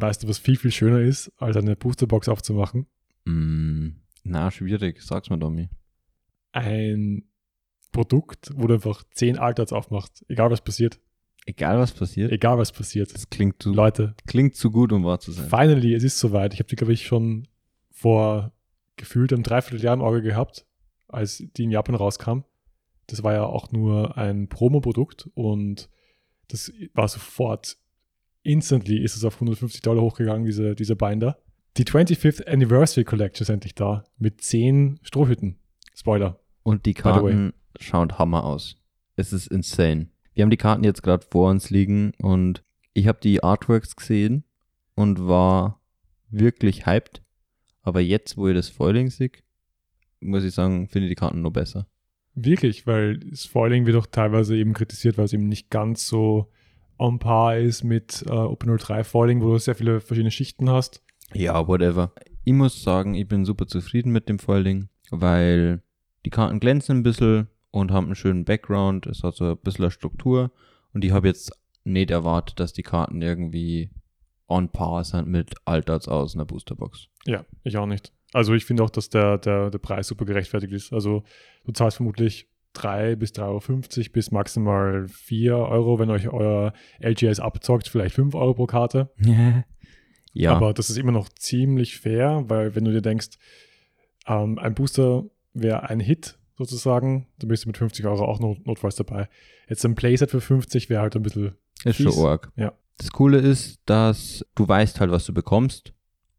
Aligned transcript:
weißt 0.00 0.22
du, 0.22 0.28
was 0.28 0.38
viel, 0.38 0.56
viel 0.56 0.70
schöner 0.70 1.00
ist, 1.00 1.32
als 1.38 1.56
eine 1.56 1.76
Boosterbox 1.76 2.28
aufzumachen? 2.28 2.86
Mm, 3.24 3.88
na, 4.24 4.50
schwierig. 4.50 5.02
Sag's 5.02 5.30
mir, 5.30 5.38
Domi. 5.38 5.68
Ein 6.52 7.24
Produkt, 7.92 8.50
wo 8.54 8.66
du 8.66 8.74
einfach 8.74 9.04
10 9.12 9.38
Alters 9.38 9.72
aufmachst, 9.72 10.24
egal 10.28 10.50
was 10.50 10.60
passiert. 10.60 11.00
Egal, 11.46 11.78
was 11.78 11.92
passiert. 11.92 12.32
Egal 12.32 12.58
was 12.58 12.72
passiert. 12.72 13.14
Das 13.14 13.30
klingt 13.30 13.62
zu, 13.62 13.72
Leute, 13.72 14.14
klingt 14.26 14.56
zu 14.56 14.72
gut, 14.72 14.92
um 14.92 15.04
wahr 15.04 15.20
zu 15.20 15.30
sein. 15.30 15.48
finally, 15.48 15.94
es 15.94 16.02
ist 16.02 16.18
soweit. 16.18 16.52
Ich 16.52 16.58
habe 16.58 16.68
die, 16.68 16.74
glaube 16.74 16.92
ich, 16.92 17.06
schon 17.06 17.46
vor 17.92 18.52
gefühlt 18.96 19.32
einem 19.32 19.44
Dreivierteljahr 19.44 19.94
im 19.94 20.02
Auge 20.02 20.22
gehabt, 20.22 20.66
als 21.06 21.44
die 21.56 21.64
in 21.64 21.70
Japan 21.70 21.94
rauskam. 21.94 22.40
Das 23.06 23.22
war 23.22 23.32
ja 23.32 23.44
auch 23.44 23.70
nur 23.70 24.18
ein 24.18 24.48
Promo-Produkt 24.48 25.30
und 25.34 25.88
das 26.48 26.72
war 26.94 27.06
sofort, 27.06 27.76
instantly 28.46 28.98
ist 28.98 29.16
es 29.16 29.24
auf 29.24 29.34
150 29.34 29.82
Dollar 29.82 30.02
hochgegangen, 30.02 30.44
diese, 30.44 30.74
dieser 30.74 30.94
Binder. 30.94 31.38
Die 31.76 31.84
25th 31.84 32.46
Anniversary 32.46 33.04
Collection 33.04 33.42
ist 33.42 33.50
endlich 33.50 33.74
da, 33.74 34.04
mit 34.18 34.40
10 34.40 35.00
Strohhütten. 35.02 35.56
Spoiler. 35.94 36.40
Und 36.62 36.86
die. 36.86 36.94
Karten 36.94 37.52
schauen 37.78 38.18
Hammer 38.18 38.44
aus. 38.44 38.76
Es 39.16 39.32
ist 39.32 39.48
insane. 39.48 40.08
Wir 40.34 40.42
haben 40.42 40.50
die 40.50 40.56
Karten 40.56 40.84
jetzt 40.84 41.02
gerade 41.02 41.26
vor 41.30 41.50
uns 41.50 41.70
liegen 41.70 42.12
und 42.18 42.62
ich 42.92 43.06
habe 43.06 43.18
die 43.22 43.42
Artworks 43.42 43.96
gesehen 43.96 44.44
und 44.94 45.26
war 45.26 45.80
wirklich 46.30 46.86
hyped. 46.86 47.22
Aber 47.82 48.00
jetzt, 48.00 48.36
wo 48.36 48.48
ich 48.48 48.54
das 48.54 48.68
Foiling 48.68 49.10
sehe, 49.10 49.30
muss 50.20 50.44
ich 50.44 50.54
sagen, 50.54 50.88
finde 50.88 51.06
ich 51.06 51.12
die 51.12 51.20
Karten 51.20 51.42
nur 51.42 51.52
besser. 51.52 51.86
Wirklich, 52.34 52.86
weil 52.86 53.18
das 53.18 53.46
Foiling 53.46 53.86
wird 53.86 53.96
auch 53.96 54.06
teilweise 54.06 54.56
eben 54.56 54.72
kritisiert, 54.72 55.16
weil 55.16 55.26
es 55.26 55.32
eben 55.32 55.48
nicht 55.48 55.70
ganz 55.70 56.06
so 56.06 56.50
on 56.98 57.18
par 57.18 57.56
ist 57.56 57.84
mit 57.84 58.24
äh, 58.26 58.30
OpenO3 58.30 59.04
Foiling, 59.04 59.42
wo 59.42 59.52
du 59.52 59.58
sehr 59.58 59.74
viele 59.74 60.00
verschiedene 60.00 60.30
Schichten 60.30 60.70
hast. 60.70 61.02
Ja, 61.32 61.66
whatever. 61.66 62.12
Ich 62.44 62.52
muss 62.52 62.82
sagen, 62.82 63.14
ich 63.14 63.26
bin 63.26 63.44
super 63.44 63.66
zufrieden 63.66 64.12
mit 64.12 64.28
dem 64.28 64.38
Foiling, 64.38 64.88
weil 65.10 65.82
die 66.24 66.30
Karten 66.30 66.60
glänzen 66.60 66.98
ein 66.98 67.02
bisschen 67.02 67.48
und 67.70 67.92
haben 67.92 68.06
einen 68.06 68.14
schönen 68.14 68.44
Background. 68.44 69.06
Es 69.06 69.22
hat 69.22 69.36
so 69.36 69.50
ein 69.50 69.58
bisschen 69.58 69.84
eine 69.84 69.90
Struktur. 69.90 70.50
Und 70.92 71.04
ich 71.04 71.12
habe 71.12 71.28
jetzt 71.28 71.52
nicht 71.84 72.10
erwartet, 72.10 72.58
dass 72.60 72.72
die 72.72 72.82
Karten 72.82 73.22
irgendwie 73.22 73.90
on 74.48 74.68
par 74.68 75.04
sind 75.04 75.28
mit 75.28 75.54
Alters 75.64 76.08
aus 76.08 76.34
einer 76.34 76.44
Boosterbox. 76.44 77.08
Ja, 77.26 77.44
ich 77.64 77.76
auch 77.76 77.86
nicht. 77.86 78.12
Also 78.32 78.54
ich 78.54 78.64
finde 78.64 78.82
auch, 78.82 78.90
dass 78.90 79.08
der, 79.08 79.38
der, 79.38 79.70
der 79.70 79.78
Preis 79.78 80.08
super 80.08 80.24
gerechtfertigt 80.24 80.72
ist. 80.72 80.92
Also 80.92 81.24
du 81.64 81.72
zahlst 81.72 81.96
vermutlich 81.96 82.48
3 82.76 83.16
bis 83.16 83.32
3,50 83.32 83.42
Euro 83.42 84.12
bis 84.12 84.30
maximal 84.30 85.08
4 85.08 85.56
Euro, 85.56 85.98
wenn 85.98 86.10
euch 86.10 86.28
euer 86.28 86.72
LGS 87.00 87.40
abzockt, 87.40 87.88
vielleicht 87.88 88.14
5 88.14 88.34
Euro 88.34 88.54
pro 88.54 88.66
Karte. 88.66 89.10
ja, 90.32 90.52
Aber 90.52 90.72
das 90.72 90.90
ist 90.90 90.98
immer 90.98 91.12
noch 91.12 91.28
ziemlich 91.28 91.98
fair, 91.98 92.44
weil 92.48 92.74
wenn 92.74 92.84
du 92.84 92.92
dir 92.92 93.02
denkst, 93.02 93.38
ähm, 94.26 94.58
ein 94.58 94.74
Booster 94.74 95.24
wäre 95.54 95.88
ein 95.88 96.00
Hit 96.00 96.38
sozusagen, 96.56 97.26
dann 97.38 97.48
bist 97.48 97.64
du 97.64 97.68
mit 97.68 97.78
50 97.78 98.04
Euro 98.06 98.24
auch 98.24 98.40
not 98.40 98.66
notfalls 98.66 98.96
dabei. 98.96 99.28
Jetzt 99.68 99.84
ein 99.84 99.94
Playset 99.94 100.30
für 100.30 100.40
50 100.40 100.88
wäre 100.88 101.02
halt 101.02 101.16
ein 101.16 101.22
bisschen 101.22 101.56
ist 101.84 102.02
schon 102.02 102.26
arg. 102.26 102.50
Ja. 102.56 102.72
Das 102.96 103.10
Coole 103.10 103.38
ist, 103.38 103.80
dass 103.86 104.44
du 104.54 104.66
weißt 104.66 105.00
halt, 105.00 105.10
was 105.10 105.26
du 105.26 105.34
bekommst. 105.34 105.92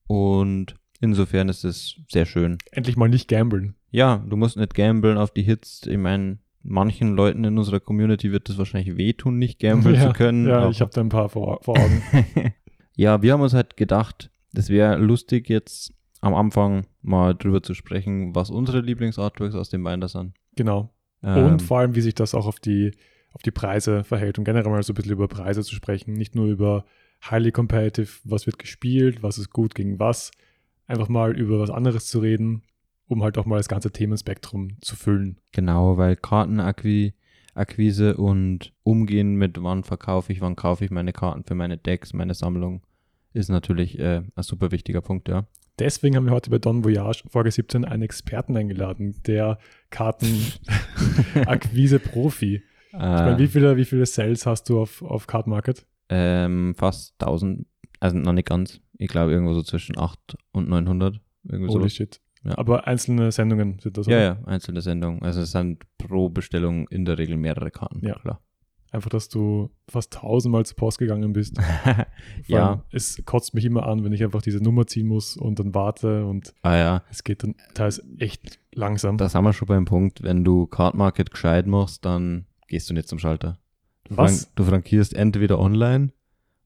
Und 0.08 0.76
insofern 1.00 1.50
ist 1.50 1.64
es 1.64 1.98
sehr 2.10 2.26
schön. 2.26 2.58
endlich 2.72 2.98
mal 2.98 3.10
nicht 3.10 3.28
gamblen. 3.28 3.76
Ja, 3.90 4.24
du 4.28 4.36
musst 4.38 4.58
nicht 4.58 4.75
gamblen 4.75 5.18
auf 5.18 5.31
die 5.31 5.44
Hits. 5.44 5.86
Ich 5.88 5.98
meine, 5.98 6.40
manchen 6.64 7.16
Leuten 7.16 7.44
in 7.44 7.58
unserer 7.58 7.80
Community 7.80 8.31
wird 8.31 8.50
das 8.50 8.58
wahrscheinlich 8.58 8.98
wehtun, 8.98 9.38
nicht 9.38 9.59
gamblen 9.59 9.96
ja, 10.02 10.08
zu 10.08 10.14
können. 10.14 10.48
Ja, 10.48 10.70
ich 10.70 10.81
habe 10.81 10.92
da 10.94 11.02
ein 11.02 11.09
paar 11.09 11.30
vor, 11.30 11.59
vor 11.62 11.78
Augen. 11.78 12.02
ja, 12.96 13.22
wir 13.22 13.34
haben 13.34 13.42
uns 13.42 13.53
halt 13.53 13.78
gedacht, 13.78 14.30
das 14.53 14.70
wäre 14.70 14.97
lustig 14.97 15.50
jetzt 15.50 15.94
am 16.22 16.34
Anfang 16.34 16.88
mal 17.02 17.36
drüber 17.36 17.62
zu 17.62 17.74
sprechen, 17.74 18.36
was 18.36 18.50
unsere 18.50 18.81
Lieblingsartworks 18.81 19.56
aus 19.56 19.70
dem 19.70 19.84
Binder 19.84 20.08
sind. 20.08 20.34
genau. 20.56 20.90
Ähm, 21.24 21.46
Und 21.46 21.62
vor 21.62 21.80
allem, 21.80 21.96
wie 21.96 22.02
sich 22.02 22.14
das 22.16 22.36
auch 22.36 22.46
auf 22.46 22.59
die, 22.59 22.92
auf 23.31 23.42
die 23.42 23.52
Preise 23.52 24.03
verhält 24.03 24.38
und 24.38 24.44
generell 24.44 24.70
mal 24.70 24.84
so 24.84 24.94
ein 24.94 24.96
bisschen 24.96 25.14
über 25.14 25.28
Preise 25.28 25.64
zu 25.64 25.74
sprechen. 25.74 26.14
Nicht 26.14 26.36
nur 26.36 26.46
über 26.47 26.86
highly 27.30 27.52
competitive, 27.52 28.20
was 28.24 28.46
wird 28.46 28.59
gespielt, 28.59 29.24
was 29.24 29.38
ist 29.38 29.52
gut 29.52 29.74
gegen 29.74 30.00
was. 30.00 30.31
Einfach 30.86 31.09
mal 31.09 31.36
über 31.36 31.59
was 31.59 31.70
anderes 31.70 32.08
zu 32.08 32.20
reden, 32.20 32.62
um 33.07 33.23
halt 33.23 33.38
auch 33.38 33.45
mal 33.45 33.57
das 33.57 33.68
ganze 33.69 33.91
Themenspektrum 33.91 34.78
zu 34.81 34.95
füllen. 34.95 35.40
Genau, 35.51 35.97
weil 35.97 36.16
Kartenakquise 36.16 38.18
und 38.18 38.73
Umgehen 38.84 39.35
mit 39.35 39.62
wann 39.63 39.84
verkaufe 39.84 40.31
ich, 40.34 40.41
wann 40.41 40.56
kaufe 40.56 40.85
ich 40.85 40.91
meine 40.91 41.13
Karten 41.13 41.44
für 41.44 41.56
meine 41.56 41.78
Decks, 41.78 42.13
meine 42.13 42.34
Sammlung, 42.34 42.81
ist 43.34 43.50
natürlich 43.50 44.00
äh, 44.00 44.23
ein 44.35 44.44
super 44.44 44.72
wichtiger 44.72 45.01
Punkt, 45.01 45.29
ja. 45.29 45.46
Deswegen 45.79 46.16
haben 46.16 46.25
wir 46.25 46.31
heute 46.34 46.50
bei 46.50 46.57
Don 46.57 46.84
Voyage 46.84 47.23
Folge 47.29 47.51
17 47.51 47.85
einen 47.85 48.01
Experten 48.01 48.57
eingeladen, 48.57 49.16
der 49.28 49.59
Kartenakquise-Profi. 49.91 52.63
Ich 52.94 53.00
meine, 53.00 53.35
Äh, 53.35 53.40
wie 53.40 53.47
viele, 53.47 53.78
wie 53.78 53.85
viele 53.85 54.06
Sales 54.07 54.47
hast 54.47 54.69
du 54.69 54.79
auf, 54.81 55.03
auf 55.03 55.28
Card 55.28 55.46
Market? 55.46 55.85
ähm, 56.09 56.73
fast 56.75 57.13
1000, 57.22 57.67
also 58.00 58.17
noch 58.17 58.31
nicht 58.34 58.47
ganz. 58.47 58.79
Ich 58.97 59.09
glaube 59.09 59.34
irgendwo 59.34 59.53
so 59.53 59.62
zwischen 59.62 60.00
8 60.00 60.35
und 60.53 60.67
900. 60.69 61.19
Irgendwie 61.44 61.72
Holy 61.72 61.84
so. 61.84 61.90
shit. 61.90 62.19
Ja. 62.44 62.58
Aber 62.58 62.88
einzelne 62.88 63.31
Sendungen 63.31 63.80
sind 63.80 63.98
das. 63.98 64.08
Ja, 64.08 64.16
oder? 64.18 64.24
ja, 64.24 64.38
einzelne 64.46 64.81
Sendungen. 64.81 65.22
Also 65.24 65.42
es 65.42 65.52
sind 65.52 65.84
pro 65.98 66.30
Bestellung 66.30 66.88
in 66.90 67.03
der 67.06 67.18
Regel 67.18 67.38
mehrere 67.38 67.72
Karten. 67.72 68.06
Ja. 68.06 68.16
klar. 68.20 68.42
Einfach, 68.90 69.09
dass 69.09 69.28
du 69.28 69.70
fast 69.90 70.14
tausendmal 70.14 70.66
zur 70.66 70.78
Post 70.78 70.97
gegangen 71.00 71.34
bist. 71.34 71.58
Ja, 72.47 72.84
es 72.92 73.22
kotzt 73.26 73.53
mich 73.53 73.66
immer 73.66 73.86
an, 73.86 74.03
wenn 74.06 74.14
ich 74.14 74.24
einfach 74.24 74.42
diese 74.42 74.64
Nummer 74.64 74.88
ziehen 74.88 75.08
muss 75.08 75.36
und 75.36 75.59
dann 75.59 75.76
warte 75.76 76.26
und 76.26 76.53
ah 76.62 76.76
ja, 76.78 77.03
es 77.09 77.24
geht 77.24 77.44
dann 77.44 77.56
teils 77.74 78.02
echt 78.18 78.59
langsam. 78.74 79.18
da 79.18 79.28
sind 79.28 79.44
wir 79.44 79.52
schon 79.53 79.68
beim 79.68 79.86
Punkt, 79.86 80.24
wenn 80.24 80.44
du 80.46 80.66
Card 80.68 80.96
Market 80.96 81.31
gescheit 81.31 81.68
machst, 81.68 82.06
dann 82.06 82.46
gehst 82.68 82.90
du 82.90 82.94
nicht 82.94 83.08
zum 83.09 83.20
Schalter. 83.20 83.59
Du, 84.06 84.16
Was? 84.18 84.44
frank- 84.44 84.56
du 84.56 84.64
frankierst 84.64 85.14
entweder 85.14 85.59
online 85.59 86.14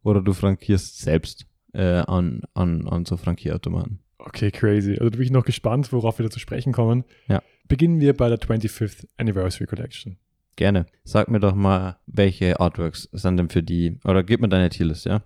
oder 0.03 0.21
du 0.21 0.33
frankierst 0.33 0.99
selbst 0.99 1.47
äh, 1.73 2.01
an, 2.01 2.43
an, 2.53 2.87
an 2.87 3.05
so 3.05 3.17
Frankierautomaten. 3.17 3.99
Okay, 4.25 4.51
crazy. 4.51 4.91
Also 4.91 5.09
da 5.09 5.17
bin 5.17 5.25
ich 5.25 5.31
noch 5.31 5.45
gespannt, 5.45 5.91
worauf 5.91 6.19
wir 6.19 6.23
da 6.23 6.29
zu 6.29 6.39
sprechen 6.39 6.73
kommen. 6.73 7.03
Ja. 7.27 7.41
Beginnen 7.67 7.99
wir 7.99 8.15
bei 8.15 8.29
der 8.29 8.39
25th 8.39 9.07
Anniversary 9.17 9.65
Collection. 9.65 10.17
Gerne. 10.55 10.85
Sag 11.03 11.29
mir 11.29 11.39
doch 11.39 11.55
mal, 11.55 11.97
welche 12.05 12.59
Artworks 12.59 13.09
sind 13.11 13.37
denn 13.37 13.49
für 13.49 13.63
die, 13.63 13.97
oder 14.03 14.23
gib 14.23 14.41
mir 14.41 14.49
deine 14.49 14.69
Tierlist, 14.69 15.05
ja? 15.05 15.23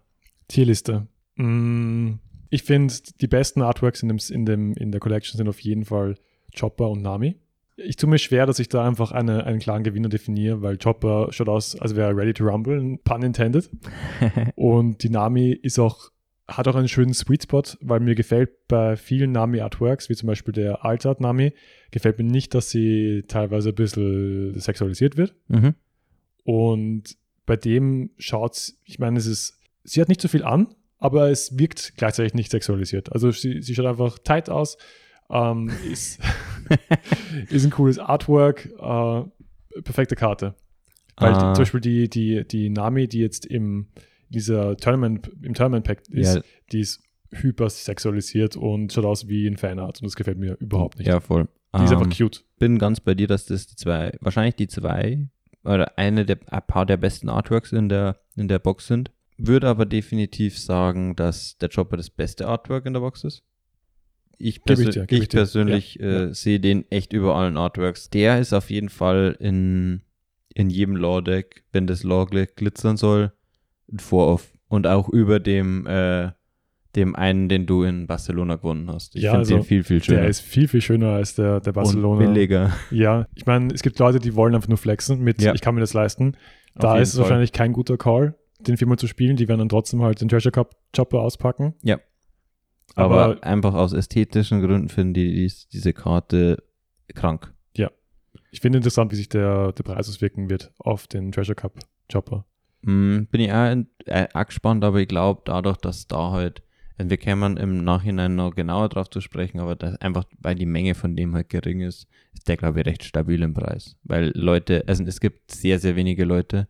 Tierliste. 0.47 1.07
Mm, 1.35 2.13
ich 2.49 2.63
finde, 2.63 2.93
die 3.19 3.27
besten 3.27 3.61
Artworks 3.61 4.01
in, 4.01 4.09
dem, 4.09 4.19
in, 4.29 4.45
dem, 4.45 4.73
in 4.73 4.91
der 4.91 5.01
Collection 5.01 5.37
sind 5.37 5.49
auf 5.49 5.59
jeden 5.59 5.85
Fall 5.85 6.15
Chopper 6.57 6.89
und 6.89 7.01
Nami. 7.01 7.35
Ich 7.77 7.97
tue 7.97 8.09
mir 8.09 8.19
schwer, 8.19 8.45
dass 8.45 8.59
ich 8.59 8.69
da 8.69 8.87
einfach 8.87 9.11
eine, 9.11 9.45
einen 9.45 9.59
klaren 9.59 9.83
Gewinner 9.83 10.07
definiere, 10.07 10.61
weil 10.61 10.77
Chopper 10.77 11.27
schaut 11.31 11.49
aus, 11.49 11.75
als 11.75 11.95
wäre 11.95 12.11
er 12.11 12.15
ready 12.15 12.33
to 12.33 12.45
rumble, 12.45 12.97
pun 13.03 13.21
intended. 13.21 13.69
Und 14.55 15.03
die 15.03 15.09
Nami 15.09 15.51
ist 15.51 15.77
auch, 15.79 16.11
hat 16.47 16.67
auch 16.67 16.75
einen 16.75 16.87
schönen 16.87 17.13
Sweet 17.13 17.43
Spot, 17.43 17.63
weil 17.81 17.99
mir 17.99 18.13
gefällt 18.15 18.67
bei 18.67 18.95
vielen 18.95 19.31
Nami-Artworks, 19.31 20.09
wie 20.09 20.15
zum 20.15 20.27
Beispiel 20.27 20.53
der 20.53 20.85
Altart 20.85 21.19
Nami, 21.19 21.53
gefällt 21.91 22.17
mir 22.19 22.23
nicht, 22.25 22.53
dass 22.53 22.69
sie 22.69 23.23
teilweise 23.27 23.69
ein 23.69 23.75
bisschen 23.75 24.59
sexualisiert 24.59 25.17
wird. 25.17 25.33
mhm. 25.47 25.73
Und 26.43 27.17
bei 27.47 27.55
dem 27.55 28.11
schaut's, 28.17 28.77
ich 28.85 28.99
meine, 28.99 29.17
es 29.17 29.25
ist, 29.25 29.59
sie 29.83 30.01
hat 30.01 30.09
nicht 30.09 30.21
so 30.21 30.27
viel 30.27 30.43
an, 30.43 30.67
aber 30.99 31.29
es 31.29 31.57
wirkt 31.57 31.93
gleichzeitig 31.97 32.33
nicht 32.35 32.51
sexualisiert. 32.51 33.11
Also 33.11 33.31
sie, 33.31 33.61
sie 33.61 33.73
schaut 33.75 33.85
einfach 33.87 34.19
tight 34.19 34.49
aus, 34.49 34.77
ähm, 35.31 35.71
ist, 35.91 36.19
ist 37.49 37.65
ein 37.65 37.71
cooles 37.71 37.97
Artwork, 37.99 38.65
äh, 38.79 39.81
perfekte 39.81 40.15
Karte. 40.15 40.55
Weil 41.17 41.33
Ah. 41.33 41.53
zum 41.53 41.61
Beispiel 41.63 41.81
die, 41.81 42.09
die, 42.09 42.45
die 42.47 42.69
Nami, 42.69 43.07
die 43.07 43.19
jetzt 43.19 43.45
im 43.45 43.87
dieser 44.35 44.77
Tournament, 44.77 45.29
im 45.41 45.53
Tournament 45.53 45.85
Pack 45.85 46.03
ist, 46.09 46.35
Ja. 46.35 46.41
die 46.71 46.81
ist 46.81 47.01
hyper 47.31 47.69
sexualisiert 47.69 48.55
und 48.55 48.93
schaut 48.93 49.05
aus 49.05 49.27
wie 49.27 49.47
ein 49.47 49.57
Fanart 49.57 49.99
und 50.01 50.05
das 50.05 50.15
gefällt 50.15 50.37
mir 50.37 50.55
überhaupt 50.59 50.99
nicht. 50.99 51.07
Ja, 51.07 51.19
voll. 51.19 51.47
Die 51.77 51.83
ist 51.83 51.91
Ähm, 51.91 51.97
einfach 51.99 52.17
cute. 52.17 52.45
bin 52.59 52.77
ganz 52.77 52.99
bei 52.99 53.13
dir, 53.15 53.27
dass 53.27 53.45
das 53.47 53.67
die 53.67 53.75
zwei, 53.75 54.15
wahrscheinlich 54.21 54.55
die 54.55 54.67
zwei 54.67 55.27
oder 55.63 55.97
eine 55.97 56.25
der, 56.25 56.37
ein 56.47 56.61
paar 56.67 56.85
der 56.85 56.97
besten 56.97 57.27
Artworks 57.27 57.71
in 57.71 57.89
der, 57.89 58.19
in 58.35 58.47
der 58.47 58.59
Box 58.59 58.87
sind. 58.87 59.11
Würde 59.37 59.67
aber 59.67 59.85
definitiv 59.85 60.57
sagen, 60.57 61.15
dass 61.17 61.57
der 61.57 61.67
Chopper 61.69 61.97
das 61.97 62.09
beste 62.09 62.47
Artwork 62.47 62.85
in 62.85 62.93
der 62.93 63.01
Box 63.01 63.23
ist. 63.25 63.43
Ich, 64.37 64.63
Geb 64.63 64.79
ich 64.79 64.89
dir, 64.89 65.05
ich 65.09 65.29
persönlich 65.29 65.95
Ja, 65.95 66.05
äh, 66.05 66.13
ja. 66.27 66.33
sehe 66.33 66.59
den 66.59 66.89
echt 66.91 67.11
über 67.13 67.35
allen 67.35 67.57
Artworks. 67.57 68.09
Der 68.09 68.39
ist 68.39 68.53
auf 68.53 68.69
jeden 68.69 68.89
Fall 68.89 69.35
in, 69.39 70.01
in 70.53 70.69
jedem 70.69 70.95
Law-Deck, 70.95 71.63
wenn 71.73 71.87
das 71.87 72.03
Law 72.03 72.23
gl- 72.23 72.47
glitzern 72.55 72.95
soll, 72.97 73.33
Vorauf. 73.97 74.51
Und 74.67 74.87
auch 74.87 75.09
über 75.09 75.39
dem, 75.39 75.85
äh, 75.87 76.31
dem 76.95 77.15
einen, 77.15 77.49
den 77.49 77.65
du 77.65 77.83
in 77.83 78.07
Barcelona 78.07 78.55
gewonnen 78.55 78.89
hast. 78.89 79.15
Ich 79.15 79.23
Ja, 79.23 79.31
finde 79.31 79.39
also 79.41 79.55
den 79.57 79.63
viel, 79.63 79.83
viel 79.83 80.01
schöner. 80.03 80.21
Der 80.21 80.29
ist 80.29 80.39
viel, 80.41 80.67
viel 80.67 80.81
schöner 80.81 81.09
als 81.09 81.35
der, 81.35 81.59
der 81.59 81.73
Barcelona. 81.73 82.25
Und 82.25 82.33
billiger. 82.33 82.73
Ja, 82.89 83.27
ich 83.35 83.45
meine, 83.45 83.73
es 83.73 83.81
gibt 83.83 83.99
Leute, 83.99 84.19
die 84.19 84.35
wollen 84.35 84.55
einfach 84.55 84.69
nur 84.69 84.77
flexen 84.77 85.21
mit, 85.21 85.41
Ja. 85.41 85.53
ich 85.53 85.61
kann 85.61 85.75
mir 85.75 85.81
das 85.81 85.93
leisten. 85.93 86.35
Da 86.75 86.97
ist 86.97 87.13
es 87.13 87.19
wahrscheinlich 87.19 87.51
kein 87.51 87.73
guter 87.73 87.97
Call. 87.97 88.35
den 88.59 88.77
viermal 88.77 88.97
zu 88.97 89.07
spielen. 89.07 89.35
Die 89.35 89.47
werden 89.47 89.59
dann 89.59 89.69
trotzdem 89.69 90.01
halt 90.01 90.21
den 90.21 90.29
Treasure 90.29 90.51
Cup 90.51 90.75
Chopper 90.95 91.19
auspacken. 91.19 91.75
Ja. 91.83 91.99
Aber, 92.95 93.23
Aber, 93.25 93.43
einfach 93.43 93.73
aus 93.73 93.91
ästhetischen 93.93 94.61
Gründen 94.61 94.87
finde 94.89 95.19
ich 95.19 95.33
dies, 95.35 95.67
diese 95.67 95.93
Karte 95.93 96.63
krank. 97.13 97.53
ich 98.51 98.61
finde 98.61 98.77
interessant, 98.77 99.11
wie 99.11 99.17
sich 99.17 99.27
der, 99.27 99.73
der 99.73 99.83
Preis 99.83 100.07
auswirken 100.07 100.49
wird 100.49 100.71
auf 100.79 101.07
den 101.07 101.31
Treasure 101.33 101.55
Cup 101.55 101.77
Chopper. 102.11 102.45
Hm, 102.85 103.27
bin 103.31 103.41
ich 103.41 103.51
auch, 103.51 103.75
äh, 104.05 104.27
auch 104.33 104.45
gespannt, 104.45 104.83
aber 104.83 104.99
ich 104.99 105.07
glaube, 105.07 105.41
dadurch, 105.45 105.77
dass 105.77 106.07
da 106.07 106.31
halt, 106.31 106.61
äh, 106.97 107.05
wir 107.07 107.17
kämen 107.17 107.57
im 107.57 107.83
Nachhinein 107.83 108.35
noch 108.35 108.55
genauer 108.55 108.89
drauf 108.89 109.09
zu 109.09 109.21
sprechen, 109.21 109.59
aber 109.59 109.75
das 109.75 109.95
einfach, 109.97 110.25
weil 110.39 110.55
die 110.55 110.67
Menge 110.67 110.93
von 110.93 111.15
dem 111.15 111.33
halt 111.33 111.49
gering 111.49 111.81
ist, 111.81 112.07
ist 112.33 112.47
der, 112.47 112.57
glaube 112.57 112.81
ich, 112.81 112.85
recht 112.85 113.03
stabil 113.03 113.41
im 113.41 113.53
Preis. 113.53 113.97
Weil 114.03 114.31
Leute, 114.35 114.83
also 114.87 115.03
es 115.03 115.19
gibt 115.19 115.51
sehr, 115.51 115.79
sehr 115.79 115.95
wenige 115.95 116.25
Leute, 116.25 116.67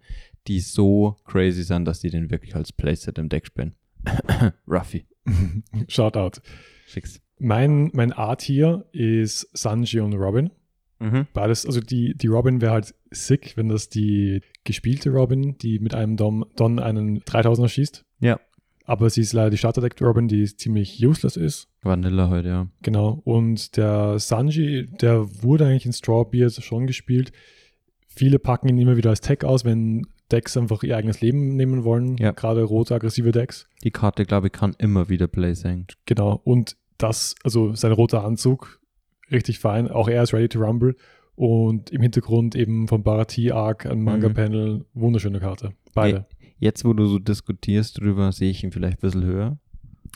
die 0.47 0.61
so 0.61 1.17
crazy 1.25 1.63
sind, 1.63 1.85
dass 1.85 1.99
die 1.99 2.09
den 2.09 2.31
wirklich 2.31 2.55
als 2.55 2.71
Playset 2.71 3.17
im 3.17 3.29
Deck 3.29 3.47
spielen. 3.47 3.75
Ruffy. 4.67 5.05
Shoutout. 5.87 6.39
Schick's. 6.87 7.19
Mein, 7.39 7.89
mein 7.93 8.13
A-Tier 8.13 8.85
ist 8.93 9.49
Sanji 9.53 9.99
und 9.99 10.13
Robin. 10.13 10.51
Mhm. 10.99 11.27
Beides, 11.33 11.65
also 11.65 11.81
die, 11.81 12.15
die 12.15 12.27
Robin 12.27 12.61
wäre 12.61 12.73
halt 12.73 12.95
sick, 13.11 13.57
wenn 13.57 13.69
das 13.69 13.89
die 13.89 14.41
gespielte 14.63 15.09
Robin, 15.09 15.57
die 15.57 15.79
mit 15.79 15.93
einem 15.93 16.17
Dom, 16.17 16.45
Don 16.55 16.79
einen 16.79 17.21
3000er 17.21 17.67
schießt. 17.67 18.05
Ja. 18.19 18.39
Aber 18.85 19.09
sie 19.09 19.21
ist 19.21 19.33
leider 19.33 19.49
die 19.49 19.57
Starterdeck 19.57 19.99
Robin, 20.01 20.27
die 20.27 20.45
ziemlich 20.45 21.03
useless 21.03 21.37
ist. 21.37 21.67
Vanilla 21.81 22.29
heute, 22.29 22.47
ja. 22.47 22.67
Genau. 22.83 23.21
Und 23.23 23.77
der 23.77 24.19
Sanji, 24.19 24.85
der 25.01 25.43
wurde 25.43 25.65
eigentlich 25.65 25.87
in 25.87 25.93
Strawbeard 25.93 26.53
schon 26.63 26.85
gespielt. 26.85 27.31
Viele 28.07 28.39
packen 28.39 28.69
ihn 28.69 28.77
immer 28.77 28.95
wieder 28.95 29.09
als 29.09 29.21
Tech 29.21 29.43
aus, 29.43 29.65
wenn 29.65 30.05
Decks 30.31 30.55
einfach 30.55 30.83
ihr 30.83 30.95
eigenes 30.95 31.21
Leben 31.21 31.55
nehmen 31.55 31.83
wollen. 31.83 32.17
Ja. 32.17 32.31
Gerade 32.31 32.63
rote, 32.63 32.95
aggressive 32.95 33.31
Decks. 33.31 33.67
Die 33.83 33.91
Karte, 33.91 34.25
glaube 34.25 34.47
ich, 34.47 34.53
kann 34.53 34.75
immer 34.77 35.09
wieder 35.09 35.27
Play 35.27 35.53
sein. 35.53 35.87
Genau. 36.05 36.39
Und 36.43 36.77
das, 36.97 37.35
also 37.43 37.73
sein 37.73 37.91
roter 37.91 38.23
Anzug, 38.23 38.79
richtig 39.31 39.59
fein. 39.59 39.89
Auch 39.89 40.07
er 40.07 40.23
ist 40.23 40.33
ready 40.33 40.49
to 40.49 40.59
rumble. 40.59 40.95
Und 41.35 41.89
im 41.91 42.01
Hintergrund 42.01 42.55
eben 42.55 42.87
vom 42.87 43.03
Barati 43.03 43.51
Arc 43.51 43.85
ein 43.85 44.01
Manga-Panel. 44.01 44.85
Wunderschöne 44.93 45.39
Karte. 45.39 45.73
Beide. 45.93 46.25
Jetzt, 46.59 46.85
wo 46.85 46.93
du 46.93 47.05
so 47.07 47.19
diskutierst 47.19 47.99
drüber, 47.99 48.31
sehe 48.31 48.49
ich 48.51 48.63
ihn 48.63 48.71
vielleicht 48.71 48.97
ein 48.99 49.01
bisschen 49.01 49.25
höher. 49.25 49.57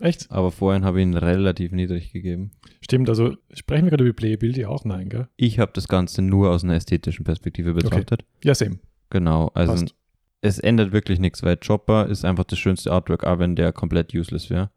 Echt? 0.02 0.32
Aber 0.32 0.52
vorhin 0.52 0.86
habe 0.86 1.00
ich 1.02 1.08
ihn 1.08 1.16
relativ 1.18 1.74
niedrig 1.74 2.14
gegeben. 2.14 2.52
Stimmt. 2.82 3.10
Also 3.10 3.36
sprechen 3.52 3.84
wir 3.86 3.90
gerade 3.92 4.06
über 4.06 4.14
Playability 4.16 4.64
auch? 4.66 4.86
Nein, 4.86 5.10
gell? 5.10 5.28
Ich 5.36 5.60
habe 5.60 5.72
das 5.74 5.90
Ganze 5.90 6.22
nur 6.22 6.52
aus 6.52 6.64
einer 6.64 6.76
ästhetischen 6.76 7.26
Perspektive 7.26 7.74
betrachtet. 7.74 8.24
Ja, 8.44 8.56
same. 8.56 8.80
Genau, 9.10 9.50
also 9.54 9.74
Passt. 9.74 9.96
es 10.42 10.60
ändert 10.60 10.94
wirklich 10.94 11.20
nichts, 11.20 11.44
weil 11.44 11.58
Chopper 11.58 12.08
ist 12.08 12.24
einfach 12.24 12.46
das 12.46 12.60
schönste 12.60 12.94
Artwork, 12.94 13.26
auch 13.26 13.40
wenn 13.40 13.58
der 13.58 13.74
komplett 13.74 14.14
useless 14.14 14.50
wäre. 14.50 14.70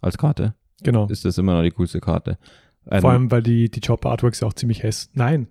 Als 0.00 0.16
Karte 0.16 0.54
Genau. 0.84 1.06
ist 1.08 1.24
das 1.24 1.38
immer 1.38 1.54
noch 1.56 1.62
die 1.64 1.72
coolste 1.72 1.98
Karte. 1.98 2.38
Vor 2.90 3.10
allem, 3.10 3.30
weil 3.30 3.42
die, 3.42 3.70
die 3.70 3.80
Chopper-Artworks 3.80 4.40
ja 4.40 4.48
auch 4.48 4.54
ziemlich 4.54 4.82
hässlich. 4.82 5.14
Nein. 5.14 5.48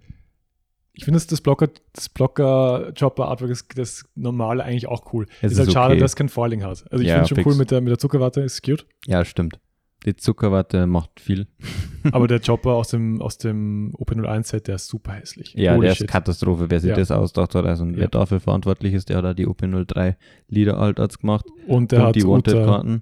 Ich 0.93 1.05
finde, 1.05 1.17
das, 1.19 1.27
das 1.27 1.41
Blocker, 1.41 1.69
das 1.93 2.09
Blocker-Chopper-Artwork 2.09 3.51
ist 3.51 3.67
das 3.77 4.05
normale 4.15 4.63
eigentlich 4.63 4.87
auch 4.87 5.13
cool. 5.13 5.27
Es 5.41 5.51
ist 5.51 5.59
halt 5.59 5.67
ist 5.67 5.73
schade, 5.73 5.93
okay. 5.93 5.99
dass 6.01 6.11
es 6.11 6.15
kein 6.15 6.29
Foiling 6.29 6.63
hat. 6.63 6.85
Also 6.91 7.03
ich 7.03 7.07
Ja, 7.09 7.15
finde 7.15 7.21
es 7.23 7.29
schon 7.29 7.35
fix. 7.35 7.47
cool 7.47 7.55
mit 7.55 7.69
der, 7.71 7.81
mit 7.81 7.91
der 7.91 7.99
Zuckerwatte, 7.99 8.41
ist 8.41 8.63
cute. 8.63 8.87
Ja, 9.05 9.23
stimmt. 9.23 9.59
Die 10.05 10.15
Zuckerwatte 10.15 10.87
macht 10.87 11.19
viel. 11.19 11.47
Aber 12.11 12.27
der 12.27 12.39
Chopper 12.39 12.71
aus 12.73 12.89
dem, 12.89 13.21
aus 13.21 13.37
dem 13.37 13.93
OP01-Set, 13.97 14.67
der 14.67 14.75
ist 14.75 14.87
super 14.87 15.13
hässlich. 15.13 15.53
Ja, 15.55 15.73
Holy 15.73 15.81
der 15.83 15.91
ist 15.91 15.97
shit. 15.99 16.07
Katastrophe, 16.07 16.69
wer 16.69 16.79
sich 16.79 16.89
Ja. 16.91 16.95
das 16.95 17.11
ausdacht 17.11 17.53
hat. 17.55 17.65
Also 17.65 17.85
Ja. 17.85 17.91
wer 17.97 18.07
dafür 18.07 18.39
verantwortlich 18.39 18.93
ist, 18.93 19.09
der 19.09 19.17
hat 19.17 19.25
da 19.25 19.33
die 19.33 19.45
OP03 19.47 20.15
Leader 20.47 20.79
Altarts 20.79 21.19
gemacht 21.19 21.45
Und 21.67 21.91
der 21.91 21.99
und 22.01 22.05
hat 22.07 22.15
die 22.15 22.23
Wanted-Karten 22.25 23.01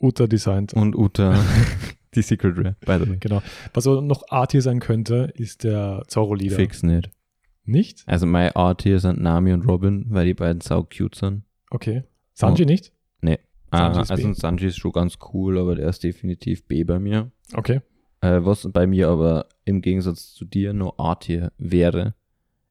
Uta 0.00 0.26
designt. 0.26 0.72
und 0.72 0.94
Uta 0.96 1.34
die 2.14 2.22
Secret 2.22 2.56
Rare, 2.56 2.76
by 2.80 3.04
the 3.04 3.10
way. 3.10 3.16
Genau. 3.18 3.42
Was 3.74 3.86
aber 3.86 4.02
noch 4.02 4.24
A-Tier 4.28 4.62
sein 4.62 4.80
könnte, 4.80 5.32
ist 5.34 5.64
der 5.64 6.04
Zorro-Leader. 6.06 6.56
Fix 6.56 6.82
nicht. 6.82 7.10
Nicht? 7.64 8.02
Also 8.06 8.26
mein 8.26 8.54
Art 8.56 8.82
hier 8.82 8.98
sind 8.98 9.20
Nami 9.20 9.52
und 9.52 9.66
Robin, 9.66 10.06
weil 10.08 10.26
die 10.26 10.34
beiden 10.34 10.60
sau 10.60 10.82
cute 10.82 11.14
sind. 11.14 11.44
Okay. 11.70 12.04
Sanji 12.34 12.66
nicht? 12.66 12.92
Ah, 13.70 13.92
Sanji 13.92 14.02
ist 14.02 14.10
also 14.10 14.28
B. 14.28 14.34
Sanji 14.34 14.66
ist 14.66 14.78
schon 14.78 14.92
ganz 14.92 15.18
cool, 15.32 15.58
aber 15.58 15.76
der 15.76 15.88
ist 15.88 16.02
definitiv 16.02 16.66
B 16.66 16.84
bei 16.84 16.98
mir. 16.98 17.30
Okay. 17.54 17.80
Äh, 18.20 18.40
was 18.44 18.68
bei 18.72 18.86
mir 18.86 19.08
aber 19.08 19.46
im 19.64 19.80
Gegensatz 19.80 20.34
zu 20.34 20.44
dir 20.44 20.72
nur 20.72 20.98
A 20.98 21.14
Tier 21.14 21.52
wäre, 21.58 22.14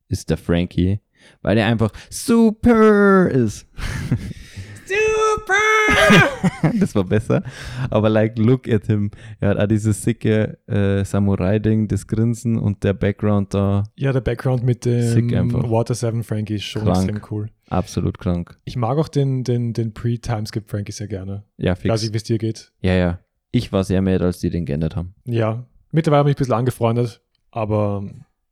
ist 0.08 0.30
der 0.30 0.38
Frankie, 0.38 1.00
weil 1.42 1.56
der 1.56 1.68
einfach 1.68 1.92
super 2.10 3.30
ist. 3.30 3.68
super! 4.90 6.72
das 6.80 6.96
war 6.96 7.04
besser. 7.04 7.44
Aber 7.90 8.10
like, 8.10 8.38
look 8.38 8.68
at 8.68 8.86
him. 8.88 9.12
Er 9.40 9.50
hat 9.50 9.58
auch 9.60 9.68
dieses 9.68 10.02
sicke 10.04 10.58
äh, 10.68 11.04
Samurai-Ding, 11.06 11.88
das 11.88 12.08
Grinsen 12.08 12.58
und 12.58 12.84
der 12.84 12.94
Background 12.94 13.54
da. 13.54 13.84
Ja, 13.96 14.12
der 14.14 14.22
Background 14.22 14.64
mit 14.64 14.86
dem. 14.86 15.52
Water 15.70 15.94
7 15.96 16.24
Frankie 16.24 16.56
ist 16.56 16.64
schon 16.64 16.84
Krank. 16.84 17.10
extrem 17.10 17.22
cool. 17.32 17.50
Absolut 17.70 18.18
krank. 18.18 18.58
Ich 18.66 18.76
mag 18.78 18.98
auch 18.98 19.08
den, 19.08 19.44
den, 19.44 19.74
den 19.74 19.94
Pre-Timeskip 19.94 20.70
Frankie 20.70 20.92
sehr 20.92 21.08
gerne. 21.08 21.44
Ja, 21.58 21.74
Ich 21.74 21.88
weiß 21.88 22.02
fix. 22.02 22.04
nicht, 22.04 22.14
wie 22.14 22.18
es 22.18 22.24
dir 22.24 22.38
geht. 22.40 22.72
Ja, 22.82 22.94
ja. 22.96 23.20
Ich 23.52 23.72
war 23.72 23.84
sehr 23.84 24.02
mad, 24.02 24.24
als 24.24 24.40
die 24.40 24.50
den 24.50 24.66
geändert 24.66 24.96
haben. 24.96 25.14
Ja, 25.26 25.66
mittlerweile 25.92 26.20
habe 26.20 26.30
ich 26.30 26.34
mich 26.36 26.38
ein 26.38 26.46
bisschen 26.46 26.54
angefreundet, 26.56 27.22
aber 27.52 28.04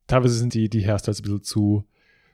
teilweise 0.05 0.35
sind 0.35 0.53
die, 0.53 0.69
die 0.69 0.85
Hairstyles 0.85 1.19
ein 1.19 1.23
bisschen 1.23 1.43
zu, 1.43 1.83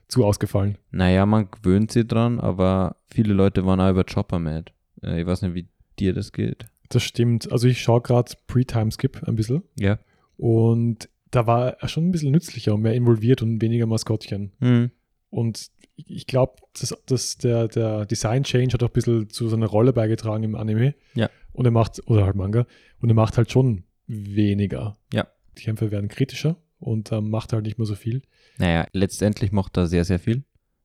zu 0.08 0.24
ausgefallen. 0.24 0.78
Naja, 0.90 1.26
man 1.26 1.48
gewöhnt 1.50 1.90
sich 1.92 2.06
dran, 2.06 2.40
aber 2.40 2.96
viele 3.06 3.34
Leute 3.34 3.64
waren 3.66 3.80
auch 3.80 3.90
über 3.90 4.04
Chopper 4.04 4.38
mad. 4.38 4.72
Äh, 5.02 5.20
ich 5.20 5.26
weiß 5.26 5.42
nicht, 5.42 5.54
wie 5.54 5.66
dir 5.98 6.12
das 6.12 6.32
geht. 6.32 6.66
Das 6.90 7.02
stimmt. 7.02 7.50
Also 7.50 7.66
ich 7.68 7.80
schaue 7.80 8.00
gerade 8.02 8.32
Pre-Timeskip 8.46 9.22
ein 9.26 9.34
bisschen 9.36 9.62
Ja. 9.78 9.98
und 10.36 11.08
da 11.30 11.46
war 11.46 11.70
er 11.80 11.88
schon 11.88 12.06
ein 12.08 12.12
bisschen 12.12 12.30
nützlicher 12.30 12.74
und 12.74 12.82
mehr 12.82 12.94
involviert 12.94 13.42
und 13.42 13.60
weniger 13.60 13.86
Maskottchen. 13.86 14.52
Hm. 14.60 14.90
Und 15.30 15.70
ich- 15.96 16.10
ich 16.10 16.26
glaube, 16.26 16.54
dass, 16.78 16.94
dass 17.06 17.38
der, 17.38 17.66
der 17.68 18.06
Design-Change 18.06 18.74
hat 18.74 18.82
auch 18.84 18.88
ein 18.90 18.92
bisschen 18.92 19.30
zu 19.30 19.48
seiner 19.48 19.66
Rolle 19.66 19.92
beigetragen 19.92 20.44
im 20.44 20.54
Anime. 20.54 20.94
Ja. 21.14 21.28
Und 21.52 21.64
er 21.64 21.70
macht, 21.72 22.00
oder 22.06 22.24
halt 22.24 22.36
Manga, 22.36 22.66
und 23.00 23.08
er 23.08 23.14
macht 23.14 23.36
halt 23.36 23.50
schon 23.50 23.84
weniger. 24.06 24.96
Ja. 25.12 25.26
Die 25.58 25.62
Kämpfe 25.64 25.90
werden 25.90 26.08
kritischer 26.08 26.56
und 26.78 27.10
er 27.12 27.20
macht 27.20 27.52
halt 27.52 27.64
nicht 27.64 27.78
mehr 27.78 27.86
so 27.86 27.94
viel. 27.94 28.22
Naja, 28.58 28.86
letztendlich 28.92 29.52
macht 29.52 29.76
er 29.76 29.86
sehr, 29.86 30.04
sehr 30.04 30.18
viel. 30.18 30.44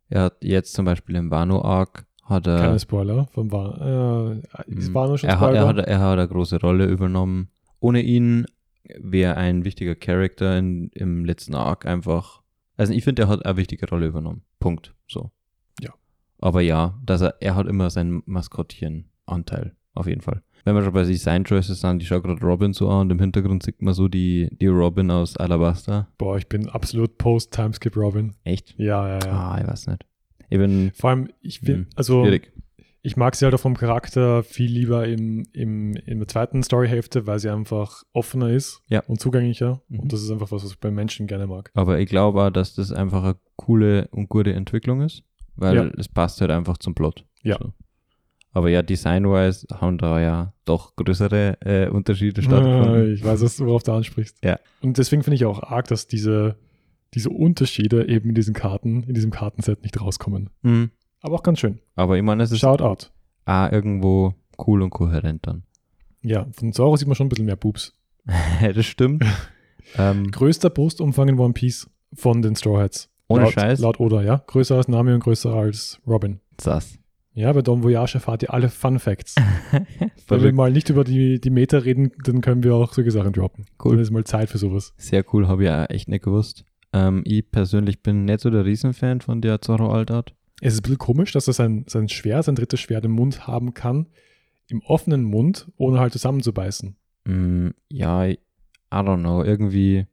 Er 0.10 0.24
hat 0.24 0.44
jetzt 0.44 0.74
zum 0.74 0.86
Beispiel 0.86 1.16
im 1.16 1.30
Wano-Arc 1.32 2.06
hat 2.24 2.48
er, 2.48 2.58
Keine 2.60 2.80
Spoiler 2.80 3.28
vom 3.32 3.52
War. 3.52 4.40
Äh, 4.40 4.42
es 4.78 4.88
Hm. 4.88 4.94
war 4.94 5.08
nur 5.08 5.18
schon 5.18 5.30
er, 5.30 5.40
hat, 5.40 5.54
er, 5.56 5.68
hat, 5.68 5.78
er 5.80 6.00
hat 6.00 6.20
eine 6.20 6.28
große 6.28 6.60
Rolle 6.62 6.86
übernommen. 6.86 7.50
Ohne 7.80 8.02
ihn 8.02 8.46
wäre 9.00 9.36
ein 9.38 9.66
wichtiger 9.66 9.96
Charakter 9.96 10.58
in, 10.58 10.90
im 10.90 11.26
letzten 11.26 11.56
Arc 11.56 11.86
einfach. 11.86 12.42
Also 12.78 12.94
ich 12.94 13.04
finde, 13.04 13.24
er 13.24 13.28
hat 13.28 13.46
eine 13.46 13.58
wichtige 13.58 13.88
Rolle 13.90 14.08
übernommen. 14.08 14.44
Punkt. 14.60 14.94
So. 15.08 15.32
Ja. 15.82 15.92
Aber 16.40 16.62
ja, 16.62 17.00
dass 17.04 17.22
er, 17.22 17.36
er 17.40 17.56
hat 17.56 17.68
immer 17.68 17.90
seinen 17.90 18.22
Maskottchen-Anteil. 18.26 19.76
Auf 19.96 20.08
jeden 20.08 20.22
Fall. 20.22 20.42
Wenn 20.66 20.76
wir 20.76 20.84
schon 20.84 20.94
bei 20.94 21.04
Design 21.04 21.44
Choices 21.46 21.82
sind, 21.82 22.02
ich 22.02 22.08
schaue 22.10 22.22
gerade 22.22 22.42
Robin 22.46 22.74
so 22.74 22.90
an 22.90 23.02
und 23.08 23.12
im 23.12 23.20
Hintergrund 23.20 23.64
sieht 23.64 23.82
man 23.82 23.94
so 23.94 24.08
die, 24.08 24.50
die 24.60 24.68
Robin 24.68 25.10
aus 25.10 25.36
Alabasta. 25.38 26.08
Boah, 26.18 26.38
ich 26.38 26.48
bin 26.48 26.70
absolut 26.70 27.18
Post-Timeskip 27.18 27.96
Robin. 27.98 28.34
Echt? 28.44 28.76
Ja, 28.78 29.08
ja, 29.08 29.20
ja. 29.26 29.32
Ah, 29.32 29.60
ich 29.62 29.68
weiß 29.68 29.88
nicht. 29.88 30.06
Ich 30.50 30.58
bin 30.58 30.92
Vor 30.94 31.10
allem, 31.12 31.30
ich 31.42 31.62
bin, 31.62 31.76
Hm, 31.76 31.88
also 31.96 32.24
schwierig. 32.24 32.52
ich 33.02 33.16
mag 33.18 33.36
sie 33.36 33.46
halt 33.46 33.56
auch 33.56 33.60
vom 33.60 33.78
Charakter 33.78 34.44
viel 34.44 34.70
lieber 34.72 35.08
im, 35.08 35.46
im, 35.54 35.94
in 35.96 36.20
der 36.20 36.28
zweiten 36.28 36.62
Storyhälfte, 36.62 37.26
weil 37.26 37.40
sie 37.40 37.50
einfach 37.50 38.04
offener 38.14 38.50
ist 38.50 38.82
Ja. 38.90 39.02
und 39.08 39.20
zugänglicher. 39.20 39.82
Mhm. 39.88 40.00
Und 40.02 40.14
das 40.14 40.22
ist 40.22 40.30
einfach 40.32 40.52
was, 40.52 40.64
was 40.64 40.72
ich 40.72 40.80
bei 40.80 40.92
Menschen 40.92 41.26
gerne 41.28 41.48
mag. 41.48 41.72
Aber 41.74 42.00
ich 42.00 42.10
glaube 42.10 42.44
auch, 42.44 42.50
dass 42.50 42.76
das 42.76 42.92
einfach 42.92 43.24
eine 43.24 43.36
coole 43.56 44.08
und 44.12 44.28
gute 44.30 44.54
Entwicklung 44.54 45.02
ist, 45.02 45.24
weil 45.56 45.76
Ja. 45.76 45.84
es 45.98 46.10
passt 46.10 46.42
halt 46.42 46.52
einfach 46.52 46.78
zum 46.78 46.96
Plot. 46.96 47.26
Ja. 47.44 47.58
So. 47.62 47.72
Aber 48.52 48.70
ja, 48.70 48.82
design-wise 48.82 49.68
haben 49.80 49.98
da 49.98 50.20
ja 50.20 50.54
doch 50.66 50.96
größere 50.96 51.58
äh, 51.62 51.90
Unterschiede 51.90 52.42
stattgefunden. 52.42 53.14
ich 53.14 53.24
weiß, 53.24 53.42
was 53.42 53.58
du 53.58 53.66
worauf 53.68 53.84
du 53.84 53.92
ansprichst. 53.92 54.38
Ja. 54.44 54.60
Und 54.82 54.98
deswegen 54.98 55.24
finde 55.24 55.36
ich 55.36 55.46
auch 55.46 55.62
arg, 55.62 55.88
dass 55.88 56.08
diese, 56.08 56.56
diese 57.14 57.30
Unterschiede 57.30 58.08
eben 58.08 58.30
in 58.30 58.36
diesen 58.36 58.54
Karten, 58.56 59.04
in 59.04 59.14
diesem 59.14 59.32
Kartenset 59.32 59.84
nicht 59.84 60.02
rauskommen. 60.02 60.50
Mhm. 60.64 60.92
Aber 61.22 61.36
auch 61.36 61.44
ganz 61.44 61.60
schön. 61.60 61.80
Aber 61.96 62.18
ich 62.18 62.24
meine, 62.24 62.44
es 62.44 62.52
ist 62.52 62.60
Shout 62.60 62.82
out. 62.82 63.12
auch 63.46 63.72
irgendwo 63.72 64.34
cool 64.66 64.82
und 64.82 64.90
kohärent 64.90 65.46
dann. 65.46 65.64
Ja, 66.22 66.48
von 66.52 66.74
Zoro 66.74 66.96
sieht 66.98 67.08
man 67.08 67.16
schon 67.16 67.28
ein 67.28 67.30
bisschen 67.30 67.46
mehr 67.46 67.56
Boobs. 67.56 67.94
das 68.62 68.86
stimmt. 68.86 69.24
ähm, 69.98 70.32
Größter 70.32 70.70
Brustumfang 70.70 71.30
in 71.30 71.40
One 71.40 71.54
Piece 71.54 71.90
von 72.14 72.42
den 72.42 72.56
Straw 72.56 72.82
Hats. 72.82 73.10
Ohne 73.28 73.44
laut, 73.44 73.54
Scheiß? 73.54 73.80
Laut 73.80 74.00
Oda, 74.00 74.24
ja. 74.24 74.44
Größer 74.48 74.76
als 74.76 74.88
Nami 74.88 75.14
und 75.14 75.20
größer 75.20 75.54
als 75.54 76.02
Robin. 76.08 76.40
sass. 76.60 76.98
Ja, 77.40 77.54
bei 77.54 77.62
Don 77.62 77.84
Voyage 77.84 78.16
erfahrt 78.16 78.44
ihr 78.44 78.54
alle 78.54 78.68
Fun 78.68 79.00
Facts. 79.00 79.36
Wenn 80.28 80.44
wir 80.44 80.52
mal 80.52 80.74
nicht 80.74 80.90
über 80.90 81.06
die, 81.06 81.40
die 81.40 81.50
Meta 81.50 81.78
reden, 81.78 82.12
dann 82.26 82.42
können 82.42 82.64
wir 82.64 82.76
auch 82.76 82.92
solche 82.92 83.12
Sachen 83.12 83.32
droppen. 83.32 83.66
Cool. 83.82 83.94
Dann 83.94 84.02
ist 84.02 84.12
mal 84.12 84.26
Zeit 84.26 84.50
für 84.50 84.58
sowas. 84.58 84.94
Sehr 84.98 85.24
cool, 85.32 85.48
habe 85.48 85.64
ich 85.64 85.70
auch 85.70 85.90
echt 85.90 86.10
nicht 86.10 86.26
gewusst. 86.26 86.66
Ähm, 86.92 87.22
ich 87.26 87.50
persönlich 87.50 88.04
bin 88.04 88.26
nicht 88.26 88.42
so 88.42 88.50
der 88.50 88.66
Riesenfan 88.66 89.22
von 89.22 89.40
der 89.40 89.62
Zorro 89.62 89.90
Altart. 89.90 90.36
Es 90.60 90.74
ist 90.74 90.80
ein 90.80 90.82
bisschen 90.82 90.98
komisch, 90.98 91.32
dass 91.32 91.48
er 91.48 91.54
sein, 91.54 91.86
sein 91.88 92.10
Schwert, 92.10 92.44
sein 92.44 92.56
drittes 92.56 92.82
Schwert 92.82 93.06
im 93.06 93.12
Mund 93.12 93.48
haben 93.48 93.74
kann, 93.74 94.08
im 94.68 94.82
offenen 94.82 95.24
Mund, 95.24 95.72
ohne 95.78 96.02
halt 96.02 96.12
zusammenzubeißen. 96.12 96.98
Mm, 97.24 97.70
ja, 97.88 98.28
I 98.28 98.38
don't 98.92 99.22
know. 99.22 99.46
Irgendwie, 99.46 100.08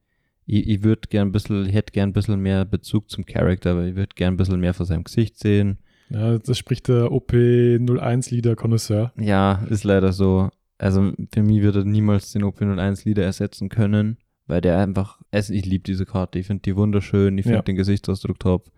ich, 0.45 0.69
ich 0.69 0.85
würde 0.85 1.09
gern 1.09 1.31
ein 1.31 1.33
bisschen, 1.33 1.67
ich 1.67 1.75
hätte 1.75 1.91
gern 1.91 2.11
ein 2.11 2.13
bisschen 2.13 2.39
mehr 2.39 2.65
Bezug 2.65 3.11
zum 3.11 3.27
Charakter, 3.27 3.73
aber 3.73 3.85
ich 3.85 3.97
würde 3.97 4.15
gern 4.15 4.35
ein 4.35 4.37
bisschen 4.37 4.61
mehr 4.61 4.75
von 4.75 4.87
seinem 4.87 5.03
Gesicht 5.03 5.41
sehen. 5.41 5.79
Ja, 6.11 6.39
das 6.39 6.59
spricht 6.59 6.89
der 6.89 7.11
OP01-Leader-Konnoisseur. 7.11 9.13
Ja, 9.19 9.63
ist 9.69 9.85
leider 9.85 10.13
so. 10.13 10.49
Also 10.79 11.13
für 11.33 11.43
mich 11.43 11.63
wird 11.63 11.77
er 11.77 11.85
niemals 11.85 12.33
den 12.33 12.45
OP01-Leader 12.45 13.25
ersetzen 13.25 13.69
können, 13.69 14.19
weil 14.47 14.61
der 14.61 14.79
einfach, 14.79 15.21
also 15.31 15.53
ich 15.55 15.65
liebe 15.65 15.85
diese 15.85 16.05
Karte, 16.07 16.39
ich 16.39 16.47
finde 16.47 16.63
die 16.63 16.77
wunderschön, 16.77 17.39
ich 17.39 17.45
finde 17.45 17.59
Ja. 17.59 17.63
den 17.63 17.77
Gesichtsausdruck 17.77 18.39
top. 18.39 18.71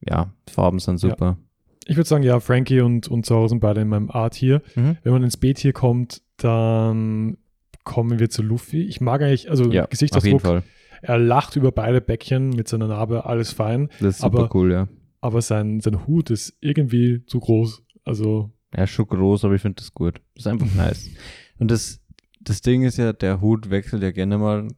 Ja, 0.00 0.32
Farben 0.50 0.78
sind 0.78 0.98
super. 0.98 1.38
Ich 1.86 1.96
würde 1.96 2.08
sagen, 2.08 2.24
ja, 2.24 2.40
Frankie 2.40 2.80
und, 2.80 3.08
und 3.08 3.24
Zoro 3.24 3.48
sind 3.48 3.60
beide 3.60 3.80
in 3.80 3.88
meinem 3.88 4.10
A-Tier. 4.10 4.60
Mhm. 4.74 4.98
Wenn 5.02 5.12
man 5.12 5.22
ins 5.22 5.36
B-Tier 5.36 5.72
kommt, 5.72 6.20
dann 6.36 7.38
kommen 7.84 8.18
wir 8.18 8.28
zu 8.28 8.42
Luffy. 8.42 8.82
Ich 8.82 9.00
mag 9.00 9.22
eigentlich, 9.22 9.48
also 9.48 9.70
Ja, 9.72 9.86
Gesichtsausdruck, 9.86 10.62
er 11.02 11.18
lacht 11.18 11.56
über 11.56 11.72
beide 11.72 12.00
Bäckchen 12.00 12.50
mit 12.50 12.68
seiner 12.68 12.88
Narbe, 12.88 13.24
alles 13.26 13.52
fein, 13.52 13.88
Das 14.00 14.16
ist 14.16 14.20
super 14.22 14.40
aber- 14.44 14.54
cool, 14.54 14.72
ja. 14.72 14.88
Aber 15.26 15.42
sein, 15.42 15.80
sein 15.80 16.06
Hut 16.06 16.30
ist 16.30 16.56
irgendwie 16.60 17.24
zu 17.26 17.40
groß. 17.40 17.82
Also, 18.04 18.52
Er 18.72 18.84
ist 18.84 18.90
schon 18.90 19.06
groß, 19.06 19.44
aber 19.44 19.54
ich 19.54 19.62
finde 19.62 19.76
das 19.76 19.92
gut. 19.92 20.20
Das 20.34 20.46
ist 20.46 20.46
einfach 20.46 20.72
nice. 20.76 21.10
Und 21.58 21.70
das, 21.70 22.00
das 22.40 22.60
Ding 22.62 22.82
ist 22.84 22.96
ja, 22.98 23.12
der 23.12 23.40
Hut 23.40 23.70
wechselt 23.70 24.02
ja 24.02 24.10
gerne 24.12 24.38
mal, 24.38 24.68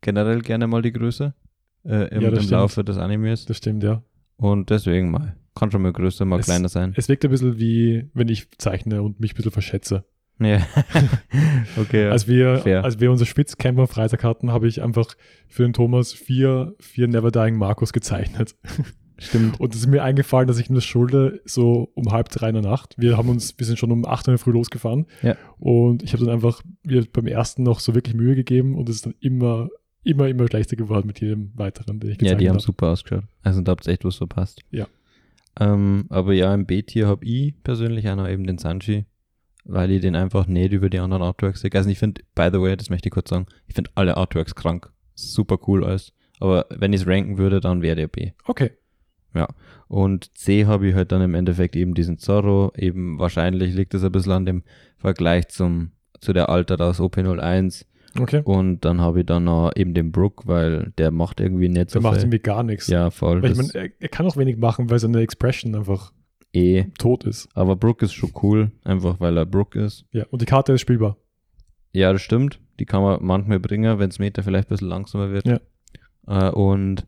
generell 0.00 0.40
gerne 0.42 0.66
mal 0.66 0.82
die 0.82 0.92
Größe 0.92 1.34
äh, 1.84 2.08
im, 2.14 2.22
Ja, 2.22 2.28
im. 2.30 2.48
Laufe 2.50 2.84
des 2.84 2.96
Animes. 2.98 3.44
das 3.46 3.56
stimmt, 3.58 3.82
ja. 3.82 4.02
Und 4.36 4.70
deswegen 4.70 5.10
mal. 5.10 5.36
Kann 5.54 5.70
schon 5.70 5.80
mal 5.82 5.92
größer, 5.92 6.24
mal 6.26 6.40
Es- 6.40 6.46
kleiner 6.46 6.68
sein. 6.68 6.92
Es 6.96 7.08
wirkt 7.08 7.24
ein 7.24 7.30
bisschen 7.30 7.58
wie, 7.58 8.10
wenn 8.12 8.28
ich 8.28 8.48
zeichne 8.58 9.02
und 9.02 9.20
mich 9.20 9.32
ein 9.32 9.36
bisschen 9.36 9.52
verschätze. 9.52 10.04
Ja. 10.38 10.60
okay. 11.78 12.08
Als 12.08 12.28
wir, 12.28 12.58
fair. 12.58 12.84
als 12.84 13.00
wir 13.00 13.10
unser 13.10 13.24
Schwitzcamp 13.24 13.78
am 13.78 13.88
Freitag 13.88 14.22
hatten, 14.22 14.50
habe 14.52 14.68
ich 14.68 14.82
einfach 14.82 15.14
für 15.48 15.62
den 15.62 15.72
Thomas 15.72 16.12
vier, 16.12 16.74
vier 16.78 17.08
Never 17.08 17.30
Dying 17.30 17.56
Markus 17.56 17.94
gezeichnet. 17.94 18.54
Stimmt. 19.18 19.58
Und 19.60 19.74
es 19.74 19.80
ist 19.80 19.86
mir 19.86 20.02
eingefallen, 20.02 20.46
dass 20.46 20.58
ich 20.58 20.68
ihm 20.68 20.74
das 20.74 20.84
schulde, 20.84 21.40
so 21.44 21.90
um 21.94 22.12
halb 22.12 22.28
drei 22.28 22.48
in 22.48 22.54
der 22.54 22.62
Nacht. 22.62 22.94
Wir 22.98 23.16
haben 23.16 23.28
uns, 23.30 23.54
wir 23.58 23.64
sind 23.66 23.78
schon 23.78 23.90
um 23.90 24.04
acht 24.04 24.26
Uhr 24.28 24.32
in 24.32 24.36
der 24.36 24.38
Früh 24.44 24.52
losgefahren. 24.52 25.06
Ja. 25.22 25.36
Und 25.58 26.02
ich 26.02 26.12
habe 26.12 26.24
dann 26.24 26.34
einfach 26.34 26.62
mir 26.84 27.06
beim 27.12 27.26
ersten 27.26 27.62
noch 27.62 27.80
so 27.80 27.94
wirklich 27.94 28.14
Mühe 28.14 28.34
gegeben 28.34 28.74
und 28.76 28.88
es 28.88 28.96
ist 28.96 29.06
dann 29.06 29.14
immer, 29.20 29.68
immer, 30.04 30.28
immer 30.28 30.46
schlechter 30.48 30.76
geworden 30.76 31.06
mit 31.06 31.20
jedem 31.20 31.50
weiteren, 31.54 31.98
den 32.00 32.10
ich 32.10 32.16
Ja, 32.16 32.18
gezeichnet 32.18 32.40
die 32.42 32.48
haben 32.48 32.56
habe. 32.56 32.62
super 32.64 32.88
ausgeschaut. 32.88 33.24
Also 33.42 33.60
da 33.62 33.72
habt 33.72 33.86
ihr 33.86 33.92
echt 33.94 34.04
was 34.04 34.16
verpasst. 34.16 34.60
Ja. 34.70 34.86
Ähm, 35.58 36.04
aber 36.10 36.34
ja, 36.34 36.52
im 36.54 36.66
B-Tier 36.66 37.06
habe 37.06 37.24
ich 37.24 37.54
persönlich 37.62 38.06
auch 38.10 38.16
noch 38.16 38.28
eben 38.28 38.46
den 38.46 38.58
Sanji, 38.58 39.06
weil 39.64 39.90
ich 39.90 40.02
den 40.02 40.14
einfach 40.14 40.46
nicht 40.46 40.72
über 40.72 40.90
die 40.90 40.98
anderen 40.98 41.22
Artworks 41.22 41.62
sehe. 41.62 41.70
Also 41.72 41.88
ich 41.88 41.98
finde, 41.98 42.20
by 42.34 42.50
the 42.52 42.60
way, 42.60 42.76
das 42.76 42.90
möchte 42.90 43.08
ich 43.08 43.12
kurz 43.12 43.30
sagen, 43.30 43.46
ich 43.66 43.74
finde 43.74 43.90
alle 43.94 44.16
Artworks 44.18 44.54
krank. 44.54 44.90
Super 45.14 45.58
cool 45.66 45.84
alles. 45.84 46.12
Aber 46.38 46.66
wenn 46.68 46.92
ich 46.92 47.00
es 47.00 47.06
ranken 47.06 47.38
würde, 47.38 47.60
dann 47.60 47.80
wäre 47.80 47.96
der 47.96 48.08
B. 48.08 48.32
Okay. 48.44 48.72
Und 49.88 50.36
C 50.36 50.66
habe 50.66 50.88
ich 50.88 50.94
halt 50.94 51.12
dann 51.12 51.22
im 51.22 51.34
Endeffekt 51.34 51.76
eben 51.76 51.94
diesen 51.94 52.18
Zorro. 52.18 52.72
Eben 52.76 53.18
wahrscheinlich 53.18 53.74
liegt 53.74 53.94
es 53.94 54.02
ein 54.02 54.12
bisschen 54.12 54.32
an 54.32 54.46
dem 54.46 54.62
Vergleich 54.96 55.48
zum, 55.48 55.92
zu 56.20 56.32
der 56.32 56.48
Alter 56.48 56.80
aus 56.80 57.00
OP01. 57.00 57.84
Okay. 58.18 58.42
Und 58.44 58.84
dann 58.84 59.00
habe 59.00 59.20
ich 59.20 59.26
dann 59.26 59.44
noch 59.44 59.72
eben 59.76 59.94
den 59.94 60.10
Brook, 60.10 60.46
weil 60.46 60.92
der 60.98 61.10
macht 61.10 61.40
irgendwie 61.40 61.68
nicht 61.68 61.90
so 61.90 62.00
Der 62.00 62.10
macht 62.10 62.20
irgendwie 62.20 62.38
gar 62.38 62.62
nichts. 62.62 62.88
Ja, 62.88 63.10
voll. 63.10 63.42
Weil 63.42 63.52
ich 63.52 63.56
meine, 63.56 63.74
er, 63.74 63.90
er 63.98 64.08
kann 64.08 64.26
auch 64.26 64.36
wenig 64.36 64.56
machen, 64.56 64.90
weil 64.90 64.98
seine 64.98 65.20
Expression 65.20 65.74
einfach 65.74 66.12
eh. 66.52 66.84
tot 66.98 67.24
ist. 67.24 67.48
Aber 67.54 67.76
Brook 67.76 68.02
ist 68.02 68.14
schon 68.14 68.32
cool, 68.42 68.72
einfach 68.84 69.20
weil 69.20 69.36
er 69.36 69.46
Brook 69.46 69.74
ist. 69.76 70.06
Ja. 70.12 70.24
Und 70.30 70.42
die 70.42 70.46
Karte 70.46 70.72
ist 70.72 70.80
spielbar. 70.80 71.16
Ja, 71.92 72.12
das 72.12 72.22
stimmt. 72.22 72.60
Die 72.78 72.86
kann 72.86 73.02
man 73.02 73.24
manchmal 73.24 73.60
bringen, 73.60 73.98
wenn 73.98 74.10
das 74.10 74.18
Meter 74.18 74.42
vielleicht 74.42 74.68
ein 74.68 74.70
bisschen 74.70 74.88
langsamer 74.88 75.30
wird. 75.30 75.46
Ja. 75.46 75.60
Äh, 76.26 76.50
und 76.50 77.06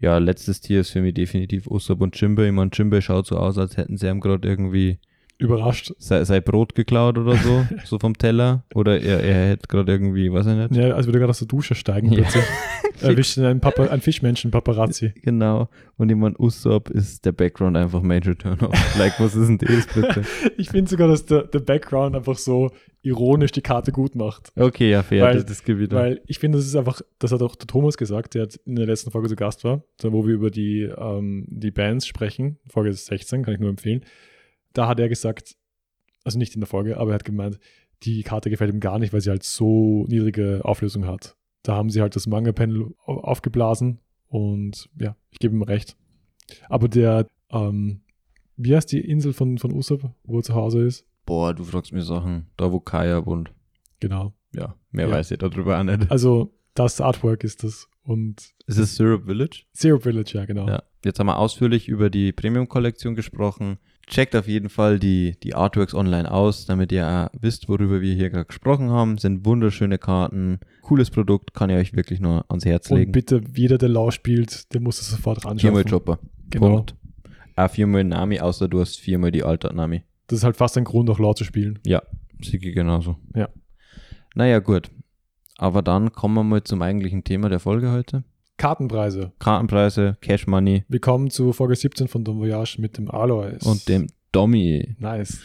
ja, 0.00 0.16
letztes 0.18 0.60
Tier 0.60 0.80
ist 0.80 0.90
für 0.90 1.02
mich 1.02 1.14
definitiv 1.14 1.66
Usopp 1.66 2.00
und 2.00 2.18
Jimbe. 2.18 2.46
Ich 2.46 2.52
meine, 2.52 2.70
Jimbe 2.72 3.02
schaut 3.02 3.26
so 3.26 3.36
aus, 3.36 3.58
als 3.58 3.76
hätten 3.76 3.98
sie 3.98 4.08
ihm 4.08 4.20
gerade 4.20 4.48
irgendwie 4.48 4.98
Überrascht. 5.40 5.92
sein, 5.98 6.24
sein 6.24 6.42
Brot 6.42 6.74
geklaut 6.74 7.18
oder 7.18 7.36
so, 7.36 7.66
so 7.84 7.98
vom 7.98 8.16
Teller. 8.16 8.64
Oder 8.74 9.00
er, 9.00 9.20
er 9.20 9.48
hätte 9.50 9.66
gerade 9.68 9.90
irgendwie, 9.92 10.30
weiß 10.32 10.46
ich 10.46 10.54
nicht. 10.56 10.76
Ja, 10.76 10.94
als 10.94 11.06
würde 11.06 11.18
er 11.18 11.20
gerade 11.20 11.30
aus 11.30 11.38
der 11.38 11.48
Dusche 11.48 11.74
steigen 11.74 12.12
Ja. 12.12 12.22
plötzlich. 12.22 12.44
Erwischt 13.02 13.38
ihn 13.38 13.44
ein, 13.44 13.60
Papa, 13.60 13.86
ein 13.86 14.00
Fischmenschen, 14.02 14.50
Paparazzi. 14.50 15.12
Genau. 15.22 15.68
Und 15.96 16.10
ich 16.10 16.16
meine, 16.16 16.34
Usopp 16.38 16.90
ist 16.90 17.24
der 17.24 17.32
Background 17.32 17.76
einfach 17.76 18.02
Major 18.02 18.36
Turn-off. 18.36 18.98
like, 18.98 19.18
was 19.18 19.34
ist 19.34 19.48
denn 19.48 19.58
das 19.58 19.86
bitte? 19.86 20.22
Ich 20.58 20.68
finde 20.70 20.90
sogar, 20.90 21.08
dass 21.08 21.24
der, 21.24 21.44
der 21.44 21.60
Background 21.60 22.14
einfach 22.16 22.36
so 22.36 22.70
ironisch 23.02 23.52
die 23.52 23.62
Karte 23.62 23.92
gut 23.92 24.14
macht. 24.14 24.52
Okay, 24.56 24.90
ja, 24.90 25.02
fair, 25.02 25.24
Weil- 25.24 25.42
das, 25.42 25.62
dir. 25.64 25.90
Weil 25.90 26.20
ich 26.26 26.38
finde, 26.38 26.58
das 26.58 26.66
ist 26.66 26.76
einfach, 26.76 27.00
das 27.18 27.32
hat 27.32 27.40
auch 27.42 27.56
der 27.56 27.66
Thomas 27.66 27.96
gesagt, 27.96 28.34
der 28.34 28.48
in 28.66 28.76
der 28.76 28.86
letzten 28.86 29.10
Folge 29.10 29.28
zu 29.28 29.36
Gast 29.36 29.64
war, 29.64 29.82
wo 30.02 30.26
wir 30.26 30.34
über 30.34 30.50
die, 30.50 30.82
ähm, 30.82 31.46
die 31.48 31.70
Bands 31.70 32.06
sprechen, 32.06 32.58
Folge 32.68 32.92
16, 32.92 33.42
kann 33.44 33.54
ich 33.54 33.60
nur 33.60 33.70
empfehlen. 33.70 34.04
Da 34.72 34.86
hat 34.88 35.00
er 35.00 35.08
gesagt, 35.08 35.56
also 36.24 36.38
nicht 36.38 36.54
in 36.54 36.60
der 36.60 36.68
Folge, 36.68 36.96
aber 36.98 37.10
er 37.12 37.14
hat 37.14 37.24
gemeint, 37.24 37.58
die 38.02 38.22
Karte 38.22 38.50
gefällt 38.50 38.72
ihm 38.72 38.80
gar 38.80 38.98
nicht, 38.98 39.12
weil 39.12 39.20
sie 39.20 39.30
halt 39.30 39.42
so 39.42 40.04
niedrige 40.08 40.60
Auflösung 40.64 41.06
hat. 41.06 41.36
Da 41.62 41.74
haben 41.74 41.90
sie 41.90 42.00
halt 42.00 42.16
das 42.16 42.26
Manga-Panel 42.26 42.94
au- 43.04 43.20
aufgeblasen 43.20 43.98
und 44.28 44.88
ja, 44.98 45.16
ich 45.30 45.38
gebe 45.38 45.54
ihm 45.54 45.62
recht. 45.62 45.96
Aber 46.68 46.88
der, 46.88 47.26
ähm, 47.50 48.00
wie 48.56 48.74
heißt 48.74 48.90
die 48.92 49.00
Insel 49.00 49.32
von, 49.32 49.58
von 49.58 49.72
Usopp, 49.72 50.10
wo 50.24 50.38
er 50.38 50.42
zu 50.42 50.54
Hause 50.54 50.82
ist? 50.82 51.04
Boah, 51.26 51.52
du 51.54 51.64
fragst 51.64 51.92
mir 51.92 52.02
Sachen. 52.02 52.46
Da, 52.56 52.72
wo 52.72 52.80
Kaya 52.80 53.24
wohnt. 53.26 53.52
Genau. 54.00 54.32
Ja, 54.52 54.74
mehr 54.90 55.06
Ja. 55.08 55.14
weiß 55.14 55.30
ich 55.30 55.38
darüber 55.38 55.78
auch 55.78 55.84
nicht. 55.84 56.10
Also 56.10 56.52
das 56.74 57.00
Artwork 57.00 57.44
ist 57.44 57.62
das 57.62 57.88
und 58.02 58.54
Ist 58.66 58.78
es 58.78 58.96
Syrup 58.96 59.26
Village? 59.26 59.64
Zero 59.72 59.98
Village, 59.98 60.32
ja, 60.34 60.44
genau. 60.46 60.66
Ja. 60.66 60.82
Jetzt 61.04 61.18
haben 61.20 61.26
wir 61.26 61.38
ausführlich 61.38 61.88
über 61.88 62.08
die 62.10 62.32
Premium-Kollektion 62.32 63.14
gesprochen. 63.14 63.78
Checkt 64.10 64.34
auf 64.34 64.48
jeden 64.48 64.68
Fall 64.68 64.98
die, 64.98 65.36
die 65.42 65.54
Artworks 65.54 65.94
online 65.94 66.30
aus, 66.30 66.66
damit 66.66 66.90
ihr 66.90 67.06
auch 67.06 67.28
wisst, 67.40 67.68
worüber 67.68 68.00
wir 68.00 68.12
hier 68.14 68.28
gerade 68.28 68.44
gesprochen 68.46 68.90
haben. 68.90 69.18
Sind 69.18 69.46
wunderschöne 69.46 69.98
Karten. 69.98 70.58
Cooles 70.82 71.10
Produkt, 71.10 71.54
kann 71.54 71.70
ich 71.70 71.76
euch 71.76 71.94
wirklich 71.94 72.20
nur 72.20 72.44
ans 72.48 72.64
Herz 72.64 72.90
Und 72.90 72.98
legen. 72.98 73.12
bitte, 73.12 73.40
jeder, 73.54 73.78
der 73.78 73.88
Law 73.88 74.10
spielt, 74.10 74.74
der 74.74 74.80
muss 74.80 75.00
es 75.00 75.10
sofort 75.10 75.42
Viermal 75.42 75.52
anschauen. 75.52 75.84
Chopper. 75.84 76.18
Genau. 76.50 76.76
Punkt. 76.76 76.96
Auch 77.54 77.70
viermal 77.70 78.02
Nami, 78.02 78.40
außer 78.40 78.68
du 78.68 78.80
hast 78.80 78.98
viermal 78.98 79.30
die 79.30 79.44
Alter 79.44 79.72
Nami. 79.72 80.02
Das 80.26 80.38
ist 80.38 80.44
halt 80.44 80.56
fast 80.56 80.76
ein 80.76 80.84
Grund, 80.84 81.08
auch 81.08 81.18
Law 81.18 81.34
zu 81.34 81.44
spielen. 81.44 81.78
Ja, 81.86 82.02
Sigi 82.42 82.72
genauso. 82.72 83.16
Ja. 83.34 83.48
Naja, 84.34 84.58
gut. 84.58 84.90
Aber 85.58 85.82
dann 85.82 86.12
kommen 86.12 86.34
wir 86.34 86.42
mal 86.42 86.64
zum 86.64 86.82
eigentlichen 86.82 87.22
Thema 87.22 87.48
der 87.48 87.60
Folge 87.60 87.92
heute. 87.92 88.24
Kartenpreise. 88.60 89.32
Kartenpreise, 89.38 90.18
Cash 90.20 90.46
Money 90.46 90.84
Wir 90.86 91.00
kommen 91.00 91.30
zu 91.30 91.54
Folge 91.54 91.74
17 91.74 92.08
von 92.08 92.24
Don 92.24 92.38
Voyage 92.38 92.78
mit 92.78 92.98
dem 92.98 93.10
Alois. 93.10 93.56
und 93.64 93.88
dem 93.88 94.08
Dommy. 94.32 94.96
Nice. 94.98 95.40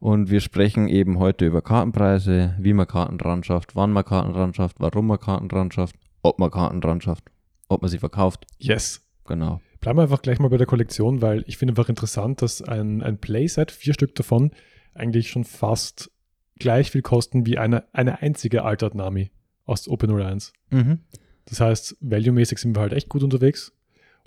Und 0.00 0.28
wir 0.28 0.40
sprechen 0.42 0.86
eben 0.86 1.18
heute 1.18 1.46
über 1.46 1.62
Kartenpreise, 1.62 2.56
wie 2.60 2.74
man 2.74 2.86
Karten 2.86 3.16
dran 3.16 3.42
schafft, 3.42 3.74
wann 3.74 3.90
man 3.90 4.04
Karten 4.04 4.34
dran 4.34 4.52
schafft, 4.52 4.80
warum 4.80 5.06
man 5.06 5.18
Karten 5.18 5.48
dran 5.48 5.72
schafft, 5.72 5.96
ob 6.20 6.38
man 6.38 6.50
Karten 6.50 6.82
dran 6.82 7.00
schafft, 7.00 7.24
ob 7.70 7.80
man 7.80 7.90
sie 7.90 7.96
verkauft. 7.96 8.44
Yes. 8.58 9.00
Genau. 9.24 9.62
Bleiben 9.80 9.96
wir 9.98 10.02
einfach 10.02 10.20
gleich 10.20 10.38
mal 10.38 10.50
bei 10.50 10.58
der 10.58 10.66
Kollektion, 10.66 11.22
weil 11.22 11.44
ich 11.46 11.56
finde 11.56 11.72
einfach 11.72 11.88
interessant, 11.88 12.42
dass 12.42 12.60
ein, 12.60 13.02
ein 13.02 13.16
Playset, 13.16 13.70
vier 13.70 13.94
Stück 13.94 14.14
davon, 14.14 14.50
eigentlich 14.92 15.30
schon 15.30 15.44
fast 15.44 16.10
gleich 16.58 16.90
viel 16.90 17.02
kosten 17.02 17.46
wie 17.46 17.56
eine, 17.56 17.84
eine 17.94 18.20
einzige 18.20 18.62
Altered 18.62 18.94
Nami 18.94 19.30
aus 19.64 19.88
Open01. 19.88 20.52
Mhm. 20.68 20.98
Das 21.48 21.60
heißt, 21.60 21.96
value-mäßig 22.00 22.58
sind 22.58 22.76
wir 22.76 22.80
halt 22.80 22.92
echt 22.92 23.08
gut 23.08 23.22
unterwegs. 23.22 23.72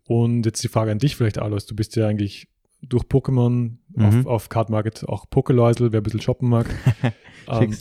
Und 0.07 0.45
jetzt 0.45 0.63
die 0.63 0.67
Frage 0.67 0.91
an 0.91 0.97
dich 0.99 1.15
vielleicht, 1.15 1.37
Alois. 1.39 1.65
Du 1.67 1.75
bist 1.75 1.95
ja 1.95 2.07
eigentlich 2.07 2.47
durch 2.81 3.03
Pokémon 3.03 3.77
Mhm. 3.93 4.05
auf, 4.05 4.25
auf 4.25 4.49
Card 4.49 4.69
Market 4.69 5.07
auch 5.07 5.29
Pokeläusel, 5.29 5.91
wer 5.91 5.99
ein 6.01 6.03
bisschen 6.03 6.21
shoppen 6.21 6.49
mag. 6.49 6.65
ähm. 7.47 7.75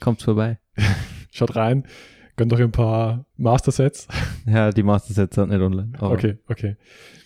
Kommt 0.00 0.22
vorbei. 0.22 0.58
schaut 1.32 1.56
rein, 1.56 1.84
gönnt 2.36 2.52
euch 2.52 2.60
ein 2.60 2.70
paar 2.72 3.26
Master-Sets. 3.36 4.08
Ja, 4.46 4.70
die 4.70 4.84
Master 4.84 5.12
Sets 5.14 5.34
sind 5.34 5.48
nicht 5.50 5.60
online. 5.60 5.90
Okay, 5.98 6.38
okay. 6.46 6.76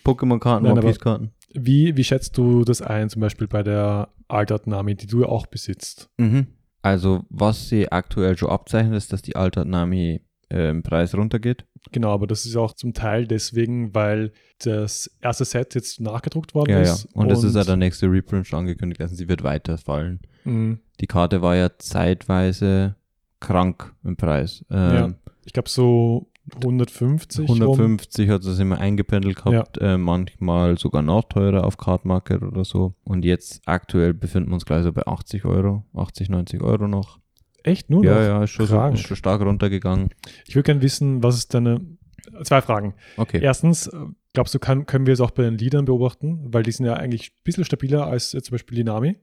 Pokémon-Karten, 0.03 0.63
Nein, 0.63 0.71
One 0.71 0.81
aber- 0.81 0.87
Piece-Karten. 0.89 1.31
Wie, 1.53 1.95
wie 1.97 2.03
schätzt 2.05 2.37
du 2.37 2.63
das 2.63 2.81
ein, 2.81 3.09
zum 3.09 3.19
Beispiel 3.21 3.45
bei 3.47 3.61
der 3.61 4.07
Altered 4.29 4.65
Nami, 4.67 4.95
die 4.95 5.05
du 5.05 5.25
auch 5.25 5.45
besitzt? 5.47 6.09
Mhm. 6.17 6.47
Also, 6.81 7.25
was 7.29 7.67
sie 7.69 7.91
aktuell 7.91 8.37
schon 8.37 8.49
abzeichnet, 8.49 8.95
ist, 8.95 9.11
dass 9.13 9.21
die 9.21 9.35
Altert 9.35 9.67
Nami 9.67 10.21
äh, 10.51 10.69
im 10.69 10.83
Preis 10.83 11.15
runtergeht. 11.15 11.65
Genau, 11.91 12.11
aber 12.11 12.27
das 12.27 12.45
ist 12.45 12.55
auch 12.55 12.73
zum 12.73 12.93
Teil 12.93 13.25
deswegen, 13.25 13.93
weil 13.95 14.31
das 14.59 15.09
erste 15.21 15.45
Set 15.45 15.73
jetzt 15.75 15.99
nachgedruckt 15.99 16.53
worden 16.53 16.71
Ja, 16.71 16.77
ja. 16.77 16.93
ist. 16.93 17.05
Und 17.13 17.31
es 17.31 17.43
ist 17.43 17.55
ja 17.55 17.63
der 17.63 17.77
nächste 17.77 18.07
Reprint 18.11 18.47
schon 18.47 18.59
angekündigt, 18.59 19.01
also 19.01 19.15
sie 19.15 19.27
wird 19.27 19.43
weiterfallen. 19.43 20.19
Mhm. 20.43 20.79
Die 20.99 21.07
Karte 21.07 21.41
war 21.41 21.55
ja 21.55 21.69
zeitweise 21.77 22.95
krank 23.39 23.93
im 24.03 24.15
Preis. 24.17 24.63
Ähm, 24.69 24.93
Ja. 24.95 25.13
Ich 25.45 25.53
glaube, 25.53 25.69
so 25.69 26.27
150. 26.63 27.49
rum. 27.49 27.61
150 27.61 28.29
hat 28.29 28.43
es 28.43 28.59
immer 28.59 28.77
eingependelt 28.79 29.43
gehabt, 29.43 29.77
äh, 29.79 29.97
manchmal 29.97 30.77
sogar 30.77 31.01
noch 31.01 31.23
teurer 31.23 31.65
auf 31.65 31.77
Card 31.77 32.05
Market 32.05 32.43
oder 32.43 32.65
so. 32.65 32.93
Und 33.03 33.25
jetzt 33.25 33.61
aktuell 33.65 34.13
befinden 34.13 34.49
wir 34.49 34.55
uns 34.55 34.65
gleich 34.65 34.83
so 34.83 34.91
bei 34.91 35.05
80 35.07 35.45
Euro, 35.45 35.85
80, 35.95 36.29
90 36.29 36.61
Euro 36.61 36.87
noch. 36.87 37.19
Echt 37.63 37.89
nur 37.89 38.03
ja, 38.03 38.15
noch? 38.15 38.21
ja, 38.21 38.43
ist 38.43 38.51
schon, 38.51 38.65
so, 38.65 38.81
ist 38.87 39.07
schon 39.07 39.17
stark 39.17 39.41
runtergegangen. 39.41 40.09
Ich 40.47 40.55
würde 40.55 40.65
gerne 40.65 40.81
wissen, 40.81 41.23
was 41.23 41.37
ist 41.37 41.53
deine. 41.53 41.81
Zwei 42.43 42.61
Fragen. 42.61 42.93
Okay. 43.17 43.39
Erstens, 43.41 43.87
äh, 43.87 43.97
glaubst 44.33 44.53
du, 44.53 44.59
kann, 44.59 44.85
können 44.85 45.05
wir 45.07 45.13
es 45.13 45.21
auch 45.21 45.31
bei 45.31 45.43
den 45.43 45.57
Liedern 45.57 45.85
beobachten? 45.85 46.53
Weil 46.53 46.63
die 46.63 46.71
sind 46.71 46.85
ja 46.85 46.93
eigentlich 46.93 47.31
ein 47.31 47.43
bisschen 47.43 47.65
stabiler 47.65 48.07
als 48.07 48.33
äh, 48.33 48.41
zum 48.41 48.53
Beispiel 48.53 48.77
die 48.77 48.83
Nami. 48.83 49.17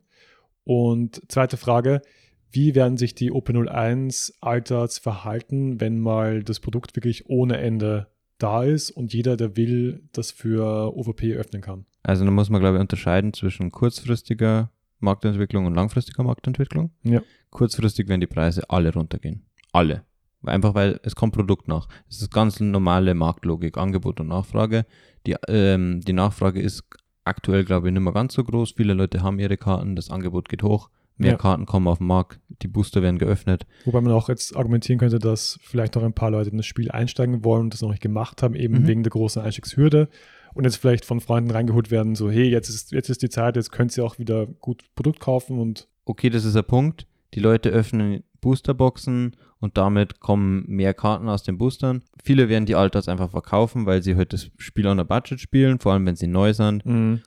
Und 0.64 1.22
zweite 1.28 1.56
Frage, 1.56 2.02
wie 2.50 2.74
werden 2.74 2.96
sich 2.96 3.14
die 3.14 3.30
OP01 3.32 4.32
Alters 4.40 4.98
verhalten, 4.98 5.80
wenn 5.80 6.00
mal 6.00 6.42
das 6.42 6.60
Produkt 6.60 6.96
wirklich 6.96 7.28
ohne 7.28 7.58
Ende 7.58 8.08
da 8.38 8.64
ist 8.64 8.90
und 8.90 9.12
jeder, 9.12 9.36
der 9.36 9.56
will, 9.56 10.02
das 10.12 10.30
für 10.30 10.96
OVP 10.96 11.34
öffnen 11.34 11.62
kann? 11.62 11.86
Also 12.02 12.24
da 12.24 12.30
muss 12.30 12.50
man, 12.50 12.60
glaube 12.60 12.76
ich, 12.76 12.80
unterscheiden 12.80 13.32
zwischen 13.32 13.70
kurzfristiger 13.70 14.70
Marktentwicklung 15.00 15.66
und 15.66 15.74
langfristiger 15.74 16.22
Marktentwicklung. 16.22 16.90
Ja. 17.02 17.22
Kurzfristig 17.50 18.08
werden 18.08 18.20
die 18.20 18.26
Preise 18.26 18.68
alle 18.70 18.92
runtergehen. 18.92 19.44
Alle. 19.72 20.02
Einfach 20.44 20.74
weil 20.74 21.00
es 21.02 21.16
kommt 21.16 21.34
Produkt 21.34 21.66
nach. 21.68 21.88
Es 22.08 22.22
ist 22.22 22.32
ganz 22.32 22.60
normale 22.60 23.14
Marktlogik, 23.14 23.76
Angebot 23.76 24.20
und 24.20 24.28
Nachfrage. 24.28 24.86
Die, 25.26 25.34
ähm, 25.48 26.00
die 26.00 26.12
Nachfrage 26.12 26.60
ist 26.60 26.84
aktuell, 27.24 27.64
glaube 27.64 27.88
ich, 27.88 27.92
nicht 27.94 28.02
mehr 28.02 28.12
ganz 28.12 28.34
so 28.34 28.44
groß. 28.44 28.72
Viele 28.76 28.94
Leute 28.94 29.22
haben 29.22 29.38
ihre 29.38 29.56
Karten, 29.56 29.96
das 29.96 30.10
Angebot 30.10 30.48
geht 30.48 30.62
hoch, 30.62 30.90
mehr 31.16 31.32
Ja. 31.32 31.36
Karten 31.36 31.66
kommen 31.66 31.88
auf 31.88 31.98
den 31.98 32.06
Markt, 32.06 32.38
die 32.62 32.68
Booster 32.68 33.02
werden 33.02 33.18
geöffnet. 33.18 33.66
Wobei 33.84 34.00
man 34.00 34.12
auch 34.12 34.28
jetzt 34.28 34.56
argumentieren 34.56 34.98
könnte, 35.00 35.18
dass 35.18 35.58
vielleicht 35.62 35.96
noch 35.96 36.04
ein 36.04 36.12
paar 36.14 36.30
Leute 36.30 36.50
in 36.50 36.56
das 36.56 36.66
Spiel 36.66 36.90
einsteigen 36.90 37.44
wollen 37.44 37.62
und 37.62 37.74
das 37.74 37.82
noch 37.82 37.90
nicht 37.90 38.00
gemacht 38.02 38.42
haben, 38.42 38.54
eben 38.54 38.82
Mhm. 38.82 38.86
wegen 38.86 39.02
der 39.02 39.10
großen 39.10 39.42
Einstiegshürde 39.42 40.08
und 40.54 40.64
jetzt 40.64 40.76
vielleicht 40.76 41.04
von 41.04 41.20
Freunden 41.20 41.50
reingeholt 41.50 41.90
werden, 41.90 42.14
so 42.14 42.30
hey, 42.30 42.48
jetzt 42.48 42.68
ist, 42.68 42.92
jetzt 42.92 43.10
ist 43.10 43.22
die 43.22 43.28
Zeit, 43.28 43.56
jetzt 43.56 43.72
könnt 43.72 43.96
ihr 43.96 44.04
auch 44.04 44.18
wieder 44.18 44.46
gut 44.46 44.82
Produkt 44.94 45.20
kaufen 45.20 45.58
und 45.58 45.88
okay, 46.04 46.30
das 46.30 46.44
ist 46.44 46.56
ein 46.56 46.64
Punkt. 46.64 47.06
Die 47.34 47.40
Leute 47.40 47.68
öffnen 47.68 48.24
Boosterboxen 48.40 49.36
und 49.60 49.76
damit 49.76 50.20
kommen 50.20 50.64
mehr 50.66 50.94
Karten 50.94 51.28
aus 51.28 51.42
den 51.42 51.58
Boostern. 51.58 52.02
Viele 52.22 52.48
werden 52.48 52.66
die 52.66 52.74
Alters 52.74 53.08
einfach 53.08 53.30
verkaufen, 53.30 53.84
weil 53.86 54.02
sie 54.02 54.16
heute 54.16 54.36
das 54.36 54.50
Spiel 54.56 54.86
on 54.86 55.00
a 55.00 55.02
Budget 55.02 55.40
spielen, 55.40 55.78
vor 55.78 55.92
allem 55.92 56.06
wenn 56.06 56.16
sie 56.16 56.28
neu 56.28 56.54
sind. 56.54 56.84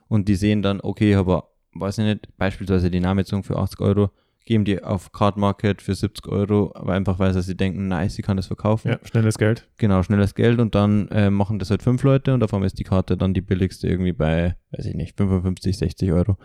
Und 0.08 0.28
die 0.28 0.34
sehen 0.34 0.62
dann, 0.62 0.80
okay, 0.80 1.14
aber 1.14 1.50
weiß 1.74 1.98
ich 1.98 2.04
nicht, 2.04 2.36
beispielsweise 2.36 2.90
die 2.90 3.00
Namezung 3.00 3.44
für 3.44 3.56
80 3.56 3.80
Euro, 3.80 4.10
geben 4.44 4.64
die 4.64 4.82
auf 4.82 5.12
Card 5.12 5.36
Market 5.36 5.82
für 5.82 5.94
70 5.94 6.26
Euro, 6.28 6.72
aber 6.74 6.92
einfach 6.94 7.18
weil 7.18 7.32
sie 7.40 7.56
denken, 7.56 7.88
nice, 7.88 8.14
sie 8.14 8.22
kann 8.22 8.36
das 8.36 8.46
verkaufen. 8.48 8.88
ja, 8.88 8.98
schnelles 9.04 9.38
Geld. 9.38 9.68
Genau, 9.78 10.02
schnelles 10.02 10.34
Geld 10.34 10.58
und 10.60 10.74
dann 10.74 11.08
äh, 11.08 11.30
machen 11.30 11.58
das 11.58 11.70
halt 11.70 11.82
fünf 11.82 12.02
Leute 12.02 12.34
und 12.34 12.42
einmal 12.42 12.66
ist 12.66 12.78
die 12.78 12.84
Karte 12.84 13.16
dann 13.16 13.34
die 13.34 13.40
billigste 13.40 13.86
irgendwie 13.88 14.12
bei, 14.12 14.56
weiß 14.72 14.86
ich 14.86 14.94
nicht, 14.94 15.16
55, 15.16 15.76
60 15.78 16.12
Euro. 16.12 16.36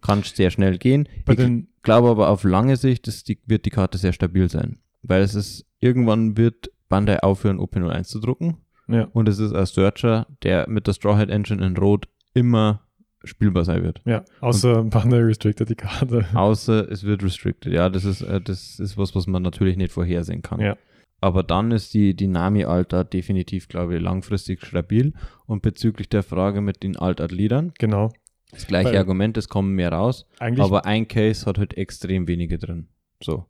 Kann 0.00 0.22
sehr 0.22 0.50
schnell 0.50 0.78
gehen. 0.78 1.08
Bei 1.24 1.34
Ich- 1.34 1.64
glaube 1.82 2.08
aber 2.10 2.28
auf 2.30 2.42
lange 2.44 2.76
Sicht 2.76 3.06
ist 3.08 3.28
die, 3.28 3.38
wird 3.46 3.64
die 3.66 3.70
Karte 3.70 3.98
sehr 3.98 4.12
stabil 4.12 4.48
sein. 4.50 4.78
Weil 5.02 5.22
es 5.22 5.34
ist, 5.34 5.64
irgendwann 5.78 6.36
wird 6.36 6.70
Bandai 6.88 7.20
aufhören, 7.22 7.58
OP01 7.60 8.04
zu 8.04 8.18
drucken. 8.20 8.56
ja, 8.88 9.04
Und 9.12 9.28
es 9.28 9.38
ist 9.38 9.52
ein 9.52 9.66
Searcher, 9.66 10.26
der 10.42 10.68
mit 10.68 10.86
der 10.86 10.94
Strawhead 10.94 11.30
Engine 11.30 11.64
in 11.64 11.76
Rot 11.76 12.08
immer 12.34 12.80
spielbar 13.24 13.64
sein 13.64 13.82
wird. 13.82 14.00
ja, 14.04 14.24
außer 14.40 14.84
Bandai 14.84 15.18
Restricted 15.20 15.68
die 15.68 15.74
Karte. 15.74 16.26
Außer 16.34 16.90
es 16.90 17.02
wird 17.04 17.22
restricted. 17.24 17.72
Ja, 17.72 17.88
das 17.88 18.04
ist, 18.04 18.22
äh, 18.22 18.40
das 18.40 18.78
ist 18.78 18.96
was, 18.98 19.14
was 19.14 19.26
man 19.26 19.42
natürlich 19.42 19.76
nicht 19.76 19.92
vorhersehen 19.92 20.42
kann. 20.42 20.60
Ja. 20.60 20.76
Aber 21.20 21.42
dann 21.42 21.72
ist 21.72 21.94
die 21.94 22.14
Dynami-Alter 22.14 23.02
definitiv, 23.04 23.68
glaube 23.68 23.96
ich, 23.96 24.02
langfristig 24.02 24.64
stabil. 24.64 25.14
Und 25.46 25.62
bezüglich 25.62 26.08
der 26.08 26.22
Frage 26.22 26.60
mit 26.60 26.82
den 26.82 26.96
Altart-Liedern, 26.96 27.72
Genau. 27.78 28.12
das 28.52 28.66
gleiche 28.66 28.90
Weil- 28.90 28.98
Argument, 28.98 29.36
es 29.38 29.48
kommen 29.48 29.74
mehr 29.74 29.90
raus. 29.92 30.26
Eigentlich, 30.38 30.62
Aber 30.64 30.84
ein 30.84 31.08
Case 31.08 31.46
hat 31.46 31.58
halt 31.58 31.76
extrem 31.76 32.28
wenige 32.28 32.58
drin. 32.58 32.88
So. 33.22 33.46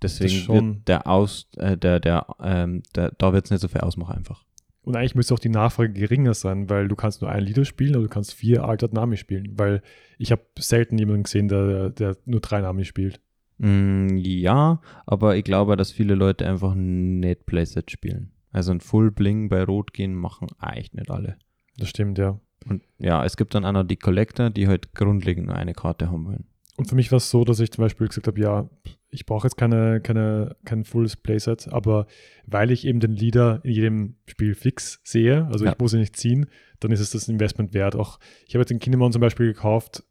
Deswegen 0.00 0.30
schon- 0.30 0.74
wird 0.76 0.88
der 0.88 1.06
Aus, 1.06 1.48
äh, 1.56 1.76
der, 1.76 2.00
der, 2.00 2.26
ähm, 2.42 2.82
der, 2.94 3.12
da 3.18 3.32
wird 3.32 3.44
es 3.46 3.50
nicht 3.50 3.60
so 3.60 3.68
viel 3.68 3.80
ausmachen 3.82 4.16
einfach. 4.16 4.44
Und 4.82 4.96
eigentlich 4.96 5.14
müsste 5.14 5.34
auch 5.34 5.38
die 5.38 5.48
Nachfrage 5.48 5.92
geringer 5.92 6.34
sein, 6.34 6.68
weil 6.68 6.88
du 6.88 6.96
kannst 6.96 7.22
nur 7.22 7.30
ein 7.30 7.44
Lieder 7.44 7.64
spielen, 7.64 7.94
aber 7.94 8.04
du 8.04 8.10
kannst 8.10 8.34
vier 8.34 8.64
Altert 8.64 8.92
Nami 8.92 9.16
spielen, 9.16 9.56
weil 9.56 9.82
ich 10.18 10.32
habe 10.32 10.42
selten 10.58 10.98
jemanden 10.98 11.22
gesehen, 11.22 11.48
der, 11.48 11.90
der 11.90 12.16
nur 12.24 12.40
drei 12.40 12.60
Nami 12.60 12.84
spielt. 12.84 13.20
Mm, 13.58 14.16
ja, 14.16 14.80
aber 15.06 15.36
ich 15.36 15.44
glaube, 15.44 15.76
dass 15.76 15.92
viele 15.92 16.14
Leute 16.14 16.46
einfach 16.46 16.74
nicht 16.74 17.46
Playset 17.46 17.90
spielen. 17.90 18.32
Also 18.50 18.72
ein 18.72 18.80
Full 18.80 19.12
Bling 19.12 19.48
bei 19.48 19.62
Rot 19.62 19.92
gehen 19.92 20.14
machen 20.14 20.48
eigentlich 20.58 20.92
nicht 20.92 21.10
alle. 21.10 21.36
Das 21.78 21.88
stimmt, 21.88 22.18
ja. 22.18 22.40
Und 22.68 22.82
ja, 22.98 23.24
es 23.24 23.36
gibt 23.36 23.54
dann 23.54 23.64
auch 23.64 23.72
noch 23.72 23.84
die 23.84 23.96
Collector, 23.96 24.50
die 24.50 24.68
halt 24.68 24.94
grundlegend 24.94 25.46
nur 25.46 25.56
eine 25.56 25.74
Karte 25.74 26.10
haben 26.10 26.26
wollen. 26.26 26.44
Und 26.76 26.88
für 26.88 26.94
mich 26.94 27.10
war 27.12 27.18
es 27.18 27.30
so, 27.30 27.44
dass 27.44 27.60
ich 27.60 27.70
zum 27.70 27.82
Beispiel 27.82 28.08
gesagt 28.08 28.26
habe, 28.26 28.40
ja, 28.40 28.68
ich 29.10 29.26
brauche 29.26 29.46
jetzt 29.46 29.56
keine, 29.56 30.00
keine, 30.00 30.56
kein 30.64 30.84
fulles 30.84 31.16
Playset, 31.16 31.68
aber 31.70 32.06
weil 32.46 32.70
ich 32.70 32.86
eben 32.86 32.98
den 32.98 33.12
Leader 33.12 33.60
in 33.62 33.72
jedem 33.72 34.16
Spiel 34.26 34.54
fix 34.54 35.00
sehe, 35.04 35.46
also 35.52 35.64
Ja. 35.66 35.72
ich 35.72 35.78
muss 35.78 35.92
ihn 35.92 36.00
nicht 36.00 36.16
ziehen, 36.16 36.46
dann 36.80 36.90
ist 36.92 37.00
es 37.00 37.10
das 37.10 37.28
Investment 37.28 37.74
wert. 37.74 37.94
Auch 37.94 38.18
ich 38.46 38.54
habe 38.54 38.62
jetzt 38.62 38.70
den 38.70 38.78
Kinemon 38.78 39.12
zum 39.12 39.20
Beispiel 39.20 39.46
gekauft, 39.52 40.02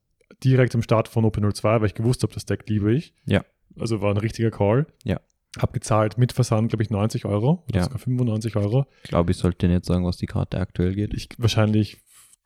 direkt 0.43 0.75
am 0.75 0.83
Start 0.83 1.07
von 1.07 1.25
OP02, 1.25 1.63
weil 1.81 1.85
ich 1.87 1.95
gewusst 1.95 2.21
habe, 2.23 2.33
das 2.33 2.45
Deck 2.45 2.69
liebe 2.69 2.93
ich. 2.93 3.15
Ja. 3.25 3.43
Also 3.79 4.01
war 4.01 4.11
ein 4.11 4.17
richtiger 4.17 4.51
Call. 4.51 4.85
Ja. 5.03 5.19
Hab 5.57 5.73
gezahlt 5.73 6.17
mit 6.17 6.31
Versand, 6.31 6.69
glaube 6.69 6.83
ich, 6.83 6.89
90 6.91 7.25
Euro 7.25 7.63
oder 7.67 7.79
Ja. 7.79 7.83
sogar 7.85 7.97
95 7.99 8.55
Euro. 8.55 8.85
Ich 9.03 9.09
glaube, 9.09 9.31
ich 9.31 9.37
sollte 9.37 9.67
nicht 9.67 9.83
sagen, 9.85 10.05
was 10.05 10.17
die 10.17 10.27
Karte 10.27 10.59
aktuell 10.59 10.93
geht. 10.93 11.13
Ich 11.15 11.27
wahrscheinlich 11.39 11.97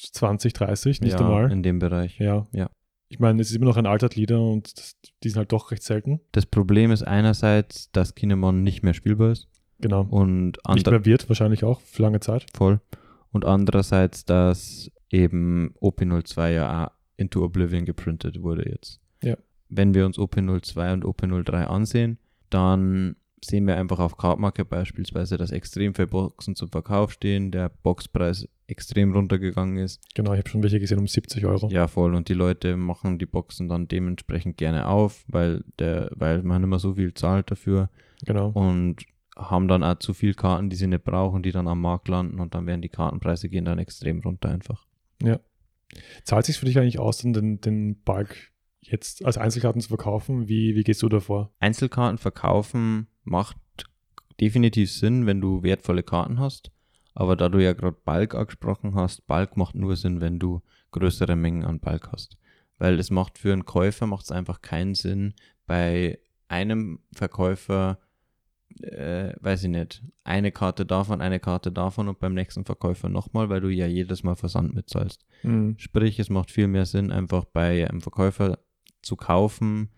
20, 0.01 0.53
30, 0.53 1.01
nicht 1.01 1.13
ja, 1.13 1.19
einmal. 1.19 1.51
in 1.51 1.61
dem 1.63 1.79
Bereich. 1.79 2.17
Ja. 2.17 2.47
Ja. 2.53 2.69
Ich 3.15 3.19
meine, 3.21 3.41
es 3.41 3.49
ist 3.49 3.55
immer 3.55 3.63
noch 3.67 3.77
ein 3.77 3.85
altert 3.85 4.17
Leader 4.17 4.41
und 4.41 4.77
das, 4.77 4.97
die 5.23 5.29
sind 5.29 5.37
halt 5.37 5.53
doch 5.53 5.71
recht 5.71 5.83
selten. 5.83 6.19
Das 6.33 6.45
Problem 6.45 6.91
ist 6.91 7.01
einerseits, 7.01 7.89
dass 7.93 8.13
Kinemon 8.13 8.61
nicht 8.61 8.83
mehr 8.83 8.93
spielbar 8.93 9.31
ist 9.31 9.47
Genau. 9.79 10.01
und 10.09 10.57
Nicht 10.73 10.85
mehr 10.91 11.05
wird, 11.05 11.29
wahrscheinlich 11.29 11.63
auch, 11.63 11.79
für 11.79 12.01
lange 12.01 12.19
Zeit. 12.19 12.45
voll. 12.53 12.81
Und 13.31 13.45
andererseits, 13.45 14.25
dass 14.25 14.91
eben 15.09 15.73
OP02 15.79 16.49
ja 16.49 16.87
auch 16.87 16.91
into 17.15 17.41
Oblivion 17.41 17.85
geprintet 17.85 18.41
wurde 18.41 18.69
jetzt. 18.69 18.99
Ja. 19.23 19.37
Wenn 19.69 19.93
wir 19.93 20.05
uns 20.05 20.17
OP02 20.19 20.91
und 20.91 21.05
OP03 21.05 21.53
ansehen, 21.67 22.17
dann 22.49 23.15
sehen 23.43 23.67
wir 23.67 23.77
einfach 23.77 23.99
auf 23.99 24.17
Cardmarket 24.17 24.69
beispielsweise, 24.69 25.37
dass 25.37 25.51
extrem 25.51 25.93
viele 25.93 26.07
Boxen 26.07 26.55
zum 26.55 26.69
Verkauf 26.69 27.11
stehen, 27.11 27.51
der 27.51 27.69
Boxpreis 27.69 28.47
extrem 28.67 29.13
runtergegangen 29.13 29.77
ist. 29.77 30.01
Genau, 30.15 30.33
ich 30.33 30.39
habe 30.39 30.49
schon 30.49 30.63
welche 30.63 30.79
gesehen 30.79 30.99
um 30.99 31.07
70 31.07 31.45
Euro. 31.45 31.67
Ja, 31.69 31.87
voll. 31.87 32.15
Und 32.15 32.29
die 32.29 32.33
Leute 32.33 32.77
machen 32.77 33.19
die 33.19 33.25
Boxen 33.25 33.69
dann 33.69 33.87
dementsprechend 33.87 34.57
gerne 34.57 34.87
auf, 34.87 35.23
weil 35.27 35.63
der, 35.79 36.09
weil 36.15 36.41
man 36.43 36.67
mehr 36.67 36.79
so 36.79 36.95
viel 36.95 37.13
zahlt 37.13 37.51
dafür 37.51 37.89
Genau. 38.25 38.49
und 38.49 39.03
haben 39.35 39.67
dann 39.67 39.83
auch 39.83 39.99
zu 39.99 40.13
viel 40.13 40.33
Karten, 40.33 40.69
die 40.69 40.77
sie 40.77 40.87
nicht 40.87 41.03
brauchen, 41.03 41.43
die 41.43 41.51
dann 41.51 41.67
am 41.67 41.81
Markt 41.81 42.07
landen 42.07 42.39
und 42.39 42.55
dann 42.55 42.65
werden 42.65 42.81
die 42.81 42.89
Kartenpreise 42.89 43.49
gehen 43.49 43.65
dann 43.65 43.79
extrem 43.79 44.19
runter 44.21 44.49
einfach. 44.49 44.85
Zahlt 46.23 46.45
sich 46.45 46.57
für 46.57 46.65
dich 46.65 46.77
eigentlich 46.79 46.99
aus, 46.99 47.19
den, 47.19 47.61
den 47.61 48.01
Bulk 48.01 48.51
jetzt 48.81 49.23
als 49.25 49.37
Einzelkarten 49.37 49.81
zu 49.81 49.89
verkaufen? 49.89 50.47
Wie, 50.47 50.75
wie 50.75 50.83
gehst 50.83 51.01
du 51.03 51.09
davor? 51.09 51.51
Einzelkarten 51.59 52.17
verkaufen 52.17 53.07
macht 53.25 53.57
definitiv 54.39 54.91
Sinn, 54.91 55.25
wenn 55.25 55.41
du 55.41 55.63
wertvolle 55.63 56.03
Karten 56.03 56.39
hast. 56.39 56.71
Aber 57.13 57.35
da 57.35 57.49
du 57.49 57.63
ja 57.63 57.73
gerade 57.73 57.97
Bulk 58.03 58.35
angesprochen 58.35 58.95
hast, 58.95 59.25
Bulk 59.27 59.57
macht 59.57 59.75
nur 59.75 59.95
Sinn, 59.95 60.19
wenn 60.21 60.39
du 60.39 60.61
größere 60.91 61.35
Mengen 61.35 61.63
an 61.63 61.79
Bulk 61.79 62.11
hast. 62.11 62.37
Weil 62.77 62.99
es 62.99 63.09
macht 63.09 63.37
für 63.37 63.53
einen 63.53 63.65
Käufer 63.65 64.05
macht 64.05 64.25
es 64.25 64.31
einfach 64.31 64.61
keinen 64.61 64.95
Sinn, 64.95 65.33
bei 65.65 66.19
einem 66.49 66.99
Verkäufer, 67.13 67.99
äh, 68.81 69.33
weiß 69.39 69.63
ich 69.63 69.69
nicht, 69.69 70.03
eine 70.25 70.51
Karte 70.51 70.85
davon, 70.85 71.21
eine 71.21 71.39
Karte 71.39 71.71
davon 71.71 72.09
und 72.09 72.19
beim 72.19 72.33
nächsten 72.33 72.65
Verkäufer 72.65 73.07
nochmal, 73.07 73.49
weil 73.49 73.61
du 73.61 73.69
ja 73.69 73.87
jedes 73.87 74.23
Mal 74.23 74.35
Versand 74.35 74.75
mitzahlst. 74.75 75.25
Mhm. 75.43 75.75
Sprich, 75.77 76.19
es 76.19 76.29
macht 76.29 76.51
viel 76.51 76.67
mehr 76.67 76.85
Sinn, 76.85 77.11
einfach 77.11 77.45
bei 77.45 77.89
einem 77.89 78.01
Verkäufer 78.01 78.59
zu 79.01 79.15
kaufen, 79.15 79.89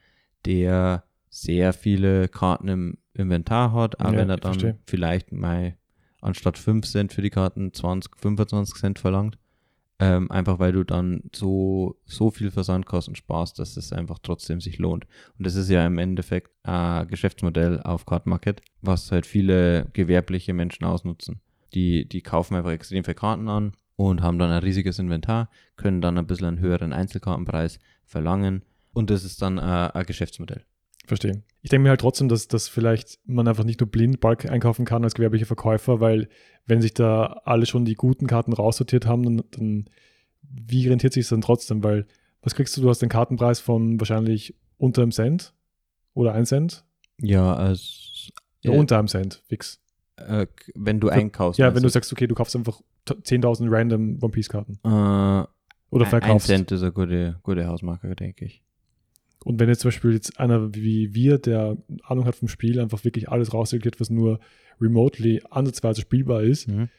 der 0.45 1.06
sehr 1.29 1.73
viele 1.73 2.27
Karten 2.27 2.67
im 2.67 2.97
Inventar 3.13 3.73
hat, 3.73 3.99
auch 3.99 4.11
Ja, 4.11 4.17
wenn 4.17 4.29
er 4.29 4.37
dann 4.37 4.53
verstehe. 4.53 4.79
vielleicht 4.85 5.31
mal 5.31 5.75
anstatt 6.21 6.57
5 6.57 6.85
Cent 6.85 7.13
für 7.13 7.21
die 7.21 7.29
Karten 7.29 7.73
20, 7.73 8.17
25 8.17 8.75
Cent 8.75 8.99
verlangt. 8.99 9.37
Ähm, 9.99 10.29
einfach 10.29 10.59
weil 10.59 10.73
du 10.73 10.83
dann 10.83 11.23
so, 11.35 11.99
so 12.05 12.29
viel 12.29 12.51
Versandkosten 12.51 13.15
sparst, 13.15 13.57
dass 13.57 13.77
es 13.77 13.91
einfach 13.91 14.19
trotzdem 14.21 14.61
sich 14.61 14.77
lohnt. 14.77 15.07
Und 15.39 15.47
das 15.47 15.55
ist 15.55 15.69
ja 15.69 15.83
im 15.87 15.97
Endeffekt 15.97 16.51
ein 16.63 17.07
Geschäftsmodell 17.07 17.81
auf 17.81 18.05
Card 18.05 18.27
Market, 18.27 18.61
was 18.81 19.11
halt 19.11 19.25
viele 19.25 19.87
gewerbliche 19.93 20.53
Menschen 20.53 20.85
ausnutzen. 20.85 21.41
Die, 21.73 22.07
die 22.07 22.21
kaufen 22.21 22.55
einfach 22.55 22.71
extrem 22.71 23.03
viele 23.03 23.15
Karten 23.15 23.47
an 23.49 23.71
und 23.95 24.21
haben 24.21 24.37
dann 24.37 24.51
ein 24.51 24.61
riesiges 24.61 24.99
Inventar, 24.99 25.49
können 25.77 25.99
dann 25.99 26.19
ein 26.19 26.27
bisschen 26.27 26.45
einen 26.47 26.59
höheren 26.59 26.93
Einzelkartenpreis 26.93 27.79
verlangen 28.05 28.63
und 28.93 29.09
das 29.09 29.23
ist 29.23 29.41
dann 29.41 29.57
ein 29.57 30.05
Geschäftsmodell. 30.05 30.63
Verstehe. 31.07 31.41
Ich 31.61 31.69
denke 31.69 31.83
mir 31.83 31.89
halt 31.89 32.01
trotzdem, 32.01 32.27
dass, 32.29 32.47
dass 32.47 32.67
vielleicht 32.67 33.17
man 33.25 33.47
einfach 33.47 33.63
nicht 33.63 33.79
nur 33.79 33.89
blind 33.89 34.19
Bulk 34.19 34.45
einkaufen 34.49 34.85
kann 34.85 35.03
als 35.03 35.15
gewerblicher 35.15 35.45
Verkäufer, 35.45 35.99
weil 36.01 36.27
wenn 36.65 36.81
sich 36.81 36.93
da 36.93 37.41
alle 37.45 37.65
schon 37.65 37.85
die 37.85 37.95
guten 37.95 38.27
Karten 38.27 38.53
raussortiert 38.53 39.05
haben, 39.05 39.23
dann, 39.23 39.43
dann 39.51 39.85
wie 40.41 40.87
rentiert 40.87 41.13
sich 41.13 41.23
es 41.23 41.29
dann 41.29 41.41
trotzdem? 41.41 41.83
Weil 41.83 42.05
was 42.41 42.55
kriegst 42.55 42.75
du? 42.77 42.81
Du 42.81 42.89
hast 42.89 43.01
den 43.01 43.09
Kartenpreis 43.09 43.59
von 43.59 43.99
wahrscheinlich 43.99 44.53
unter 44.77 45.01
einem 45.01 45.11
Cent 45.11 45.53
oder 46.13 46.33
ein 46.33 46.45
Cent? 46.45 46.83
Ja, 47.19 47.55
als 47.55 48.29
Ja, 48.61 48.71
äh, 48.73 48.77
unter 48.77 48.99
einem 48.99 49.07
Cent, 49.07 49.41
fix. 49.47 49.79
äh, 50.17 50.45
wenn 50.75 50.99
du 50.99 51.07
Für- 51.07 51.13
einkaufst. 51.13 51.57
Ja, 51.57 51.73
wenn 51.73 51.83
du 51.83 51.89
sagst, 51.89 52.11
okay, 52.11 52.27
du 52.27 52.35
kaufst 52.35 52.55
einfach 52.55 52.81
t- 53.05 53.13
10.000 53.15 53.69
random 53.71 54.19
One 54.21 54.31
Piece 54.31 54.49
Karten 54.49 54.73
äh, 54.83 54.87
oder 54.87 55.47
ein, 55.91 56.01
ein 56.01 56.05
verkaufst. 56.05 56.47
Cent 56.47 56.71
ist 56.71 56.81
eine 56.81 56.91
gute, 56.91 57.39
gute 57.43 57.65
Hausmarke, 57.65 58.13
denke 58.15 58.45
ich. 58.45 58.61
Und 59.45 59.59
wenn 59.59 59.69
jetzt 59.69 59.81
zum 59.81 59.89
Beispiel 59.89 60.13
jetzt 60.13 60.39
einer 60.39 60.73
wie 60.73 61.13
wir, 61.13 61.37
der 61.37 61.77
Ahnung 62.03 62.25
hat 62.25 62.35
vom 62.35 62.47
Spiel, 62.47 62.79
einfach 62.79 63.03
wirklich 63.05 63.29
alles 63.29 63.53
rausselektiert, 63.53 63.99
was 63.99 64.09
nur 64.09 64.39
remotely 64.81 65.41
ansatzweise 65.49 66.01
spielbar 66.01 66.43
ist, 66.43 66.67
Mhm. 66.67 66.89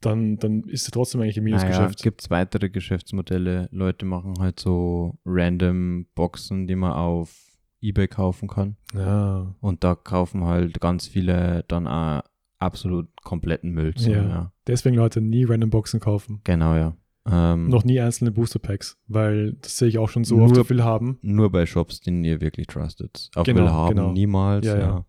dann, 0.00 0.36
dann 0.38 0.62
ist 0.64 0.82
es 0.84 0.90
trotzdem 0.90 1.20
eigentlich 1.20 1.38
ein 1.38 1.44
Naja, 1.44 1.58
Minusgeschäft. 1.64 2.02
gibt 2.02 2.22
es 2.22 2.30
weitere 2.30 2.70
Geschäftsmodelle. 2.70 3.68
Leute 3.70 4.04
machen 4.04 4.34
halt 4.40 4.58
so 4.58 5.18
random 5.24 6.06
Boxen, 6.14 6.66
die 6.66 6.74
man 6.76 6.92
auf 6.92 7.36
Ebay 7.80 8.08
kaufen 8.08 8.48
kann. 8.48 8.76
ja. 8.94 9.54
Und 9.60 9.84
da 9.84 9.94
kaufen 9.94 10.44
halt 10.44 10.80
ganz 10.80 11.06
viele 11.06 11.64
dann 11.68 11.86
auch 11.86 12.22
absolut 12.58 13.08
kompletten 13.22 13.70
Müll. 13.72 13.94
zu, 13.94 14.10
Ja. 14.10 14.22
ja. 14.28 14.52
Deswegen 14.68 14.96
Leute 14.96 15.20
nie 15.20 15.44
random 15.44 15.70
Boxen 15.70 15.98
kaufen. 16.00 16.40
Genau, 16.44 16.74
ja. 16.76 16.96
Ähm, 17.30 17.68
Noch 17.68 17.84
nie 17.84 18.00
einzelne 18.00 18.32
Booster 18.32 18.58
Packs, 18.58 18.98
weil 19.06 19.52
das 19.62 19.78
sehe 19.78 19.88
ich 19.88 19.98
auch 19.98 20.08
schon 20.08 20.24
so 20.24 20.36
Nur- 20.36 20.46
oft 20.46 20.54
so 20.56 20.64
viel 20.64 20.82
haben. 20.82 21.18
nur 21.22 21.50
bei 21.52 21.66
Shops, 21.66 22.00
die 22.00 22.10
ihr 22.22 22.40
wirklich 22.40 22.66
trustet. 22.66 23.30
Auf 23.36 23.46
Genau, 23.46 23.60
Will 23.62 23.70
haben 23.70 23.96
genau. 23.96 24.12
niemals. 24.12 24.66
Ja, 24.66 24.74
Ja, 24.74 24.80
ja. 24.80 25.06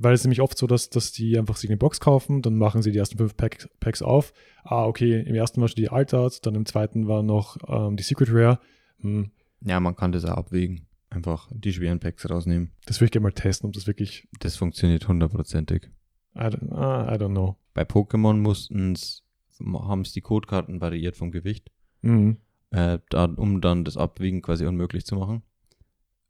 Weil 0.00 0.14
es 0.14 0.20
ist 0.20 0.24
nämlich 0.26 0.40
oft 0.40 0.56
so, 0.56 0.66
dass, 0.68 0.90
dass 0.90 1.10
die 1.12 1.36
einfach 1.36 1.56
sich 1.56 1.68
eine 1.68 1.76
Box 1.76 1.98
kaufen, 2.00 2.40
dann 2.40 2.56
machen 2.56 2.82
sie 2.82 2.92
die 2.92 2.98
ersten 2.98 3.18
fünf 3.18 3.36
Pack, 3.36 3.68
Packs 3.80 4.00
auf. 4.00 4.32
Ah, 4.62 4.84
okay, 4.86 5.20
im 5.20 5.34
ersten 5.34 5.60
war 5.60 5.66
schon 5.68 5.74
die 5.76 5.88
Altart, 5.88 6.46
dann 6.46 6.54
im 6.54 6.64
zweiten 6.66 7.08
war 7.08 7.22
noch 7.24 7.56
ähm, 7.66 7.96
die 7.96 8.04
Secret 8.04 8.28
Rare. 8.32 8.60
Hm, 9.00 9.30
ja, 9.66 9.80
man 9.80 9.96
kann 9.96 10.12
das 10.12 10.24
auch 10.24 10.36
abwägen. 10.36 10.86
Einfach 11.10 11.48
die 11.52 11.72
schweren 11.72 11.98
Packs 11.98 12.28
rausnehmen. 12.30 12.70
das 12.86 12.98
würde 13.00 13.06
ich 13.06 13.10
gerne 13.12 13.24
mal 13.24 13.32
testen, 13.32 13.66
ob 13.66 13.72
das 13.74 13.86
wirklich. 13.88 14.28
Das 14.40 14.56
funktioniert 14.56 15.08
hundertprozentig. 15.08 15.90
I 16.36 16.40
don't, 16.42 16.70
ah, 16.72 17.12
I 17.12 17.18
don't 17.18 17.30
know. 17.30 17.56
Bei 17.74 17.82
Pokémon 17.82 18.34
mussten's, 18.34 19.24
haben 19.60 20.02
es 20.02 20.12
die 20.12 20.20
Codekarten 20.20 20.80
variiert 20.80 21.16
vom 21.16 21.30
Gewicht, 21.30 21.70
Mhm. 22.02 22.36
äh, 22.70 22.98
da, 23.10 23.24
um 23.24 23.60
dann 23.60 23.84
das 23.84 23.96
Abwiegen 23.96 24.42
quasi 24.42 24.66
unmöglich 24.66 25.04
zu 25.04 25.16
machen. 25.16 25.42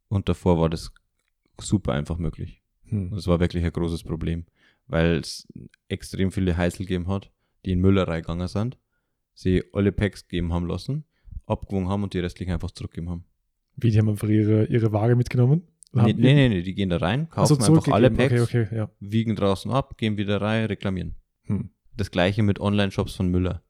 Und 0.07 0.27
davor 0.29 0.59
war 0.59 0.69
das 0.69 0.91
super 1.59 1.93
einfach 1.93 2.17
möglich. 2.17 2.61
Hm. 2.85 3.11
Das 3.11 3.27
war 3.27 3.39
wirklich 3.39 3.63
ein 3.63 3.71
großes 3.71 4.03
Problem, 4.03 4.45
weil 4.87 5.17
es 5.17 5.47
extrem 5.87 6.31
viele 6.31 6.57
Heißel 6.57 6.85
gegeben 6.85 7.07
hat, 7.07 7.31
die 7.65 7.71
in 7.73 7.79
Müllerei 7.81 8.21
gegangen 8.21 8.47
sind, 8.47 8.77
sie 9.33 9.63
alle 9.73 9.91
Packs 9.91 10.27
gegeben 10.27 10.51
haben 10.53 10.67
lassen, 10.67 11.03
abgewogen 11.45 11.89
haben 11.89 12.03
und 12.03 12.13
die 12.13 12.19
restlichen 12.19 12.51
einfach 12.53 12.71
zurückgegeben 12.71 13.09
haben. 13.09 13.25
Wie, 13.75 13.91
die 13.91 13.99
haben 13.99 14.09
einfach 14.09 14.27
ihre, 14.27 14.65
ihre 14.65 14.91
Waage 14.91 15.15
mitgenommen? 15.15 15.63
Nee, 15.91 16.13
nee, 16.13 16.33
nee, 16.33 16.49
nee, 16.49 16.61
die 16.61 16.75
gehen 16.75 16.89
da 16.89 16.97
rein, 16.97 17.29
kaufen 17.29 17.61
einfach 17.61 17.87
alle 17.93 18.11
Packs. 18.11 18.41
Okay, 18.41 18.63
okay, 18.63 18.75
ja. 18.75 18.91
wiegen 18.99 19.35
draußen 19.35 19.71
ab, 19.71 19.97
gehen 19.97 20.17
wieder 20.17 20.39
rein, 20.41 20.65
reklamieren. 20.65 21.15
Hm. 21.45 21.71
Das 21.99 22.11
gleiche 22.11 22.43
mit 22.43 22.61
Online-Shops 22.61 23.15
von 23.15 23.27
Müller. 23.27 23.61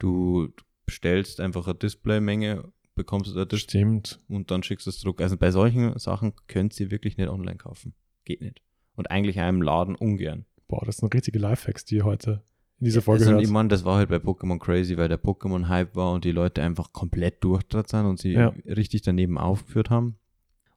Du 0.00 0.48
bestellst 0.86 1.40
einfach 1.40 1.66
eine 1.68 1.76
Displaymenge, 1.76 2.64
bekommst 2.96 3.36
ein 3.36 3.46
Display 3.46 3.58
Stimmt. 3.80 4.20
und 4.28 4.50
dann 4.50 4.64
schickst 4.64 4.86
du 4.86 4.90
es 4.90 4.98
zurück. 4.98 5.20
Also 5.20 5.36
bei 5.36 5.52
solchen 5.52 5.96
Sachen 5.96 6.32
könnt 6.48 6.78
ihr 6.80 6.90
wirklich 6.90 7.16
nicht 7.16 7.28
online 7.28 7.58
kaufen. 7.58 7.94
Geht 8.24 8.40
nicht. 8.40 8.60
Und 8.96 9.08
eigentlich 9.12 9.38
einem 9.38 9.62
Laden 9.62 9.94
ungern. 9.94 10.46
Boah, 10.66 10.84
das 10.84 10.96
sind 10.96 11.14
richtige 11.14 11.38
Lifehacks, 11.38 11.84
die 11.84 12.02
heute 12.02 12.42
in 12.80 12.86
dieser 12.86 13.02
Folge 13.02 13.22
also, 13.22 13.34
hört. 13.34 13.42
ich 13.44 13.50
meine, 13.50 13.68
das 13.68 13.84
war 13.84 13.98
halt 13.98 14.08
bei 14.08 14.16
Pokémon 14.16 14.58
crazy, 14.58 14.96
weil 14.96 15.08
der 15.08 15.22
Pokémon-Hype 15.22 15.94
war 15.94 16.12
und 16.12 16.24
die 16.24 16.32
Leute 16.32 16.62
einfach 16.62 16.92
komplett 16.92 17.44
durchdreht 17.44 17.88
sind 17.88 18.04
und 18.04 18.18
sie 18.18 18.32
Ja. 18.32 18.48
richtig 18.66 19.02
daneben 19.02 19.38
aufgeführt 19.38 19.90
haben. 19.90 20.16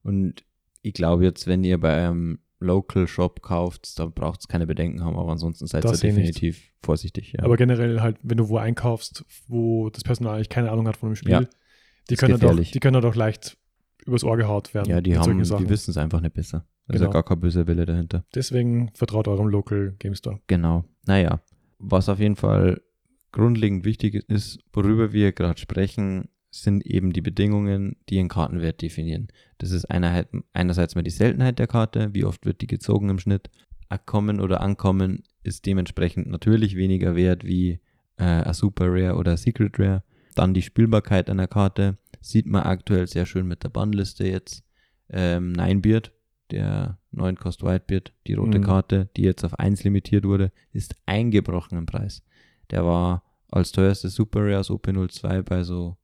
Und 0.04 0.44
ich 0.84 0.94
glaube 0.94 1.24
jetzt, 1.24 1.48
wenn 1.48 1.64
ihr 1.64 1.80
bei 1.80 2.06
einem 2.06 2.38
Local 2.64 3.08
Shop 3.08 3.42
kauft, 3.42 4.00
da 4.00 4.06
braucht 4.06 4.42
es 4.42 4.48
keine 4.48 4.66
Bedenken 4.66 5.04
haben, 5.04 5.18
aber 5.18 5.32
ansonsten 5.32 5.68
seid 5.68 5.84
ihr 5.86 5.90
eh 5.90 5.92
nicht. 5.92 6.04
definitiv 6.04 6.72
vorsichtig. 6.82 7.34
Ja. 7.34 7.44
Aber 7.44 7.58
generell 7.58 8.02
halt, 8.02 8.18
wenn 8.24 8.38
du 8.38 8.50
wo 8.50 8.58
einkaufst, 8.58 9.26
wo 9.48 9.90
das 9.90 10.04
Personal 10.04 10.36
eigentlich 10.36 10.50
keine 10.50 10.72
Ahnung 10.72 10.88
hat 10.88 10.98
von 10.98 11.10
dem 11.10 11.16
Spiel, 11.16 11.32
Ja, 11.32 11.42
die, 12.10 12.16
können 12.16 12.40
doch, 12.40 12.56
die 12.60 12.80
können 12.80 13.02
doch 13.02 13.16
leicht 13.16 13.58
übers 14.06 14.24
Ohr 14.24 14.38
gehaut 14.38 14.74
werden. 14.74 14.90
ja, 14.90 15.00
die 15.02 15.18
haben, 15.18 15.42
die 15.42 15.70
wissen 15.70 15.92
es 15.92 15.98
einfach 15.98 16.20
nicht 16.22 16.34
besser. 16.34 16.66
Da 16.88 16.96
ist 16.96 17.00
Genau. 17.00 17.12
ja 17.12 17.14
gar 17.14 17.24
kein 17.24 17.40
böser 17.40 17.66
Wille 17.68 17.86
dahinter. 17.86 18.26
Deswegen 18.36 18.92
vertraut 18.94 19.28
eurem 19.28 19.48
Local 19.48 19.96
Game 20.00 20.16
Store. 20.16 20.40
Genau. 20.48 20.84
Naja, 21.06 21.42
was 21.80 22.10
auf 22.10 22.20
jeden 22.20 22.36
Fall 22.36 22.82
grundlegend 23.32 23.86
wichtig 23.86 24.16
ist, 24.28 24.60
worüber 24.74 25.14
wir 25.14 25.32
gerade 25.32 25.60
sprechen, 25.60 26.28
sind 26.62 26.86
eben 26.86 27.14
die 27.14 27.22
Bedingungen, 27.22 27.98
die 28.10 28.20
einen 28.20 28.30
Kartenwert 28.30 28.82
definieren. 28.82 29.28
Das 29.58 29.72
ist 29.72 29.86
einerseits 29.86 30.96
mal 30.96 31.02
die 31.02 31.10
Seltenheit 31.10 31.60
der 31.60 31.68
Karte, 31.68 32.14
wie 32.14 32.26
oft 32.26 32.46
wird 32.46 32.62
die 32.62 32.68
gezogen 32.68 33.10
im 33.10 33.20
Schnitt. 33.20 33.50
Kommen 34.06 34.40
oder 34.40 34.62
Ankommen 34.62 35.22
ist 35.44 35.68
dementsprechend 35.68 36.28
natürlich 36.28 36.76
weniger 36.76 37.16
wert 37.16 37.44
wie 37.44 37.80
äh, 38.18 38.24
ein 38.24 38.54
Super 38.54 38.86
Rare 38.88 39.16
oder 39.18 39.32
ein 39.32 39.38
Secret 39.38 39.78
Rare. 39.78 40.04
Dann 40.36 40.56
die 40.56 40.64
Spielbarkeit 40.64 41.30
einer 41.30 41.48
Karte 41.48 41.98
sieht 42.20 42.48
man 42.48 42.64
aktuell 42.64 43.08
sehr 43.08 43.28
schön 43.28 43.48
mit 43.48 43.64
der 43.64 43.70
Bannliste 43.70 44.28
jetzt. 44.28 44.64
Ähm, 45.10 45.52
Ninebeard, 45.52 46.12
der 46.50 46.98
9 47.12 47.36
Cost 47.36 47.64
Whitebeard, 47.64 48.14
die 48.26 48.34
rote 48.34 48.60
Mhm. 48.60 48.64
Karte, 48.64 49.10
die 49.16 49.24
jetzt 49.24 49.44
auf 49.44 49.60
1 49.60 49.84
limitiert 49.84 50.26
wurde, 50.26 50.52
ist 50.72 50.96
eingebrochen 51.06 51.78
im 51.78 51.86
Preis. 51.86 52.24
Der 52.72 52.84
war 52.86 53.24
als 53.52 53.72
teuerstes 53.72 54.16
Super 54.16 54.42
Rare 54.42 54.60
aus 54.60 54.72
OP02 54.72 55.44
bei 55.44 55.64
so 55.64 55.98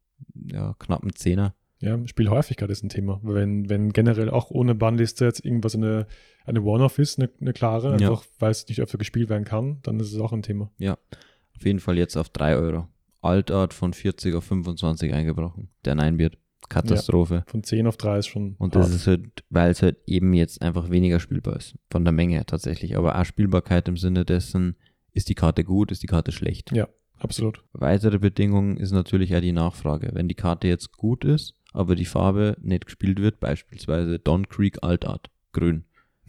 ja, 0.52 0.76
knappen 0.80 1.14
Zehner. 1.14 1.54
Ja, 1.82 1.98
Spielhäufigkeit 2.08 2.70
ist 2.70 2.84
ein 2.84 2.90
Thema. 2.90 3.22
Wenn, 3.24 3.70
wenn 3.70 3.94
generell 3.94 4.30
auch 4.30 4.52
ohne 4.52 4.76
Bannliste 4.76 5.24
jetzt 5.26 5.46
irgendwas 5.46 5.76
eine, 5.76 6.08
eine 6.46 6.62
One-Off 6.62 7.00
ist, 7.00 7.18
eine, 7.20 7.30
eine 7.40 7.54
klare, 7.54 7.98
Ja. 8.02 8.10
einfach 8.10 8.26
weil 8.38 8.52
es 8.52 8.68
nicht 8.68 8.82
öfter 8.82 8.98
gespielt 8.98 9.30
werden 9.30 9.46
kann, 9.46 9.80
dann 9.84 10.00
ist 10.00 10.12
es 10.12 10.20
auch 10.20 10.34
ein 10.34 10.42
Thema. 10.42 10.72
Auf 10.82 11.66
jeden 11.66 11.80
Fall 11.80 11.98
jetzt 11.98 12.18
auf 12.18 12.30
3 12.30 12.56
Euro. 12.58 12.88
Altart 13.22 13.74
von 13.74 13.94
40 13.94 14.36
auf 14.36 14.44
25 14.46 15.14
eingebrochen. 15.14 15.70
Der 15.86 15.96
Ninebeard. 15.96 16.38
Katastrophe. 16.68 17.44
Von 17.48 17.64
10 17.64 17.88
auf 17.88 17.98
3 17.98 18.20
ist 18.20 18.28
schon. 18.28 18.56
Und 18.60 18.76
das 18.76 18.88
hart. 18.88 18.96
ist 18.96 19.08
halt, 19.08 19.44
weil 19.50 19.72
es 19.72 19.82
halt 19.82 19.98
eben 20.06 20.34
jetzt 20.34 20.62
einfach 20.62 20.90
weniger 20.92 21.20
spielbar 21.20 21.56
ist. 21.56 21.76
Von 21.90 22.04
der 22.04 22.12
Menge 22.12 22.36
her 22.36 22.46
tatsächlich. 22.46 22.96
Aber 22.96 23.20
auch 23.20 23.26
Spielbarkeit 23.26 23.88
im 23.88 23.98
Sinne 23.98 24.24
dessen, 24.24 24.76
ist 25.12 25.30
die 25.30 25.36
Karte 25.36 25.64
gut, 25.64 25.92
ist 25.92 26.04
die 26.04 26.08
Karte 26.08 26.32
schlecht. 26.32 26.72
Ja, 26.72 26.88
absolut. 27.20 27.64
Weitere 27.74 28.20
Bedingung 28.20 28.78
ist 28.78 28.92
natürlich 28.92 29.36
auch 29.36 29.42
die 29.42 29.52
Nachfrage. 29.52 30.12
Wenn 30.14 30.28
die 30.28 30.36
Karte 30.36 30.68
jetzt 30.68 30.92
gut 30.94 31.24
ist, 31.26 31.56
aber 31.74 31.96
die 31.96 32.06
Farbe 32.06 32.58
nicht 32.62 32.86
gespielt 32.86 33.20
wird, 33.20 33.40
beispielsweise 33.40 34.20
Don 34.20 34.48
Creek 34.48 34.78
Altart, 34.82 35.30
grün. 35.52 35.86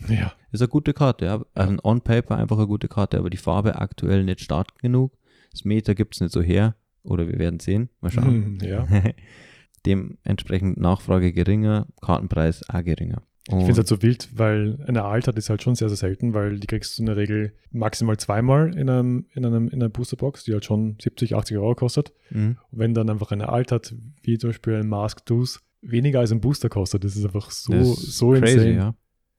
Ja. 0.09 0.33
Ist 0.53 0.63
eine 0.63 0.69
gute 0.69 0.93
Karte, 0.93 1.27
ja. 1.27 1.45
Also 1.55 1.77
on 1.83 2.01
paper 2.01 2.37
einfach 2.37 2.59
eine 2.59 2.67
gute 2.67 2.89
Karte, 2.89 3.19
aber 3.19 3.31
die 3.31 3.37
Farbe 3.37 3.77
aktuell 3.77 4.25
nicht 4.25 4.41
stark 4.41 4.79
genug. 4.79 5.13
Das 5.53 5.65
Meter 5.65 5.95
gibt 5.95 6.15
es 6.15 6.21
nicht 6.21 6.33
so 6.33 6.43
her. 6.43 6.75
Oder 7.03 7.27
wir 7.29 7.39
werden 7.39 7.61
sehen. 7.61 7.89
Mal 8.01 8.11
schauen. 8.11 8.59
Hm, 8.61 8.61
ja. 8.63 8.87
Dementsprechend 9.87 10.79
Nachfrage 10.79 11.33
geringer, 11.33 11.87
Kartenpreis 12.03 12.69
auch 12.69 12.85
geringer. 12.85 13.23
Ich 13.59 13.65
finde 13.65 13.73
es 13.73 13.79
halt 13.79 13.89
so 13.89 14.03
wild, 14.03 14.29
weil 14.35 14.79
eine 14.87 15.05
Altart 15.05 15.37
ist 15.37 15.51
halt 15.51 15.63
schon 15.63 15.75
sehr, 15.75 15.89
sehr 15.89 15.97
selten, 15.97 16.35
weil 16.35 16.59
die 16.59 16.67
kriegst 16.67 16.99
du 16.99 17.03
in 17.03 17.07
der 17.07 17.17
Regel 17.17 17.53
maximal 17.73 18.17
zweimal 18.17 18.75
in, 18.77 18.89
einem, 18.89 19.27
in, 19.35 19.45
einem, 19.45 19.69
in 19.69 19.75
einer 19.75 19.89
Boosterbox, 19.89 20.45
die 20.45 20.53
halt 20.53 20.65
schon 20.65 20.97
70, 21.01 21.35
80 21.35 21.57
Euro 21.59 21.75
kostet. 21.75 22.13
Mhm. 22.31 22.57
Und 22.71 22.79
wenn 22.79 22.95
dann 22.95 23.11
einfach 23.11 23.33
eine 23.33 23.49
Altart, 23.49 23.95
wie 24.23 24.39
zum 24.39 24.51
Beispiel 24.51 24.75
ein 24.75 24.89
Mask 24.89 25.25
Deuce, 25.27 25.61
weniger 25.83 26.21
als 26.21 26.33
ein 26.33 26.41
Booster 26.41 26.69
kostet, 26.69 27.05
das 27.05 27.17
ist 27.17 27.25
einfach 27.25 27.51
so, 27.51 27.73
Das 27.73 27.89
ist 27.89 28.19
so 28.19 28.31
crazy, 28.31 28.53
insane. 28.53 28.75
ja. 28.75 28.95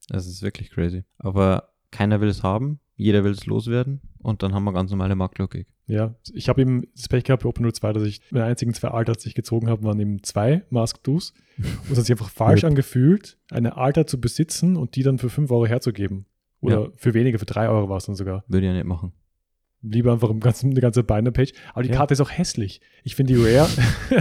Das 0.09 0.27
ist 0.27 0.41
wirklich 0.41 0.71
crazy. 0.71 1.03
Aber 1.19 1.70
keiner 1.91 2.21
will 2.21 2.29
es 2.29 2.43
haben, 2.43 2.79
jeder 2.95 3.23
will 3.23 3.31
es 3.31 3.45
loswerden 3.45 4.01
und 4.19 4.43
dann 4.43 4.53
haben 4.53 4.63
wir 4.63 4.73
ganz 4.73 4.91
normale 4.91 5.15
Marktlogik. 5.15 5.67
Ja, 5.87 6.15
ich 6.33 6.47
habe 6.47 6.61
eben 6.61 6.83
das 6.95 7.09
Pech 7.09 7.23
gehabt 7.25 7.43
bei 7.43 7.49
Open 7.49 7.69
02, 7.69 7.93
dass 7.93 8.03
ich 8.03 8.21
meine 8.31 8.45
einzigen 8.45 8.73
zwei 8.73 8.89
Altards, 8.89 9.23
die 9.23 9.29
ich 9.29 9.35
gezogen 9.35 9.67
habe, 9.69 9.83
waren 9.83 9.99
eben 9.99 10.23
zwei 10.23 10.63
Mask 10.69 11.03
Do's. 11.03 11.33
Und 11.57 11.91
es 11.91 11.97
hat 11.97 12.05
sich 12.05 12.11
einfach 12.13 12.29
falsch 12.29 12.63
angefühlt, 12.63 13.37
eine 13.51 13.75
Altar 13.77 14.07
zu 14.07 14.19
besitzen 14.21 14.77
und 14.77 14.95
die 14.95 15.03
dann 15.03 15.17
für 15.17 15.29
5 15.29 15.51
Euro 15.51 15.65
herzugeben. 15.67 16.25
Oder 16.61 16.81
Ja. 16.83 16.87
für 16.95 17.13
weniger, 17.13 17.39
für 17.39 17.45
3 17.45 17.67
Euro 17.69 17.89
war 17.89 17.97
es 17.97 18.05
dann 18.05 18.15
sogar. 18.15 18.43
Würde 18.47 18.65
ich 18.65 18.69
ja 18.71 18.73
nicht 18.75 18.85
machen. 18.85 19.11
Lieber 19.83 20.13
einfach 20.13 20.29
im 20.29 20.39
ganzen, 20.39 20.71
eine 20.71 20.79
ganze 20.79 21.03
Binder-Page. 21.03 21.53
Aber 21.73 21.81
die 21.83 21.89
Ja. 21.89 21.95
Karte 21.95 22.13
ist 22.13 22.21
auch 22.21 22.29
hässlich. 22.29 22.81
Ich 23.03 23.15
finde 23.15 23.33
die 23.33 23.41
Rare. 23.43 23.67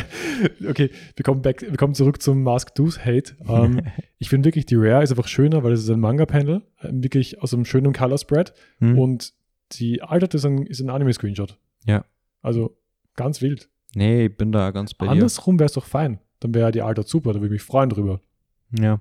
okay, 0.69 0.91
wir 1.17 1.23
kommen, 1.23 1.43
back, 1.43 1.61
wir 1.63 1.77
kommen 1.77 1.95
zurück 1.95 2.23
zum 2.23 2.43
Mask 2.43 2.75
Do's 2.75 3.05
Hate. 3.05 3.37
Ähm, 3.47 3.83
ich 4.19 4.29
finde 4.31 4.47
wirklich, 4.47 4.65
die 4.67 4.77
Rare 4.77 5.03
ist 5.03 5.11
einfach 5.11 5.29
schöner, 5.29 5.63
weil 5.63 5.73
es 5.73 5.81
ist 5.81 5.91
ein 5.91 6.01
Manga-Panel. 6.01 6.63
äh, 6.81 6.89
Wirklich 6.93 7.43
aus 7.43 7.53
einem 7.53 7.65
schönen 7.67 7.93
Color-Spread. 7.93 8.55
Hm? 8.79 8.99
Und 8.99 9.35
die 9.73 10.03
Altart 10.03 10.35
ist 10.35 10.45
ein, 10.47 10.67
ist 10.67 10.81
ein 10.81 10.89
Anime-Screenshot. 10.91 11.59
Ja. 11.85 12.05
Also 12.43 12.77
ganz 13.17 13.43
wild. 13.43 13.69
nee, 13.95 14.27
ich 14.27 14.37
bin 14.37 14.53
da 14.53 14.71
ganz 14.71 14.95
bei 14.95 15.07
dir. 15.07 15.13
Andersrum 15.13 15.59
wäre 15.59 15.67
es 15.67 15.73
doch 15.75 15.85
fein. 15.85 16.21
Dann 16.41 16.55
wäre 16.55 16.73
die 16.73 16.81
Altart 16.81 17.07
super, 17.07 17.33
da 17.35 17.41
würde 17.41 17.47
ich 17.55 17.61
mich 17.61 17.63
freuen 17.63 17.91
drüber. 17.91 18.23
Ja. 18.79 19.01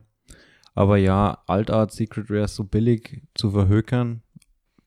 Aber 0.76 0.98
ja, 0.98 1.42
Altart 1.48 1.94
Secret 1.94 2.30
Rares 2.30 2.54
so 2.56 2.66
billig 2.66 3.22
zu 3.34 3.52
verhökern, 3.52 4.22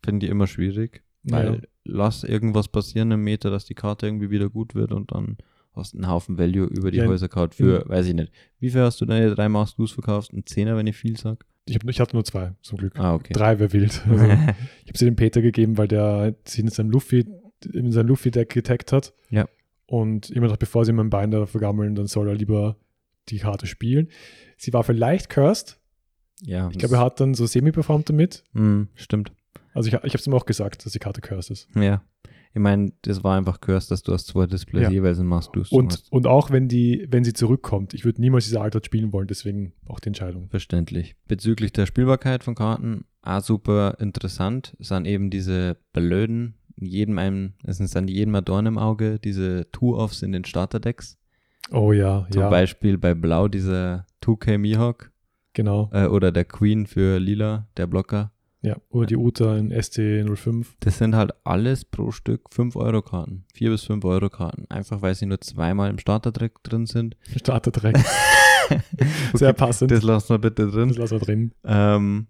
finde 0.05 0.27
ich 0.27 0.31
immer 0.33 0.47
schwierig. 0.47 1.02
Weil 1.25 1.55
Ja. 1.55 1.61
lass 1.85 2.25
irgendwas 2.25 2.69
passieren 2.69 3.11
im 3.13 3.23
Meter, 3.23 3.51
dass 3.51 3.65
die 3.65 3.75
Karte 3.75 4.07
irgendwie 4.07 4.31
wieder 4.31 4.49
gut 4.51 4.75
wird 4.75 4.93
und 4.93 5.13
dann 5.13 5.37
hast 5.75 5.95
du 5.95 5.99
einen 5.99 6.09
Haufen 6.09 6.37
Value 6.39 6.67
über 6.67 6.91
die 6.91 6.99
Ja, 6.99 7.07
Häuserkarte 7.07 7.57
für, 7.57 7.89
weiß 7.89 8.07
ich 8.07 8.15
nicht. 8.15 8.33
Wie 8.59 8.71
viel 8.71 8.81
hast 8.83 9.01
du 9.01 9.07
deine 9.07 9.35
drei 9.35 9.49
Mask 9.49 9.79
Loose 9.79 9.95
verkauft? 9.95 10.33
Ein 10.33 10.45
Zehner, 10.47 10.77
wenn 10.77 10.87
ich 10.87 10.97
viel 10.97 11.17
sag? 11.17 11.45
Ich, 11.67 11.77
hab, 11.77 11.89
ich 11.89 12.01
hatte 12.01 12.17
nur 12.17 12.25
zwei, 12.25 12.53
zum 12.63 12.77
Glück. 12.79 12.99
Ah, 12.99 13.15
okay. 13.15 13.33
Drei 13.33 13.59
wäre 13.59 13.73
wild. 13.73 14.03
Also, 14.11 14.25
ich 14.25 14.31
habe 14.31 14.99
sie 14.99 15.05
dem 15.05 15.17
Peter 15.17 15.41
gegeben, 15.41 15.79
weil 15.79 15.89
der 15.89 16.35
sie 16.45 16.63
in 16.63 16.69
seinem 16.69 16.91
Luffy, 16.91 17.25
in 17.73 17.93
seinem 17.93 18.09
Luffy-Deck 18.09 18.51
getaggt 18.51 18.91
hat. 18.93 19.15
Ja. 19.31 19.47
Und 19.87 20.31
immer 20.31 20.49
noch, 20.49 20.57
bevor 20.57 20.85
sie 20.85 20.93
mein 20.93 21.09
Bein 21.11 21.31
da 21.31 21.47
vergammeln, 21.47 21.95
dann 21.95 22.07
soll 22.09 22.29
er 22.29 22.35
lieber 22.35 22.77
die 23.29 23.39
Karte 23.39 23.67
spielen. 23.67 24.09
Sie 24.57 24.73
war 24.73 24.83
vielleicht 24.83 25.31
cursed. 25.31 25.79
ja. 26.43 26.69
Ich 26.71 26.79
glaube, 26.79 26.97
er 26.97 27.01
hat 27.01 27.21
dann 27.21 27.35
so 27.35 27.47
semi-performt 27.47 28.09
damit. 28.11 28.43
Hm, 28.55 28.89
stimmt. 28.95 29.33
Also 29.75 29.89
ich, 29.89 29.95
ich 29.95 30.01
habe 30.13 30.19
es 30.19 30.27
ihm 30.27 30.35
auch 30.35 30.47
gesagt, 30.47 30.85
dass 30.85 30.93
die 30.93 30.99
Karte 30.99 31.21
cursed 31.21 31.51
ist. 31.51 31.69
Ja. 31.75 32.03
Ich 32.55 32.61
meine, 32.61 32.93
das 33.03 33.25
war 33.25 33.39
einfach 33.39 33.61
cursed, 33.63 33.91
dass 33.91 34.03
du 34.03 34.13
aus 34.13 34.27
zwei 34.27 34.47
Displays 34.47 34.83
Ja. 34.83 34.91
jeweils 34.91 35.19
einen 35.19 35.29
Mask 35.29 35.55
Loose 35.57 35.75
Und, 35.75 35.93
hast. 35.95 36.13
und 36.13 36.27
auch 36.27 36.51
wenn 36.51 36.69
die, 36.69 37.07
wenn 37.09 37.25
sie 37.25 37.33
zurückkommt, 37.33 37.95
ich 37.95 38.05
würde 38.05 38.21
niemals 38.21 38.45
diese 38.45 38.61
Altart 38.61 38.85
spielen 38.85 39.13
wollen, 39.13 39.27
deswegen 39.27 39.73
auch 39.87 40.01
die 40.01 40.09
Entscheidung. 40.09 40.49
Verständlich. 40.51 41.17
Bezüglich 41.27 41.73
der 41.73 41.87
Spielbarkeit 41.87 42.45
von 42.45 42.55
Karten, 42.55 43.07
auch 43.23 43.41
super 43.41 43.97
interessant, 44.01 44.77
sind 44.81 45.07
eben 45.07 45.31
diese 45.31 45.79
blöden, 45.95 46.57
jedem 46.77 47.17
einem, 47.19 47.55
es 47.65 47.79
sind 47.79 47.95
dann 47.95 48.07
jedem 48.09 48.35
ein 48.35 48.45
Dorn 48.45 48.67
im 48.67 48.77
Auge, 48.77 49.19
diese 49.19 49.71
Two-Offs 49.73 50.21
in 50.21 50.33
den 50.33 50.45
Starterdecks. 50.45 51.17
Oh 51.71 51.93
ja, 51.93 52.27
Zum 52.31 52.43
ja, 52.43 52.51
Beispiel 52.51 52.99
bei 52.99 53.15
Blau 53.15 53.49
dieser 53.49 54.05
2K 54.23 54.59
Mihawk 54.59 55.11
genau. 55.55 55.89
äh, 55.93 56.05
oder 56.07 56.33
der 56.33 56.45
Queen 56.45 56.87
für 56.87 57.19
Lila, 57.19 57.67
der 57.79 57.87
Blocker. 57.87 58.31
Ja, 58.63 58.77
oder 58.91 59.07
die 59.07 59.17
Uta 59.17 59.57
in 59.57 59.73
ST05. 59.73 60.67
Das 60.81 60.99
sind 60.99 61.17
halt 61.17 61.33
alles 61.43 61.85
pro 61.85 62.13
Stück 62.13 62.49
5-Euro-Karten. 62.55 63.45
4 63.55 63.71
bis 63.71 63.83
5 63.85 64.05
Euro-Karten. 64.05 64.67
Einfach 64.71 65.03
weil 65.03 65.15
sie 65.17 65.27
nur 65.27 65.41
zweimal 65.41 65.91
im 65.91 65.99
Starterdeck 65.99 66.63
drin 66.63 66.87
sind. 66.87 67.17
Starterdreck. 67.37 67.99
Sehr 69.35 69.53
passend. 69.53 69.91
Das 69.91 70.03
lassen 70.05 70.29
wir 70.31 70.39
bitte 70.39 70.71
drin. 70.71 70.89
Das 70.89 70.97
lassen 70.99 71.21
wir 71.21 71.27
drin. 71.27 71.53
Ähm, 71.65 72.27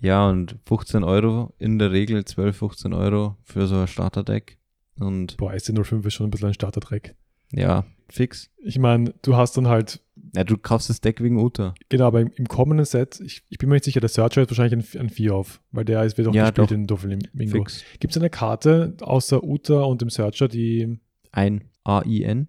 ja, 0.00 0.28
und 0.28 0.56
15 0.66 1.04
Euro, 1.04 1.54
in 1.58 1.78
der 1.78 1.92
Regel 1.92 2.24
12, 2.24 2.56
15 2.56 2.92
Euro 2.92 3.36
für 3.44 3.68
so 3.68 3.76
ein 3.76 3.86
Starterdeck. 3.86 4.58
Und 4.98 5.36
Boah, 5.36 5.52
ST05 5.52 6.04
ist 6.06 6.14
schon 6.14 6.26
ein 6.26 6.30
bisschen 6.32 6.48
ein 6.48 6.54
Starterdreck. 6.54 7.14
ja, 7.52 7.84
fix. 8.08 8.50
Ich 8.58 8.78
meine, 8.80 9.14
du 9.22 9.36
hast 9.36 9.56
dann 9.56 9.68
halt, 9.68 10.02
Ja, 10.34 10.44
du 10.44 10.56
kaufst 10.56 10.88
das 10.88 11.00
Deck 11.02 11.22
wegen 11.22 11.38
Uta. 11.38 11.74
genau, 11.90 12.06
aber 12.06 12.20
im, 12.20 12.30
im 12.36 12.48
kommenden 12.48 12.86
Set, 12.86 13.20
ich, 13.20 13.42
ich 13.50 13.58
bin 13.58 13.68
mir 13.68 13.74
nicht 13.76 13.84
sicher, 13.84 14.00
der 14.00 14.08
Searcher 14.08 14.40
hat 14.42 14.50
wahrscheinlich 14.50 14.94
ein, 14.96 15.00
ein 15.02 15.10
4 15.10 15.34
auf, 15.34 15.60
weil 15.72 15.84
der 15.84 16.02
ist, 16.04 16.16
wird 16.16 16.28
auch 16.28 16.34
Ja, 16.34 16.44
gespielt 16.50 16.70
doch. 16.70 16.74
in 16.74 16.86
Doffelmingo. 16.86 17.28
Fix. 17.58 17.84
Gibt 18.00 18.12
es 18.12 18.16
eine 18.20 18.30
Karte 18.30 18.96
außer 19.02 19.44
Uta 19.44 19.82
und 19.82 20.00
dem 20.00 20.08
Searcher, 20.10 20.48
die, 20.48 20.98
Ein 21.32 21.64
AIN. 21.84 22.48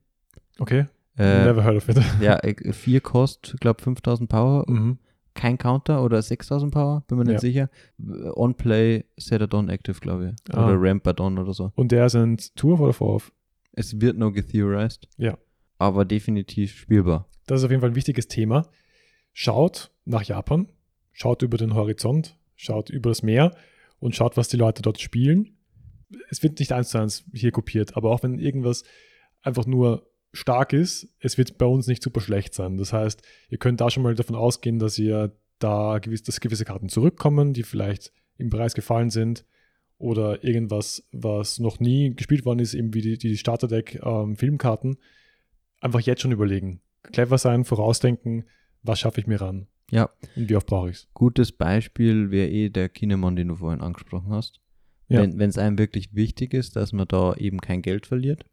okay, 0.59 0.85
Äh, 1.17 1.43
never 1.45 1.63
heard 1.63 1.75
of 1.75 1.89
it. 1.89 1.97
ja, 2.21 2.39
4 2.71 3.01
Cost, 3.01 3.55
glaube 3.59 3.81
5000 3.81 4.29
Power. 4.29 4.63
mhm. 4.69 4.97
Kein 5.35 5.57
Counter 5.57 6.03
oder 6.03 6.21
6000 6.21 6.71
Power, 6.71 7.03
bin 7.07 7.17
mir 7.17 7.23
nicht 7.25 7.33
Ja. 7.33 7.39
sicher. 7.39 7.69
On-Play, 8.35 9.05
Setadon 9.17 9.67
Active, 9.69 9.99
glaube 9.99 10.35
ich. 10.35 10.53
Ah. 10.55 10.65
Oder 10.67 10.75
Rampadon 10.79 11.37
oder 11.39 11.53
so. 11.53 11.71
Und 11.75 11.91
der 11.91 12.05
ist 12.05 12.15
ein 12.15 12.37
Tour 12.55 12.79
oder 12.79 12.93
Four 12.93 13.15
auf? 13.15 13.31
Es 13.71 13.99
wird 13.99 14.17
noch 14.17 14.31
getheorized. 14.31 15.07
Ja. 15.17 15.37
Aber 15.83 16.05
definitiv 16.05 16.77
spielbar. 16.77 17.27
Das 17.45 17.59
ist 17.59 17.65
auf 17.65 17.71
jeden 17.71 17.81
Fall 17.81 17.89
ein 17.89 17.95
wichtiges 17.95 18.29
Thema. 18.29 18.69
Schaut 19.33 19.91
nach 20.05 20.23
Japan, 20.23 20.69
schaut 21.11 21.41
über 21.41 21.57
den 21.57 21.73
Horizont, 21.73 22.37
schaut 22.55 22.89
über 22.89 23.09
das 23.09 23.21
Meer 23.21 23.53
und 23.99 24.15
schaut, 24.15 24.37
was 24.37 24.47
die 24.47 24.55
Leute 24.55 24.81
dort 24.81 25.01
spielen. 25.01 25.57
Es 26.29 26.41
wird 26.41 26.59
nicht 26.59 26.71
eins 26.71 26.87
zu 26.89 26.99
eins 26.99 27.25
hier 27.33 27.51
kopiert, 27.51 27.97
aber 27.97 28.11
auch 28.11 28.23
wenn 28.23 28.39
irgendwas 28.39 28.85
einfach 29.41 29.65
nur 29.65 30.09
stark 30.31 30.71
ist, 30.71 31.09
es 31.19 31.37
wird 31.37 31.57
bei 31.57 31.65
uns 31.65 31.87
nicht 31.87 32.01
super 32.01 32.21
schlecht 32.21 32.53
sein. 32.53 32.77
Das 32.77 32.93
heißt, 32.93 33.21
ihr 33.49 33.57
könnt 33.57 33.81
da 33.81 33.89
schon 33.89 34.03
mal 34.03 34.15
davon 34.15 34.37
ausgehen, 34.37 34.79
dass 34.79 34.97
ihr 34.97 35.35
da 35.59 35.99
gewiss, 35.99 36.23
dass 36.23 36.39
gewisse 36.39 36.63
Karten 36.63 36.87
zurückkommen, 36.87 37.51
die 37.51 37.63
vielleicht 37.63 38.13
im 38.37 38.49
Preis 38.49 38.73
gefallen 38.73 39.09
sind 39.09 39.43
oder 39.97 40.45
irgendwas, 40.45 41.05
was 41.11 41.59
noch 41.59 41.81
nie 41.81 42.15
gespielt 42.15 42.45
worden 42.45 42.59
ist, 42.59 42.73
eben 42.73 42.93
wie 42.93 43.01
die, 43.01 43.17
die 43.17 43.37
Starterdeck 43.37 43.99
ähm, 44.01 44.37
einfach 45.83 45.99
jetzt 46.01 46.21
schon 46.21 46.31
überlegen. 46.31 46.81
Clever 47.03 47.37
sein, 47.37 47.65
vorausdenken, 47.65 48.45
was 48.81 48.99
schaffe 48.99 49.19
ich 49.21 49.27
mir 49.27 49.41
ran 49.41 49.67
Ja. 49.91 50.09
und 50.35 50.49
wie 50.49 50.55
oft 50.55 50.67
brauche 50.67 50.89
ich 50.89 50.95
es. 50.97 51.07
Gutes 51.13 51.51
Beispiel 51.51 52.31
wäre 52.31 52.49
eh 52.49 52.69
der 52.69 52.89
Kinemon, 52.89 53.35
den 53.35 53.49
du 53.49 53.55
vorhin 53.55 53.81
angesprochen 53.81 54.31
hast. 54.31 54.59
Ja. 55.09 55.19
Wenn 55.21 55.49
es 55.49 55.57
einem 55.57 55.77
wirklich 55.77 56.13
wichtig 56.15 56.53
ist, 56.53 56.75
dass 56.75 56.93
man 56.93 57.07
da 57.07 57.33
eben 57.35 57.59
kein 57.59 57.81
Geld 57.81 58.05
verliert, 58.07 58.45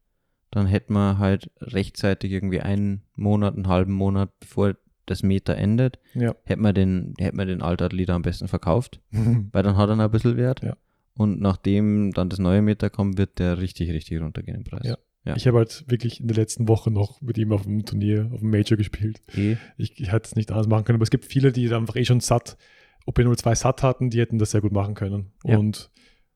dann 0.50 0.66
hätte 0.66 0.92
man 0.92 1.18
halt 1.18 1.50
rechtzeitig 1.60 2.32
irgendwie 2.32 2.60
einen 2.60 3.02
Monat, 3.14 3.54
einen 3.54 3.68
halben 3.68 3.92
Monat, 3.92 4.30
bevor 4.40 4.74
das 5.06 5.22
Meter 5.22 5.56
endet, 5.56 5.98
Ja. 6.14 6.34
hätte 6.44 6.60
man 6.60 6.74
den, 6.74 7.14
hätte 7.18 7.36
man 7.36 7.46
den 7.48 7.62
Altart-Leader 7.62 8.14
am 8.14 8.22
besten 8.22 8.48
verkauft, 8.48 9.00
weil 9.52 9.62
dann 9.62 9.76
hat 9.76 9.88
er 9.88 9.96
noch 9.96 10.04
ein 10.04 10.10
bisschen 10.10 10.36
Wert. 10.36 10.62
Ja. 10.62 10.76
Und 11.14 11.40
nachdem 11.40 12.12
dann 12.12 12.28
das 12.28 12.38
neue 12.40 12.62
Meter 12.62 12.90
kommt, 12.90 13.16
wird 13.18 13.38
der 13.38 13.58
richtig, 13.58 13.90
richtig 13.90 14.20
runtergehen 14.20 14.56
im 14.58 14.64
Preis. 14.64 14.86
Ja. 14.86 14.98
Ja. 15.24 15.36
Ich 15.36 15.46
habe 15.46 15.58
halt 15.58 15.84
wirklich 15.88 16.20
in 16.20 16.28
der 16.28 16.36
letzten 16.36 16.66
Woche 16.68 16.90
noch 16.90 17.20
mit 17.20 17.36
ihm 17.36 17.52
auf 17.52 17.62
dem 17.62 17.84
Turnier, 17.84 18.30
auf 18.32 18.40
dem 18.40 18.50
Major 18.50 18.78
gespielt. 18.78 19.20
Eh. 19.36 19.56
Ich, 19.76 20.00
ich 20.00 20.12
hätte 20.12 20.26
es 20.26 20.36
nicht 20.36 20.50
anders 20.50 20.66
machen 20.66 20.84
können, 20.84 20.96
aber 20.96 21.02
es 21.04 21.10
gibt 21.10 21.26
viele, 21.26 21.52
die 21.52 21.72
einfach 21.74 21.96
eh 21.96 22.04
schon 22.06 22.20
satt, 22.20 22.56
OP02 23.06 23.54
satt 23.54 23.82
hatten, 23.82 24.08
die 24.10 24.20
hätten 24.20 24.38
das 24.38 24.50
sehr 24.52 24.60
gut 24.62 24.72
machen 24.72 24.94
können. 24.94 25.32
Ja. 25.44 25.58
Und 25.58 25.90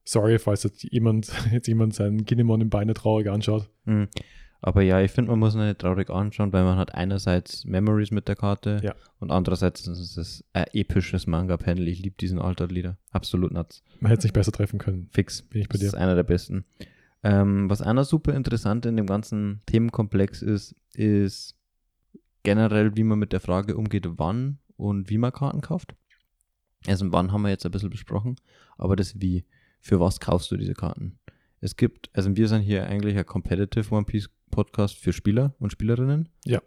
sorry, 0.04 0.38
falls 0.38 0.64
jetzt 0.64 0.82
jemand, 0.84 1.32
jetzt 1.52 1.66
jemand 1.66 1.94
seinen 1.94 2.26
Kinemon 2.26 2.60
im 2.60 2.68
Beine 2.70 2.92
traurig 2.94 3.28
anschaut. 3.30 3.70
Mhm. 3.86 4.08
Aber 4.60 4.80
ja, 4.80 5.00
ich 5.02 5.10
finde, 5.10 5.30
man 5.30 5.40
muss 5.40 5.54
ihn 5.54 5.66
nicht 5.66 5.78
traurig 5.78 6.08
anschauen, 6.08 6.52
weil 6.54 6.64
man 6.64 6.78
hat 6.78 6.94
einerseits 6.94 7.66
Memories 7.66 8.10
mit 8.10 8.28
der 8.28 8.36
Karte 8.36 8.80
Ja. 8.82 8.94
und 9.18 9.30
andererseits 9.30 9.86
ist 9.86 10.16
es 10.16 10.42
ein 10.54 10.64
episches 10.72 11.26
Manga-Panel. 11.26 11.86
Ich 11.88 12.00
liebe 12.00 12.16
diesen 12.18 12.38
Altart-Lieder. 12.38 12.96
Absolut 13.10 13.52
nuts. 13.52 13.82
Man 14.00 14.08
hätte 14.10 14.20
es 14.20 14.24
nicht 14.24 14.32
besser 14.32 14.52
treffen 14.52 14.78
können. 14.78 15.08
Fix. 15.10 15.42
Bin 15.42 15.60
ich 15.60 15.68
bei 15.68 15.72
Das 15.74 15.80
dir. 15.80 15.86
ist 15.88 15.94
einer 15.94 16.14
der 16.14 16.22
besten. 16.22 16.64
Ähm, 17.24 17.70
was 17.70 17.80
einer 17.80 18.04
super 18.04 18.34
interessant 18.34 18.84
in 18.84 18.96
dem 18.96 19.06
ganzen 19.06 19.62
Themenkomplex 19.64 20.42
ist, 20.42 20.76
ist 20.92 21.56
generell, 22.42 22.94
wie 22.96 23.02
man 23.02 23.18
mit 23.18 23.32
der 23.32 23.40
Frage 23.40 23.76
umgeht, 23.76 24.06
wann 24.18 24.58
und 24.76 25.08
wie 25.08 25.16
man 25.16 25.32
Karten 25.32 25.62
kauft. 25.62 25.96
Also 26.86 27.10
wann 27.12 27.32
haben 27.32 27.42
wir 27.42 27.48
jetzt 27.48 27.64
ein 27.64 27.72
bisschen 27.72 27.90
besprochen, 27.90 28.36
aber 28.76 28.94
das 28.94 29.20
wie. 29.20 29.44
Für 29.80 30.00
was 30.00 30.18
kaufst 30.18 30.50
du 30.50 30.56
diese 30.56 30.72
Karten? 30.72 31.18
Es 31.60 31.76
gibt, 31.76 32.08
also 32.14 32.34
wir 32.36 32.48
sind 32.48 32.62
hier 32.62 32.86
eigentlich 32.86 33.18
ein 33.18 33.26
Competitive 33.26 33.94
One 33.94 34.06
Piece 34.06 34.30
Podcast 34.50 34.96
für 34.96 35.12
Spieler 35.12 35.54
und 35.58 35.72
Spielerinnen. 35.72 36.30
Ja. 36.44 36.62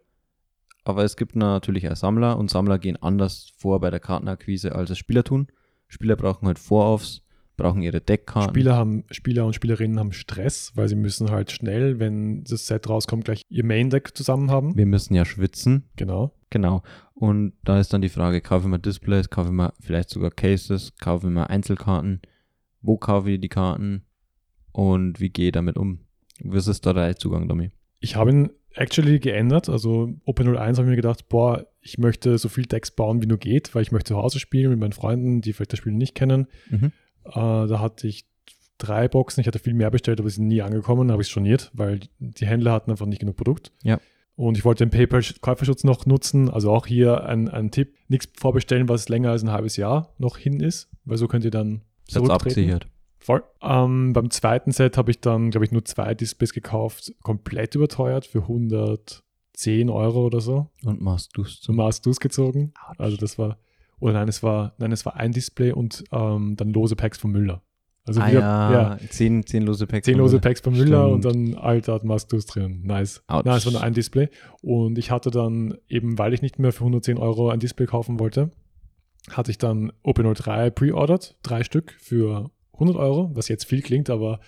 Aber 0.84 1.04
es 1.04 1.18
gibt 1.18 1.36
natürlich 1.36 1.90
auch 1.90 1.96
Sammler 1.96 2.38
und 2.38 2.52
Sammler 2.52 2.78
gehen 2.78 2.96
anders 2.96 3.52
vor 3.58 3.80
bei 3.80 3.90
der 3.90 4.00
Kartenakquise, 4.00 4.76
als 4.76 4.92
es 4.92 5.00
Spieler 5.00 5.24
tun. 5.24 5.48
Spieler 5.88 6.16
brauchen 6.16 6.48
halt 6.48 6.60
Voraufs, 6.60 7.24
brauchen 7.58 7.82
ihre 7.82 8.00
Deckkarten. 8.00 8.52
Spieler 8.52 8.76
haben, 8.76 9.04
Spieler 9.12 9.46
und 9.46 9.54
Spielerinnen 9.54 10.00
haben 10.00 10.14
Stress, 10.14 10.72
weil 10.76 10.88
sie 10.88 10.96
müssen 10.96 11.32
halt 11.32 11.52
schnell, 11.52 12.00
wenn 12.00 12.44
das 12.44 12.68
Set 12.68 12.88
rauskommt, 12.88 13.26
gleich 13.26 13.42
ihr 13.50 13.66
Main-Deck 13.66 14.16
zusammen 14.16 14.50
haben. 14.50 14.78
Wir 14.78 14.86
müssen 14.86 15.16
ja 15.16 15.26
schwitzen. 15.26 15.90
Genau. 15.96 16.34
Genau. 16.50 16.84
Und 17.14 17.54
da 17.64 17.80
ist 17.80 17.92
dann 17.92 18.02
die 18.02 18.10
Frage, 18.10 18.42
kaufe 18.42 18.66
ich 18.66 18.72
mir 18.72 18.80
Displays, 18.80 19.30
kaufe 19.30 19.50
ich 19.50 19.54
mir 19.54 19.74
vielleicht 19.82 20.10
sogar 20.10 20.32
Cases, 20.32 20.96
kaufe 20.98 21.28
ich 21.28 21.34
mir 21.34 21.50
Einzelkarten, 21.50 22.22
wo 22.82 22.98
kaufe 22.98 23.32
ich 23.32 23.42
die 23.42 23.50
Karten 23.50 24.06
und 24.72 25.20
wie 25.20 25.30
gehe 25.30 25.48
ich 25.48 25.52
damit 25.52 25.78
um? 25.78 26.02
Was 26.40 26.68
ist 26.68 26.86
da 26.86 26.94
der 26.94 27.16
Zugang, 27.16 27.50
Domi? 27.50 27.72
Ich 28.00 28.16
habe 28.16 28.30
ihn 28.30 28.50
actually 28.76 29.20
geändert. 29.20 29.70
Also 29.70 30.14
OP01 30.28 30.60
habe 30.60 30.84
ich 30.84 30.90
mir 30.90 30.96
gedacht, 30.96 31.28
boah, 31.30 31.66
ich 31.82 31.98
möchte 31.98 32.38
so 32.38 32.50
viel 32.50 32.66
Decks 32.66 32.92
bauen, 32.92 33.22
wie 33.22 33.28
nur 33.28 33.40
geht, 33.40 33.74
weil 33.74 33.82
ich 33.82 33.92
möchte 33.92 34.10
zu 34.10 34.18
Hause 34.18 34.40
spielen 34.40 34.70
mit 34.70 34.80
meinen 34.80 34.92
Freunden, 34.92 35.42
die 35.42 35.54
vielleicht 35.54 35.74
das 35.74 35.80
Spiel 35.80 35.94
nicht 35.94 36.16
kennen. 36.16 36.48
Mhm. 36.70 36.92
Äh, 37.30 37.68
da 37.68 37.80
hatte 37.80 38.08
ich 38.08 38.26
drei 38.78 39.08
Boxen. 39.08 39.42
Ich 39.42 39.48
hatte 39.48 39.60
viel 39.60 39.74
mehr 39.74 39.92
bestellt, 39.92 40.20
aber 40.20 40.30
sie 40.30 40.36
sind 40.36 40.48
nie 40.48 40.62
angekommen. 40.62 41.12
Habe 41.12 41.22
ich 41.22 41.30
storniert, 41.30 41.72
weil 41.74 42.02
die 42.20 42.46
Händler 42.46 42.72
hatten 42.72 42.92
einfach 42.92 43.06
nicht 43.06 43.20
genug 43.20 43.36
Produkt. 43.38 43.72
Ja. 43.84 44.00
Und 44.36 44.56
ich 44.56 44.66
wollte 44.66 44.86
den 44.86 44.92
PayPal-Käuferschutz 44.92 45.84
noch 45.84 46.06
nutzen. 46.06 46.50
Also 46.50 46.72
auch 46.72 46.86
hier 46.86 47.24
ein, 47.26 47.50
ein 47.50 47.72
Tipp: 47.72 47.96
nichts 48.08 48.30
vorbestellen, 48.40 48.88
was 48.88 49.10
länger 49.10 49.32
als 49.32 49.44
ein 49.44 49.52
halbes 49.52 49.78
Jahr 49.78 50.14
noch 50.20 50.38
hin 50.38 50.60
ist, 50.60 50.90
weil 51.06 51.18
so 51.18 51.28
könnt 51.28 51.44
ihr 51.44 51.52
dann 51.52 51.82
zurücktreten. 52.08 52.34
abgesichert. 52.34 52.88
Voll. 53.20 53.44
Ähm, 53.62 54.14
beim 54.14 54.30
zweiten 54.30 54.72
Set 54.72 54.96
habe 54.96 55.12
ich 55.12 55.20
dann, 55.20 55.50
glaube 55.50 55.66
ich, 55.66 55.72
nur 55.72 55.84
zwei 55.84 56.14
Displays 56.14 56.54
gekauft, 56.54 57.14
komplett 57.24 57.76
überteuert 57.76 58.26
für 58.26 58.44
110 58.44 59.90
Euro 59.90 60.26
oder 60.26 60.40
so. 60.40 60.70
Und 60.86 61.02
machst 61.02 61.36
du 61.36 61.42
es 61.42 61.60
Zum 61.60 61.76
Mars 61.76 62.02
Dus 62.02 62.20
gezogen. 62.20 62.74
Autsch. 62.88 63.00
Also 63.00 63.18
das 63.18 63.38
war, 63.38 63.58
oder 64.00 64.14
nein, 64.14 64.28
es 64.28 64.44
war, 64.44 64.74
nein, 64.78 64.92
es 64.92 65.06
war 65.06 65.16
ein 65.16 65.32
Display 65.32 65.72
und 65.72 66.04
ähm, 66.12 66.56
dann 66.56 66.72
lose 66.72 66.96
Packs 66.96 67.18
von 67.18 67.32
Müller. 67.32 67.62
Also 68.06 68.22
ah, 68.22 68.32
wir, 68.32 68.40
ja, 68.40 68.72
ja, 68.72 68.98
Zehn, 69.10 69.46
zehn 69.46 69.64
lose 69.64 69.86
Packs. 69.86 70.06
zehn 70.06 70.18
lose 70.18 70.40
Packs 70.40 70.62
von 70.62 70.74
Müller 70.78 71.10
und 71.10 71.26
Stimmt. 71.26 71.56
dann 71.56 71.62
Alter 71.62 72.00
Mars 72.06 72.28
Dus 72.28 72.46
drin. 72.46 72.82
Nice. 72.84 73.22
Autsch. 73.28 73.46
Nein, 73.46 73.58
es 73.58 73.66
war 73.66 73.74
nur 73.74 73.84
ein 73.84 73.94
Display. 73.94 74.30
Und 74.62 74.98
ich 74.98 75.12
hatte 75.12 75.30
dann 75.30 75.78
eben, 75.90 76.18
weil 76.18 76.34
ich 76.34 76.42
nicht 76.42 76.58
mehr 76.58 76.72
für 76.72 76.82
110 76.86 77.18
Euro 77.18 77.50
ein 77.50 77.60
Display 77.60 77.86
kaufen 77.86 78.18
wollte, 78.18 78.52
hatte 79.30 79.52
ich 79.52 79.58
dann 79.58 79.92
OP03 80.06 80.70
pre-ordered, 80.70 81.36
drei 81.44 81.64
Stück 81.64 81.98
für 82.00 82.50
100 82.74 82.96
Euro, 82.96 83.32
was 83.34 83.50
jetzt 83.50 83.66
viel 83.66 83.82
klingt, 83.82 84.10
aber 84.10 84.40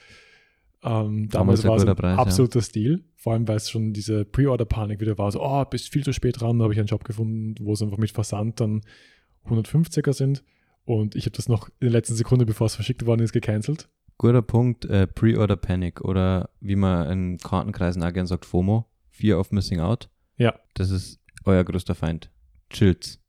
ähm, 0.82 1.28
damals 1.30 1.64
Damals 1.64 1.66
war 1.66 1.76
es 1.76 1.86
ein 1.86 1.96
Preis, 1.98 2.16
ja. 2.16 2.22
absoluter 2.22 2.62
Stil. 2.62 3.04
Vor 3.18 3.34
allem, 3.34 3.46
weil 3.50 3.58
es 3.58 3.70
schon 3.70 3.92
diese 3.92 4.24
Pre-Order-Panik 4.24 5.02
wieder 5.02 5.18
war. 5.18 5.30
So, 5.34 5.44
oh, 5.44 5.66
bist 5.66 5.92
viel 5.92 6.06
zu 6.06 6.14
spät 6.14 6.40
dran. 6.40 6.58
Da 6.60 6.64
habe 6.64 6.74
ich 6.74 6.80
einen 6.80 6.88
Job 6.88 7.04
gefunden, 7.04 7.56
wo 7.60 7.74
es 7.74 7.82
einfach 7.82 7.98
mit 7.98 8.12
Versand 8.12 8.62
dann 8.62 8.82
150er 9.48 10.14
sind. 10.14 10.44
Und 10.86 11.16
ich 11.16 11.26
habe 11.26 11.36
das 11.36 11.48
noch 11.48 11.70
in 11.80 11.88
der 11.88 11.92
letzten 11.92 12.16
Sekunde, 12.16 12.46
bevor 12.46 12.68
es 12.68 12.76
verschickt 12.76 13.06
worden 13.06 13.22
ist, 13.22 13.34
gecancelt. 13.34 13.90
Guter 14.18 14.42
Punkt, 14.42 14.86
äh, 14.86 15.08
Pre-Order 15.08 15.56
Panic 15.56 16.02
oder 16.02 16.50
wie 16.60 16.76
man 16.76 17.10
in 17.10 17.38
Kartenkreisen 17.38 18.04
auch 18.04 18.12
gern 18.12 18.28
sagt, 18.28 18.46
FOMO, 18.46 18.86
Fear 19.10 19.40
of 19.40 19.52
Missing 19.52 19.80
Out. 19.80 20.10
Ja. 20.38 20.60
Das 20.74 20.90
ist 20.90 21.20
euer 21.46 21.64
größter 21.64 21.96
Feind. 21.96 22.32
Chillt's. 22.70 23.22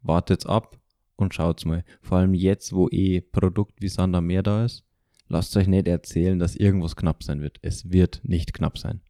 Wartet's 0.00 0.46
ab 0.46 0.78
und 1.16 1.34
schaut's 1.34 1.64
mal. 1.64 1.84
Vor 2.00 2.18
allem 2.18 2.34
jetzt, 2.34 2.72
wo 2.72 2.88
eh 2.88 3.20
Produkt 3.20 3.82
wie 3.82 3.88
Sand 3.88 4.14
am 4.14 4.26
Meer 4.26 4.42
da 4.42 4.64
ist, 4.64 4.84
lasst 5.28 5.56
euch 5.56 5.66
nicht 5.66 5.88
erzählen, 5.88 6.38
dass 6.38 6.56
irgendwas 6.56 6.96
knapp 6.96 7.22
sein 7.22 7.40
wird. 7.40 7.58
Es 7.62 7.90
wird 7.90 8.20
nicht 8.22 8.54
knapp 8.54 8.78
sein. 8.78 9.00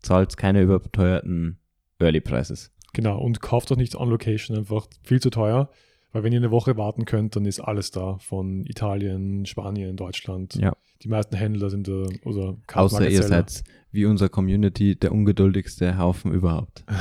Zahlt 0.00 0.36
keine 0.36 0.62
überteuerten 0.62 1.58
Early 1.98 2.20
Prices. 2.20 2.72
Genau. 2.92 3.20
Und 3.20 3.40
kauft 3.40 3.70
doch 3.70 3.76
nichts 3.76 3.96
on 3.96 4.08
Location, 4.08 4.56
einfach 4.56 4.86
viel 5.02 5.20
zu 5.20 5.30
teuer. 5.30 5.70
Weil 6.12 6.22
wenn 6.22 6.32
ihr 6.32 6.38
eine 6.38 6.50
Woche 6.50 6.76
warten 6.76 7.04
könnt, 7.04 7.36
dann 7.36 7.44
ist 7.44 7.60
alles 7.60 7.90
da. 7.90 8.16
Von 8.18 8.64
Italien, 8.66 9.44
Spanien, 9.46 9.96
Deutschland. 9.96 10.54
Ja. 10.54 10.74
Die 11.02 11.08
meisten 11.08 11.36
Händler 11.36 11.70
sind 11.70 11.86
da, 11.86 12.06
oder 12.24 12.56
Außer 12.72 13.08
ihr 13.08 13.22
seid 13.22 13.62
wie 13.92 14.04
unser 14.04 14.28
Community 14.28 14.96
der 14.96 15.12
ungeduldigste 15.12 15.96
Haufen 15.98 16.32
überhaupt. 16.32 16.84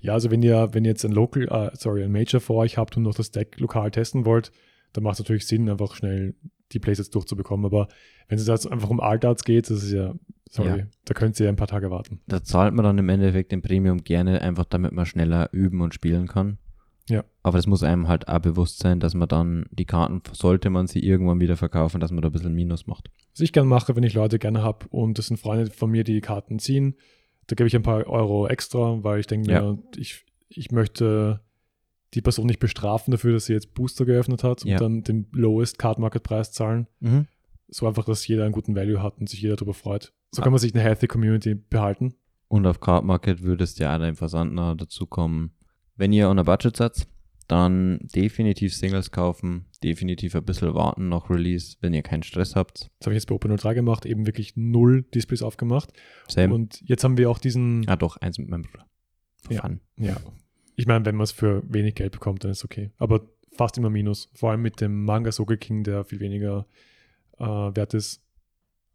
Ja, 0.00 0.12
also 0.12 0.30
wenn 0.30 0.42
ihr, 0.44 0.68
wenn 0.72 0.84
ihr 0.84 0.90
jetzt 0.92 1.04
ein 1.04 1.10
Local, 1.10 1.48
äh, 1.48 1.70
sorry, 1.76 2.04
ein 2.04 2.12
Major 2.12 2.40
vor 2.40 2.56
euch 2.58 2.78
habt 2.78 2.96
und 2.96 3.02
noch 3.02 3.14
das 3.16 3.32
Deck 3.32 3.58
lokal 3.58 3.90
testen 3.90 4.24
wollt, 4.24 4.52
dann 4.92 5.02
macht 5.02 5.14
es 5.14 5.18
natürlich 5.18 5.46
Sinn, 5.46 5.68
einfach 5.68 5.96
schnell 5.96 6.34
die 6.72 6.78
Playsets 6.78 7.10
durchzubekommen. 7.10 7.66
Aber 7.66 7.88
wenn 8.28 8.38
es 8.38 8.46
jetzt 8.46 8.70
einfach 8.70 8.90
um 8.90 9.00
Altarts 9.00 9.42
geht, 9.44 9.68
das 9.68 9.82
ist 9.82 9.90
ja, 9.92 10.14
sorry, 10.48 10.78
Ja. 10.78 10.86
da 11.04 11.14
könnt 11.14 11.38
ihr 11.40 11.48
ein 11.48 11.56
paar 11.56 11.66
Tage 11.66 11.90
warten. 11.90 12.20
da 12.28 12.42
zahlt 12.44 12.74
man 12.74 12.84
dann 12.84 12.98
im 12.98 13.08
Endeffekt 13.08 13.50
den 13.50 13.60
Premium 13.60 14.04
gerne, 14.04 14.40
einfach 14.40 14.66
damit 14.66 14.92
man 14.92 15.04
schneller 15.04 15.48
üben 15.52 15.80
und 15.80 15.94
spielen 15.94 16.28
kann. 16.28 16.58
Ja. 17.08 17.24
Aber 17.42 17.58
das 17.58 17.66
muss 17.66 17.82
einem 17.82 18.06
halt 18.08 18.28
auch 18.28 18.38
bewusst 18.40 18.78
sein, 18.78 19.00
dass 19.00 19.14
man 19.14 19.28
dann 19.28 19.66
die 19.70 19.84
Karten, 19.86 20.20
sollte 20.32 20.70
man 20.70 20.86
sie 20.86 21.00
irgendwann 21.00 21.40
wieder 21.40 21.56
verkaufen, 21.56 22.00
dass 22.00 22.10
man 22.12 22.22
da 22.22 22.28
ein 22.28 22.32
bisschen 22.32 22.54
Minus 22.54 22.86
macht. 22.86 23.10
Was 23.32 23.40
ich 23.40 23.52
gerne 23.52 23.68
mache, 23.68 23.96
wenn 23.96 24.02
ich 24.02 24.14
Leute 24.14 24.38
gerne 24.38 24.62
habe 24.62 24.86
und 24.88 25.18
das 25.18 25.26
sind 25.28 25.38
Freunde 25.38 25.70
von 25.70 25.90
mir, 25.90 26.04
die 26.04 26.14
die 26.14 26.20
Karten 26.20 26.58
ziehen, 26.58 26.94
da 27.46 27.54
gebe 27.54 27.66
ich 27.66 27.74
ein 27.76 27.82
paar 27.82 28.06
Euro 28.06 28.46
extra, 28.46 29.02
weil 29.02 29.20
ich 29.20 29.26
denke 29.26 29.50
Ja. 29.50 29.62
mir, 29.62 29.78
ich, 29.96 30.24
ich 30.48 30.70
möchte 30.70 31.40
die 32.14 32.20
Person 32.22 32.46
nicht 32.46 32.60
bestrafen 32.60 33.10
dafür, 33.10 33.32
dass 33.34 33.46
sie 33.46 33.52
jetzt 33.54 33.74
Booster 33.74 34.04
geöffnet 34.04 34.44
hat 34.44 34.62
und 34.64 34.70
Ja. 34.70 34.78
dann 34.78 35.02
den 35.02 35.26
lowest 35.32 35.78
Card 35.78 35.98
Market 35.98 36.22
Preis 36.22 36.52
zahlen. 36.52 36.86
So 37.68 37.86
einfach, 37.86 38.04
dass 38.06 38.26
jeder 38.26 38.44
einen 38.44 38.52
guten 38.52 38.74
Value 38.74 39.02
hat 39.02 39.18
und 39.18 39.28
sich 39.28 39.42
jeder 39.42 39.56
darüber 39.56 39.74
freut. 39.74 40.12
So 40.30 40.40
kann 40.42 40.52
man 40.52 40.58
sich 40.58 40.74
eine 40.74 40.82
healthy 40.82 41.06
Community 41.06 41.54
behalten. 41.54 42.14
Und 42.48 42.66
auf 42.66 42.80
Card 42.80 43.04
Market 43.04 43.42
würdest 43.42 43.78
ja 43.78 43.94
auch 43.94 43.98
dein 43.98 44.14
Versand 44.14 44.54
noch 44.54 44.74
dazu 44.74 45.04
kommen. 45.06 45.50
Wenn 45.98 46.12
ihr 46.12 46.30
on 46.30 46.38
a 46.38 46.44
Budget 46.44 46.76
seid, 46.76 47.06
dann 47.48 47.98
definitiv 48.14 48.74
Singles 48.74 49.10
kaufen, 49.10 49.66
definitiv 49.82 50.34
ein 50.34 50.44
bisschen 50.44 50.74
warten 50.74 51.08
nach 51.08 51.28
Release, 51.28 51.76
wenn 51.80 51.94
ihr 51.94 52.02
keinen 52.02 52.22
Stress 52.22 52.54
habt. 52.56 52.90
Das 52.98 53.06
habe 53.06 53.14
ich 53.14 53.22
jetzt 53.22 53.26
bei 53.26 53.34
Open03 53.34 53.74
gemacht, 53.74 54.06
eben 54.06 54.26
wirklich 54.26 54.56
null 54.56 55.02
Displays 55.14 55.42
aufgemacht. 55.42 55.92
Same. 56.28 56.54
Und 56.54 56.80
jetzt 56.82 57.04
haben 57.04 57.18
wir 57.18 57.28
auch 57.30 57.38
diesen, 57.38 57.88
ah 57.88 57.96
doch, 57.96 58.16
eins 58.18 58.38
mit 58.38 58.48
meinem 58.48 58.62
Bruder. 58.62 58.86
Ja. 59.50 59.62
Fun. 59.62 59.80
ja, 59.96 60.16
ich 60.76 60.86
meine, 60.86 61.04
wenn 61.04 61.16
man 61.16 61.24
es 61.24 61.32
für 61.32 61.62
wenig 61.68 61.94
Geld 61.94 62.12
bekommt, 62.12 62.44
dann 62.44 62.50
ist 62.50 62.64
okay. 62.64 62.90
Aber 62.98 63.26
fast 63.52 63.76
immer 63.78 63.90
Minus. 63.90 64.30
Vor 64.34 64.50
allem 64.50 64.62
mit 64.62 64.80
dem 64.80 65.04
Manga 65.04 65.32
Soge 65.32 65.56
King, 65.58 65.82
der 65.82 66.04
viel 66.04 66.20
weniger 66.20 66.66
äh, 67.38 67.44
wert 67.44 67.94
ist 67.94 68.22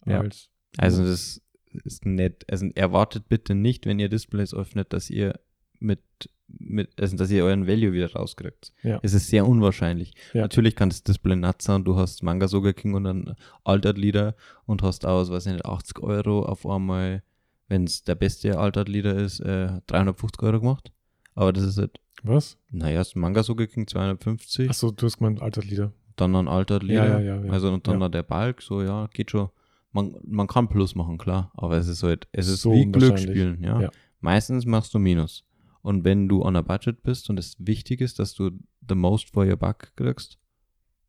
Ja. 0.05 0.21
als 0.21 0.49
Also 0.77 1.03
das 1.03 1.41
ist 1.83 2.05
nett. 2.05 2.45
Also 2.49 2.67
erwartet 2.75 3.27
bitte 3.29 3.55
nicht, 3.55 3.85
wenn 3.85 3.99
ihr 3.99 4.09
Displays 4.09 4.53
öffnet, 4.53 4.93
dass 4.93 5.09
ihr 5.09 5.39
mit, 5.83 5.99
mit 6.47 6.89
also 6.99 7.15
dass 7.17 7.29
ihr 7.31 7.43
euren 7.43 7.67
Value 7.67 7.93
wieder 7.93 8.11
rauskriegt. 8.13 8.73
Ja. 8.83 8.99
Es 9.03 9.13
ist 9.13 9.27
sehr 9.27 9.47
unwahrscheinlich. 9.47 10.13
Ja. 10.33 10.41
Natürlich 10.41 10.75
kann 10.75 10.89
das 10.89 11.03
Display 11.03 11.35
nuts 11.35 11.65
sein, 11.65 11.83
du 11.83 11.95
hast 11.95 12.23
Manga 12.23 12.47
Soga 12.47 12.73
King 12.73 12.93
und 12.95 13.03
dann 13.03 13.35
Altered 13.63 13.97
Leader 13.97 14.35
und 14.65 14.81
hast 14.83 15.05
aus, 15.05 15.29
weiß 15.31 15.45
ich 15.47 15.53
nicht, 15.53 15.65
80 15.65 15.99
Euro 16.01 16.45
auf 16.45 16.65
einmal, 16.65 17.23
wenn 17.67 17.83
es 17.85 18.03
der 18.03 18.15
beste 18.15 18.57
Altered 18.57 18.89
Leader 18.89 19.15
ist, 19.15 19.39
äh, 19.41 19.81
350 19.87 20.41
Euro 20.43 20.59
gemacht. 20.59 20.91
Aber 21.35 21.51
das 21.53 21.63
ist 21.63 21.77
halt, 21.77 21.99
Was? 22.23 22.57
naja, 22.71 23.01
ist 23.01 23.15
Manga 23.15 23.41
Soga 23.43 23.65
King 23.65 23.87
250, 23.87 24.69
Achso, 24.69 24.91
du 24.91 25.05
hast 25.05 25.17
gemeint 25.17 25.41
Altered 25.41 25.65
Lieder. 25.69 25.91
dann 26.15 26.35
ein 26.35 26.47
Altered 26.47 26.83
Ja, 26.83 27.03
Leader. 27.05 27.19
ja, 27.21 27.35
ja, 27.37 27.45
ja. 27.45 27.51
Also 27.51 27.71
und 27.73 27.87
dann 27.87 27.99
Ja. 28.01 28.09
der 28.09 28.23
Balk, 28.23 28.61
so 28.61 28.81
ja, 28.81 29.07
geht 29.13 29.31
schon. 29.31 29.49
Man, 29.91 30.15
man 30.23 30.47
kann 30.47 30.67
Plus 30.69 30.95
machen, 30.95 31.17
klar, 31.19 31.51
aber 31.55 31.77
es 31.77 31.87
ist 31.87 32.01
halt, 32.03 32.27
es 32.31 32.47
ist 32.47 32.61
So 32.61 32.73
wie. 32.73 32.85
Glücksspielen, 32.91 33.61
ja? 33.63 33.79
Ja. 33.81 33.89
Meistens 34.21 34.65
machst 34.65 34.93
du 34.93 34.99
Minus. 34.99 35.43
Und 35.83 36.03
wenn 36.03 36.27
du 36.27 36.41
on 36.43 36.55
a 36.55 36.61
budget 36.63 37.03
bist 37.03 37.29
und 37.29 37.37
es 37.37 37.55
wichtig 37.59 38.01
ist, 38.01 38.17
dass 38.17 38.33
du 38.33 38.49
the 38.87 38.95
most 38.95 39.29
for 39.29 39.45
your 39.45 39.57
buck 39.57 39.95
kriegst, 39.95 40.39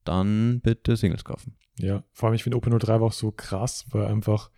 dann 0.05 0.61
bitte 0.61 0.97
Singles 0.97 1.25
kaufen. 1.25 1.57
Ja, 1.79 2.05
vor 2.13 2.29
allem 2.29 2.35
ich 2.37 2.43
finde 2.43 2.59
Open03 2.59 2.87
war 2.89 3.03
auch 3.03 3.13
so 3.13 3.31
krass, 3.33 3.87
weil 3.91 4.05
einfach 4.07 4.51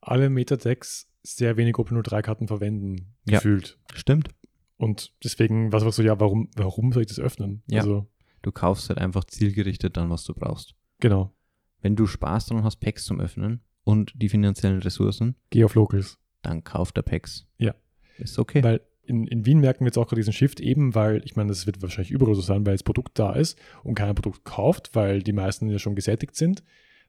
alle 0.00 0.28
Metadecks 0.30 1.08
sehr 1.22 1.56
wenig 1.56 1.76
Open03-Karten 1.76 2.46
verwenden, 2.48 3.14
Ja. 3.26 3.38
gefühlt. 3.38 3.78
Stimmt. 3.94 4.28
Und 4.76 5.12
deswegen 5.22 5.72
war 5.72 5.80
es 5.80 5.86
auch 5.86 5.92
so, 5.92 6.02
ja, 6.02 6.18
warum, 6.20 6.48
warum 6.56 6.92
soll 6.92 7.02
ich 7.02 7.08
das 7.08 7.18
öffnen? 7.20 7.62
Ja. 7.66 7.80
Also, 7.80 8.06
Du 8.42 8.52
kaufst 8.52 8.88
halt 8.88 8.98
einfach 8.98 9.24
zielgerichtet 9.24 9.98
dann, 9.98 10.08
was 10.08 10.24
du 10.24 10.32
brauchst. 10.34 10.74
genau. 10.98 11.32
Wenn 11.82 11.96
du 11.96 12.06
Spaß 12.06 12.46
daran 12.46 12.64
hast, 12.64 12.76
Packs 12.76 13.04
zum 13.04 13.20
Öffnen 13.20 13.60
und 13.84 14.12
die 14.14 14.28
finanziellen 14.28 14.80
Ressourcen, 14.82 15.34
Geh 15.48 15.64
auf 15.64 15.74
Locals. 15.74 16.18
dann 16.42 16.62
kauf 16.64 16.92
der 16.92 17.00
Packs. 17.02 17.46
Ja. 17.58 17.74
Ist 18.18 18.38
okay. 18.38 18.62
Weil 18.62 18.80
in, 19.10 19.26
in 19.26 19.44
Wien 19.44 19.58
merken 19.60 19.80
wir 19.84 19.88
jetzt 19.88 19.98
auch 19.98 20.06
gerade 20.06 20.20
diesen 20.20 20.32
Shift 20.32 20.60
eben, 20.60 20.94
weil 20.94 21.20
ich 21.24 21.36
meine, 21.36 21.48
das 21.48 21.66
wird 21.66 21.82
wahrscheinlich 21.82 22.10
überall 22.12 22.34
so 22.34 22.40
sein, 22.40 22.64
weil 22.64 22.74
das 22.74 22.82
Produkt 22.82 23.18
da 23.18 23.32
ist 23.34 23.58
und 23.82 23.94
keiner 23.96 24.14
Produkt 24.14 24.44
kauft, 24.44 24.90
weil 24.94 25.22
die 25.22 25.32
meisten 25.32 25.68
ja 25.68 25.78
schon 25.78 25.94
gesättigt 25.96 26.36
sind, 26.36 26.62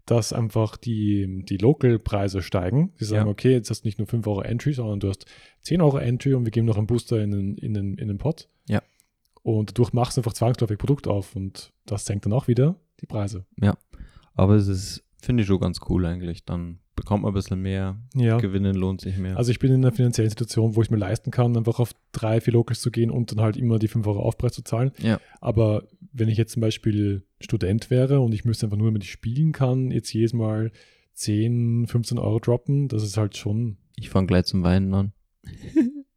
dass 0.05 0.33
einfach 0.33 0.77
die, 0.77 1.43
die 1.45 1.57
Local-Preise 1.57 2.41
steigen. 2.41 2.91
Sie 2.95 3.05
sagen, 3.05 3.27
Ja. 3.27 3.31
okay, 3.31 3.51
jetzt 3.51 3.69
hast 3.69 3.83
du 3.83 3.87
nicht 3.87 3.99
nur 3.99 4.07
5 4.07 4.25
Euro 4.27 4.41
Entry, 4.41 4.73
sondern 4.73 4.99
du 4.99 5.09
hast 5.09 5.25
10 5.61 5.79
Euro 5.81 5.97
Entry 5.99 6.33
und 6.33 6.43
wir 6.43 6.51
geben 6.51 6.65
noch 6.65 6.77
einen 6.77 6.87
Booster 6.87 7.21
in 7.21 7.31
den, 7.31 7.55
in 7.57 7.73
den, 7.75 7.95
in 7.97 8.07
den 8.07 8.17
Pot. 8.17 8.49
Ja. 8.67 8.81
Und 9.43 9.69
dadurch 9.71 9.93
machst 9.93 10.17
du 10.17 10.21
einfach 10.21 10.33
zwangsläufig 10.33 10.77
Produkt 10.77 11.07
auf 11.07 11.35
und 11.35 11.71
das 11.85 12.05
senkt 12.05 12.25
dann 12.25 12.33
auch 12.33 12.47
wieder 12.47 12.75
die 12.99 13.05
Preise. 13.05 13.45
Aber 14.33 14.55
es 14.55 14.67
ist, 14.67 15.03
finde 15.21 15.41
ich 15.41 15.47
schon 15.47 15.59
ganz 15.59 15.79
cool 15.89 16.05
eigentlich. 16.05 16.45
Dann 16.45 16.79
bekommt 17.01 17.23
man 17.23 17.31
ein 17.31 17.33
bisschen 17.33 17.59
mehr. 17.59 17.97
Ja. 18.13 18.37
Gewinnen 18.37 18.75
lohnt 18.75 19.01
sich 19.01 19.17
mehr. 19.17 19.35
Also 19.35 19.49
ich 19.49 19.57
bin 19.57 19.71
in 19.71 19.83
einer 19.83 19.91
finanziellen 19.91 20.29
Situation, 20.29 20.75
wo 20.75 20.83
ich 20.83 20.91
mir 20.91 20.97
leisten 20.97 21.31
kann, 21.31 21.57
einfach 21.57 21.79
auf 21.79 21.93
drei, 22.11 22.39
vier 22.39 22.53
Locals 22.53 22.79
zu 22.79 22.91
gehen 22.91 23.09
und 23.09 23.31
dann 23.31 23.41
halt 23.41 23.57
immer 23.57 23.79
die 23.79 23.87
5 23.87 24.05
Euro 24.05 24.19
Aufpreis 24.19 24.53
zu 24.53 24.63
zahlen. 24.63 24.91
Ja. 24.99 25.19
Aber 25.39 25.87
wenn 26.13 26.29
ich 26.29 26.37
jetzt 26.37 26.53
zum 26.53 26.61
Beispiel 26.61 27.23
Student 27.39 27.89
wäre 27.89 28.19
und 28.19 28.35
ich 28.35 28.45
müsste 28.45 28.67
einfach 28.67 28.77
nur, 28.77 28.87
damit 28.87 29.03
ich 29.03 29.11
spielen 29.11 29.51
kann, 29.51 29.89
jetzt 29.89 30.13
jedes 30.13 30.33
Mal 30.33 30.71
10, 31.15 31.87
15 31.87 32.19
Euro 32.19 32.39
droppen, 32.39 32.87
das 32.87 33.01
ist 33.01 33.17
halt 33.17 33.35
schon. 33.35 33.77
ich 33.95 34.11
fange 34.11 34.27
gleich 34.27 34.45
zum 34.45 34.63
Weinen 34.63 34.93
an. 34.93 35.13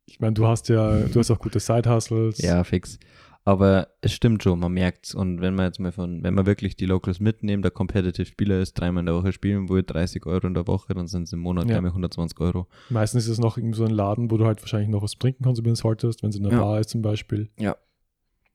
Ich 0.06 0.20
meine, 0.20 0.34
du 0.34 0.46
hast 0.46 0.68
ja, 0.68 1.00
du 1.00 1.18
hast 1.18 1.28
auch 1.32 1.40
gute 1.40 1.58
Side-Hustles. 1.58 2.38
Ja, 2.38 2.62
fix. 2.62 3.00
Aber 3.46 3.88
es 4.00 4.12
stimmt 4.12 4.42
schon, 4.42 4.58
man 4.58 4.72
merkt's. 4.72 5.14
Und 5.14 5.42
wenn 5.42 5.54
man 5.54 5.66
jetzt 5.66 5.78
mal 5.78 5.92
von, 5.92 6.22
wenn 6.22 6.32
man 6.32 6.46
wirklich 6.46 6.76
die 6.76 6.86
Locals 6.86 7.20
mitnimmt, 7.20 7.62
der 7.62 7.70
Competitive 7.70 8.24
Spieler 8.26 8.58
ist, 8.60 8.72
dreimal 8.74 9.00
in 9.02 9.06
der 9.06 9.14
Woche 9.16 9.32
spielen 9.32 9.68
will, 9.68 9.82
30 9.82 10.24
Euro 10.24 10.46
in 10.46 10.54
der 10.54 10.66
Woche, 10.66 10.94
dann 10.94 11.08
sind 11.08 11.24
es 11.24 11.32
im 11.34 11.40
Monat 11.40 11.64
Ja. 11.64 11.72
gleich 11.72 11.82
mal 11.82 11.92
120 11.92 12.40
Euro. 12.40 12.68
Meistens 12.88 13.24
ist 13.24 13.30
es 13.32 13.38
noch 13.38 13.58
irgendwie 13.58 13.76
so 13.76 13.84
ein 13.84 13.90
Laden, 13.90 14.30
wo 14.30 14.38
du 14.38 14.46
halt 14.46 14.62
wahrscheinlich 14.62 14.88
noch 14.88 15.02
was 15.02 15.18
trinken 15.18 15.44
konsumieren 15.44 15.76
solltest, 15.76 16.22
wenn 16.22 16.30
es 16.30 16.36
in 16.36 16.44
der 16.44 16.52
Ja. 16.52 16.60
Bar 16.60 16.80
ist 16.80 16.88
zum 16.88 17.02
Beispiel. 17.02 17.50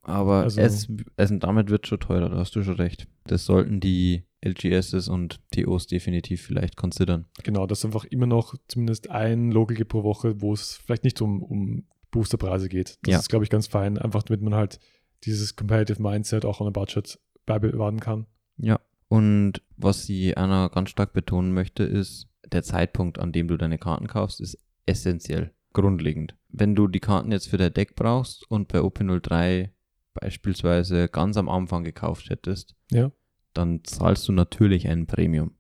Aber 0.02 0.42
Also- 0.44 0.62
es, 0.62 0.88
es, 1.18 1.34
damit 1.40 1.70
wird 1.70 1.86
schon 1.86 2.00
teurer, 2.00 2.30
da 2.30 2.38
hast 2.38 2.56
du 2.56 2.64
schon 2.64 2.76
recht. 2.78 3.08
Das 3.26 3.46
sollten 3.46 3.80
die 3.80 4.24
LGSs 4.44 5.08
und 5.10 5.40
TOs 5.52 5.86
definitiv 5.86 6.42
vielleicht 6.42 6.78
considern. 6.78 7.26
Genau, 7.44 7.68
dass 7.68 7.80
es 7.80 7.86
einfach 7.86 8.06
immer 8.06 8.26
noch 8.26 8.56
zumindest 8.68 9.12
ein 9.12 9.52
Local 9.52 9.76
gibt 9.76 9.92
pro 9.92 10.04
Woche, 10.04 10.42
wo 10.42 10.54
es 10.54 10.78
vielleicht 10.78 11.04
nicht 11.04 11.22
um, 11.22 11.44
um 11.44 11.84
Boosterpreise 12.12 12.70
geht. 12.70 12.98
Das 13.04 13.12
Ja. 13.12 13.20
ist, 13.20 13.30
glaube 13.30 13.44
ich, 13.46 13.50
ganz 13.50 13.68
fein, 13.68 13.98
einfach 13.98 14.24
damit 14.24 14.42
man 14.42 14.56
halt 14.56 14.80
dieses 15.26 15.56
Competitive 15.56 16.02
Mindset 16.02 16.46
auch 16.46 16.60
on 16.62 16.68
a 16.68 16.72
Budget 16.72 17.20
beibewahren 17.46 18.00
kann. 18.00 18.26
Ja. 18.58 18.80
Und 19.08 19.62
was 19.78 20.08
ich 20.10 20.38
auch 20.38 20.48
noch 20.48 20.72
ganz 20.72 20.90
stark 20.92 21.14
betonen 21.14 21.54
möchte, 21.54 21.84
ist, 21.84 22.28
der 22.52 22.64
Zeitpunkt, 22.64 23.20
an 23.20 23.32
dem 23.32 23.48
du 23.48 23.58
deine 23.58 23.78
Karten 23.78 24.08
kaufst, 24.08 24.40
ist 24.42 24.58
essentiell, 24.86 25.52
grundlegend. 25.74 26.36
Wenn 26.50 26.76
du 26.76 26.88
die 26.88 27.00
Karten 27.00 27.32
jetzt 27.32 27.48
für 27.50 27.58
dein 27.58 27.74
Deck 27.74 27.96
brauchst 27.96 28.50
und 28.50 28.68
bei 28.70 28.80
OP03 28.80 29.70
beispielsweise 30.14 31.08
ganz 31.10 31.38
am 31.38 31.50
Anfang 31.50 31.84
gekauft 31.84 32.30
hättest, 32.30 32.76
Ja. 32.92 33.12
dann 33.54 33.84
zahlst 33.84 34.28
du 34.28 34.32
natürlich 34.32 34.88
einen 34.88 35.08
Premium. 35.08 35.56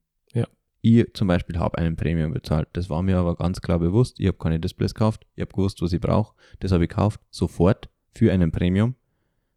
Ich 0.81 1.05
zum 1.13 1.27
Beispiel 1.27 1.59
habe 1.59 1.77
einen 1.77 1.95
Premium 1.95 2.31
bezahlt. 2.31 2.69
Das 2.73 2.89
war 2.89 3.01
mir 3.01 3.17
aber 3.17 3.35
ganz 3.35 3.61
klar 3.61 3.79
bewusst. 3.79 4.19
Ich 4.19 4.27
habe 4.27 4.37
keine 4.37 4.59
Displays 4.59 4.93
gekauft. 4.93 5.25
Ich 5.35 5.41
habe 5.41 5.51
gewusst, 5.51 5.81
was 5.81 5.91
ich 5.91 5.99
brauche. 5.99 6.35
Das 6.59 6.71
habe 6.71 6.83
ich 6.85 6.89
gekauft, 6.89 7.19
sofort 7.29 7.89
für 8.13 8.31
einen 8.31 8.51
Premium, 8.51 8.95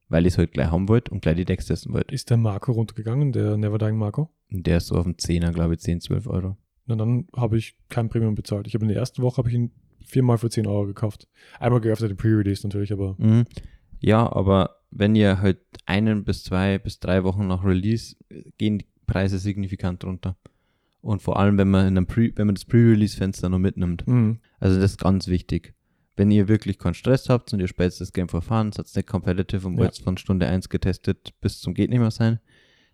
weil 0.08 0.26
ich 0.26 0.34
es 0.34 0.38
halt 0.38 0.52
gleich 0.52 0.70
haben 0.70 0.88
wollte 0.88 1.10
und 1.12 1.22
gleich 1.22 1.36
die 1.36 1.44
Decks 1.44 1.66
testen 1.66 1.92
wollte. 1.92 2.14
Ist 2.14 2.30
der 2.30 2.36
Marco 2.36 2.72
runtergegangen, 2.72 3.32
der 3.32 3.56
Never 3.56 3.78
Dying 3.78 3.96
Marco? 3.96 4.30
Der 4.50 4.78
ist 4.78 4.88
so 4.88 4.96
auf 4.96 5.04
dem 5.04 5.14
10er, 5.14 5.52
glaube 5.52 5.74
ich, 5.74 5.80
10, 5.80 6.00
12 6.00 6.26
Euro. 6.26 6.56
Na, 6.86 6.96
dann 6.96 7.28
habe 7.36 7.56
ich 7.56 7.76
kein 7.88 8.08
Premium 8.08 8.34
bezahlt. 8.34 8.66
Ich 8.66 8.74
habe 8.74 8.84
in 8.84 8.88
der 8.88 8.98
ersten 8.98 9.22
Woche 9.22 9.38
habe 9.38 9.48
ich 9.48 9.54
ihn 9.54 9.70
viermal 10.04 10.38
für 10.38 10.50
10 10.50 10.66
Euro 10.66 10.86
gekauft. 10.86 11.28
Einmal 11.60 11.80
geöffnet 11.80 12.10
den 12.10 12.16
Pre-Release 12.16 12.66
natürlich, 12.66 12.92
aber 12.92 13.14
Mhm. 13.18 13.44
Ja, 14.00 14.30
aber 14.32 14.80
wenn 14.90 15.14
ihr 15.14 15.40
halt 15.40 15.60
einen 15.86 16.24
bis 16.24 16.42
zwei 16.42 16.78
bis 16.78 16.98
drei 16.98 17.22
Wochen 17.22 17.46
nach 17.46 17.64
Release 17.64 18.16
gehen 18.58 18.78
die 18.78 18.86
Preise 19.06 19.38
signifikant 19.38 20.04
runter. 20.04 20.36
Und 21.02 21.20
vor 21.20 21.38
allem, 21.38 21.58
wenn 21.58 21.68
man, 21.70 21.86
in 21.88 21.96
einem 21.96 22.06
Pre 22.06 22.30
wenn 22.36 22.46
man 22.46 22.54
das 22.54 22.64
Pre-Release-Fenster 22.64 23.48
noch 23.48 23.58
mitnimmt. 23.58 24.06
mhm. 24.06 24.38
Also 24.60 24.80
das 24.80 24.92
ist 24.92 25.00
ganz 25.00 25.26
wichtig. 25.28 25.74
Wenn 26.16 26.30
ihr 26.30 26.46
wirklich 26.48 26.78
keinen 26.78 26.94
Stress 26.94 27.28
habt 27.28 27.52
und 27.52 27.60
ihr 27.60 27.68
spielt 27.68 27.98
das 28.00 28.12
Game 28.12 28.28
for 28.28 28.42
Fun, 28.42 28.70
seid 28.72 28.86
nicht 28.94 29.08
competitive 29.08 29.66
und 29.66 29.74
Ja. 29.74 29.80
wollt 29.80 29.98
von 29.98 30.16
Stunde 30.16 30.46
1 30.46 30.68
getestet 30.68 31.34
bis 31.40 31.60
zum 31.60 31.74
geht 31.74 31.90
nicht 31.90 31.98
mehr 31.98 32.10
sein, 32.10 32.38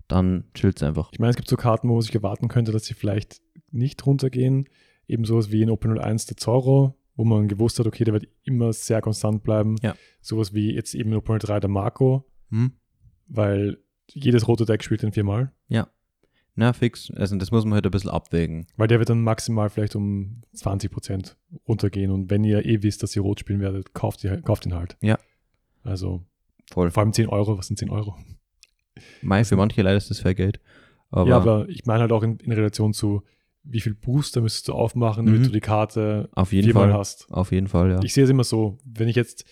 dann 0.09 0.45
chillt's 0.55 0.83
einfach. 0.83 1.11
ich 1.13 1.19
meine, 1.19 1.31
es 1.31 1.37
gibt 1.37 1.49
so 1.49 1.57
Karten, 1.57 1.89
wo 1.89 1.95
man 1.95 2.03
sich 2.03 2.15
erwarten 2.15 2.49
könnte, 2.49 2.73
dass 2.73 2.87
sie 2.87 2.95
vielleicht 2.95 3.43
nicht 3.71 4.07
runtergehen. 4.07 4.69
Eben 5.07 5.25
sowas 5.25 5.51
wie 5.51 5.61
in 5.63 5.69
Open 5.71 5.99
01 5.99 6.27
der 6.27 6.37
Zorro, 6.39 6.99
wo 7.17 7.25
man 7.25 7.49
gewusst 7.49 7.79
hat, 7.79 7.87
okay, 7.87 8.05
der 8.05 8.15
wird 8.15 8.29
immer 8.45 8.73
sehr 8.73 9.03
konstant 9.03 9.43
bleiben. 9.43 9.77
Ja. 9.83 9.95
Sowas 10.23 10.55
wie 10.55 10.73
jetzt 10.75 10.95
eben 10.95 11.11
in 11.11 11.17
Open 11.17 11.39
03 11.39 11.61
der 11.61 11.69
Marco, 11.71 12.25
Hm? 12.51 12.73
weil 13.27 13.79
jedes 14.11 14.49
rote 14.49 14.65
Deck 14.65 14.83
spielt 14.83 15.03
den 15.03 15.13
viermal. 15.13 15.53
Na, 16.61 16.73
fix. 16.73 17.11
Also 17.15 17.37
das 17.37 17.53
muss 17.53 17.65
man 17.65 17.75
halt 17.75 17.85
ein 17.87 17.91
bisschen 17.93 18.11
abwägen. 18.11 18.67
Weil 18.77 18.89
der 18.89 18.99
wird 18.99 19.09
dann 19.11 19.23
maximal 19.23 19.71
vielleicht 19.71 19.95
um 19.95 20.43
20% 20.57 21.37
runtergehen. 21.69 22.11
Und 22.11 22.31
wenn 22.31 22.43
ihr 22.43 22.67
eh 22.67 22.83
wisst, 22.83 23.05
dass 23.05 23.15
ihr 23.15 23.23
rot 23.23 23.39
spielen 23.39 23.61
werdet, 23.61 23.95
kauft, 23.95 24.25
ihr, 24.25 24.41
kauft 24.43 24.67
ihn 24.67 24.75
halt. 24.75 24.97
Ja. 25.01 25.19
Also 25.85 26.25
Voll. 26.73 26.91
vor 26.91 27.05
allem 27.05 27.13
10 27.13 27.29
Euro, 27.29 27.57
was 27.59 27.69
sind 27.69 27.79
10 27.79 27.91
Euro? 27.91 28.17
Mei, 29.23 29.45
für 29.45 29.55
manche 29.55 29.81
leider 29.83 29.97
ist 29.97 30.11
das 30.11 30.19
fair 30.19 30.35
Geld. 30.35 30.59
Aber, 31.11 31.31
ja, 31.31 31.37
aber 31.37 31.69
ich 31.69 31.87
meine 31.87 32.01
halt 32.01 32.11
auch 32.11 32.25
in, 32.25 32.39
in 32.39 32.51
Relation 32.51 32.93
zu, 32.93 33.23
wie 33.63 33.81
viel 33.81 33.95
Booster 33.95 34.41
müsstest 34.41 34.67
du 34.67 34.73
aufmachen, 34.73 35.27
damit 35.27 35.43
Mhm. 35.43 35.45
du 35.45 35.51
die 35.53 35.61
Karte 35.61 36.29
auf 36.33 36.53
jeden 36.53 36.73
Fall. 36.73 36.93
hast. 36.93 37.29
Auf 37.31 37.53
jeden 37.53 37.69
Fall, 37.69 37.91
ja. 37.93 38.01
Ich 38.03 38.15
sehe 38.15 38.25
es 38.25 38.31
immer 38.31 38.43
so, 38.43 38.79
wenn 38.85 39.07
ich 39.07 39.15
jetzt, 39.15 39.45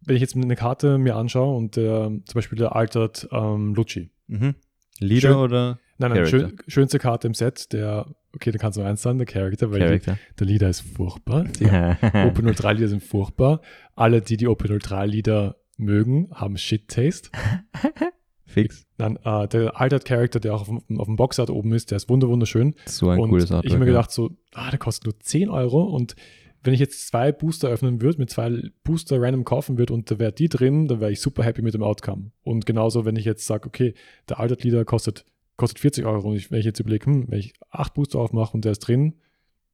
wenn 0.00 0.16
ich 0.16 0.22
jetzt 0.22 0.34
eine 0.36 0.56
Karte 0.56 0.96
mir 0.96 1.16
anschaue 1.16 1.54
und 1.54 1.76
der, 1.76 2.06
zum 2.24 2.34
Beispiel 2.34 2.56
der 2.56 2.74
altert 2.74 3.28
ähm, 3.30 3.74
Lucci. 3.74 4.08
Mhm. 4.28 4.54
Leader 5.00 5.28
Schön- 5.32 5.36
oder 5.36 5.78
Nein, 5.98 6.10
nein, 6.12 6.26
schön, 6.26 6.56
schönste 6.68 6.98
Karte 6.98 7.26
im 7.26 7.34
Set, 7.34 7.72
der, 7.72 8.06
okay, 8.34 8.50
da 8.50 8.58
kann 8.58 8.70
es 8.70 8.76
nur 8.76 8.84
eins 8.86 9.00
sein, 9.02 9.16
der 9.18 9.26
Character, 9.26 9.70
weil 9.70 9.78
die, 9.78 9.84
Character? 9.86 10.18
der 10.38 10.46
Leader 10.46 10.68
ist 10.68 10.80
furchtbar. 10.80 11.44
Die 11.44 11.64
Open 12.26 12.46
03 12.54 12.72
Lieder 12.74 12.88
sind 12.88 13.02
furchtbar. 13.02 13.60
Alle, 13.94 14.20
die 14.20 14.36
die 14.36 14.46
Open 14.48 14.78
03 14.78 15.06
Lieder 15.06 15.56
mögen, 15.78 16.28
haben 16.32 16.56
Shit 16.58 16.88
Taste. 16.88 17.30
Fix. 18.44 18.86
Dann 18.96 19.16
äh, 19.24 19.48
der 19.48 19.78
altert 19.80 20.04
Character, 20.04 20.38
der 20.40 20.54
auch 20.54 20.62
auf, 20.62 20.68
dem- 20.68 21.00
auf 21.00 21.06
dem 21.06 21.16
Boxart 21.16 21.50
oben 21.50 21.72
ist, 21.72 21.90
der 21.90 21.96
ist 21.96 22.08
wunder 22.08 22.28
wunderschön. 22.28 22.74
So 22.86 23.08
ein 23.10 23.18
und 23.18 23.30
cooles 23.30 23.44
ich 23.44 23.50
habe 23.52 23.78
mir 23.78 23.86
gedacht 23.86 24.10
so, 24.12 24.30
ah, 24.54 24.70
der 24.70 24.78
kostet 24.78 25.04
nur 25.06 25.18
10 25.18 25.48
Euro 25.50 25.82
und 25.82 26.14
wenn 26.62 26.72
ich 26.74 26.80
jetzt 26.80 27.06
zwei 27.08 27.30
Booster 27.32 27.68
öffnen 27.68 28.00
würde, 28.02 28.18
mit 28.18 28.30
zwei 28.30 28.70
Booster 28.82 29.20
random 29.20 29.44
kaufen 29.44 29.78
würde 29.78 29.92
und 29.94 30.10
da 30.10 30.18
wäre 30.18 30.32
die 30.32 30.48
drin, 30.48 30.88
dann 30.88 31.00
wäre 31.00 31.12
ich 31.12 31.20
super 31.20 31.44
happy 31.44 31.62
mit 31.62 31.74
dem 31.74 31.82
Outcome. 31.82 32.30
Und 32.42 32.66
genauso, 32.66 33.04
wenn 33.04 33.14
ich 33.16 33.24
jetzt 33.24 33.46
sage, 33.46 33.66
okay, 33.68 33.94
der 34.28 34.40
altert 34.40 34.64
Lieder 34.64 34.84
kostet, 34.84 35.24
kostet 35.56 35.78
40 35.80 36.04
Euro 36.04 36.28
und 36.30 36.36
ich, 36.36 36.50
wenn 36.50 36.60
ich 36.60 36.66
jetzt 36.66 36.80
überlege, 36.80 37.06
hm, 37.06 37.30
wenn 37.30 37.38
ich 37.38 37.54
acht 37.70 37.94
Booster 37.94 38.18
aufmache 38.18 38.54
und 38.54 38.64
der 38.64 38.72
ist 38.72 38.80
drin, 38.80 39.14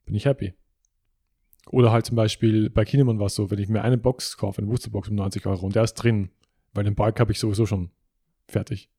bin 0.04 0.14
ich 0.14 0.26
happy. 0.26 0.54
Oder 1.70 1.92
halt 1.92 2.06
zum 2.06 2.16
Beispiel 2.16 2.70
bei 2.70 2.84
Kinemon 2.84 3.18
war 3.18 3.26
es 3.26 3.34
so, 3.34 3.50
wenn 3.50 3.58
ich 3.58 3.68
mir 3.68 3.82
eine 3.82 3.98
Box 3.98 4.36
kaufe, 4.36 4.58
eine 4.58 4.66
Boosterbox 4.68 5.08
um 5.08 5.14
90 5.16 5.46
Euro 5.46 5.66
und 5.66 5.74
der 5.74 5.84
ist 5.84 5.94
drin, 5.94 6.30
weil 6.74 6.84
den 6.84 6.94
Balk 6.94 7.20
habe 7.20 7.32
ich 7.32 7.38
sowieso 7.38 7.66
schon 7.66 7.90
fertig. 8.48 8.90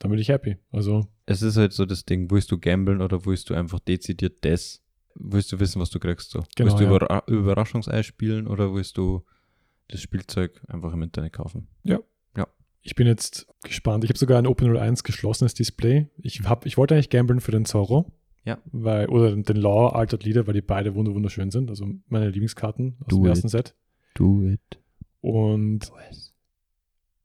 Dann 0.00 0.10
bin 0.10 0.20
ich 0.20 0.28
happy. 0.28 0.56
Also, 0.70 1.08
Es 1.26 1.42
ist 1.42 1.56
halt 1.56 1.72
so 1.72 1.84
das 1.84 2.04
Ding, 2.04 2.30
willst 2.30 2.52
du 2.52 2.58
gamblen 2.58 3.00
oder 3.00 3.24
willst 3.24 3.50
du 3.50 3.54
einfach 3.54 3.80
dezidiert 3.80 4.44
das, 4.44 4.82
willst 5.14 5.50
du 5.50 5.60
wissen, 5.60 5.80
was 5.80 5.90
du 5.90 5.98
kriegst 5.98 6.30
so? 6.30 6.44
Genau, 6.56 6.70
willst 6.70 6.78
du 6.78 6.84
ja. 6.84 6.90
Überra 6.90 7.22
Überraschungsei 7.26 8.02
spielen 8.02 8.46
oder 8.46 8.72
willst 8.74 8.96
du 8.96 9.24
das 9.88 10.00
Spielzeug 10.00 10.60
einfach 10.68 10.92
im 10.92 11.02
Internet 11.02 11.32
kaufen? 11.32 11.68
Ich 12.82 12.94
bin 12.94 13.06
jetzt 13.06 13.46
gespannt. 13.64 14.04
Ich 14.04 14.10
habe 14.10 14.18
sogar 14.18 14.38
ein 14.38 14.46
OpenRL1 14.46 15.02
geschlossenes 15.04 15.54
Display. 15.54 16.08
Ich, 16.18 16.40
hab, 16.44 16.64
ich 16.66 16.76
wollte 16.76 16.94
eigentlich 16.94 17.10
gamblen 17.10 17.40
für 17.40 17.50
den 17.52 17.64
Zorro. 17.64 18.12
Ja. 18.44 18.58
Weil, 18.72 19.08
oder 19.08 19.36
den 19.36 19.56
Law 19.56 19.88
Altered 19.90 20.24
Leader, 20.24 20.46
weil 20.46 20.54
die 20.54 20.62
beide 20.62 20.94
wunder 20.94 21.12
wunderschön 21.14 21.50
sind. 21.50 21.68
Also 21.70 21.86
meine 22.08 22.30
Lieblingskarten 22.30 22.96
aus 23.00 23.06
Do 23.08 23.16
dem 23.16 23.24
it. 23.24 23.30
ersten 23.30 23.48
Set. 23.48 23.74
Do 24.14 24.42
it. 24.42 24.80
Und 25.20 25.90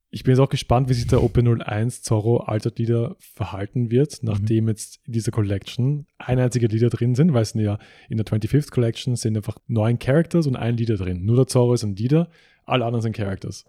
ich 0.09 0.23
bin 0.23 0.31
jetzt 0.33 0.39
auch 0.41 0.49
gespannt, 0.49 0.89
wie 0.89 0.93
sich 0.93 1.07
der 1.07 1.19
OP01 1.19 2.01
Zorro 2.03 2.37
Altered 2.41 2.77
Leader 2.77 3.15
verhalten 3.19 3.89
wird, 3.89 4.21
Mhm. 4.21 4.29
nachdem 4.29 4.67
jetzt 4.67 4.99
in 5.05 5.13
dieser 5.13 5.31
Collection 5.31 6.05
ein 6.17 6.39
einziger 6.39 6.67
Leader 6.67 6.89
drin 6.89 7.15
sind, 7.15 7.33
weil 7.33 7.43
es 7.43 7.51
sind 7.51 7.61
ja 7.61 7.79
in 8.09 8.17
der 8.17 8.25
25th 8.25 8.71
Collection 8.71 9.15
sind 9.15 9.37
einfach 9.37 9.57
neun 9.67 9.97
Characters 9.99 10.45
und 10.45 10.55
ein 10.55 10.77
Leader 10.77 10.97
drin. 10.97 11.23
Nur 11.25 11.37
der 11.37 11.47
Zorro 11.47 11.73
ist 11.73 11.83
ein 11.83 11.95
Leader, 11.95 12.29
alle 12.65 12.85
anderen 12.85 13.01
sind 13.01 13.15
Characters. 13.15 13.65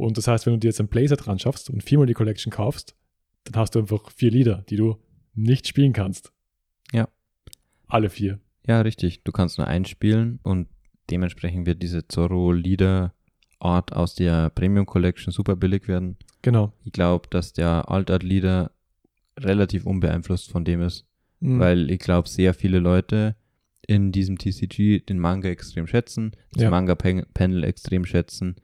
Und 0.00 0.16
das 0.18 0.26
heißt, 0.28 0.46
wenn 0.46 0.54
du 0.54 0.58
dir 0.58 0.68
jetzt 0.68 0.80
ein 0.80 0.88
Playset 0.88 1.26
ran 1.26 1.38
schaffst 1.38 1.70
und 1.70 1.82
viermal 1.82 2.06
die 2.06 2.14
Collection 2.14 2.50
kaufst, 2.52 2.94
dann 3.44 3.60
hast 3.60 3.74
du 3.74 3.78
einfach 3.80 4.10
vier 4.10 4.30
Leader, 4.30 4.64
die 4.68 4.76
du 4.76 4.96
nicht 5.34 5.66
spielen 5.68 5.92
kannst. 5.92 6.32
Ja. 6.92 7.08
Alle 7.88 8.10
vier. 8.10 8.40
Ja, 8.66 8.80
richtig. 8.82 9.22
Du 9.24 9.32
kannst 9.32 9.58
nur 9.58 9.66
einspielen 9.66 10.38
und 10.42 10.68
dementsprechend 11.10 11.66
wird 11.66 11.82
diese 11.82 12.06
Zorro 12.06 12.52
Leader 12.52 13.14
Art 13.58 13.92
aus 13.92 14.14
der 14.14 14.50
Premium 14.50 14.86
Collection 14.86 15.32
super 15.32 15.54
billig 15.56 15.86
werden. 15.88 16.16
Genau. 16.42 16.72
Ich 16.84 16.92
glaube, 16.92 17.28
dass 17.30 17.52
der 17.52 17.90
Alt 17.90 18.10
Art 18.10 18.22
Leader 18.22 18.70
relativ 19.38 19.84
unbeeinflusst 19.86 20.50
von 20.50 20.64
dem 20.64 20.80
ist, 20.82 21.06
Mhm. 21.40 21.58
weil 21.58 21.90
ich 21.90 21.98
glaube, 21.98 22.28
sehr 22.28 22.54
viele 22.54 22.78
Leute 22.78 23.36
in 23.86 24.12
diesem 24.12 24.38
TCG 24.38 25.00
den 25.00 25.18
Manga 25.18 25.48
extrem 25.48 25.86
schätzen, 25.86 26.32
das 26.52 26.62
Ja. 26.64 26.70
Manga-Panel 26.70 27.64
extrem 27.64 28.04
schätzen 28.04 28.56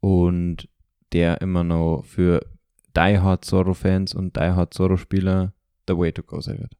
und 0.00 0.68
der 1.12 1.40
immer 1.40 1.64
noch 1.64 2.02
für 2.04 2.40
Die 2.96 3.18
Hard 3.18 3.44
Zorro-Fans 3.44 4.14
und 4.14 4.36
Die 4.36 4.40
Hard 4.40 4.74
Zorro-Spieler 4.74 5.52
the 5.88 5.96
way 5.96 6.12
to 6.12 6.22
go 6.22 6.40
sein 6.40 6.58
wird. 6.58 6.72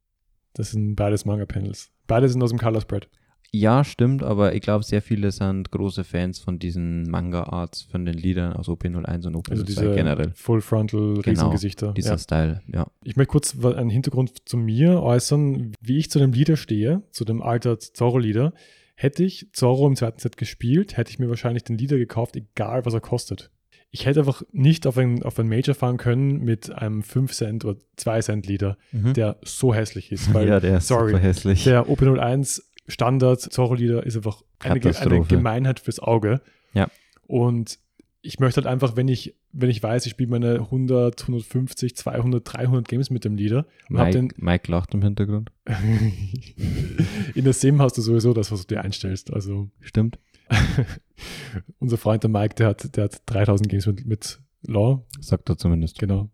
das 0.54 0.70
sind 0.72 0.96
beides 0.96 1.24
Manga-Panels. 1.24 1.90
Beide 2.06 2.28
sind 2.28 2.42
aus 2.42 2.50
dem 2.50 2.58
Color 2.58 2.80
Spread. 2.80 3.08
Ja, 3.52 3.84
stimmt, 3.84 4.22
aber 4.22 4.54
ich 4.54 4.60
glaube, 4.60 4.84
sehr 4.84 5.00
viele 5.00 5.30
sind 5.30 5.70
große 5.70 6.02
Fans 6.04 6.38
von 6.40 6.58
diesen 6.58 7.02
Manga-Arts, 7.04 7.82
von 7.82 8.04
den 8.04 8.14
Liedern 8.14 8.52
aus 8.54 8.68
OP01 8.68 9.26
und 9.26 9.36
OP02 9.36 9.50
Also 9.50 9.62
diese 9.64 9.94
generell. 9.94 10.32
Full 10.34 10.60
Frontal 10.60 11.20
Riesengesichter. 11.20 11.92
Dieser 11.92 12.10
Ja. 12.12 12.18
Style, 12.18 12.62
ja. 12.72 12.86
Ich 13.04 13.16
möchte 13.16 13.30
kurz 13.30 13.56
einen 13.64 13.88
Hintergrund 13.90 14.48
zu 14.48 14.56
mir 14.56 15.00
äußern, 15.02 15.72
wie 15.80 15.98
ich 15.98 16.10
zu 16.10 16.18
dem 16.18 16.32
Lieder 16.32 16.56
stehe, 16.56 17.02
zu 17.12 17.24
dem 17.24 17.40
Altert 17.42 17.82
Zorro-Lieder. 17.82 18.52
Hätte 18.96 19.22
ich 19.24 19.48
Zorro 19.52 19.86
im 19.86 19.94
zweiten 19.96 20.18
Set 20.18 20.36
gespielt, 20.36 20.96
hätte 20.96 21.10
ich 21.10 21.18
mir 21.18 21.28
wahrscheinlich 21.28 21.64
den 21.64 21.78
Lieder 21.78 21.98
gekauft, 21.98 22.34
egal 22.36 22.84
was 22.84 22.94
er 22.94 23.00
kostet. 23.00 23.50
Ich 23.98 24.04
hätte 24.04 24.20
einfach 24.20 24.42
nicht 24.52 24.86
auf 24.86 24.98
ein, 24.98 25.22
auf 25.22 25.38
ein 25.38 25.48
Major 25.48 25.74
fahren 25.74 25.96
können 25.96 26.44
mit 26.44 26.70
einem 26.70 27.02
5 27.02 27.32
Cent 27.32 27.64
oder 27.64 27.78
2 27.96 28.20
Cent 28.20 28.46
Lieder, 28.46 28.76
Mhm. 28.92 29.14
der 29.14 29.38
so 29.42 29.72
hässlich 29.74 30.12
ist. 30.12 30.34
Weil 30.34 30.48
ja, 30.50 30.60
der 30.60 30.76
ist 30.78 30.88
sorry, 30.88 31.12
super 31.12 31.22
hässlich. 31.22 31.64
der 31.64 31.86
OP01 31.88 32.60
Standard 32.88 33.40
Zorro-Lieder 33.40 34.04
ist 34.04 34.16
einfach 34.16 34.42
eine, 34.58 34.80
eine. 34.96 35.20
Gemeinheit 35.22 35.80
fürs 35.80 35.98
Auge. 35.98 36.42
Ja. 36.74 36.88
Und 37.26 37.78
ich 38.26 38.38
möchte 38.40 38.60
halt 38.60 38.66
einfach, 38.66 38.96
wenn 38.96 39.08
ich, 39.08 39.34
wenn 39.52 39.70
ich 39.70 39.82
weiß, 39.82 40.06
ich 40.06 40.12
spiele 40.12 40.30
meine 40.30 40.54
100, 40.54 41.22
150, 41.22 41.96
200, 41.96 42.42
300 42.44 42.88
Games 42.88 43.10
mit 43.10 43.24
dem 43.24 43.38
habe 43.38 43.70
Mike, 43.88 44.10
den 44.10 44.32
Mike 44.36 44.70
lacht 44.70 44.94
im 44.94 45.02
Hintergrund. 45.02 45.50
in 47.34 47.44
der 47.44 47.52
Sim 47.52 47.80
hast 47.80 47.96
du 47.96 48.02
sowieso 48.02 48.32
das, 48.32 48.50
was 48.50 48.66
du 48.66 48.74
dir 48.74 48.82
einstellst. 48.82 49.32
Also 49.32 49.70
Stimmt. 49.80 50.18
unser 51.78 51.96
Freund 51.96 52.22
der 52.22 52.30
Mike, 52.30 52.54
der 52.56 52.68
hat, 52.68 52.96
der 52.96 53.04
hat 53.04 53.22
3000 53.26 53.68
Games 53.68 53.86
mit, 53.86 54.06
mit 54.06 54.40
Law, 54.66 55.06
Sagt 55.20 55.48
er 55.48 55.56
zumindest. 55.56 55.98
genau. 55.98 56.30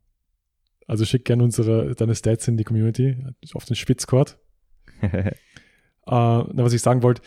Also 0.87 1.05
schick 1.05 1.25
gerne 1.25 1.45
unsere, 1.45 1.95
deine 1.95 2.15
Stats 2.15 2.49
in 2.49 2.57
die 2.57 2.65
Community, 2.65 3.25
auf 3.55 3.65
den 3.65 3.77
Spitzcord. 3.77 4.39
Äh, 6.05 6.11
na, 6.11 6.65
was 6.65 6.73
ich 6.73 6.83
sagen 6.83 7.05
wollte, 7.05 7.23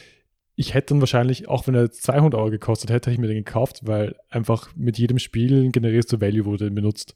ich 0.55 0.73
hätte 0.73 0.93
dann 0.93 1.01
wahrscheinlich, 1.01 1.47
auch 1.47 1.67
wenn 1.67 1.75
er 1.75 1.83
jetzt 1.83 2.03
200 2.03 2.35
Euro 2.35 2.49
gekostet 2.49 2.89
hätte, 2.89 3.09
hätte 3.09 3.11
ich 3.11 3.17
mir 3.19 3.27
den 3.27 3.43
gekauft, 3.43 3.81
weil 3.83 4.15
einfach 4.29 4.69
mit 4.75 4.97
jedem 4.97 5.19
Spiel 5.19 5.71
generierst 5.71 6.11
du 6.13 6.21
Value, 6.21 6.45
wo 6.45 6.51
du 6.51 6.65
den 6.65 6.75
benutzt. 6.75 7.15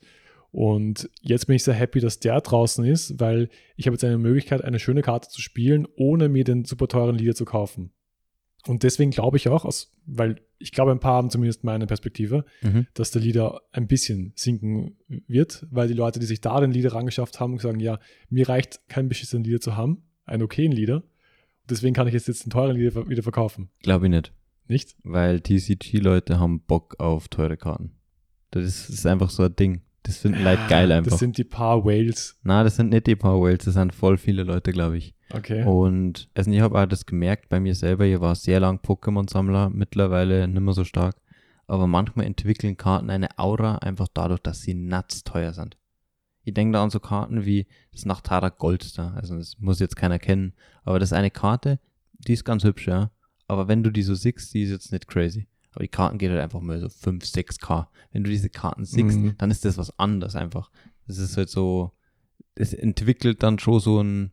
Und 0.52 1.10
jetzt 1.22 1.46
bin 1.46 1.56
ich 1.56 1.64
sehr 1.64 1.74
happy, 1.74 2.00
dass 2.00 2.20
der 2.20 2.42
draußen 2.42 2.84
ist, 2.84 3.20
weil 3.20 3.50
ich 3.76 3.86
habe 3.86 3.94
jetzt 3.94 4.04
eine 4.04 4.18
Möglichkeit, 4.18 4.64
eine 4.64 4.80
schöne 4.80 5.02
Karte 5.02 5.30
zu 5.30 5.42
spielen, 5.42 5.88
ohne 5.96 6.28
mir 6.28 6.44
den 6.44 6.66
super 6.66 6.88
teuren 6.88 7.18
Leader 7.18 7.36
zu 7.36 7.46
kaufen. 7.46 7.92
Und 8.68 8.84
deswegen 8.84 9.12
glaube 9.12 9.38
ich 9.38 9.48
auch, 9.48 9.64
aus, 9.64 9.94
weil 10.06 10.42
ich 10.58 10.72
glaube, 10.72 10.92
ein 10.92 11.00
paar 11.00 11.16
haben 11.16 11.30
zumindest 11.30 11.64
meine 11.64 11.88
Perspektive, 11.88 12.44
mhm. 12.62 12.88
dass 12.94 13.12
der 13.12 13.22
Leader 13.22 13.62
ein 13.72 13.88
bisschen 13.88 14.34
sinken 14.36 14.98
wird, 15.08 15.66
weil 15.72 15.88
die 15.88 15.94
Leute, 15.94 16.20
die 16.20 16.26
sich 16.26 16.42
da 16.42 16.60
den 16.60 16.72
Leader 16.72 16.94
rangeschafft 16.94 17.40
haben, 17.40 17.58
sagen, 17.60 17.80
ja, 17.80 18.00
mir 18.30 18.50
reicht 18.50 18.82
kein 18.90 19.08
beschissenen 19.08 19.46
Leader 19.46 19.62
zu 19.62 19.78
haben, 19.78 20.04
einen 20.26 20.44
okayen 20.44 20.74
Leader. 20.74 21.04
Deswegen 21.70 21.93
kann 21.93 22.07
ich 22.07 22.13
jetzt, 22.13 22.28
jetzt 22.28 22.43
einen 22.43 22.51
teuren 22.51 22.78
wieder 22.78 23.24
verkaufen. 23.24 23.70
Glaube 23.82 24.05
ich 24.07 24.11
nicht. 24.11 24.34
Nicht? 24.67 24.95
Weil 25.03 25.41
TCG-Leute 25.41 26.39
haben 26.39 26.61
Bock 26.61 26.99
auf 26.99 27.28
teure 27.28 27.57
Karten. 27.57 27.91
Das 28.51 28.63
ist, 28.63 28.89
ist 28.89 29.05
einfach 29.05 29.30
so 29.30 29.43
ein 29.43 29.55
Ding. 29.55 29.82
Das 30.03 30.17
finden 30.17 30.43
Leute 30.43 30.61
geil 30.70 30.91
einfach. 30.91 31.11
Das 31.11 31.20
sind 31.20 31.38
die 31.38 31.43
paar 31.43 31.84
Whales. 31.84 32.39
Na, 32.43 32.63
das 32.63 32.78
sind 32.78 32.89
nicht 32.89 33.07
die 33.07 33.15
Power 33.15 33.45
Whales, 33.45 33.65
das 33.65 33.74
sind 33.74 33.93
voll 33.93 34.17
viele 34.17 34.43
Leute, 34.43 34.72
glaube 34.72 34.97
ich. 34.97 35.13
Okay. 35.32 35.63
Und 35.63 36.30
also 36.36 36.49
ich 36.49 36.61
habe 36.61 36.80
auch 36.80 36.86
das 36.86 37.05
gemerkt 37.05 37.49
bei 37.49 37.59
mir 37.59 37.76
selber, 37.76 38.05
ich 38.05 38.20
war 38.20 38.36
sehr 38.36 38.59
lang 38.59 38.80
Pokémon-Sammler, 38.80 39.70
mittlerweile 39.70 40.47
nicht 40.47 40.61
mehr 40.61 40.74
so 40.74 40.84
stark. 40.84 41.15
Aber 41.67 41.86
manchmal 41.86 42.26
entwickeln 42.26 42.78
Karten 42.78 43.11
eine 43.11 43.38
Aura 43.38 43.76
einfach 43.76 44.07
dadurch, 44.11 44.39
dass 44.39 44.61
sie 44.61 44.74
nuts 44.74 45.24
teuer 45.24 45.53
sind. 45.53 45.78
Ich 46.50 46.54
denke 46.54 46.74
da 46.74 46.84
an 46.84 46.89
so 46.89 47.00
Karten 47.00 47.45
wie 47.45 47.66
das 47.91 48.06
Nachtara 48.06 48.50
Gold 48.50 48.97
da. 48.97 49.14
Also 49.14 49.38
das 49.38 49.58
muss 49.60 49.80
jetzt 49.80 49.95
keiner 49.95 50.20
kennen. 50.20 50.54
Aber 50.84 51.00
das 51.00 51.10
ist 51.10 51.14
eine 51.18 51.32
Karte, 51.32 51.80
die 52.28 52.34
ist 52.34 52.43
ganz 52.45 52.64
hübsch, 52.64 52.88
ja. 52.88 53.12
Aber 53.47 53.68
wenn 53.68 53.84
du 53.84 53.89
die 53.91 54.04
so 54.04 54.14
siehst, 54.16 54.54
die 54.54 54.64
ist 54.64 54.70
jetzt 54.72 54.91
nicht 54.91 55.08
crazy. 55.08 55.47
Aber 55.72 55.84
die 55.84 55.88
Karten 55.89 56.18
geht 56.18 56.30
halt 56.32 56.41
einfach 56.41 56.60
mal 56.62 56.80
so 56.80 56.89
5, 56.89 57.24
6k. 57.24 57.88
Wenn 58.12 58.24
du 58.24 58.30
diese 58.30 58.50
Karten 58.50 58.86
siehst, 58.86 59.18
Mhm. 59.18 59.36
dann 59.38 59.52
ist 59.52 59.66
das 59.66 59.78
was 59.78 59.97
anderes 60.00 60.36
einfach. 60.36 60.70
Das 61.08 61.18
ist 61.18 61.38
halt 61.38 61.50
so, 61.50 61.91
es 62.56 62.74
entwickelt 62.74 63.41
dann 63.43 63.58
schon 63.60 63.80
so 63.80 64.02
ein, 64.02 64.32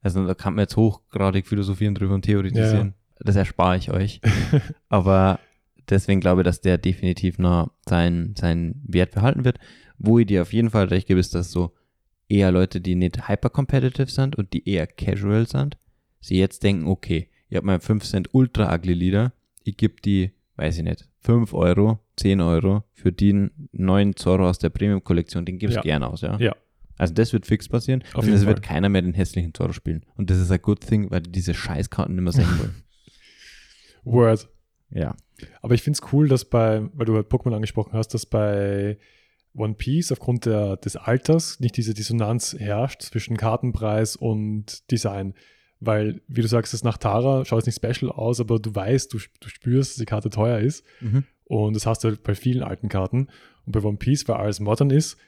also 0.00 0.26
da 0.26 0.34
kann 0.34 0.54
man 0.54 0.62
jetzt 0.62 0.76
hochgradig 0.76 1.46
philosophieren 1.46 1.94
drüber 1.94 2.14
und 2.14 2.22
theoretisieren. 2.22 2.94
Das 3.20 3.34
erspare 3.36 3.76
ich 3.76 3.90
euch. 3.90 4.20
Aber 4.88 5.40
deswegen 5.90 6.20
glaube 6.20 6.42
ich, 6.42 6.44
dass 6.44 6.60
der 6.60 6.78
definitiv 6.78 7.38
noch 7.38 7.70
seinen, 7.88 8.34
seinen 8.36 8.82
Wert 8.86 9.12
behalten 9.12 9.44
wird. 9.44 9.58
Wo 9.98 10.18
ich 10.18 10.26
dir 10.26 10.42
auf 10.42 10.52
jeden 10.52 10.70
Fall 10.70 10.86
recht 10.86 11.08
gebe, 11.08 11.20
ist, 11.20 11.34
dass 11.34 11.50
so 11.50 11.72
eher 12.28 12.52
Leute, 12.52 12.80
die 12.80 12.94
nicht 12.94 13.28
hyper-competitive 13.28 14.10
sind 14.10 14.36
und 14.36 14.52
die 14.52 14.68
eher 14.68 14.86
casual 14.86 15.46
sind, 15.46 15.76
sie 16.20 16.38
jetzt 16.38 16.62
denken, 16.62 16.86
okay, 16.86 17.28
ich 17.48 17.56
habe 17.56 17.66
mein 17.66 17.80
5 17.80 18.04
Cent 18.04 18.28
ultra 18.32 18.74
ugly 18.74 18.92
Lieder, 18.94 19.32
ich 19.64 19.76
gebe 19.76 20.00
die, 20.04 20.32
weiß 20.56 20.78
ich 20.78 20.84
nicht, 20.84 21.08
5 21.20 21.52
Euro, 21.54 21.98
10 22.16 22.40
Euro 22.40 22.84
für 22.92 23.12
den 23.12 23.50
neuen 23.72 24.14
Zorro 24.16 24.48
aus 24.48 24.58
der 24.58 24.70
Premium-Kollektion, 24.70 25.44
den 25.44 25.58
gibst 25.58 25.76
du 25.76 25.78
Ja. 25.78 25.82
gerne 25.82 26.08
aus, 26.08 26.20
ja? 26.20 26.38
Ja. 26.38 26.54
Also 26.98 27.14
das 27.14 27.32
wird 27.32 27.46
fix 27.46 27.68
passieren 27.68 28.02
Auf 28.12 28.24
und 28.26 28.32
es 28.32 28.44
wird 28.44 28.60
keiner 28.60 28.88
mehr 28.88 29.02
den 29.02 29.14
hässlichen 29.14 29.54
Zorro 29.54 29.72
spielen. 29.72 30.04
Und 30.16 30.30
das 30.30 30.38
ist 30.38 30.50
ein 30.50 30.60
good 30.60 30.80
thing, 30.80 31.10
weil 31.10 31.20
die 31.20 31.30
diese 31.30 31.54
Scheißkarten 31.54 32.14
nicht 32.14 32.24
mehr 32.24 32.32
sehen 32.32 32.58
wollen. 32.58 32.74
Word. 34.04 34.48
Ja. 34.90 35.14
Aber 35.62 35.74
ich 35.74 35.82
finde 35.82 35.98
es 36.02 36.12
cool, 36.12 36.28
dass 36.28 36.44
bei, 36.44 36.88
weil 36.94 37.06
du 37.06 37.14
halt 37.14 37.28
Pokémon 37.28 37.54
angesprochen 37.54 37.92
hast, 37.92 38.08
dass 38.08 38.26
bei 38.26 38.98
One 39.54 39.74
Piece 39.74 40.12
aufgrund 40.12 40.46
der, 40.46 40.76
des 40.76 40.96
Alters 40.96 41.60
nicht 41.60 41.76
diese 41.76 41.94
Dissonanz 41.94 42.56
herrscht 42.58 43.02
zwischen 43.02 43.36
Kartenpreis 43.36 44.16
und 44.16 44.90
Design. 44.90 45.34
Weil, 45.80 46.22
wie 46.26 46.42
du 46.42 46.48
sagst, 46.48 46.72
das 46.74 46.82
nach 46.82 46.98
Tara 46.98 47.44
schaut 47.44 47.60
es 47.60 47.66
nicht 47.66 47.76
special 47.76 48.10
aus, 48.10 48.40
aber 48.40 48.58
du 48.58 48.74
weißt, 48.74 49.12
du, 49.12 49.18
du 49.40 49.48
spürst, 49.48 49.92
dass 49.92 49.98
die 49.98 50.06
Karte 50.06 50.30
teuer 50.30 50.58
ist. 50.58 50.84
Mhm. 51.00 51.24
Und 51.44 51.76
das 51.76 51.86
hast 51.86 52.02
du 52.02 52.08
halt 52.08 52.22
bei 52.24 52.34
vielen 52.34 52.62
alten 52.62 52.88
Karten. 52.88 53.28
Und 53.64 53.72
bei 53.72 53.82
One 53.82 53.96
Piece, 53.96 54.26
weil 54.26 54.36
alles 54.36 54.60
modern 54.60 54.90
ist, 54.90 55.18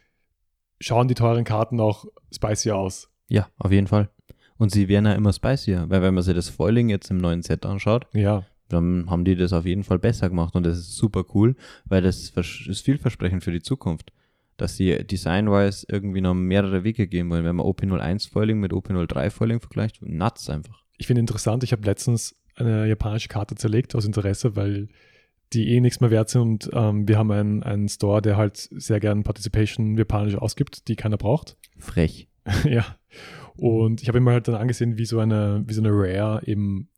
schauen 0.81 1.09
die 1.09 1.15
teuren 1.15 1.45
Karten 1.45 1.79
auch 1.79 2.07
spicy 2.35 2.73
aus. 2.73 3.11
Ja, 3.29 3.49
auf 3.59 3.71
jeden 3.71 3.87
Fall. 3.87 4.11
Und 4.59 4.73
sie 4.73 4.89
werden 4.89 5.07
ja 5.07 5.13
immer 5.13 5.33
spicier, 5.33 5.87
weil 5.89 6.03
wenn 6.03 6.15
man 6.15 6.23
sich 6.23 6.35
das 6.35 6.49
Foiling 6.49 6.89
jetzt 6.89 7.11
im 7.11 7.17
neuen 7.19 7.43
Set 7.43 7.65
anschaut, 7.65 8.07
Ja, 8.13 8.45
dann 8.73 9.11
haben 9.11 9.25
die 9.25 9.37
das 9.37 9.53
auf 9.53 9.67
jeden 9.67 9.85
Fall 9.85 9.99
besser 9.99 10.29
gemacht 10.29 10.55
und 10.55 10.65
das 10.65 10.79
ist 10.79 10.97
super 10.97 11.25
cool, 11.35 11.57
weil 11.85 12.03
das 12.03 12.31
ist 12.31 12.85
vielversprechend 12.85 13.45
für 13.45 13.53
die 13.53 13.63
Zukunft, 13.63 14.13
dass 14.57 14.77
sie 14.77 15.05
design-wise 15.05 15.87
irgendwie 15.89 16.21
noch 16.21 16.35
mehrere 16.35 16.85
Wege 16.85 17.07
gehen 17.07 17.31
wollen. 17.31 17.45
Wenn 17.45 17.57
man 17.57 17.67
OP01 17.67 18.31
Foiling 18.31 18.61
mit 18.61 18.73
OP03 18.73 19.31
Foiling 19.31 19.61
vergleicht, 19.61 20.01
nuts 20.03 20.49
einfach. 20.49 20.85
ich 20.99 21.07
finde 21.07 21.21
interessant, 21.21 21.65
ich 21.65 21.73
habe 21.73 21.85
letztens 21.85 22.37
eine 22.57 22.87
japanische 22.87 23.29
Karte 23.29 23.55
zerlegt 23.55 23.95
aus 23.95 24.05
Interesse, 24.05 24.57
weil 24.57 24.89
die 25.53 25.71
eh 25.71 25.81
nichts 25.81 26.01
mehr 26.01 26.11
wert 26.11 26.29
sind 26.29 26.43
und 26.43 26.71
ähm, 26.73 27.09
wir 27.09 27.19
haben 27.19 27.31
einen, 27.33 27.63
einen 27.63 27.89
Store, 27.89 28.23
der 28.23 28.37
halt 28.37 28.57
sehr 28.57 29.01
gern 29.01 29.25
Participation 29.25 29.97
japanisch 29.97 30.37
ausgibt, 30.37 30.87
die 30.89 30.97
keiner 30.97 31.17
braucht. 31.17 31.57
Frech. 31.79 32.29
ja. 32.65 32.85
Und 33.57 34.03
ich 34.03 34.09
habe 34.09 34.21
mir 34.21 34.31
halt 34.31 34.47
dann 34.49 34.55
angesehen, 34.55 34.97
wie 34.97 35.05
so 35.05 35.19
eine, 35.19 35.65
wie 35.67 35.75
so 35.75 35.83
eine 35.83 35.91
Rare 35.91 36.43
eben 36.47 36.89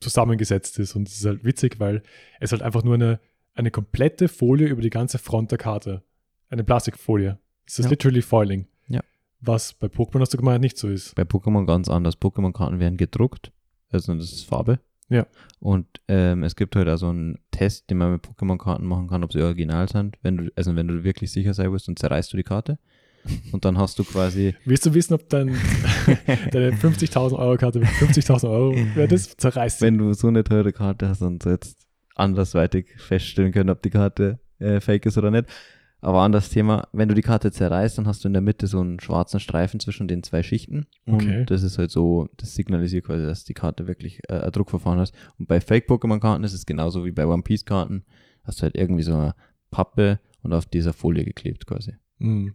zusammengesetzt 0.00 0.78
ist. 0.78 0.96
Und 0.96 1.08
es 1.08 1.18
ist 1.18 1.24
halt 1.26 1.44
witzig, 1.44 1.78
weil 1.80 2.02
es 2.40 2.52
halt 2.52 2.62
einfach 2.62 2.82
nur 2.84 2.94
eine, 2.94 3.20
eine 3.54 3.70
komplette 3.70 4.28
Folie 4.28 4.68
über 4.68 4.82
die 4.82 4.90
ganze 4.90 5.18
Front 5.18 5.50
der 5.50 5.58
Karte. 5.58 6.02
Eine 6.48 6.64
Plastikfolie. 6.64 7.38
Es 7.66 7.78
ist 7.78 7.84
Ja. 7.86 7.90
literally 7.90 8.22
Foiling. 8.22 8.66
Ja. 8.88 9.00
Was 9.40 9.72
bei 9.74 9.86
Pokémon 9.86 10.20
hast 10.20 10.34
du 10.34 10.38
gemeint 10.38 10.60
nicht 10.62 10.76
so 10.78 10.88
ist. 10.88 11.14
Bei 11.14 11.22
Pokémon 11.22 11.66
ganz 11.66 11.88
anders. 11.88 12.20
Pokémon-Karten 12.20 12.80
werden 12.80 12.96
gedruckt, 12.96 13.52
also 13.90 14.14
das 14.14 14.32
ist 14.32 14.44
Farbe. 14.44 14.80
Ja. 15.08 15.26
Und 15.58 15.86
ähm, 16.08 16.44
es 16.44 16.54
gibt 16.56 16.76
halt 16.76 16.86
also 16.88 17.08
einen 17.08 17.38
Test, 17.50 17.90
den 17.90 17.98
man 17.98 18.12
mit 18.12 18.22
Pokémon-Karten 18.24 18.86
machen 18.86 19.08
kann, 19.08 19.24
ob 19.24 19.32
sie 19.32 19.42
original 19.42 19.88
sind. 19.88 20.16
Wenn 20.22 20.36
du, 20.36 20.52
also 20.56 20.76
wenn 20.76 20.86
du 20.88 21.02
wirklich 21.02 21.32
sicher 21.32 21.52
sein 21.54 21.72
willst, 21.72 21.88
dann 21.88 21.96
zerreißt 21.96 22.32
du 22.32 22.36
die 22.36 22.44
Karte. 22.44 22.78
Und 23.52 23.64
dann 23.64 23.78
hast 23.78 23.98
du 23.98 24.04
quasi 24.04 24.54
Willst 24.64 24.86
du 24.86 24.94
wissen, 24.94 25.14
ob 25.14 25.28
dein, 25.28 25.48
deine 26.52 26.72
50.000 26.72 27.38
Euro 27.38 27.56
Karte 27.56 27.80
mit 27.80 27.88
50.000 27.88 28.50
Euro 28.50 28.74
wert 28.94 29.12
ist? 29.12 29.40
Zerreißt 29.40 29.82
wenn 29.82 29.98
du 29.98 30.12
so 30.12 30.28
eine 30.28 30.44
teure 30.44 30.72
Karte 30.72 31.08
hast 31.08 31.22
und 31.22 31.44
jetzt 31.44 31.86
andersweitig 32.14 32.86
feststellen 32.98 33.52
können, 33.52 33.70
ob 33.70 33.82
die 33.82 33.90
Karte 33.90 34.38
äh, 34.58 34.80
fake 34.80 35.06
ist 35.06 35.18
oder 35.18 35.30
nicht. 35.30 35.46
Aber 36.02 36.22
anderes 36.22 36.48
Thema, 36.48 36.88
wenn 36.92 37.08
du 37.08 37.14
die 37.14 37.22
Karte 37.22 37.52
zerreißt, 37.52 37.98
dann 37.98 38.06
hast 38.06 38.24
du 38.24 38.28
in 38.28 38.32
der 38.32 38.42
Mitte 38.42 38.66
so 38.66 38.80
einen 38.80 39.00
schwarzen 39.00 39.38
Streifen 39.38 39.80
zwischen 39.80 40.08
den 40.08 40.22
zwei 40.22 40.42
Schichten. 40.42 40.86
Okay. 41.06 41.40
Und 41.40 41.50
das 41.50 41.62
ist 41.62 41.76
halt 41.76 41.90
so, 41.90 42.28
das 42.38 42.54
signalisiert 42.54 43.04
quasi, 43.04 43.24
dass 43.24 43.44
die 43.44 43.54
Karte 43.54 43.86
wirklich 43.86 44.20
äh, 44.28 44.40
ein 44.40 44.52
Druckverfahren 44.52 44.98
hast. 44.98 45.14
Und 45.38 45.46
bei 45.46 45.60
Fake-Pokémon-Karten 45.60 46.44
ist 46.44 46.54
es 46.54 46.64
genauso 46.64 47.04
wie 47.04 47.12
bei 47.12 47.26
One 47.26 47.42
Piece-Karten. 47.42 48.04
Hast 48.44 48.60
du 48.60 48.62
halt 48.62 48.76
irgendwie 48.76 49.02
so 49.02 49.14
eine 49.14 49.34
Pappe 49.70 50.20
und 50.42 50.54
auf 50.54 50.64
dieser 50.64 50.94
Folie 50.94 51.24
geklebt 51.24 51.66
quasi. 51.66 51.92
Hm. 52.18 52.54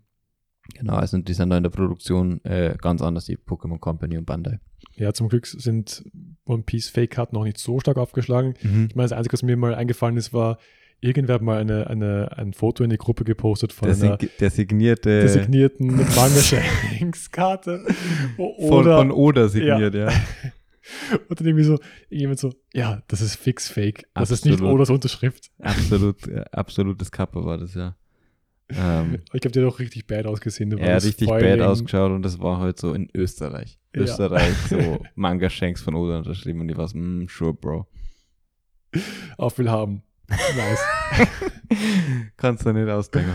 Genau, 0.73 0.93
also 0.95 1.17
die 1.19 1.33
sind 1.33 1.49
da 1.51 1.57
in 1.57 1.63
der 1.63 1.69
Produktion 1.69 2.43
äh, 2.43 2.75
ganz 2.81 3.01
anders, 3.01 3.25
die 3.25 3.37
Pokémon 3.37 3.79
Company 3.79 4.17
und 4.17 4.25
Bandai. 4.25 4.59
Ja, 4.95 5.13
zum 5.13 5.29
Glück 5.29 5.45
sind 5.45 6.03
One 6.45 6.63
Piece 6.63 6.89
Fake-Karten 6.89 7.35
noch 7.35 7.43
nicht 7.43 7.57
so 7.57 7.79
stark 7.79 7.97
aufgeschlagen. 7.97 8.55
Ich 8.61 8.95
meine, 8.95 9.07
das 9.09 9.11
Einzige, 9.11 9.33
was 9.33 9.43
mir 9.43 9.57
mal 9.57 9.75
eingefallen 9.75 10.15
ist, 10.17 10.33
war, 10.33 10.57
irgendwer 11.01 11.35
hat 11.35 11.41
mal 11.41 11.59
eine, 11.59 11.87
eine, 11.87 12.37
ein 12.37 12.53
Foto 12.53 12.83
in 12.83 12.89
die 12.89 12.97
Gruppe 12.97 13.25
gepostet 13.25 13.73
von 13.73 13.89
Der, 13.89 13.97
einer 13.97 14.17
sig 14.19 14.37
der 14.39 14.49
signierte 14.49 15.21
designierten 15.21 15.97
Manga-Shanks-Karte. 15.97 17.85
O- 18.37 18.67
von, 18.67 18.79
Oder, 18.79 18.97
von 18.97 19.11
Oda 19.11 19.47
signiert, 19.49 19.93
ja. 19.95 20.07
und 21.29 21.39
dann 21.39 21.47
irgendwie 21.47 21.63
so, 21.65 21.79
jemand 22.09 22.39
so, 22.39 22.53
ja, 22.73 23.01
das 23.07 23.21
ist 23.21 23.35
fix 23.35 23.67
Fake. 23.69 24.07
Das 24.13 24.31
ist 24.31 24.45
nicht 24.45 24.53
Absolut. 24.55 24.73
Odas 24.75 24.89
Unterschrift. 24.89 25.51
Absolut, 25.59 26.17
absolutes 26.51 27.11
Kappa 27.11 27.43
war 27.43 27.57
das, 27.57 27.73
ja. 27.75 27.95
Ähm, 28.69 29.19
Ich 29.33 29.41
glaube, 29.41 29.51
der 29.51 29.65
hat 29.65 29.73
auch 29.73 29.79
richtig 29.79 30.07
bad 30.07 30.25
ausgesehen. 30.25 30.71
Er 30.77 30.87
hat 30.89 30.95
das 30.97 31.05
richtig 31.05 31.27
Foiling. 31.27 31.57
bad 31.59 31.67
ausgeschaut 31.67 32.11
und 32.11 32.23
das 32.23 32.39
war 32.39 32.59
halt 32.59 32.79
so 32.79 32.93
in 32.93 33.09
Österreich. 33.13 33.77
Ja. 33.95 34.01
Österreich, 34.01 34.55
so 34.69 34.99
Manga-Shanks 35.15 35.81
von 35.81 35.95
Oda 35.95 36.17
unterschrieben 36.19 36.61
und 36.61 36.67
die 36.67 36.77
war 36.77 36.87
so, 36.87 36.97
mm, 36.97 37.27
sure, 37.29 37.53
bro. 37.53 37.87
Auf 39.37 39.57
will 39.57 39.69
haben. 39.69 40.01
Nice. 40.29 40.79
Kannst 42.37 42.65
du 42.65 42.71
nicht 42.73 42.89
ausdenken. 42.89 43.33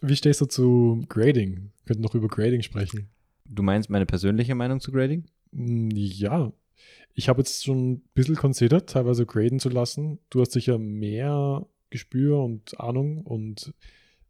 Wie 0.00 0.16
stehst 0.16 0.40
du 0.40 0.46
zu 0.46 1.04
Grading? 1.08 1.54
Wir 1.56 1.86
könnten 1.86 2.02
noch 2.02 2.14
über 2.14 2.28
Grading 2.28 2.62
sprechen. 2.62 3.08
Du 3.48 3.62
meinst 3.62 3.90
meine 3.90 4.06
persönliche 4.06 4.54
Meinung 4.54 4.80
zu 4.80 4.92
Grading? 4.92 5.24
Mm, 5.52 5.90
Ja, 5.92 6.52
ich 7.14 7.28
habe 7.28 7.40
jetzt 7.40 7.64
schon 7.64 7.92
ein 7.92 8.02
bisschen 8.14 8.36
considered, 8.36 8.88
teilweise 8.88 9.26
graden 9.26 9.58
zu 9.60 9.68
lassen. 9.68 10.18
Du 10.30 10.40
hast 10.40 10.52
sicher 10.52 10.78
mehr 10.78 11.66
Gespür 11.90 12.38
und 12.42 12.78
Ahnung 12.80 13.18
und 13.22 13.74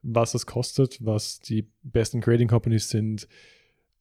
was 0.02 0.34
es 0.34 0.46
kostet, 0.46 0.98
was 1.04 1.40
die 1.40 1.68
besten 1.82 2.20
Grading 2.20 2.48
Companies 2.48 2.88
sind, 2.88 3.28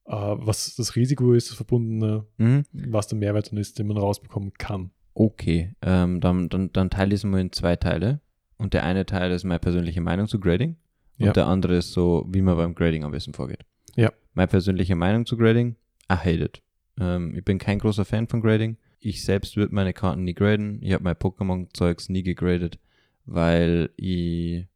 äh, 0.06 0.10
was 0.12 0.74
das 0.76 0.96
Risiko 0.96 1.32
ist, 1.32 1.50
das 1.50 1.56
Verbundene, 1.56 2.26
Mhm. 2.38 2.64
was 2.72 3.06
der 3.08 3.18
Mehrwert 3.18 3.50
dann 3.52 3.58
ist, 3.58 3.78
den 3.78 3.86
man 3.86 3.96
rausbekommen 3.98 4.52
kann. 4.54 4.90
Okay, 5.14 5.74
ähm, 5.82 6.20
dann, 6.20 6.48
dann, 6.48 6.72
dann 6.72 6.90
teile 6.90 7.10
ich 7.14 7.20
es 7.20 7.24
mal 7.24 7.40
in 7.40 7.52
zwei 7.52 7.76
Teile. 7.76 8.20
Und 8.56 8.74
der 8.74 8.84
eine 8.84 9.04
Teil 9.06 9.30
ist 9.32 9.44
meine 9.44 9.58
persönliche 9.58 10.00
Meinung 10.00 10.26
zu 10.26 10.38
Grading. 10.40 10.76
Und 11.18 11.26
Ja. 11.26 11.32
der 11.32 11.46
andere 11.46 11.76
ist 11.76 11.92
so, 11.92 12.26
wie 12.30 12.42
man 12.42 12.56
beim 12.56 12.74
Grading 12.74 13.04
am 13.04 13.10
besten 13.12 13.34
vorgeht. 13.34 13.64
Ja. 13.96 14.10
Meine 14.34 14.48
persönliche 14.48 14.96
Meinung 14.96 15.26
zu 15.26 15.36
Grading, 15.36 15.76
I 16.10 16.14
hate 16.14 16.44
it. 16.44 16.62
Ähm, 16.98 17.34
ich 17.36 17.44
bin 17.44 17.58
kein 17.58 17.78
großer 17.78 18.04
Fan 18.04 18.26
von 18.28 18.40
Grading. 18.40 18.76
Ich 19.00 19.24
selbst 19.24 19.56
würde 19.56 19.74
meine 19.74 19.92
Karten 19.92 20.24
nie 20.24 20.34
graden. 20.34 20.78
Ich 20.82 20.92
habe 20.92 21.04
mein 21.04 21.14
Pokémon-Zeugs 21.16 22.08
nie 22.08 22.22
gegradet, 22.22 22.78
weil 23.26 23.90
ich 23.96 24.66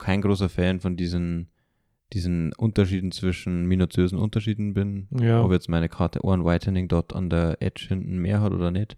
kein 0.00 0.20
großer 0.22 0.48
Fan 0.48 0.80
von 0.80 0.96
diesen, 0.96 1.48
diesen 2.12 2.52
Unterschieden 2.54 3.12
zwischen 3.12 3.66
minutiösen 3.66 4.18
Unterschieden 4.18 4.74
bin. 4.74 5.06
Ja. 5.20 5.42
Ob 5.44 5.52
jetzt 5.52 5.68
meine 5.68 5.88
Karte 5.88 6.24
Ohren 6.24 6.44
Whitening 6.44 6.88
dort 6.88 7.14
an 7.14 7.30
der 7.30 7.58
Edge 7.60 7.86
hinten 7.88 8.18
mehr 8.18 8.40
hat 8.40 8.52
oder 8.52 8.70
nicht, 8.72 8.96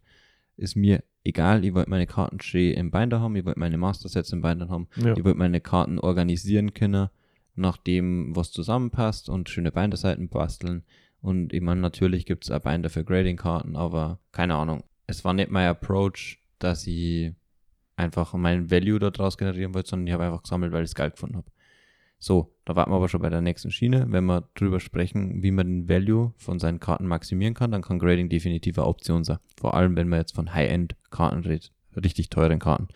ist 0.57 0.76
mir 0.76 1.03
egal. 1.24 1.64
Ich 1.64 1.74
wollte 1.74 1.90
meine 1.90 2.07
Karten 2.07 2.40
schön 2.40 2.72
im 2.74 2.90
Binder 2.90 3.20
haben, 3.20 3.36
ich 3.36 3.44
wollte 3.44 3.61
meine 3.61 3.76
Master 3.78 4.09
Sets 4.09 4.32
im 4.32 4.40
Binder 4.42 4.68
haben, 4.68 4.88
Ja. 4.96 5.16
ich 5.16 5.24
wollte 5.24 5.38
meine 5.38 5.61
Karten 5.61 5.98
organisieren 5.98 6.72
können, 6.74 7.09
nach 7.55 7.76
dem, 7.76 8.34
was 8.34 8.50
zusammenpasst 8.50 9.28
und 9.28 9.50
schöne 9.50 9.72
Binderseiten 9.72 10.28
basteln. 10.28 10.84
Und 11.20 11.53
ich 11.53 11.61
meine, 11.61 11.80
natürlich 11.80 12.24
gibt 12.24 12.44
es 12.44 12.50
auch 12.50 12.61
Binder 12.62 12.88
für 12.88 13.05
Grading-Karten, 13.05 13.76
aber 13.76 14.18
keine 14.32 14.55
Ahnung. 14.55 14.82
Es 15.07 15.22
war 15.24 15.34
nicht 15.34 15.50
mein 15.50 15.68
Approach, 15.68 16.38
dass 16.59 16.86
ich 16.86 17.32
einfach 17.97 18.32
meinen 18.34 18.70
Value 18.70 18.99
daraus 18.99 19.36
generieren 19.36 19.74
wollte, 19.74 19.90
sondern 19.90 20.07
ich 20.07 20.12
habe 20.12 20.24
einfach 20.24 20.43
gesammelt, 20.43 20.72
weil 20.72 20.82
ich 20.82 20.90
es 20.90 20.95
geil 20.95 21.11
gefunden 21.11 21.36
habe. 21.36 21.51
So, 22.18 22.55
da 22.64 22.76
warten 22.76 22.93
wir 22.93 22.97
aber 22.97 23.09
schon 23.09 23.20
bei 23.20 23.30
der 23.30 23.40
nächsten 23.40 23.72
Schiene. 23.72 24.07
Wenn 24.09 24.24
wir 24.26 24.49
drüber 24.55 24.78
sprechen, 24.78 25.43
wie 25.43 25.51
man 25.51 25.66
den 25.66 25.88
Value 25.88 26.32
von 26.36 26.61
seinen 26.61 26.78
Karten 26.78 27.07
maximieren 27.07 27.55
kann, 27.55 27.72
dann 27.72 27.82
kann 27.82 27.99
Grading 27.99 28.28
definitiv 28.28 28.78
eine 28.78 28.86
Option 28.86 29.24
sein. 29.24 29.38
Vor 29.59 29.74
allem, 29.74 29.97
wenn 29.97 30.09
man 30.09 30.20
jetzt 30.20 30.36
von 30.36 30.55
High-End-Karten 30.55 31.40
redet, 31.40 31.72
richtig 31.97 32.30
teuren 32.30 32.61
Karten. 32.61 32.86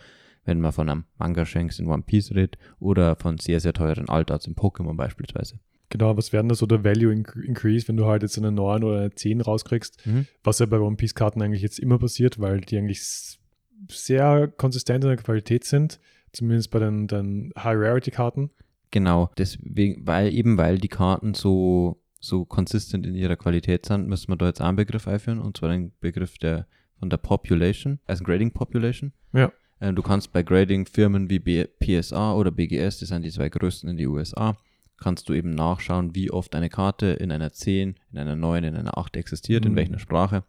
Wenn 0.45 0.61
man 0.61 0.71
von 0.71 0.89
einem 0.89 1.07
Manga-Shanks 1.19 1.81
in 1.81 1.89
One 1.89 2.05
Piece 2.05 2.31
redet 2.31 2.57
oder 2.79 3.17
von 3.17 3.39
sehr, 3.39 3.59
sehr 3.59 3.73
teuren 3.73 4.09
Altarts 4.09 4.47
in 4.47 4.55
Pokémon 4.55 4.97
beispielsweise. 4.97 5.59
Genau, 5.89 6.17
was 6.17 6.33
wäre 6.33 6.45
denn 6.45 6.49
da 6.49 6.55
so 6.55 6.67
der 6.67 6.85
Value 6.85 7.13
Increase, 7.13 7.89
wenn 7.89 7.97
du 7.97 8.07
halt 8.07 8.23
jetzt 8.23 8.39
eine 8.39 8.53
9 8.53 8.85
oder 8.85 8.99
eine 9.01 9.11
10 9.11 9.41
rauskriegst? 9.41 10.07
Mhm. 10.07 10.27
Was 10.45 10.61
ja 10.61 10.67
bei 10.67 10.79
One 10.79 10.95
Piece 10.95 11.17
Karten 11.17 11.43
eigentlich 11.43 11.63
jetzt 11.63 11.81
immer 11.81 11.99
passiert, 11.99 12.41
weil 12.41 12.61
die 12.61 12.79
eigentlich 12.79 13.03
sehr 13.89 14.49
konsistent 14.49 15.05
in 15.05 15.09
der 15.11 15.17
Qualität 15.17 15.65
sind, 15.65 16.01
zumindest 16.33 16.71
bei 16.71 16.79
den, 16.79 17.07
den 17.09 17.53
High-Rarity-Karten. 17.59 18.51
Genau, 18.91 19.31
deswegen, 19.37 20.07
weil 20.07 20.33
eben 20.33 20.57
weil 20.59 20.79
die 20.79 20.89
Karten 20.89 21.35
so, 21.35 22.01
so 22.21 22.45
konsistent 22.45 23.07
in 23.07 23.15
ihrer 23.15 23.37
Qualität 23.37 23.87
sind, 23.87 24.09
müssen 24.09 24.31
wir 24.31 24.37
da 24.37 24.47
jetzt 24.47 24.61
einen 24.61 24.77
Begriff 24.77 25.07
einführen, 25.09 25.41
und 25.41 25.57
zwar 25.57 25.71
den 25.71 25.93
Begriff 26.01 26.39
der 26.39 26.67
von 26.99 27.11
der 27.11 27.19
Population, 27.19 27.99
also 28.07 28.25
Grading 28.25 28.53
Population. 28.53 29.13
Ja. 29.35 29.53
Äh, 29.81 29.93
du 29.93 30.03
kannst 30.03 30.33
bei 30.33 30.43
Grading 30.43 30.87
Firmen 30.87 31.29
wie 31.29 31.39
B 31.39 31.65
PSA 31.79 32.33
oder 32.35 32.51
BGS, 32.51 33.01
das 33.01 33.11
sind 33.11 33.23
die 33.23 33.31
zwei 33.31 33.51
größten 33.51 33.91
in 33.91 33.99
die 33.99 34.07
USA, 34.07 34.57
kannst 34.97 35.29
du 35.29 35.35
eben 35.35 35.51
nachschauen, 35.51 36.15
wie 36.15 36.31
oft 36.31 36.55
eine 36.55 36.71
Karte 36.71 37.07
in 37.07 37.31
einer 37.31 37.53
10, 37.53 37.97
in 38.13 38.19
einer 38.19 38.35
9, 38.37 38.65
in 38.65 38.77
einer 38.77 38.97
8 38.97 39.17
existiert, 39.17 39.65
Mhm. 39.65 39.73
in 39.73 39.77
welcher 39.77 39.99
Sprache. 39.99 40.45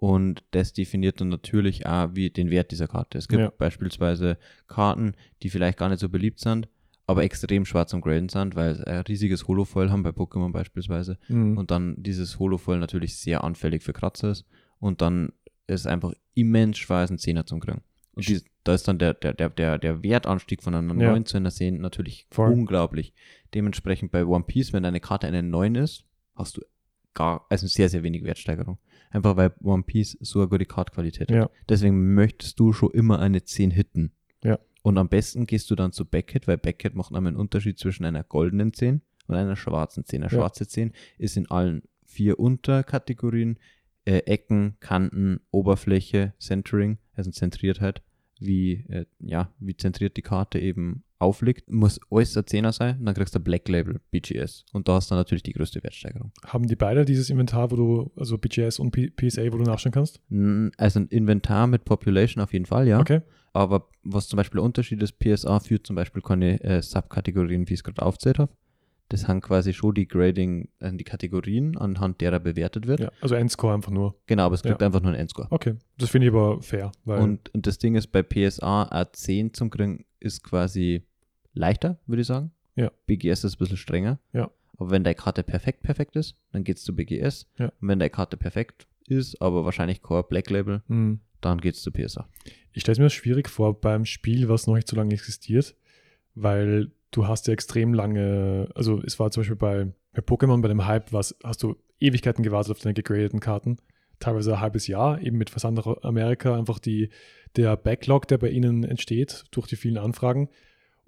Und 0.00 0.42
das 0.52 0.72
definiert 0.72 1.20
dann 1.20 1.28
natürlich 1.28 1.84
auch 1.84 2.08
wie 2.14 2.30
den 2.30 2.48
Wert 2.50 2.70
dieser 2.70 2.88
Karte. 2.88 3.18
Es 3.18 3.28
gibt 3.28 3.40
Ja. 3.42 3.52
beispielsweise 3.58 4.38
Karten, 4.66 5.12
die 5.42 5.50
vielleicht 5.50 5.78
gar 5.78 5.90
nicht 5.90 5.98
so 6.00 6.08
beliebt 6.08 6.40
sind, 6.40 6.68
aber 7.06 7.22
extrem 7.22 7.66
schwer 7.66 7.86
zum 7.86 8.00
Graden 8.00 8.30
sind, 8.30 8.54
weil 8.54 8.76
sie 8.76 8.86
ein 8.86 9.02
riesiges 9.02 9.46
Holofoil 9.46 9.90
haben 9.90 10.02
bei 10.02 10.08
Pokémon 10.10 10.52
beispielsweise 10.52 11.18
Mhm. 11.28 11.58
und 11.58 11.70
dann 11.70 11.96
dieses 11.98 12.38
Holofoil 12.38 12.78
natürlich 12.78 13.18
sehr 13.18 13.44
anfällig 13.44 13.82
für 13.82 13.92
Kratzer 13.92 14.30
ist 14.30 14.46
und 14.78 15.02
dann 15.02 15.32
ist 15.66 15.86
einfach 15.86 16.14
immens 16.34 16.78
schwer, 16.78 17.04
ist 17.04 17.10
einen 17.10 17.18
Zehner 17.18 17.44
zum 17.44 17.60
kriegen. 17.60 17.82
Und 18.14 18.26
dies, 18.26 18.44
da 18.64 18.72
ist 18.74 18.88
dann 18.88 18.98
der, 18.98 19.12
der, 19.12 19.34
der, 19.34 19.50
der, 19.78 20.02
Wertanstieg 20.02 20.62
von 20.62 20.74
einer 20.74 20.94
Ja. 20.94 21.12
9 21.12 21.26
zu 21.26 21.36
einer 21.36 21.50
10 21.50 21.78
natürlich 21.78 22.26
Voll. 22.30 22.50
unglaublich. 22.52 23.12
Dementsprechend 23.54 24.12
bei 24.12 24.24
One 24.24 24.44
Piece, 24.44 24.72
wenn 24.72 24.82
deine 24.82 25.00
Karte 25.00 25.26
eine 25.26 25.42
9 25.42 25.74
ist, 25.74 26.04
hast 26.34 26.56
du 26.56 26.62
gar, 27.14 27.46
also 27.48 27.66
sehr, 27.66 27.88
sehr 27.88 28.02
wenig 28.02 28.24
Wertsteigerung. 28.24 28.78
Einfach 29.10 29.36
weil 29.36 29.52
One 29.62 29.82
Piece 29.82 30.16
so 30.20 30.40
eine 30.40 30.48
gute 30.48 30.66
Kartqualität 30.66 31.30
hat. 31.30 31.36
Ja. 31.36 31.50
Deswegen 31.68 32.14
möchtest 32.14 32.60
du 32.60 32.72
schon 32.72 32.90
immer 32.92 33.18
eine 33.18 33.42
10 33.42 33.70
hitten. 33.72 34.12
Ja. 34.44 34.58
Und 34.82 34.96
am 34.98 35.08
besten 35.08 35.46
gehst 35.46 35.70
du 35.70 35.74
dann 35.74 35.92
zu 35.92 36.04
Backhead, 36.04 36.46
weil 36.46 36.56
Backhead 36.58 36.94
macht 36.94 37.14
einmal 37.14 37.30
einen 37.30 37.36
Unterschied 37.40 37.78
zwischen 37.78 38.04
einer 38.04 38.22
goldenen 38.24 38.72
10 38.72 39.00
und 39.26 39.34
einer 39.34 39.56
schwarzen 39.56 40.04
10. 40.04 40.22
Eine 40.22 40.32
Ja. 40.32 40.38
schwarze 40.38 40.66
10 40.66 40.92
ist 41.18 41.36
in 41.36 41.50
allen 41.50 41.82
vier 42.06 42.38
Unterkategorien 42.38 43.58
äh, 44.04 44.18
Ecken, 44.20 44.76
Kanten, 44.80 45.40
Oberfläche, 45.50 46.32
Centering, 46.38 46.98
also 47.14 47.30
Zentriertheit, 47.30 48.02
wie, 48.38 48.84
äh, 48.88 49.04
ja, 49.18 49.52
wie 49.58 49.76
zentriert 49.76 50.16
die 50.16 50.22
Karte 50.22 50.58
eben 50.58 51.02
aufliegt. 51.20 51.70
Muss 51.70 52.00
alles 52.10 52.36
ein 52.36 52.44
10er 52.44 52.72
sein, 52.72 52.98
und 52.98 53.06
dann 53.06 53.14
kriegst 53.14 53.34
du 53.34 53.40
Black 53.40 53.68
Label 53.68 54.00
BGS. 54.10 54.64
Und 54.72 54.88
da 54.88 54.94
hast 54.94 55.10
du 55.10 55.14
natürlich 55.14 55.42
die 55.42 55.52
größte 55.52 55.82
Wertsteigerung. 55.82 56.32
Haben 56.46 56.66
die 56.66 56.76
beide 56.76 57.04
dieses 57.04 57.30
Inventar, 57.30 57.70
wo 57.70 57.76
du, 57.76 58.10
also 58.16 58.38
BGS 58.38 58.78
und 58.78 58.90
P 58.90 59.10
PSA, 59.10 59.42
wo 59.52 59.58
du 59.58 59.64
nachschauen 59.64 59.92
kannst? 59.92 60.20
Also 60.76 61.00
ein 61.00 61.06
Inventar 61.08 61.66
mit 61.66 61.84
Population 61.84 62.42
auf 62.42 62.52
jeden 62.52 62.66
Fall, 62.66 62.88
ja. 62.88 62.98
Okay. 63.00 63.20
Aber 63.52 63.88
was 64.02 64.28
zum 64.28 64.36
Beispiel 64.36 64.58
der 64.58 64.64
Unterschied 64.64 65.02
ist, 65.02 65.18
PSA 65.18 65.58
führt 65.60 65.86
zum 65.86 65.96
Beispiel 65.96 66.22
keine 66.22 66.62
äh, 66.62 66.82
Subkategorien, 66.82 67.68
wie 67.68 67.74
ich 67.74 67.80
es 67.80 67.84
gerade 67.84 68.02
aufzählt 68.02 68.38
habe. 68.38 68.52
Das 69.08 69.26
haben 69.26 69.40
quasi 69.40 69.72
schon 69.72 69.94
die 69.94 70.06
Grading, 70.06 70.68
äh, 70.78 70.92
die 70.92 71.02
Kategorien, 71.02 71.76
anhand 71.76 72.20
derer 72.20 72.38
bewertet 72.38 72.86
wird. 72.86 73.00
Ja, 73.00 73.10
also 73.20 73.34
Endscore 73.34 73.74
einfach 73.74 73.90
nur. 73.90 74.14
Genau, 74.26 74.44
aber 74.44 74.54
es 74.54 74.62
kriegt 74.62 74.80
Ja. 74.80 74.86
einfach 74.86 75.00
nur 75.02 75.10
einen 75.10 75.20
Endscore. 75.20 75.48
Okay. 75.50 75.74
Das 75.98 76.10
finde 76.10 76.28
ich 76.28 76.32
aber 76.32 76.62
fair, 76.62 76.92
Und, 77.04 77.52
und 77.52 77.66
das 77.66 77.78
Ding 77.78 77.96
ist, 77.96 78.06
bei 78.12 78.22
PSA 78.22 78.84
A10 78.84 79.52
zum 79.52 79.68
Kriegen 79.70 80.04
ist 80.20 80.44
quasi 80.44 81.02
leichter, 81.52 81.98
würde 82.06 82.22
ich 82.22 82.26
sagen. 82.26 82.52
Ja. 82.76 82.90
BGS 83.06 83.44
ist 83.44 83.56
ein 83.56 83.58
bisschen 83.58 83.76
strenger. 83.76 84.18
Ja. 84.32 84.50
Aber 84.78 84.90
wenn 84.90 85.04
deine 85.04 85.14
Karte 85.14 85.42
perfekt 85.42 85.82
perfekt 85.82 86.16
ist, 86.16 86.36
dann 86.52 86.64
geht's 86.64 86.82
zu 86.82 86.94
BGS. 86.94 87.46
Ja. 87.58 87.66
Und 87.80 87.88
wenn 87.88 87.98
deine 87.98 88.10
Karte 88.10 88.36
perfekt 88.36 88.86
ist, 89.06 89.40
aber 89.42 89.64
wahrscheinlich 89.64 90.02
Core 90.02 90.24
Black 90.24 90.50
Label, 90.50 90.82
mh, 90.88 91.18
dann 91.40 91.60
geht's 91.60 91.82
zu 91.82 91.90
PSA. 91.90 92.28
ich 92.72 92.82
stelle 92.82 92.94
es 92.94 92.98
mir 92.98 93.10
schwierig 93.10 93.48
vor 93.48 93.80
beim 93.80 94.04
Spiel, 94.04 94.48
was 94.48 94.66
noch 94.66 94.74
nicht 94.74 94.88
so 94.88 94.96
lange 94.96 95.12
existiert, 95.12 95.74
weil 96.34 96.92
du 97.10 97.26
hast 97.26 97.46
ja 97.46 97.52
extrem 97.52 97.92
lange, 97.94 98.68
also 98.74 99.02
es 99.02 99.18
war 99.18 99.30
zum 99.30 99.40
Beispiel 99.40 99.56
bei, 99.56 99.92
bei 100.12 100.22
Pokémon, 100.22 100.60
bei 100.62 100.68
dem 100.68 100.86
Hype, 100.86 101.12
was, 101.12 101.36
hast 101.42 101.62
du 101.62 101.76
Ewigkeiten 101.98 102.42
gewartet 102.42 102.72
auf 102.72 102.78
deine 102.78 102.94
gegradeten 102.94 103.40
Karten, 103.40 103.78
teilweise 104.20 104.54
ein 104.54 104.60
halbes 104.60 104.86
Jahr, 104.86 105.20
eben 105.20 105.38
mit 105.38 105.50
Versand 105.50 105.76
nach 105.76 105.86
Amerika, 106.02 106.56
einfach 106.56 106.78
die, 106.78 107.10
der 107.56 107.76
Backlog, 107.76 108.28
der 108.28 108.38
bei 108.38 108.50
ihnen 108.50 108.84
entsteht, 108.84 109.44
durch 109.50 109.66
die 109.66 109.76
vielen 109.76 109.98
Anfragen 109.98 110.48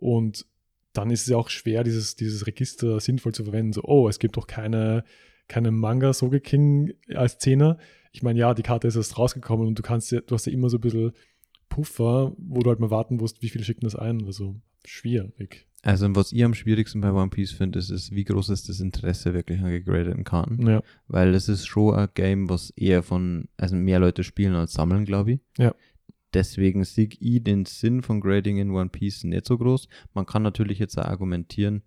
und 0.02 0.46
dann 0.92 1.10
ist 1.10 1.22
es 1.22 1.28
ja 1.28 1.36
auch 1.36 1.48
schwer, 1.48 1.84
dieses, 1.84 2.16
dieses 2.16 2.46
Register 2.46 3.00
sinnvoll 3.00 3.32
zu 3.32 3.44
verwenden. 3.44 3.72
So, 3.72 3.82
oh, 3.84 4.08
es 4.08 4.18
gibt 4.18 4.36
doch 4.36 4.46
keine, 4.46 5.04
keine 5.48 5.70
Manga 5.70 6.12
Soge 6.12 6.40
King 6.40 6.92
als 7.14 7.38
Zehner. 7.38 7.78
Ich 8.12 8.22
meine, 8.22 8.38
ja, 8.38 8.52
die 8.52 8.62
Karte 8.62 8.88
ist 8.88 8.96
erst 8.96 9.18
rausgekommen 9.18 9.66
und 9.66 9.78
du 9.78 9.82
kannst 9.82 10.12
ja, 10.12 10.20
du 10.20 10.34
hast 10.34 10.46
ja 10.46 10.52
immer 10.52 10.68
so 10.68 10.76
ein 10.76 10.82
bisschen 10.82 11.12
Puffer, 11.70 12.34
wo 12.36 12.60
du 12.60 12.68
halt 12.68 12.80
mal 12.80 12.90
warten 12.90 13.16
musst, 13.16 13.40
wie 13.40 13.48
viele 13.48 13.64
schicken 13.64 13.84
das 13.84 13.96
ein. 13.96 14.24
Also 14.26 14.56
schwierig. 14.84 15.66
Also 15.84 16.14
was 16.14 16.32
ich 16.32 16.44
am 16.44 16.54
schwierigsten 16.54 17.00
bei 17.00 17.10
One 17.10 17.30
Piece 17.30 17.52
finde, 17.52 17.78
ist, 17.78 17.90
ist, 17.90 18.12
wie 18.12 18.24
groß 18.24 18.50
ist 18.50 18.68
das 18.68 18.78
Interesse 18.80 19.34
wirklich 19.34 19.60
an 19.60 19.70
gegradeten 19.70 20.24
Karten? 20.24 20.64
Ja, 20.66 20.82
Weil 21.08 21.34
es 21.34 21.48
ist 21.48 21.66
schon 21.66 21.94
ein 21.94 22.08
Game, 22.14 22.48
was 22.48 22.70
eher 22.70 23.02
von, 23.02 23.48
also 23.56 23.74
mehr 23.74 23.98
Leute 23.98 24.22
spielen 24.22 24.54
als 24.54 24.74
sammeln, 24.74 25.04
glaube 25.04 25.32
ich. 25.32 25.40
Ja. 25.58 25.74
Deswegen 26.34 26.84
sehe 26.84 27.08
ich 27.20 27.42
den 27.44 27.64
Sinn 27.66 28.02
von 28.02 28.20
Grading 28.20 28.58
in 28.58 28.70
One 28.70 28.88
Piece 28.90 29.24
nicht 29.24 29.46
so 29.46 29.58
groß. 29.58 29.88
Man 30.14 30.26
kann 30.26 30.42
natürlich 30.42 30.78
jetzt 30.78 30.98
auch 30.98 31.04
argumentieren, 31.04 31.82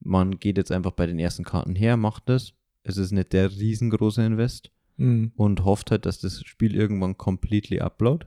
man 0.00 0.38
geht 0.38 0.58
jetzt 0.58 0.72
einfach 0.72 0.92
bei 0.92 1.06
den 1.06 1.18
ersten 1.18 1.44
Karten 1.44 1.74
her, 1.74 1.96
macht 1.96 2.28
das. 2.28 2.52
Es 2.82 2.96
ist 2.98 3.12
nicht 3.12 3.32
der 3.32 3.50
riesengroße 3.50 4.24
Invest 4.24 4.70
Mhm. 4.96 5.32
und 5.34 5.64
hofft 5.64 5.90
halt, 5.90 6.06
dass 6.06 6.20
das 6.20 6.44
Spiel 6.44 6.76
irgendwann 6.76 7.16
completely 7.18 7.80
upload 7.80 8.26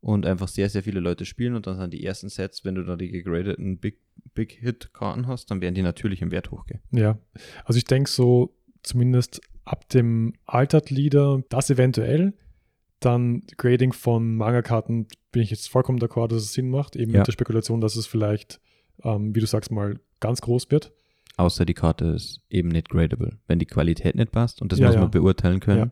und 0.00 0.26
einfach 0.26 0.48
sehr, 0.48 0.68
sehr 0.68 0.82
viele 0.82 0.98
Leute 0.98 1.24
spielen 1.24 1.54
und 1.54 1.66
dann 1.68 1.76
sind 1.76 1.92
die 1.92 2.02
ersten 2.04 2.28
Sets, 2.28 2.64
wenn 2.64 2.74
du 2.74 2.82
da 2.84 2.96
die 2.96 3.10
gegradeten 3.10 3.78
Big, 3.78 3.98
Big 4.34 4.50
Hit 4.52 4.92
Karten 4.94 5.28
hast, 5.28 5.50
dann 5.52 5.60
werden 5.60 5.76
die 5.76 5.82
natürlich 5.82 6.20
im 6.22 6.30
Wert 6.32 6.50
hochgehen. 6.50 6.80
ja. 6.90 7.18
Also 7.64 7.78
ich 7.78 7.84
denke 7.84 8.10
so, 8.10 8.52
zumindest 8.82 9.42
ab 9.64 9.88
dem 9.90 10.32
Altered 10.44 10.90
Leader, 10.90 11.42
das 11.50 11.70
eventuell. 11.70 12.32
Dann 13.04 13.42
Grading 13.58 13.92
von 13.92 14.36
Manga-Karten 14.36 15.06
bin 15.32 15.42
ich 15.42 15.50
jetzt 15.50 15.68
vollkommen 15.68 15.98
d'accord, 15.98 16.28
dass 16.28 16.42
es 16.42 16.52
Sinn 16.52 16.70
macht. 16.70 16.96
Eben 16.96 17.12
Ja. 17.12 17.18
mit 17.18 17.26
der 17.26 17.32
Spekulation, 17.32 17.80
dass 17.80 17.96
es 17.96 18.06
vielleicht, 18.06 18.60
ähm, 19.04 19.34
wie 19.34 19.40
du 19.40 19.46
sagst, 19.46 19.70
mal 19.70 19.98
ganz 20.20 20.40
groß 20.40 20.70
wird. 20.70 20.92
Außer 21.36 21.64
die 21.64 21.74
Karte 21.74 22.06
ist 22.06 22.40
eben 22.50 22.68
nicht 22.68 22.90
gradable. 22.90 23.38
Wenn 23.46 23.58
die 23.58 23.66
Qualität 23.66 24.14
nicht 24.14 24.32
passt 24.32 24.60
und 24.62 24.70
das 24.72 24.78
Ja, 24.78 24.86
muss 24.86 24.94
ja. 24.96 25.00
man 25.00 25.10
beurteilen 25.10 25.60
können, 25.60 25.90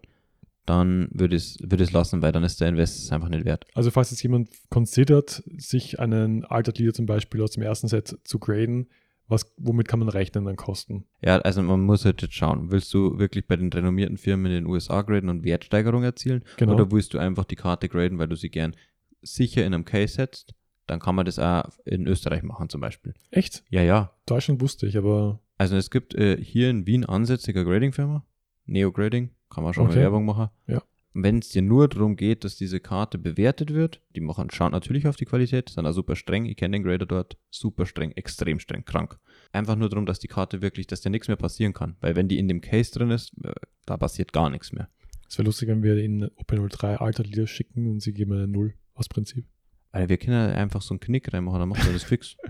dann 0.66 1.08
würde 1.12 1.34
ich 1.34 1.42
es 1.42 1.58
würde 1.70 1.82
es 1.82 1.92
lassen, 1.92 2.22
weil 2.22 2.32
dann 2.32 2.44
ist 2.44 2.60
der 2.60 2.68
Invest 2.68 3.10
einfach 3.12 3.28
nicht 3.30 3.44
wert. 3.44 3.64
Also 3.74 3.90
falls 3.90 4.10
jetzt 4.10 4.22
jemand 4.22 4.50
considert, 4.68 5.42
sich 5.56 5.98
einen 5.98 6.44
Altered 6.44 6.78
Leader 6.78 6.92
zum 6.92 7.06
Beispiel 7.06 7.42
aus 7.42 7.52
dem 7.52 7.62
ersten 7.62 7.88
Set 7.88 8.18
zu 8.22 8.38
graden, 8.38 8.88
was, 9.30 9.52
womit 9.56 9.88
kann 9.88 10.00
man 10.00 10.08
rechnen 10.08 10.46
an 10.48 10.56
Kosten? 10.56 11.04
Ja, 11.22 11.38
also 11.38 11.62
man 11.62 11.80
muss 11.80 12.04
halt 12.04 12.20
jetzt 12.22 12.34
schauen. 12.34 12.70
Willst 12.70 12.92
du 12.92 13.18
wirklich 13.18 13.46
bei 13.46 13.56
den 13.56 13.72
renommierten 13.72 14.16
Firmen 14.18 14.46
in 14.46 14.52
den 14.52 14.66
USA 14.66 15.02
graden 15.02 15.30
und 15.30 15.44
Wertsteigerung 15.44 16.02
erzielen? 16.02 16.44
Genau. 16.56 16.74
Oder 16.74 16.90
willst 16.92 17.14
du 17.14 17.18
einfach 17.18 17.44
die 17.44 17.56
Karte 17.56 17.88
graden, 17.88 18.18
weil 18.18 18.28
du 18.28 18.36
sie 18.36 18.50
gern 18.50 18.74
sicher 19.22 19.64
in 19.64 19.72
einem 19.74 19.84
Case 19.84 20.14
setzt? 20.14 20.54
Dann 20.86 20.98
kann 21.00 21.14
man 21.14 21.24
das 21.24 21.38
auch 21.38 21.62
in 21.84 22.06
Österreich 22.08 22.42
machen 22.42 22.68
zum 22.68 22.80
Beispiel. 22.80 23.14
Echt? 23.30 23.62
Ja, 23.70 23.82
ja. 23.82 24.12
Deutschland 24.26 24.60
wusste 24.60 24.86
ich, 24.86 24.96
aber 24.98 25.40
Also 25.56 25.76
es 25.76 25.90
gibt 25.90 26.14
äh, 26.14 26.36
hier 26.42 26.68
in 26.68 26.86
Wien 26.86 27.04
ansätzige 27.04 27.64
Grading-Firma, 27.64 28.24
Neo 28.66 28.90
Grading, 28.90 29.30
kann 29.50 29.62
man 29.64 29.72
schon 29.72 29.84
Okay. 29.86 29.94
mal 29.96 30.00
Werbung 30.02 30.24
machen. 30.24 30.48
Ja. 30.66 30.82
Wenn 31.12 31.38
es 31.38 31.48
dir 31.48 31.62
nur 31.62 31.88
darum 31.88 32.14
geht, 32.14 32.44
dass 32.44 32.56
diese 32.56 32.78
Karte 32.78 33.18
bewertet 33.18 33.74
wird, 33.74 34.00
die 34.14 34.20
machen, 34.20 34.48
schauen 34.50 34.70
natürlich 34.72 35.08
auf 35.08 35.16
die 35.16 35.24
Qualität, 35.24 35.68
sind 35.68 35.86
auch 35.86 35.92
super 35.92 36.14
streng, 36.14 36.44
ich 36.44 36.56
kenne 36.56 36.76
den 36.76 36.84
Grader 36.84 37.06
dort, 37.06 37.36
super 37.50 37.84
streng, 37.84 38.12
extrem 38.12 38.60
streng, 38.60 38.84
krank. 38.84 39.18
Einfach 39.52 39.74
nur 39.74 39.88
darum, 39.88 40.06
dass 40.06 40.20
die 40.20 40.28
Karte 40.28 40.62
wirklich, 40.62 40.86
dass 40.86 41.00
dir 41.00 41.10
nichts 41.10 41.26
mehr 41.26 41.36
passieren 41.36 41.72
kann. 41.72 41.96
Weil 42.00 42.14
wenn 42.14 42.28
die 42.28 42.38
in 42.38 42.46
dem 42.46 42.60
Case 42.60 42.92
drin 42.92 43.10
ist, 43.10 43.32
äh, 43.42 43.52
da 43.86 43.96
passiert 43.96 44.32
gar 44.32 44.50
nichts 44.50 44.72
mehr. 44.72 44.88
es 45.28 45.36
wäre 45.36 45.46
lustig, 45.46 45.68
wenn 45.68 45.82
wir 45.82 45.96
in 45.96 46.26
OP03 46.26 46.96
Altered 46.96 47.26
Leader 47.26 47.48
schicken 47.48 47.88
und 47.88 48.00
sie 48.00 48.12
geben 48.12 48.32
eine 48.32 48.46
Null 48.46 48.74
aus 48.94 49.08
Prinzip. 49.08 49.46
Weil 49.92 50.08
wir 50.08 50.18
können 50.18 50.52
einfach 50.52 50.82
so 50.82 50.94
einen 50.94 51.00
Knick 51.00 51.32
reinmachen, 51.32 51.58
dann 51.58 51.68
macht 51.68 51.84
er 51.86 51.92
das 51.92 52.04
fix. 52.04 52.36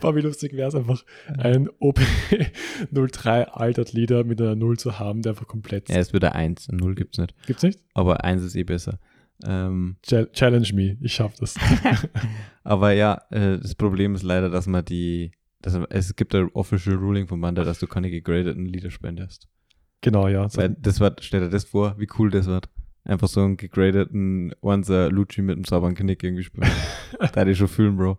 Boah, 0.00 0.14
wie 0.14 0.20
lustig 0.20 0.52
wäre 0.52 0.68
es 0.68 0.74
einfach, 0.74 1.04
ein 1.38 1.68
OP03 1.80 3.44
Altered 3.52 3.92
Leader 3.92 4.24
mit 4.24 4.40
einer 4.40 4.54
Null 4.54 4.78
zu 4.78 4.98
haben, 4.98 5.22
der 5.22 5.32
einfach 5.32 5.46
komplett. 5.46 5.88
ja, 5.88 5.96
es 5.96 6.12
wird 6.12 6.24
eine 6.24 6.34
1, 6.34 6.68
eine 6.68 6.78
0 6.78 6.94
gibt's 6.94 7.18
nicht. 7.18 7.34
Gibt's 7.46 7.62
nicht? 7.62 7.80
Aber 7.94 8.24
1 8.24 8.42
ist 8.42 8.54
eh 8.56 8.64
besser. 8.64 8.98
Ähm, 9.46 9.96
Chal- 10.06 10.30
Challenge 10.32 10.68
me, 10.74 10.96
ich 11.00 11.14
schaff 11.14 11.34
das. 11.38 11.54
aber 12.64 12.92
ja, 12.92 13.22
äh, 13.30 13.58
das 13.58 13.74
Problem 13.76 14.14
ist 14.14 14.22
leider, 14.24 14.50
dass 14.50 14.66
man 14.66 14.84
die, 14.84 15.32
dass, 15.62 15.74
es 15.90 16.16
gibt 16.16 16.34
ein 16.34 16.50
Official 16.52 16.96
Ruling 16.96 17.28
von 17.28 17.40
Manda, 17.40 17.64
dass 17.64 17.78
du 17.78 17.86
keine 17.86 18.10
gegradeten 18.10 18.66
Lieder 18.66 18.90
spendest. 18.90 19.48
genau, 20.00 20.28
ja. 20.28 20.46
Weil 20.54 20.70
das 20.80 21.00
wird, 21.00 21.22
stell 21.24 21.40
dir 21.40 21.50
das 21.50 21.64
vor, 21.64 21.94
wie 21.98 22.08
cool 22.18 22.30
das 22.30 22.46
wird. 22.46 22.68
Einfach 23.08 23.26
so 23.28 23.40
einen 23.42 23.56
gegradeten 23.56 24.52
Onser 24.60 25.10
Lucci 25.10 25.42
mit 25.42 25.56
einem 25.56 25.64
sauberen 25.64 25.94
Knick 25.96 26.22
irgendwie 26.22 26.44
spielen. 26.44 26.68
da 27.18 27.26
hätte 27.40 27.50
ich 27.50 27.58
schon 27.58 27.66
fühlen, 27.68 27.96
Bro. 27.96 28.18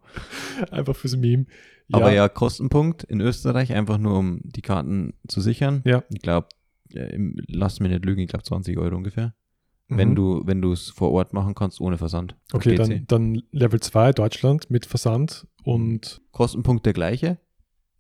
einfach 0.72 0.96
fürs 0.96 1.16
Meme. 1.16 1.46
Aber 1.92 2.12
ja, 2.12 2.28
Kostenpunkt 2.28 3.04
in 3.04 3.22
Österreich, 3.22 3.74
einfach 3.74 3.98
nur 3.98 4.18
um 4.18 4.42
die 4.44 4.62
Karten 4.62 5.14
zu 5.28 5.42
sichern. 5.42 5.82
Ja. 5.86 6.04
Ich 6.10 6.22
glaube, 6.22 6.48
lass 6.92 7.80
mich 7.80 7.92
nicht 7.92 8.04
lügen, 8.06 8.22
ich 8.22 8.28
glaube 8.30 8.44
20 8.44 8.78
Euro 8.78 8.96
ungefähr. 8.96 9.34
Wenn 9.88 10.10
Mhm. 10.10 10.16
du, 10.16 10.42
wenn 10.46 10.62
du 10.62 10.72
es 10.72 10.90
vor 10.90 11.12
Ort 11.12 11.34
machen 11.34 11.56
kannst, 11.56 11.82
ohne 11.82 11.98
Versand. 11.98 12.36
Okay, 12.54 12.76
dann, 12.76 13.06
dann 13.08 13.42
Level 13.52 13.80
2 13.80 14.12
Deutschland 14.14 14.70
mit 14.70 14.86
Versand 14.86 15.48
und 15.64 16.22
Kostenpunkt 16.32 16.86
der 16.86 16.94
gleiche, 16.94 17.40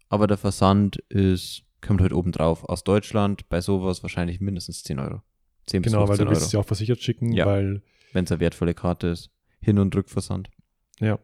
aber 0.08 0.28
der 0.28 0.38
Versand 0.38 0.98
ist, 1.10 1.64
kommt 1.82 2.02
halt 2.02 2.14
oben 2.14 2.32
drauf. 2.32 2.64
Aus 2.64 2.84
Deutschland 2.84 3.50
bei 3.50 3.60
sowas 3.62 4.04
wahrscheinlich 4.04 4.40
mindestens 4.40 4.84
10 4.84 5.00
Euro. 5.00 5.22
10 5.70 5.82
genau, 5.84 6.07
weil 6.07 6.17
bis 6.17 6.17
du 6.17 6.24
15 6.26 6.30
willst 6.30 6.41
es 6.41 6.47
Euro. 6.53 6.59
ja 6.61 6.63
auch 6.63 6.67
versichert 6.67 7.01
schicken, 7.01 7.32
Ja. 7.32 7.45
weil 7.45 7.82
Wenn 8.13 8.26
es 8.26 8.32
eine 8.32 8.39
wertvolle 8.39 8.74
Karte 8.74 9.07
ist. 9.07 9.30
Hin- 9.61 9.78
und 9.80 9.95
Rückversand. 9.95 10.49
Ja. 10.99 11.20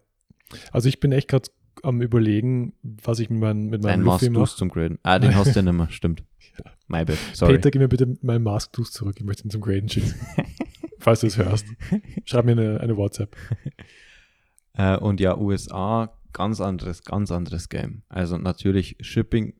Also 0.71 0.87
ich 0.89 0.99
bin 0.99 1.11
echt 1.11 1.27
gerade 1.29 1.49
am 1.83 2.01
überlegen, 2.01 2.73
was 2.83 3.19
ich 3.19 3.29
mit, 3.29 3.39
mein, 3.39 3.65
mit 3.67 3.83
meinem 3.83 4.01
Luffy 4.03 4.29
Mask 4.29 4.53
mache. 4.53 4.57
zum 4.57 4.69
Graden. 4.69 4.99
Ah, 5.03 5.19
den 5.19 5.35
hast 5.35 5.55
du 5.55 5.59
ja 5.59 5.61
nicht 5.63 5.73
mehr, 5.73 5.89
stimmt. 5.89 6.23
My 6.87 7.03
bad, 7.03 7.17
sorry. 7.33 7.53
Peter, 7.55 7.71
gib 7.71 7.81
mir 7.81 7.87
bitte 7.87 8.15
meinen 8.21 8.43
Mask 8.43 8.75
zurück. 8.91 9.15
Ich 9.17 9.25
möchte 9.25 9.45
ihn 9.45 9.49
zum 9.49 9.61
Graden 9.61 9.89
schicken. 9.89 10.13
Falls 10.99 11.19
du 11.21 11.27
es 11.27 11.37
hörst. 11.37 11.65
Schreib 12.25 12.45
mir 12.45 12.53
eine, 12.53 12.79
eine 12.79 12.95
WhatsApp. 12.97 13.35
Äh, 14.77 14.97
und 14.97 15.21
ja, 15.21 15.37
USA, 15.37 16.17
ganz 16.33 16.59
anderes, 16.59 17.03
ganz 17.03 17.31
anderes 17.31 17.69
Game. 17.69 18.03
Also 18.09 18.37
natürlich 18.37 18.97
Shipping, 18.99 19.53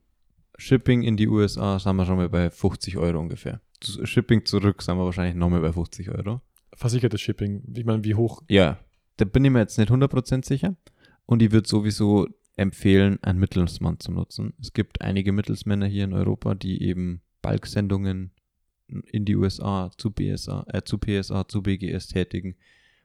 Shipping 0.57 1.03
in 1.03 1.15
die 1.15 1.29
USA 1.29 1.79
sind 1.79 1.95
wir 1.95 2.05
schon 2.05 2.17
mal 2.17 2.27
bei 2.27 2.49
50 2.49 2.97
Euro 2.97 3.19
ungefähr. 3.19 3.61
Shipping 3.86 4.45
zurück 4.45 4.81
sind 4.81 4.97
wir 4.97 5.05
wahrscheinlich 5.05 5.36
nochmal 5.36 5.61
bei 5.61 5.73
50 5.73 6.09
Euro. 6.09 6.41
Versichertes 6.73 7.21
Shipping. 7.21 7.63
Ich 7.75 7.86
meine, 7.86 8.03
wie 8.03 8.15
hoch? 8.15 8.41
Ja, 8.47 8.79
da 9.17 9.25
bin 9.25 9.45
ich 9.45 9.51
mir 9.51 9.59
jetzt 9.59 9.77
nicht 9.77 9.91
100% 9.91 10.45
sicher. 10.45 10.75
Und 11.25 11.41
ich 11.41 11.51
würde 11.51 11.67
sowieso 11.67 12.27
empfehlen, 12.55 13.21
einen 13.23 13.39
Mittelsmann 13.39 13.99
zu 13.99 14.11
nutzen. 14.11 14.53
Es 14.59 14.73
gibt 14.73 15.01
einige 15.01 15.31
Mittelsmänner 15.31 15.88
hier 15.88 16.05
in 16.05 16.13
Europa, 16.13 16.55
die 16.55 16.81
eben 16.83 17.21
Balksendungen 17.41 18.31
in 18.88 19.25
die 19.25 19.36
USA 19.36 19.91
zu 19.97 20.11
BSA, 20.11 20.65
äh, 20.67 20.83
zu 20.83 20.97
PSA, 20.97 21.47
zu 21.47 21.63
BGS 21.63 22.07
tätigen. 22.07 22.55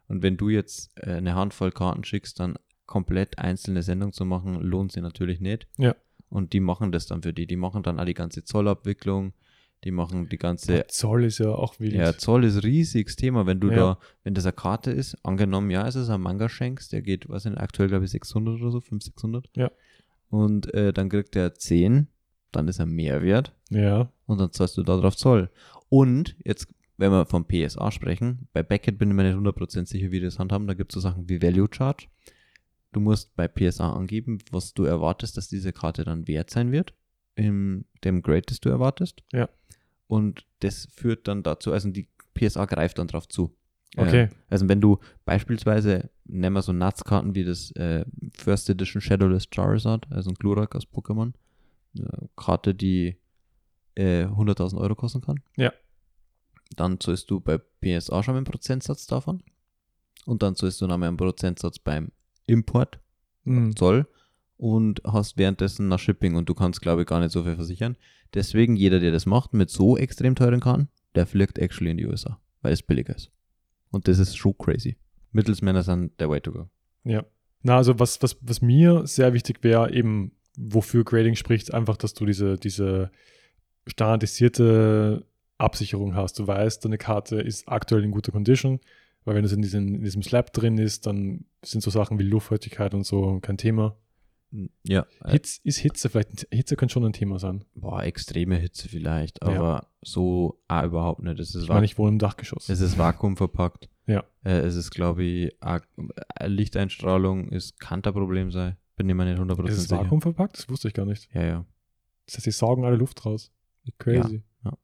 Und 0.08 0.22
wenn 0.22 0.36
du 0.36 0.48
jetzt 0.48 0.92
äh, 0.96 1.12
eine 1.12 1.34
Handvoll 1.34 1.72
Karten 1.72 2.04
schickst, 2.04 2.38
dann 2.40 2.58
komplett 2.86 3.38
einzelne 3.38 3.82
Sendungen 3.82 4.12
zu 4.12 4.24
machen, 4.24 4.60
lohnt 4.60 4.92
sich 4.92 5.02
natürlich 5.02 5.40
nicht. 5.40 5.66
Ja. 5.78 5.94
Und 6.28 6.52
die 6.52 6.60
machen 6.60 6.92
das 6.92 7.06
dann 7.06 7.22
für 7.22 7.32
die. 7.32 7.46
Die 7.46 7.56
machen 7.56 7.82
dann 7.82 7.98
auch 7.98 8.04
die 8.04 8.14
ganze 8.14 8.44
Zollabwicklung, 8.44 9.32
die 9.84 9.90
machen 9.90 10.28
die 10.28 10.36
ganze 10.36 10.86
Zoll 10.88 11.24
ist 11.24 11.38
ja 11.38 11.50
auch 11.50 11.80
wild. 11.80 11.94
ja, 11.94 12.16
Zoll 12.16 12.44
ist 12.44 12.56
ein 12.56 12.60
riesiges 12.62 13.16
Thema. 13.16 13.46
Wenn 13.46 13.60
du 13.60 13.70
Ja. 13.70 13.76
da, 13.76 13.98
wenn 14.24 14.34
das 14.34 14.44
eine 14.44 14.52
Karte 14.52 14.90
ist, 14.90 15.16
angenommen, 15.24 15.70
ja, 15.70 15.86
es 15.86 15.94
ist 15.94 16.10
ein 16.10 16.20
Manga 16.20 16.48
schenkst, 16.48 16.92
der 16.92 17.02
geht, 17.02 17.28
was 17.28 17.44
denn, 17.44 17.56
aktuell 17.56 17.88
glaube 17.88 18.04
ich 18.04 18.10
600 18.10 18.60
oder 18.60 18.70
so, 18.70 18.80
500, 18.80 19.02
600. 19.04 19.50
Ja. 19.56 19.70
Und 20.28 20.72
äh, 20.74 20.92
dann 20.92 21.08
kriegt 21.08 21.34
er 21.34 21.54
10, 21.54 22.08
dann 22.52 22.68
ist 22.68 22.78
er 22.78 22.86
Mehrwert 22.86 23.54
ja. 23.70 24.12
und 24.26 24.38
dann 24.38 24.52
zahlst 24.52 24.76
du 24.76 24.82
darauf 24.82 25.16
Zoll. 25.16 25.50
Und 25.88 26.36
jetzt, 26.44 26.68
wenn 26.98 27.10
wir 27.10 27.24
vom 27.26 27.46
PSA 27.46 27.90
sprechen, 27.90 28.48
bei 28.52 28.62
Beckett 28.62 28.98
bin 28.98 29.08
ich 29.10 29.14
mir 29.16 29.22
nicht 29.24 29.36
100% 29.36 29.86
sicher, 29.86 30.10
wie 30.10 30.18
die 30.20 30.26
das 30.26 30.38
handhaben, 30.38 30.66
da 30.66 30.74
gibt 30.74 30.92
es 30.92 30.94
so 30.94 31.00
Sachen 31.00 31.28
wie 31.28 31.40
Value 31.42 31.68
Charge. 31.70 32.06
Du 32.92 33.00
musst 33.00 33.34
bei 33.34 33.48
PSA 33.48 33.92
angeben, 33.92 34.38
was 34.50 34.74
du 34.74 34.84
erwartest, 34.84 35.36
dass 35.36 35.48
diese 35.48 35.72
Karte 35.72 36.04
dann 36.04 36.28
wert 36.28 36.50
sein 36.50 36.70
wird, 36.72 36.92
in 37.34 37.86
dem 38.04 38.20
Grade, 38.22 38.42
das 38.46 38.60
du 38.60 38.68
erwartest. 38.68 39.22
Ja. 39.32 39.48
Und 40.11 40.44
das 40.58 40.88
führt 40.92 41.28
dann 41.28 41.44
dazu, 41.44 41.72
also 41.72 41.88
die 41.88 42.08
PSA 42.34 42.64
greift 42.64 42.98
dann 42.98 43.06
drauf 43.06 43.28
zu. 43.28 43.56
Okay. 43.96 44.22
Äh, 44.24 44.28
also 44.48 44.68
wenn 44.68 44.80
du 44.80 44.98
beispielsweise, 45.24 46.11
nehmen 46.24 46.56
wir 46.56 46.62
so 46.62 46.72
Nuts-Karten 46.72 47.36
wie 47.36 47.44
das 47.44 47.70
äh, 47.76 48.04
First 48.36 48.68
Edition 48.68 49.00
Shadowless 49.00 49.46
Charizard, 49.54 50.11
also 50.11 50.30
ein 50.30 50.34
Glurak 50.34 50.74
aus 50.74 50.84
Pokémon, 50.84 51.32
eine 51.96 52.28
Karte, 52.34 52.74
die 52.74 53.18
äh, 53.94 54.24
100.000 54.24 54.78
Euro 54.78 54.96
kosten 54.96 55.20
kann. 55.20 55.40
Ja. 55.56 55.72
Dann 56.74 56.98
zahlst 56.98 57.30
du 57.30 57.38
bei 57.38 57.58
PSA 57.58 58.24
schon 58.24 58.34
einen 58.34 58.44
Prozentsatz 58.44 59.06
davon. 59.06 59.44
Und 60.26 60.42
dann 60.42 60.56
zahlst 60.56 60.80
du 60.80 60.88
nochmal 60.88 61.08
einen 61.08 61.16
Prozentsatz 61.16 61.78
beim 61.78 62.11
Import, 62.46 62.98
Mhm. 63.44 63.76
Zoll 63.76 64.06
und 64.56 65.00
hast 65.06 65.38
währenddessen 65.38 65.88
nach 65.88 65.98
Shipping 65.98 66.34
und 66.34 66.48
du 66.48 66.54
kannst, 66.54 66.82
glaube 66.82 67.02
ich, 67.02 67.08
gar 67.08 67.20
nicht 67.20 67.32
so 67.32 67.42
viel 67.42 67.54
versichern. 67.54 67.96
Deswegen, 68.34 68.76
jeder, 68.76 69.00
der 69.00 69.10
das 69.10 69.26
macht 69.26 69.54
mit 69.54 69.70
so 69.70 69.96
extrem 69.96 70.34
teuren 70.34 70.60
Karten, 70.60 70.88
der 71.14 71.26
fliegt 71.26 71.58
actually 71.58 71.90
in 71.90 71.96
die 71.96 72.06
USA, 72.06 72.40
weil 72.62 72.72
es 72.72 72.82
billiger 72.82 73.14
ist. 73.14 73.30
Und 73.90 74.06
das 74.06 74.18
ist 74.18 74.36
schon 74.36 74.56
crazy. 74.56 74.96
Mittelsmänner 75.32 75.82
sind 75.82 76.18
der 76.20 76.30
way 76.30 76.40
to 76.40 76.52
go. 76.52 76.68
Ja. 77.04 77.24
Na, 77.62 77.76
also 77.76 77.98
was, 77.98 78.22
was, 78.22 78.36
was 78.40 78.62
mir 78.62 79.06
sehr 79.06 79.32
wichtig 79.32 79.62
wäre, 79.62 79.92
eben 79.92 80.32
wofür 80.56 81.04
Grading 81.04 81.34
spricht, 81.34 81.72
einfach, 81.74 81.96
dass 81.96 82.14
du 82.14 82.26
diese, 82.26 82.56
diese 82.56 83.10
standardisierte 83.86 85.26
Absicherung 85.58 86.14
hast. 86.14 86.38
Du 86.38 86.46
weißt, 86.46 86.84
deine 86.84 86.98
Karte 86.98 87.40
ist 87.40 87.68
aktuell 87.68 88.04
in 88.04 88.10
guter 88.10 88.32
Condition, 88.32 88.80
weil 89.24 89.34
wenn 89.34 89.44
es 89.44 89.52
in, 89.52 89.62
diesem 89.62 89.96
in 89.96 90.04
diesem 90.04 90.22
Slab 90.22 90.52
drin 90.52 90.78
ist, 90.78 91.06
dann 91.06 91.44
sind 91.62 91.82
so 91.82 91.90
Sachen 91.90 92.18
wie 92.18 92.24
Luftfeuchtigkeit 92.24 92.94
und 92.94 93.04
so 93.04 93.40
kein 93.40 93.58
Thema. 93.58 93.96
Ja, 94.84 95.07
äh, 95.24 95.30
Hitze, 95.32 95.61
ist 95.62 95.78
Hitze 95.78 96.09
vielleicht, 96.09 96.46
Hitze 96.51 96.74
kann 96.76 96.88
schon 96.88 97.05
ein 97.05 97.12
Thema 97.12 97.38
sein. 97.38 97.64
boah, 97.74 98.03
extreme 98.03 98.57
Hitze 98.57 98.88
vielleicht, 98.88 99.38
Ja. 99.44 99.48
aber 99.51 99.86
so 100.03 100.61
ah, 100.66 100.84
überhaupt 100.84 101.22
nicht. 101.22 101.38
Es 101.38 101.55
ist, 101.55 101.64
Ich 101.64 101.68
meine, 101.68 101.84
ich 101.84 101.98
wohne 101.98 102.12
im 102.12 102.18
Dachgeschoss. 102.18 102.68
es 102.68 102.80
ist 102.80 102.98
vakuumverpackt. 102.98 103.88
Ja. 104.07 104.24
Äh, 104.44 104.59
es 104.61 104.74
ist, 104.74 104.90
glaube 104.90 105.22
ich, 105.22 105.57
äh, 105.61 105.80
Lichteinstrahlung 106.46 107.48
ist, 107.51 107.78
kann 107.78 108.03
ein 108.03 108.12
Problem 108.12 108.51
sein. 108.51 108.76
Bin 108.96 109.09
ich 109.09 109.14
mir 109.14 109.24
nicht 109.24 109.38
100% 109.40 109.68
Ist 109.68 109.76
es 109.78 109.82
sicher. 109.84 110.01
Vakuum 110.03 110.20
verpackt? 110.20 110.59
Das 110.59 110.68
wusste 110.68 110.88
ich 110.88 110.94
gar 110.94 111.07
nicht. 111.07 111.28
Ja, 111.32 111.44
ja. 111.44 111.66
Das 112.26 112.34
heißt, 112.36 112.44
sie 112.44 112.51
saugen 112.51 112.84
alle 112.84 112.96
Luft 112.96 113.24
raus. 113.24 113.51
Crazy. 113.98 114.42
Ja, 114.64 114.70
ja. 114.70 114.78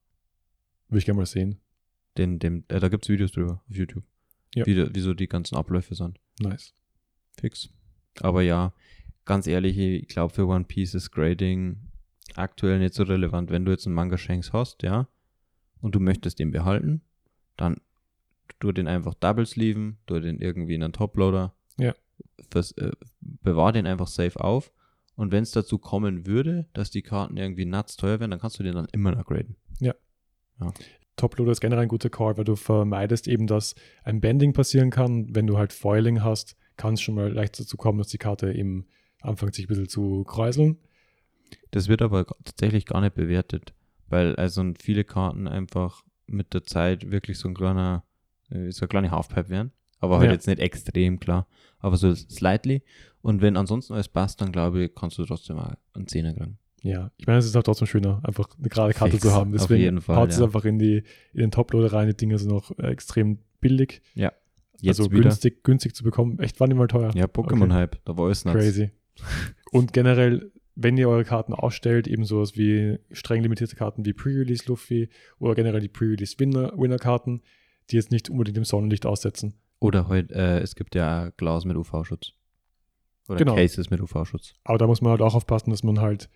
Würde 0.89 0.99
ich 0.99 1.05
gerne 1.05 1.19
mal 1.19 1.27
sehen. 1.27 1.61
Den, 2.17 2.39
dem, 2.39 2.65
äh, 2.69 2.81
da 2.81 2.89
gibt 2.89 3.05
es 3.05 3.09
Videos 3.09 3.33
drüber 3.33 3.63
auf 3.69 3.77
YouTube. 3.77 4.05
Ja. 4.55 4.65
Wie, 4.65 4.75
da- 4.75 4.95
wie 4.95 5.01
so 5.01 5.13
die 5.13 5.27
ganzen 5.29 5.57
Abläufe 5.57 5.95
sind. 5.95 6.19
Nice. 6.41 6.73
Fix. 7.39 7.69
Aber 8.21 8.41
ja, 8.43 8.73
ganz 9.27 9.47
ehrlich, 9.47 9.77
ich 9.77 10.09
glaube 10.09 10.33
für 10.33 10.47
One 10.47 10.65
Piece 10.65 10.95
ist 10.95 11.11
Grading 11.11 11.77
aktuell 12.35 12.79
nicht 12.79 12.95
so 12.95 13.03
relevant. 13.03 13.51
Wenn 13.51 13.65
du 13.65 13.73
jetzt 13.73 13.87
einen 13.87 13.95
Manga 13.95 14.17
Shanks 14.17 14.53
hast, 14.53 14.83
ja, 14.83 15.09
und 15.81 15.95
du 15.95 16.01
möchtest 16.01 16.39
den 16.39 16.51
behalten, 16.51 17.03
dann 17.57 17.77
tu 18.59 18.73
den 18.73 18.89
einfach 18.89 19.15
double 19.15 19.45
sleeven, 19.45 19.99
tu 20.07 20.19
den 20.21 20.39
irgendwie 20.39 20.75
in 20.75 20.83
einen 20.83 20.93
Toploader. 20.93 21.55
Ja. 21.79 21.95
Vers, 22.51 22.73
äh, 22.73 22.93
bewahr 23.21 23.73
den 23.73 23.87
einfach 23.87 24.07
safe 24.07 24.43
auf. 24.43 24.73
Und 25.17 25.33
wenn 25.33 25.43
es 25.43 25.51
dazu 25.51 25.79
kommen 25.79 26.27
würde, 26.27 26.67
dass 26.73 26.91
die 26.91 27.03
Karten 27.03 27.37
irgendwie 27.37 27.65
nuts 27.65 27.97
teuer 27.97 28.21
werden, 28.21 28.31
dann 28.31 28.41
kannst 28.41 28.59
du 28.59 28.63
den 28.63 28.75
dann 28.75 28.87
immer 28.93 29.13
noch 29.13 29.25
graden. 29.25 29.57
Toploader 31.17 31.53
ist 31.53 31.61
generell 31.61 31.85
ein 31.85 31.89
guter 31.89 32.11
Call, 32.11 32.37
weil 32.37 32.45
du 32.45 32.57
vermeidest 32.57 33.27
eben, 33.27 33.47
dass 33.47 33.75
ein 34.05 34.21
Bending 34.21 34.53
passieren 34.53 34.91
kann. 34.91 35.35
Wenn 35.35 35.47
du 35.47 35.57
halt 35.57 35.73
Foiling 35.73 36.23
hast, 36.23 36.57
kann 36.77 36.95
es 36.95 37.01
schon 37.01 37.15
mal 37.15 37.33
leicht 37.33 37.59
dazu 37.59 37.79
kommen, 37.79 37.99
dass 37.99 38.09
die 38.09 38.19
Karte 38.19 38.53
eben 38.53 38.87
anfängt, 39.21 39.55
sich 39.55 39.67
ein 39.67 39.69
bisschen 39.69 39.89
zu 39.89 40.25
kräuseln. 40.25 40.79
Das 41.71 41.89
wird 41.89 42.03
aber 42.03 42.27
tatsächlich 42.45 42.87
gar 42.87 43.01
nicht 43.01 43.15
bewertet, 43.15 43.73
weil 44.09 44.37
also 44.37 44.65
viele 44.81 45.05
Karten 45.05 45.47
einfach 45.49 46.03
mit 46.27 46.55
der 46.55 46.65
Zeit 46.65 47.11
wirklich 47.11 47.39
so 47.39 47.49
ein 47.49 47.55
kleiner, 47.55 48.05
äh, 48.51 48.71
so 48.71 48.83
eine 48.83 48.89
kleine 48.89 49.11
Halfpipe 49.11 49.49
werden. 49.49 49.73
Aber 49.99 50.19
halt 50.19 50.27
Ja. 50.27 50.33
jetzt 50.33 50.47
nicht 50.47 50.59
extrem 50.59 51.19
klar, 51.21 51.47
aber 51.79 51.97
so 51.97 52.15
slightly. 52.15 52.83
Und 53.23 53.41
wenn 53.41 53.57
ansonsten 53.57 53.95
alles 53.95 54.09
passt, 54.09 54.41
dann 54.41 54.53
glaube 54.53 54.85
ich, 54.85 54.95
kannst 54.95 55.17
du 55.19 55.25
trotzdem 55.25 55.57
mal 55.57 55.79
einen 55.95 56.07
Zehner 56.07 56.35
kriegen. 56.35 56.59
Ja, 56.83 57.11
ich 57.17 57.27
meine, 57.27 57.39
es 57.39 57.47
ist 57.47 57.57
auch 57.57 57.63
trotzdem 57.63 57.87
schöner, 57.87 58.21
einfach 58.23 58.49
eine 58.59 58.69
gerade 58.69 58.93
Karte 58.93 59.13
Fix, 59.13 59.23
zu 59.25 59.33
haben. 59.33 59.53
auf 59.55 59.63
Deswegen 59.63 59.81
jeden 59.83 60.01
Fall, 60.01 60.17
haut 60.17 60.31
es 60.31 60.39
ja. 60.39 60.45
einfach 60.45 60.65
in, 60.65 60.79
die, 60.79 60.99
in 61.33 61.41
den 61.41 61.51
Toploader 61.51 61.93
rein. 61.93 62.07
Die 62.09 62.17
Dinge 62.17 62.39
sind 62.39 62.53
auch 62.53 62.71
äh, 62.79 62.89
extrem 62.89 63.39
billig. 63.61 64.03
Jetzt 64.15 65.01
also 65.01 65.11
wieder. 65.11 65.23
günstig, 65.23 65.65
günstig 65.65 65.95
zu 65.95 66.05
bekommen. 66.05 66.39
Echt, 66.39 66.61
waren 66.61 66.69
die 66.71 66.77
mal 66.77 66.87
teuer. 66.87 67.11
Ja, 67.15 67.25
Pokémon-Hype, 67.25 67.97
da 68.05 68.17
war 68.17 68.29
nuts. 68.29 68.43
Crazy. 68.45 68.91
Und 69.73 69.93
generell, 69.93 70.51
wenn 70.75 70.97
ihr 70.97 71.09
eure 71.09 71.25
Karten 71.25 71.53
ausstellt, 71.55 72.07
eben 72.07 72.25
sowas 72.25 72.57
wie 72.57 72.99
streng 73.13 73.43
limitierte 73.43 73.77
Karten 73.77 74.05
wie 74.05 74.13
Pre-Release 74.13 74.65
Luffy 74.67 75.09
oder 75.39 75.55
generell 75.55 75.81
die 75.81 75.89
Pre-Release 75.89 76.39
Winner- 76.39 76.73
Winner-Karten, 76.77 77.43
die 77.91 77.97
jetzt 77.97 78.11
nicht 78.11 78.29
unbedingt 78.31 78.57
im 78.59 78.65
Sonnenlicht 78.65 79.07
aussetzen. 79.07 79.55
Oder 79.79 80.09
halt, 80.09 80.33
äh, 80.33 80.61
es 80.61 80.75
gibt 80.75 80.95
ja 80.95 81.31
Glas 81.37 81.65
mit 81.65 81.77
UV-Schutz. 81.77 82.33
Oder 83.29 83.39
Genau. 83.39 83.55
Cases 83.55 83.91
mit 83.91 84.01
UV-Schutz. 84.01 84.55
Aber 84.65 84.79
da 84.79 84.87
muss 84.87 85.01
man 85.03 85.11
halt 85.11 85.23
auch 85.23 85.35
aufpassen, 85.35 85.71
dass 85.71 85.83
man 85.83 86.01
halt 86.01 86.29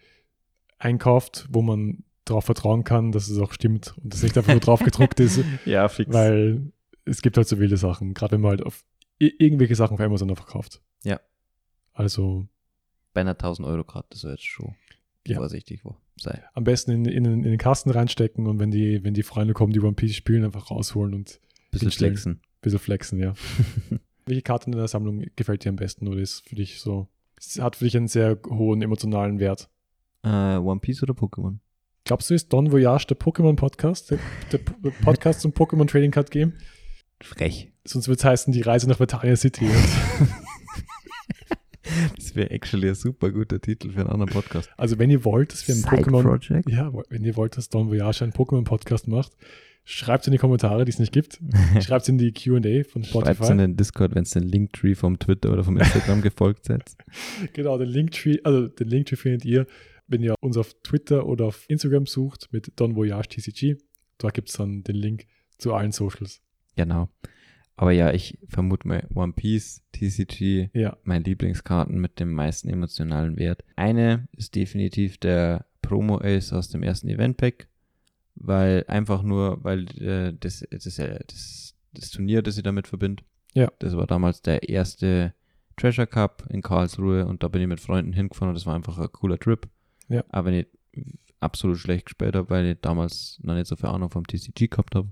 einkauft, 0.79 1.47
wo 1.51 1.63
man 1.63 2.05
darauf 2.25 2.45
vertrauen 2.45 2.85
kann, 2.85 3.13
dass 3.13 3.29
es 3.29 3.39
auch 3.39 3.53
stimmt 3.53 3.95
und 4.03 4.13
das 4.13 4.23
nicht 4.23 4.37
einfach 4.37 4.53
nur 4.53 4.61
drauf 4.61 4.81
gedruckt 4.83 5.21
ist, 5.21 5.41
Ja, 5.65 5.89
fix. 5.89 6.13
weil 6.13 6.73
es 7.05 7.23
gibt 7.23 7.37
halt 7.37 7.49
so 7.49 7.59
wilde 7.59 7.77
Sachen, 7.77 8.15
gerade 8.15 8.33
wenn 8.33 8.41
man 8.43 8.51
halt 8.51 8.63
auf 8.63 8.85
irgendwelche 9.19 9.75
Sachen 9.75 9.95
auf 9.95 10.01
Amazon 10.01 10.31
einfach 10.31 10.47
kauft. 10.47 10.81
Ja. 11.05 11.21
Also 11.93 12.47
Bei 13.13 13.21
einer 13.23 13.33
1000 13.33 13.67
Euro 13.67 13.85
Karte, 13.85 14.09
das 14.11 14.21
soll 14.21 14.33
jetzt 14.33 14.45
schon 14.47 14.75
Ja. 15.27 15.37
vorsichtig 15.39 15.85
wo 15.85 15.97
sei. 16.17 16.43
am 16.55 16.65
besten 16.65 16.91
in, 16.93 17.05
in, 17.07 17.25
in 17.25 17.43
den 17.43 17.59
Kasten 17.59 17.91
reinstecken 17.91 18.47
und 18.47 18.59
wenn 18.59 18.71
die, 18.71 19.03
wenn 19.05 19.15
die 19.15 19.23
Freunde 19.23 19.53
kommen, 19.55 19.73
die 19.73 19.81
One 19.81 19.95
Piece 19.95 20.15
spielen, 20.17 20.45
einfach 20.45 20.71
rausholen 20.71 21.15
und 21.15 21.41
Bisschen 21.71 21.91
flexen. 21.91 22.41
bisschen 22.61 22.79
flexen, 22.79 23.19
ja. 23.19 23.35
Welche 24.27 24.43
Karte 24.43 24.67
in 24.71 24.73
der 24.77 24.87
Sammlung 24.89 25.25
gefällt 25.37 25.65
dir 25.65 25.71
am 25.71 25.77
besten 25.77 26.07
oder 26.09 26.21
ist 26.21 26.47
für 26.49 26.55
dich 26.57 26.81
so, 26.81 27.09
es 27.39 27.59
hat 27.61 27.77
für 27.77 27.85
dich 27.85 27.97
einen 27.97 28.09
sehr 28.09 28.39
hohen 28.49 28.83
emotionalen 28.83 29.39
Wert? 29.41 29.69
Äh, 30.23 30.29
One 30.57 30.81
Piece 30.81 31.03
oder 31.03 31.15
Pokémon? 31.15 31.59
Glaubst 32.05 32.29
du, 32.31 32.35
ist 32.35 32.53
Don 32.53 32.71
Voyage 32.73 33.07
der 33.07 33.19
Pokémon-Podcast? 33.19 34.11
Der, 34.11 34.19
der 34.53 34.59
Podcast 34.59 35.41
zum 35.41 35.53
Pokémon 35.53 35.87
Trading 35.87 36.11
Card 36.11 36.31
Game? 36.31 36.55
Frech. 37.23 37.71
Sonst 37.85 38.09
wird 38.09 38.19
es 38.19 38.25
heißen, 38.25 38.53
die 38.53 38.63
Reise 38.63 38.89
nach 38.89 38.99
Batania 38.99 39.37
City. 39.37 39.67
Das 42.17 42.35
wäre 42.35 42.51
actually 42.51 42.89
ein 42.89 42.95
super 42.95 43.31
guter 43.31 43.61
Titel 43.61 43.91
für 43.91 44.01
einen 44.01 44.11
anderen 44.11 44.33
Podcast. 44.33 44.71
also, 44.77 44.99
wenn 44.99 45.11
ihr 45.11 45.25
wollt, 45.25 45.53
dass 45.53 45.67
wir 45.67 45.75
einen 45.75 45.85
Pokémon. 45.85 46.71
Ja, 46.71 46.93
wenn 47.09 47.25
ihr 47.25 47.37
wollt, 47.37 47.57
dass 47.57 47.69
Don 47.69 47.89
Voyage 47.91 48.23
einen 48.23 48.33
Pokémon-Podcast 48.33 49.09
macht, 49.09 49.33
schreibt 49.85 50.27
in 50.27 50.33
die 50.33 50.39
Kommentare, 50.39 50.85
die 50.85 50.91
es 50.91 50.99
nicht 50.99 51.13
gibt. 51.13 51.41
Schreibt 51.81 52.09
in 52.09 52.19
die 52.19 52.33
QA 52.33 52.85
von 52.85 53.03
Schreibt 53.05 53.37
Spotify. 53.37 53.53
in 53.53 53.59
den 53.59 53.77
Discord, 53.77 54.15
wenn 54.15 54.23
es 54.23 54.31
den 54.31 54.45
Linktree 54.45 54.95
vom 54.95 55.19
Twitter 55.19 55.53
oder 55.53 55.65
vom 55.65 55.77
Instagram 55.77 56.23
gefolgt 56.23 56.67
seid. 56.67 56.83
Genau, 57.53 57.79
den 57.79 57.89
Linktree, 57.89 58.39
also 58.45 58.69
den 58.69 58.89
Linktree 58.89 59.17
findet 59.17 59.45
ihr, 59.45 59.67
wenn 60.07 60.23
ihr 60.23 60.35
uns 60.41 60.57
auf 60.57 60.75
Twitter 60.83 61.27
oder 61.27 61.47
auf 61.47 61.65
Instagram 61.69 62.07
sucht 62.07 62.49
mit 62.53 62.73
Don 62.77 62.95
Voyage 62.97 63.29
TCG. 63.29 63.77
Da 64.19 64.31
gibt 64.31 64.49
es 64.51 64.57
dann 64.57 64.83
den 64.83 64.97
Link 64.97 65.27
zu 65.59 65.73
allen 65.75 65.93
Socials. 65.93 66.41
Genau. 66.77 67.09
Aber 67.77 67.93
ja, 67.93 68.13
ich 68.13 68.39
vermute 68.47 68.87
mal 68.87 69.07
One 69.15 69.33
Piece, 69.33 69.83
TCG, 69.93 70.69
Ja, 70.75 70.97
meine 71.03 71.25
Lieblingskarten 71.25 71.99
mit 71.99 72.21
dem 72.21 72.33
meisten 72.33 72.69
emotionalen 72.69 73.39
Wert. 73.39 73.65
Eine 73.77 74.29
ist 74.33 74.55
definitiv 74.55 75.17
der 75.19 75.65
Promo 75.81 76.19
Ace 76.19 76.53
aus 76.53 76.69
dem 76.69 76.83
ersten 76.83 77.09
Event 77.09 77.39
Pack, 77.39 77.69
weil 78.35 78.85
einfach 78.87 79.23
nur, 79.23 79.65
weil 79.65 79.87
äh, 79.99 80.35
das, 80.39 80.67
das 80.71 80.97
ja 80.99 81.19
das, 81.27 81.75
das 81.95 82.11
Turnier, 82.11 82.43
das 82.43 82.59
ich 82.59 82.63
damit 82.63 82.87
verbinde. 82.87 83.23
Ja. 83.55 83.73
Das 83.79 83.97
war 83.97 84.07
damals 84.07 84.43
der 84.43 84.69
erste 84.69 85.35
Treasure 85.77 86.07
Cup 86.07 86.47
in 86.51 86.63
Karlsruhe 86.63 87.27
und 87.27 87.43
da 87.43 87.49
bin 87.49 87.63
ich 87.63 87.69
mit 87.69 87.81
Freunden 87.81 88.13
hingefahren 88.13 88.51
und 88.51 88.55
das 88.55 88.67
war 88.67 88.75
einfach 88.75 88.99
ein 88.99 89.11
cooler 89.11 89.39
Trip. 89.39 89.67
Ja. 90.09 90.25
Aber 90.29 90.51
nicht 90.51 90.69
absolut 91.41 91.79
schlecht 91.79 92.07
gespielt 92.07 92.37
habe, 92.37 92.51
weil 92.51 92.67
ich 92.67 92.79
damals 92.81 93.41
noch 93.43 93.55
nicht 93.55 93.67
so 93.67 93.77
viel 93.77 93.89
Ahnung 93.89 94.11
vom 94.11 94.27
TCG 94.27 94.69
gehabt 94.69 94.95
habe. 94.95 95.09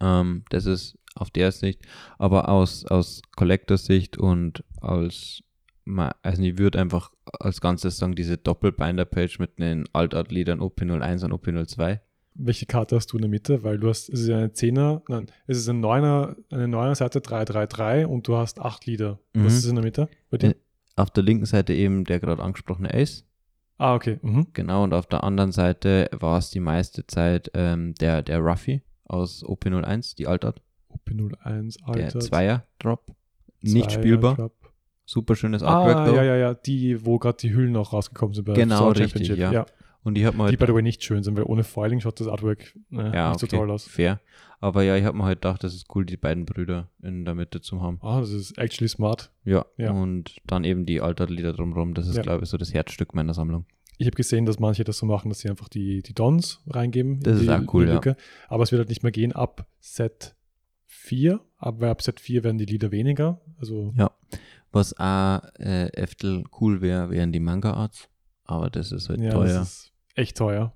Ähm, 0.00 0.44
das 0.48 0.66
ist 0.66 0.98
auf 1.14 1.30
der 1.30 1.52
Sicht, 1.52 1.82
aber 2.18 2.48
aus, 2.48 2.84
aus 2.86 3.22
Collector-Sicht 3.36 4.16
und 4.18 4.64
als, 4.80 5.42
also 6.22 6.42
ich 6.42 6.58
würde 6.58 6.80
einfach 6.80 7.10
als 7.38 7.60
Ganzes 7.60 7.98
sagen, 7.98 8.14
diese 8.14 8.38
Doppelbinder-Page 8.38 9.38
mit 9.38 9.58
den 9.58 9.84
Altart-Liedern 9.92 10.60
OP01 10.60 11.24
und 11.24 11.32
OP02. 11.34 12.00
welche 12.34 12.66
Karte 12.66 12.96
hast 12.96 13.08
du 13.12 13.16
in 13.18 13.22
der 13.22 13.30
Mitte? 13.30 13.62
Weil 13.62 13.78
du 13.78 13.88
hast, 13.88 14.08
es 14.08 14.20
ist 14.20 14.28
ja 14.28 14.38
eine 14.38 14.48
10er, 14.48 15.02
nein, 15.08 15.26
es 15.46 15.58
ist 15.58 15.68
ein 15.68 15.84
9er, 15.84 16.36
eine 16.50 16.66
9er 16.66 16.94
Seite 16.94 17.20
333 17.20 18.06
und 18.06 18.26
du 18.26 18.36
hast 18.36 18.58
acht 18.60 18.86
Lieder. 18.86 19.18
Mhm. 19.34 19.44
Was 19.44 19.54
ist 19.54 19.66
in 19.66 19.74
der 19.74 19.84
Mitte 19.84 20.08
bei 20.30 20.38
dir? 20.38 20.50
Äh, 20.50 20.54
Auf 20.96 21.10
der 21.10 21.22
linken 21.24 21.46
Seite 21.46 21.74
eben 21.74 22.04
der 22.04 22.20
gerade 22.20 22.42
angesprochene 22.42 22.92
Ace, 22.94 23.24
Ah, 23.78 23.94
okay. 23.96 24.18
Mhm. 24.22 24.46
genau, 24.52 24.84
und 24.84 24.94
auf 24.94 25.06
der 25.06 25.24
anderen 25.24 25.50
Seite 25.50 26.08
war 26.12 26.38
es 26.38 26.50
die 26.50 26.60
meiste 26.60 27.04
Zeit 27.06 27.50
ähm, 27.54 27.94
der, 27.96 28.22
der 28.22 28.38
Ruffy 28.38 28.80
aus 29.04 29.44
OP01, 29.44 30.14
die 30.16 30.28
Altart, 30.28 30.62
OP01, 30.92 31.76
der 31.78 31.88
Alter. 32.04 32.20
Zweier-Drop. 32.20 33.04
Nicht 33.62 33.92
spielbar, 33.92 34.50
super 35.04 35.36
schönes 35.36 35.62
Artwork 35.62 35.96
Ah, 35.96 36.06
though. 36.06 36.16
ja, 36.16 36.24
ja, 36.24 36.36
ja, 36.36 36.54
die, 36.54 37.04
wo 37.06 37.18
gerade 37.18 37.38
die 37.38 37.52
Hüllen 37.54 37.76
auch 37.76 37.92
rausgekommen 37.92 38.34
sind 38.34 38.44
bei 38.44 38.54
Genau, 38.54 38.78
Sword 38.78 38.98
richtig, 38.98 39.26
Championship. 39.28 39.52
ja. 39.52 39.66
Und 40.04 40.18
ich 40.18 40.24
habe 40.24 40.36
mal 40.36 40.50
Die, 40.50 40.56
by 40.56 40.66
the 40.66 40.74
way, 40.74 40.82
nicht 40.82 41.04
schön 41.04 41.22
sind, 41.22 41.36
weil 41.36 41.44
ohne 41.44 41.62
Foiling 41.62 42.00
schaut 42.00 42.18
das 42.18 42.26
Artwork 42.26 42.74
äh, 42.90 43.14
Ja, 43.14 43.28
nicht 43.30 43.38
so 43.40 43.46
okay, 43.46 43.56
toll 43.56 43.70
aus. 43.70 43.84
fair. 43.86 44.20
Aber 44.58 44.82
ja, 44.82 44.96
ich 44.96 45.04
habe 45.04 45.16
mir 45.16 45.24
halt 45.24 45.42
gedacht, 45.42 45.62
das 45.62 45.74
ist 45.74 45.86
cool, 45.94 46.04
die 46.04 46.16
beiden 46.16 46.44
Brüder 46.44 46.88
in 47.02 47.24
der 47.24 47.34
Mitte 47.36 47.60
zu 47.60 47.80
haben. 47.82 47.98
Ah, 48.02 48.18
das 48.18 48.30
ist 48.30 48.58
actually 48.58 48.88
smart. 48.88 49.30
Ja, 49.44 49.64
Ja. 49.76 49.92
und 49.92 50.36
dann 50.46 50.64
eben 50.64 50.86
die 50.86 51.00
Alterlieder 51.00 51.52
drumherum. 51.52 51.94
Das 51.94 52.08
ist, 52.08 52.16
Ja. 52.16 52.22
glaube 52.22 52.42
ich, 52.42 52.50
so 52.50 52.56
das 52.56 52.74
Herzstück 52.74 53.14
meiner 53.14 53.32
Sammlung. 53.34 53.64
Ich 53.98 54.06
habe 54.06 54.16
gesehen, 54.16 54.44
dass 54.44 54.58
manche 54.58 54.82
das 54.82 54.98
so 54.98 55.06
machen, 55.06 55.28
dass 55.28 55.38
sie 55.40 55.48
einfach 55.48 55.68
die, 55.68 56.02
die 56.02 56.14
Dons 56.14 56.60
reingeben. 56.66 57.20
Das 57.20 57.40
ist 57.40 57.48
auch 57.48 57.62
cool, 57.72 57.86
ja. 57.88 58.00
Aber 58.48 58.64
es 58.64 58.72
wird 58.72 58.80
halt 58.80 58.88
nicht 58.88 59.04
mehr 59.04 59.12
gehen 59.12 59.32
ab 59.32 59.66
Set 59.78 60.34
4. 60.92 61.40
Aber 61.56 61.90
ab 61.90 62.02
Set 62.02 62.20
4 62.20 62.44
werden 62.44 62.58
die 62.58 62.66
Lieder 62.66 62.90
weniger. 62.92 63.40
Also, 63.58 63.92
Ja. 63.96 64.10
Was 64.74 64.98
auch 64.98 65.40
äh, 65.58 65.90
öfter 65.94 66.42
cool 66.60 66.80
wäre, 66.80 67.10
wären 67.10 67.30
die 67.32 67.40
Manga-Arts. 67.40 68.08
Aber 68.44 68.70
das 68.70 68.90
ist 68.92 69.08
halt 69.10 69.20
ja, 69.20 69.30
teuer. 69.30 69.44
das 69.58 69.68
ist 69.72 69.92
echt 70.14 70.36
teuer. 70.36 70.74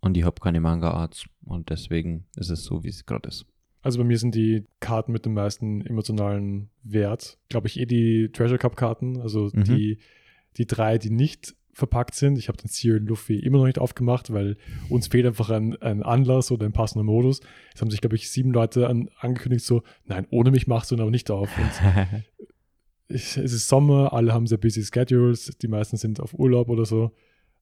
und 0.00 0.16
ich 0.16 0.22
habe 0.24 0.40
keine 0.40 0.60
Manga-Arts. 0.60 1.24
Und 1.44 1.70
deswegen 1.70 2.24
ist 2.36 2.50
es 2.50 2.64
so, 2.64 2.84
wie 2.84 2.88
es 2.88 3.04
gerade 3.04 3.28
ist. 3.28 3.44
Also 3.82 3.98
bei 3.98 4.04
mir 4.04 4.16
sind 4.18 4.34
die 4.34 4.64
Karten 4.80 5.12
mit 5.12 5.24
dem 5.26 5.34
meisten 5.34 5.84
emotionalen 5.84 6.70
Wert, 6.84 7.38
glaube 7.48 7.66
ich, 7.68 7.78
eh 7.80 7.86
die 7.86 8.30
Treasure 8.32 8.58
Cup 8.58 8.76
Karten. 8.76 9.20
Also 9.20 9.50
Mhm. 9.52 9.64
die, 9.64 9.98
die 10.56 10.66
drei, 10.66 10.98
die 10.98 11.10
nicht 11.10 11.54
verpackt 11.78 12.14
sind. 12.14 12.38
Ich 12.38 12.48
habe 12.48 12.58
den 12.58 12.68
Cyril 12.68 13.02
Luffy 13.02 13.38
immer 13.38 13.58
noch 13.58 13.66
nicht 13.66 13.78
aufgemacht, 13.78 14.32
weil 14.32 14.56
uns 14.88 15.06
fehlt 15.06 15.26
einfach 15.26 15.50
ein, 15.50 15.76
ein 15.80 16.02
Anlass 16.02 16.50
oder 16.50 16.66
ein 16.66 16.72
passender 16.72 17.04
Modus. 17.04 17.40
Es 17.74 17.80
haben 17.80 17.90
sich, 17.90 18.00
glaube 18.00 18.16
ich, 18.16 18.30
sieben 18.30 18.52
Leute 18.52 18.88
an, 18.88 19.08
angekündigt, 19.18 19.64
so, 19.64 19.82
nein, 20.04 20.26
ohne 20.30 20.50
mich 20.50 20.66
machst 20.66 20.90
du 20.90 20.96
ihn 20.96 21.00
aber 21.00 21.10
nicht 21.10 21.30
auf. 21.30 21.48
Und 21.56 21.70
ich, 23.08 23.36
es 23.36 23.52
ist 23.52 23.68
Sommer, 23.68 24.12
alle 24.12 24.34
haben 24.34 24.46
sehr 24.46 24.58
busy 24.58 24.82
Schedules, 24.82 25.56
die 25.62 25.68
meisten 25.68 25.96
sind 25.96 26.20
auf 26.20 26.34
Urlaub 26.34 26.68
oder 26.68 26.84
so. 26.84 27.12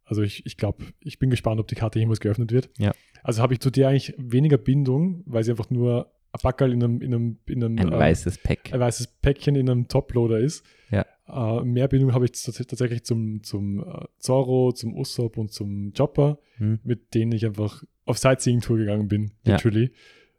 Also 0.04 0.22
ich, 0.22 0.46
ich 0.46 0.56
glaube, 0.56 0.84
ich 1.00 1.18
bin 1.18 1.30
gespannt, 1.30 1.60
ob 1.60 1.68
die 1.68 1.74
Karte 1.74 1.98
jemals 1.98 2.20
geöffnet 2.20 2.52
wird. 2.52 2.70
Ja. 2.78 2.92
Also 3.22 3.42
habe 3.42 3.54
ich 3.54 3.60
zu 3.60 3.70
dir 3.70 3.88
eigentlich 3.88 4.14
weniger 4.16 4.56
Bindung, 4.56 5.22
weil 5.26 5.44
sie 5.44 5.50
einfach 5.50 5.68
nur 5.68 6.10
ein 6.36 6.42
Backerl 6.42 6.72
in 6.72 6.82
einem, 6.82 7.00
in 7.00 7.14
einem, 7.14 7.38
in 7.46 7.64
einem 7.64 7.78
Ein 7.78 7.92
äh, 7.92 7.98
weißes 7.98 8.38
Pack. 8.38 8.72
ein 8.72 8.80
weißes 8.80 9.06
Päckchen 9.22 9.56
in 9.56 9.68
einem 9.70 9.88
Toploader 9.88 10.38
ist. 10.38 10.64
Ja. 10.90 11.04
Äh, 11.28 11.64
mehr 11.64 11.88
Bindung 11.88 12.12
habe 12.14 12.24
ich 12.26 12.30
tats- 12.32 12.66
tatsächlich 12.66 13.04
zum, 13.04 13.42
zum 13.42 13.80
äh, 13.80 14.04
Zorro, 14.18 14.72
zum 14.72 14.94
Usopp 14.96 15.38
und 15.38 15.52
zum 15.52 15.92
Chopper, 15.96 16.38
Hm? 16.58 16.78
mit 16.84 17.14
denen 17.14 17.32
ich 17.32 17.44
einfach 17.44 17.82
auf 18.04 18.18
Sightseeing-Tour 18.18 18.78
gegangen 18.78 19.08
bin, 19.08 19.32
Ja. 19.44 19.54
literally. 19.56 19.90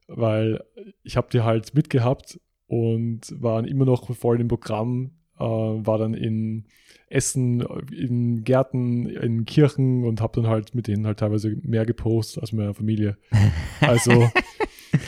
Weil 0.08 0.64
ich 1.04 1.18
habe 1.18 1.28
die 1.32 1.42
halt 1.42 1.74
mitgehabt 1.76 2.40
und 2.68 3.22
waren 3.42 3.66
immer 3.66 3.86
noch 3.86 4.14
voll 4.16 4.40
im 4.40 4.48
Programm, 4.48 5.12
äh, 5.38 5.44
war 5.44 5.98
dann 5.98 6.14
in 6.14 6.66
Essen, 7.10 7.62
in 7.92 8.44
Gärten, 8.44 9.06
in 9.08 9.46
Kirchen 9.46 10.04
und 10.06 10.20
habe 10.22 10.42
dann 10.42 10.50
halt 10.50 10.74
mit 10.76 10.88
denen 10.88 11.06
halt 11.06 11.20
teilweise 11.20 11.56
mehr 11.62 11.86
gepostet 11.86 12.42
als 12.42 12.52
meine 12.54 12.74
Familie. 12.74 13.18
Also 13.82 14.30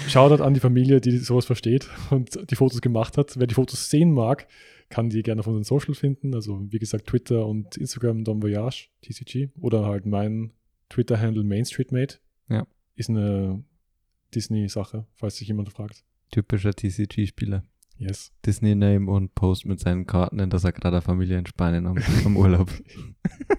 Shoutout 0.10 0.44
an 0.44 0.54
die 0.54 0.60
Familie, 0.60 1.02
die 1.02 1.18
sowas 1.18 1.46
versteht 1.46 1.90
und 2.10 2.50
die 2.50 2.56
Fotos 2.56 2.82
gemacht 2.82 3.18
hat. 3.18 3.38
Wer 3.38 3.48
die 3.48 3.56
Fotos 3.56 3.90
sehen 3.90 4.12
mag, 4.12 4.48
kann 4.90 5.10
die 5.10 5.22
gerne 5.22 5.40
auf 5.40 5.48
unseren 5.48 5.64
Social 5.64 5.94
finden. 5.94 6.34
Also 6.34 6.66
wie 6.70 6.80
gesagt, 6.80 7.08
Twitter 7.08 7.46
und 7.46 7.78
Instagram 7.78 8.24
Don 8.24 8.42
Voyage, 8.42 8.90
TCG. 9.02 9.50
Oder 9.60 9.86
halt 9.86 10.06
mein 10.06 10.52
Twitter-Handle 10.90 11.44
Main 11.44 11.66
Street 11.66 11.92
Mate. 11.92 12.18
Ja. 12.50 12.66
Ist 12.96 13.10
eine 13.10 13.64
Disney-Sache, 14.34 15.06
falls 15.16 15.38
sich 15.38 15.48
jemand 15.48 15.70
fragt. 15.70 16.04
Typischer 16.32 16.74
TCG-Spieler. 16.74 17.64
Yes. 17.98 18.32
Disney-Name 18.46 19.12
und 19.12 19.36
Post 19.36 19.66
mit 19.66 19.80
seinen 19.80 20.08
Karten, 20.08 20.40
in 20.40 20.50
dass 20.50 20.64
er 20.64 20.72
gerade 20.72 21.02
Familie 21.02 21.38
in 21.38 21.46
Spanien 21.46 21.86
am, 21.86 21.98
am 22.26 22.38
Urlaub. 22.38 22.72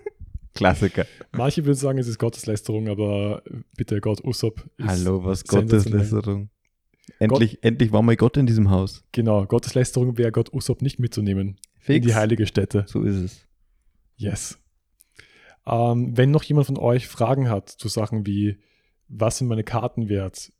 Klassiker. 0.61 1.06
Manche 1.32 1.64
würden 1.64 1.76
sagen, 1.76 1.98
es 1.98 2.08
ist 2.08 2.18
Gotteslästerung, 2.18 2.88
aber 2.88 3.42
bitte 3.76 4.00
Gott 4.00 4.22
Usopp 4.24 4.68
ist 4.76 4.86
Hallo, 4.86 5.24
was. 5.24 5.44
Gotteslästerung. 5.44 6.50
Endlich, 7.18 7.62
endlich 7.62 7.92
war 7.92 8.02
mal 8.02 8.16
Gott 8.16 8.36
in 8.36 8.46
diesem 8.46 8.70
Haus. 8.70 9.04
Genau, 9.12 9.44
Gotteslästerung 9.46 10.16
wäre 10.16 10.32
Gott 10.32 10.52
Usopp 10.52 10.82
nicht 10.82 10.98
mitzunehmen 10.98 11.48
in 11.48 11.56
Fix. 11.78 12.06
die 12.06 12.14
heilige 12.14 12.46
Stätte. 12.46 12.84
So 12.86 13.02
ist 13.02 13.16
es. 13.16 13.46
Yes. 14.16 14.58
Ähm, 15.66 16.16
wenn 16.16 16.30
noch 16.30 16.42
jemand 16.42 16.66
von 16.66 16.78
euch 16.78 17.08
Fragen 17.08 17.48
hat 17.48 17.68
zu 17.68 17.88
Sachen 17.88 18.26
wie, 18.26 18.58
was 19.08 19.38
sind 19.38 19.48
meine 19.48 19.64
Karten 19.64 20.08
wert, 20.08 20.52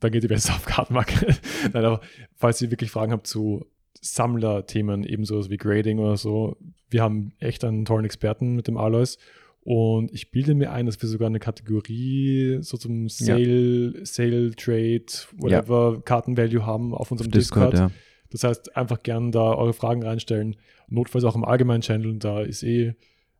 dann 0.00 0.12
geht 0.12 0.22
ihr 0.22 0.28
besser 0.28 0.54
auf 0.54 0.64
Kartenmarkt. 0.64 1.24
Nein, 1.72 1.84
aber 1.84 2.00
falls 2.36 2.60
ihr 2.62 2.70
wirklich 2.70 2.90
Fragen 2.90 3.12
habt 3.12 3.26
zu 3.26 3.66
Sammlerthemen, 4.02 5.04
ebenso 5.04 5.48
wie 5.48 5.56
Grading 5.56 6.00
oder 6.00 6.16
so, 6.16 6.56
wir 6.90 7.02
haben 7.02 7.32
echt 7.38 7.64
einen 7.64 7.84
tollen 7.84 8.04
Experten 8.04 8.54
mit 8.54 8.68
dem 8.68 8.76
Alois. 8.76 9.16
Und 9.64 10.12
ich 10.12 10.32
bilde 10.32 10.54
mir 10.54 10.72
ein, 10.72 10.86
dass 10.86 11.00
wir 11.00 11.08
sogar 11.08 11.28
eine 11.28 11.38
Kategorie 11.38 12.58
so 12.62 12.76
zum 12.76 13.08
Sale, 13.08 14.04
Sale 14.04 14.50
Trade, 14.56 15.06
whatever, 15.36 16.02
Kartenvalue 16.04 16.66
haben 16.66 16.92
auf 16.92 17.12
unserem 17.12 17.30
Discord. 17.30 17.74
Discord, 17.74 17.92
ja. 17.92 17.96
Das 18.30 18.42
heißt, 18.42 18.76
einfach 18.76 19.02
gern 19.04 19.30
da 19.30 19.54
eure 19.54 19.72
Fragen 19.72 20.02
reinstellen. 20.02 20.56
Notfalls 20.88 21.24
auch 21.24 21.36
im 21.36 21.44
allgemeinen 21.44 21.82
Channel. 21.82 22.18
Da 22.18 22.40
ist 22.40 22.64
eh 22.64 22.94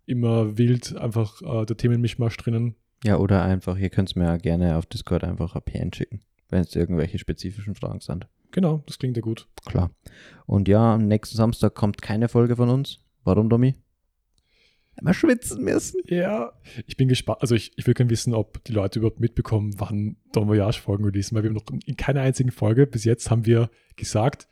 immer 0.06 0.58
wild 0.58 0.96
einfach 0.96 1.42
äh, 1.42 1.66
der 1.66 1.76
Themenmischmasch 1.76 2.36
drinnen. 2.36 2.76
Ja, 3.02 3.16
oder 3.16 3.42
einfach, 3.42 3.76
ihr 3.76 3.90
könnt 3.90 4.10
es 4.10 4.14
mir 4.14 4.24
ja 4.24 4.36
gerne 4.36 4.76
auf 4.76 4.86
Discord 4.86 5.24
einfach 5.24 5.56
ein 5.56 5.62
PN 5.62 5.92
schicken. 5.92 6.20
wenn 6.50 6.60
es 6.60 6.76
irgendwelche 6.76 7.18
spezifischen 7.18 7.74
Fragen 7.74 8.00
sind. 8.00 8.28
Genau, 8.52 8.82
das 8.86 8.98
klingt 8.98 9.16
ja 9.16 9.22
gut. 9.22 9.48
Klar. 9.66 9.90
Und 10.46 10.68
ja, 10.68 10.94
am 10.94 11.06
nächsten 11.08 11.36
Samstag 11.36 11.74
kommt 11.74 12.00
keine 12.02 12.28
Folge 12.28 12.56
von 12.56 12.68
uns. 12.68 13.00
Warum, 13.24 13.48
Domi? 13.48 13.74
Wir 15.00 15.14
schwitzen 15.14 15.64
müssen. 15.64 16.00
Ja, 16.06 16.52
ich 16.86 16.96
bin 16.98 17.08
gespannt. 17.08 17.38
Also 17.40 17.54
ich, 17.54 17.72
ich 17.76 17.86
will 17.86 17.94
gerne 17.94 18.10
wissen, 18.10 18.34
ob 18.34 18.62
die 18.64 18.72
Leute 18.72 18.98
überhaupt 18.98 19.20
mitbekommen, 19.20 19.74
wann 19.78 20.16
Don 20.32 20.48
Voyage 20.48 20.78
Folgen 20.80 21.04
releasen, 21.04 21.34
weil 21.34 21.44
wir 21.44 21.50
noch 21.50 21.64
in 21.86 21.96
keiner 21.96 22.20
einzigen 22.20 22.50
Folge 22.50 22.86
bis 22.86 23.04
jetzt 23.04 23.30
haben 23.30 23.46
wir 23.46 23.70
gesagt, 23.96 24.46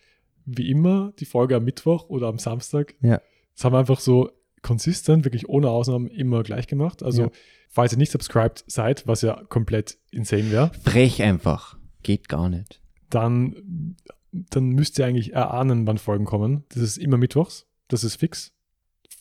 wie 0.47 0.71
immer 0.71 1.13
die 1.21 1.27
Folge 1.27 1.57
am 1.57 1.65
Mittwoch 1.65 2.09
oder 2.09 2.29
am 2.29 2.39
Samstag. 2.39 2.95
Ja. 3.03 3.21
Das 3.55 3.65
haben 3.65 3.75
wir 3.75 3.79
einfach 3.81 4.01
so 4.01 4.31
konsistent, 4.63 5.25
wirklich 5.25 5.49
ohne 5.49 5.69
Ausnahmen 5.69 6.07
immer 6.09 6.43
gleich 6.43 6.67
gemacht. 6.67 7.03
Also 7.03 7.25
Ja. 7.25 7.31
falls 7.69 7.93
ihr 7.93 7.99
nicht 7.99 8.11
subscribed 8.13 8.65
seid, 8.67 9.07
was 9.07 9.21
ja 9.23 9.45
komplett 9.51 9.99
insane 10.11 10.51
wäre, 10.51 10.71
Frech 10.83 11.23
einfach. 11.23 11.77
Geht 12.03 12.29
gar 12.31 12.49
nicht. 12.49 12.81
Dann, 13.11 13.97
dann 14.33 14.69
müsst 14.71 14.99
ihr 14.99 15.07
eigentlich 15.07 15.33
erahnen, 15.33 15.87
wann 15.87 15.99
Folgen 15.99 16.25
kommen. 16.25 16.65
Das 16.71 16.83
ist 16.83 16.97
immer 16.97 17.17
mittwochs. 17.17 17.67
Das 17.89 18.05
ist 18.05 18.17
fix. 18.17 18.53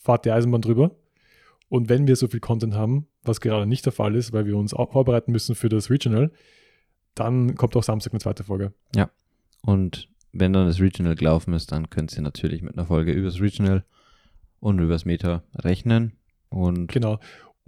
Fahrt 0.01 0.25
die 0.25 0.31
Eisenbahn 0.31 0.61
drüber. 0.61 0.91
Und 1.67 1.89
wenn 1.89 2.07
wir 2.07 2.15
so 2.15 2.27
viel 2.27 2.39
Content 2.39 2.73
haben, 2.73 3.07
was 3.23 3.41
gerade 3.41 3.67
nicht 3.67 3.85
der 3.85 3.93
Fall 3.93 4.15
ist, 4.15 4.33
weil 4.33 4.45
wir 4.45 4.57
uns 4.57 4.73
auch 4.73 4.91
vorbereiten 4.91 5.31
müssen 5.31 5.55
für 5.55 5.69
das 5.69 5.89
Regional, 5.89 6.31
dann 7.15 7.55
kommt 7.55 7.75
auch 7.75 7.83
Samstag 7.83 8.13
eine 8.13 8.19
zweite 8.19 8.43
Folge. 8.43 8.73
Und 9.61 10.09
wenn 10.31 10.53
dann 10.53 10.67
das 10.67 10.79
Regional 10.79 11.15
gelaufen 11.15 11.53
ist, 11.53 11.71
dann 11.71 11.89
könnt 11.89 12.15
ihr 12.15 12.21
natürlich 12.21 12.61
mit 12.61 12.77
einer 12.77 12.85
Folge 12.85 13.11
übers 13.11 13.41
Regional 13.41 13.83
und 14.59 14.79
übers 14.79 15.05
Meta 15.05 15.43
rechnen. 15.55 16.13
Und 16.49 16.91
Genau. 16.91 17.19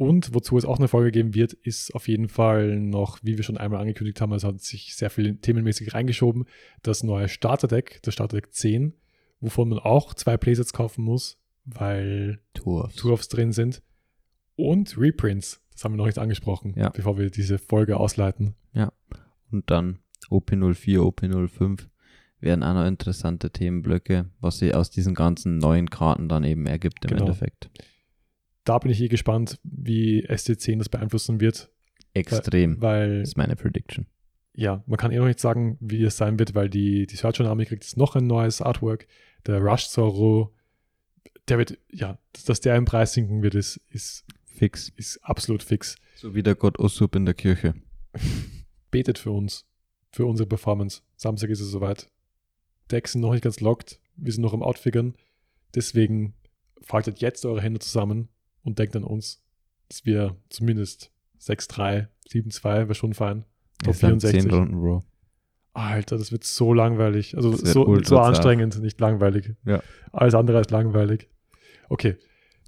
Und 0.01 0.33
wozu 0.33 0.57
es 0.57 0.65
auch 0.65 0.79
eine 0.79 0.87
Folge 0.87 1.11
geben 1.11 1.35
wird, 1.35 1.53
ist 1.53 1.93
auf 1.93 2.07
jeden 2.07 2.27
Fall 2.27 2.79
noch, 2.79 3.19
wie 3.21 3.37
wir 3.37 3.43
schon 3.43 3.57
einmal 3.57 3.79
angekündigt 3.81 4.19
haben, 4.19 4.33
es 4.33 4.43
hat 4.43 4.59
sich 4.59 4.95
sehr 4.95 5.11
viel 5.11 5.35
themenmäßig 5.35 5.93
reingeschoben, 5.93 6.45
das 6.81 7.03
neue 7.03 7.27
Starterdeck, 7.29 7.99
das 8.01 8.15
Starterdeck 8.15 8.51
10, 8.51 8.93
wovon 9.41 9.69
man 9.69 9.77
auch 9.77 10.15
zwei 10.15 10.37
Playsets 10.37 10.73
kaufen 10.73 11.03
muss, 11.03 11.37
weil 11.65 12.39
Tours. 12.55 12.95
Tour-Offs 12.95 13.27
drin 13.27 13.51
sind. 13.51 13.83
Und 14.55 14.97
Reprints, 14.97 15.61
das 15.71 15.83
haben 15.83 15.93
wir 15.93 15.97
noch 15.97 16.07
nicht 16.07 16.17
angesprochen, 16.17 16.73
Ja. 16.75 16.89
bevor 16.89 17.19
wir 17.19 17.29
diese 17.29 17.59
Folge 17.59 17.97
ausleiten. 17.97 18.55
Und 19.51 19.69
dann 19.69 19.99
OP04, 20.31 20.97
OP05 20.99 21.89
wären 22.39 22.63
auch 22.63 22.73
noch 22.73 22.87
interessante 22.87 23.51
Themenblöcke, 23.51 24.31
was 24.39 24.57
sich 24.57 24.73
aus 24.73 24.89
diesen 24.89 25.13
ganzen 25.13 25.59
neuen 25.59 25.91
Karten 25.91 26.27
dann 26.27 26.43
eben 26.43 26.65
ergibt 26.65 27.05
im 27.05 27.09
Genau. 27.11 27.25
Endeffekt. 27.25 27.69
Da 28.63 28.77
bin 28.77 28.91
ich 28.91 29.01
eh 29.01 29.07
gespannt, 29.07 29.59
wie 29.63 30.27
SC10 30.27 30.77
das 30.77 30.89
beeinflussen 30.89 31.39
wird, 31.41 31.71
Extrem. 32.13 32.81
weil, 32.81 33.21
ist 33.21 33.37
meine 33.37 33.55
Prediction. 33.55 34.05
ja, 34.53 34.83
man 34.85 34.97
kann 34.97 35.11
eh 35.11 35.17
noch 35.17 35.25
nicht 35.27 35.39
sagen, 35.39 35.77
wie 35.79 36.03
es 36.03 36.17
sein 36.17 36.37
wird, 36.37 36.53
weil 36.53 36.69
die, 36.69 37.07
die 37.07 37.15
Search 37.15 37.41
Army 37.41 37.65
kriegt 37.65 37.83
jetzt 37.83 37.97
noch 37.97 38.15
ein 38.15 38.27
neues 38.27 38.61
Artwork. 38.61 39.07
Der 39.47 39.59
Rush 39.59 39.87
Zorro, 39.87 40.53
der 41.47 41.57
wird, 41.57 41.77
ja, 41.91 42.19
dass, 42.33 42.45
dass 42.45 42.59
der 42.61 42.75
im 42.75 42.85
Preis 42.85 43.13
sinken 43.13 43.41
wird, 43.41 43.55
ist, 43.55 43.77
ist, 43.89 44.25
Fix. 44.45 44.89
ist 44.95 45.17
absolut 45.23 45.63
fix. 45.63 45.95
So 46.15 46.35
wie 46.35 46.43
der 46.43 46.55
Gott 46.55 46.77
Osup 46.77 47.15
in 47.15 47.25
der 47.25 47.33
Kirche. 47.33 47.73
Betet 48.91 49.17
für 49.17 49.31
uns, 49.31 49.65
für 50.11 50.25
unsere 50.27 50.47
Performance. 50.47 51.01
Samstag 51.15 51.49
ist 51.49 51.61
es 51.61 51.71
soweit. 51.71 52.11
Decks 52.91 53.13
sind 53.13 53.21
noch 53.21 53.31
nicht 53.31 53.43
ganz 53.43 53.59
locked, 53.61 53.99
wir 54.17 54.31
sind 54.33 54.43
noch 54.43 54.53
am 54.53 54.61
Outfigern. 54.61 55.15
Deswegen 55.73 56.35
faltet 56.81 57.21
jetzt 57.21 57.45
eure 57.45 57.61
Hände 57.61 57.79
zusammen 57.79 58.27
und 58.63 58.79
denkt 58.79 58.95
an 58.95 59.03
uns, 59.03 59.43
dass 59.89 60.05
wir 60.05 60.35
zumindest 60.49 61.11
6-3, 61.41 62.07
7-2 62.29 62.63
wäre 62.63 62.95
schon 62.95 63.13
fein. 63.13 63.45
Top 63.83 63.93
Es 63.93 63.99
sind 63.99 64.21
10 64.21 64.31
64. 64.31 64.53
Runden, 64.53 64.79
Bro. 64.79 65.03
Alter, 65.73 66.17
das 66.17 66.31
wird 66.31 66.43
so 66.43 66.73
langweilig. 66.73 67.35
Also 67.35 67.55
so, 67.55 68.01
so 68.03 68.19
anstrengend, 68.19 68.79
nicht 68.79 68.99
langweilig. 68.99 69.55
Ja. 69.65 69.81
Alles 70.11 70.35
andere 70.35 70.57
als 70.57 70.69
langweilig. 70.69 71.29
Okay. 71.89 72.17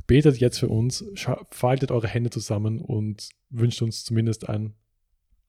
Betet 0.08 0.38
jetzt 0.38 0.60
für 0.60 0.68
uns, 0.68 1.06
faltet 1.50 1.92
eure 1.92 2.08
Hände 2.08 2.30
zusammen 2.30 2.80
und 2.80 3.30
wünscht 3.50 3.82
uns 3.82 4.04
zumindest 4.04 4.50
ein 4.50 4.74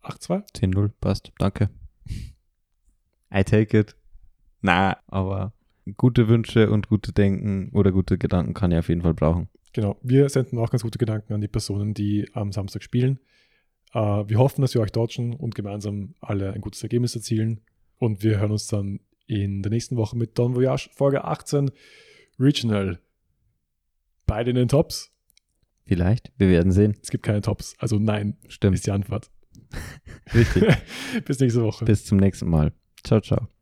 8-2. 0.02 0.44
10-0, 0.54 0.90
passt. 1.00 1.32
Danke. 1.38 1.70
I 3.32 3.42
take 3.42 3.76
it. 3.76 3.96
Na, 4.60 4.96
aber 5.08 5.52
gute 5.96 6.28
Wünsche 6.28 6.70
und 6.70 6.88
gute 6.88 7.12
Denken 7.12 7.70
oder 7.72 7.90
gute 7.90 8.16
Gedanken 8.16 8.54
kann 8.54 8.70
ich 8.70 8.78
auf 8.78 8.88
jeden 8.88 9.02
Fall 9.02 9.14
brauchen. 9.14 9.48
Genau. 9.74 9.98
Wir 10.02 10.28
senden 10.28 10.58
auch 10.58 10.70
ganz 10.70 10.82
gute 10.82 10.98
Gedanken 10.98 11.34
an 11.34 11.40
die 11.40 11.48
Personen, 11.48 11.92
die 11.92 12.30
am 12.32 12.52
Samstag 12.52 12.82
spielen. 12.82 13.18
Äh, 13.92 13.98
wir 13.98 14.38
hoffen, 14.38 14.62
dass 14.62 14.72
wir 14.72 14.80
euch 14.80 14.92
dodgen 14.92 15.34
und 15.34 15.54
gemeinsam 15.54 16.14
alle 16.20 16.52
ein 16.52 16.60
gutes 16.60 16.82
Ergebnis 16.82 17.14
erzielen. 17.14 17.60
Und 17.98 18.22
wir 18.22 18.38
hören 18.38 18.52
uns 18.52 18.68
dann 18.68 19.00
in 19.26 19.62
der 19.62 19.70
nächsten 19.70 19.96
Woche 19.96 20.16
mit 20.16 20.38
Don 20.38 20.54
Voyage 20.54 20.90
Folge 20.94 21.24
18 21.24 21.70
Regional. 22.38 23.00
Beide 24.26 24.50
in 24.50 24.56
den 24.56 24.68
Tops. 24.68 25.12
Vielleicht. 25.84 26.32
Wir 26.38 26.48
werden 26.48 26.72
sehen. 26.72 26.96
Es 27.02 27.10
gibt 27.10 27.24
keine 27.24 27.42
Tops. 27.42 27.74
Also 27.78 27.98
nein, 27.98 28.36
Stimmt. 28.48 28.76
ist 28.76 28.86
die 28.86 28.92
Antwort. 28.92 29.30
Richtig. 30.34 30.64
Bis 31.24 31.40
nächste 31.40 31.62
Woche. 31.62 31.84
Bis 31.84 32.04
zum 32.04 32.18
nächsten 32.18 32.48
Mal. 32.48 32.72
Ciao, 33.02 33.20
ciao. 33.20 33.53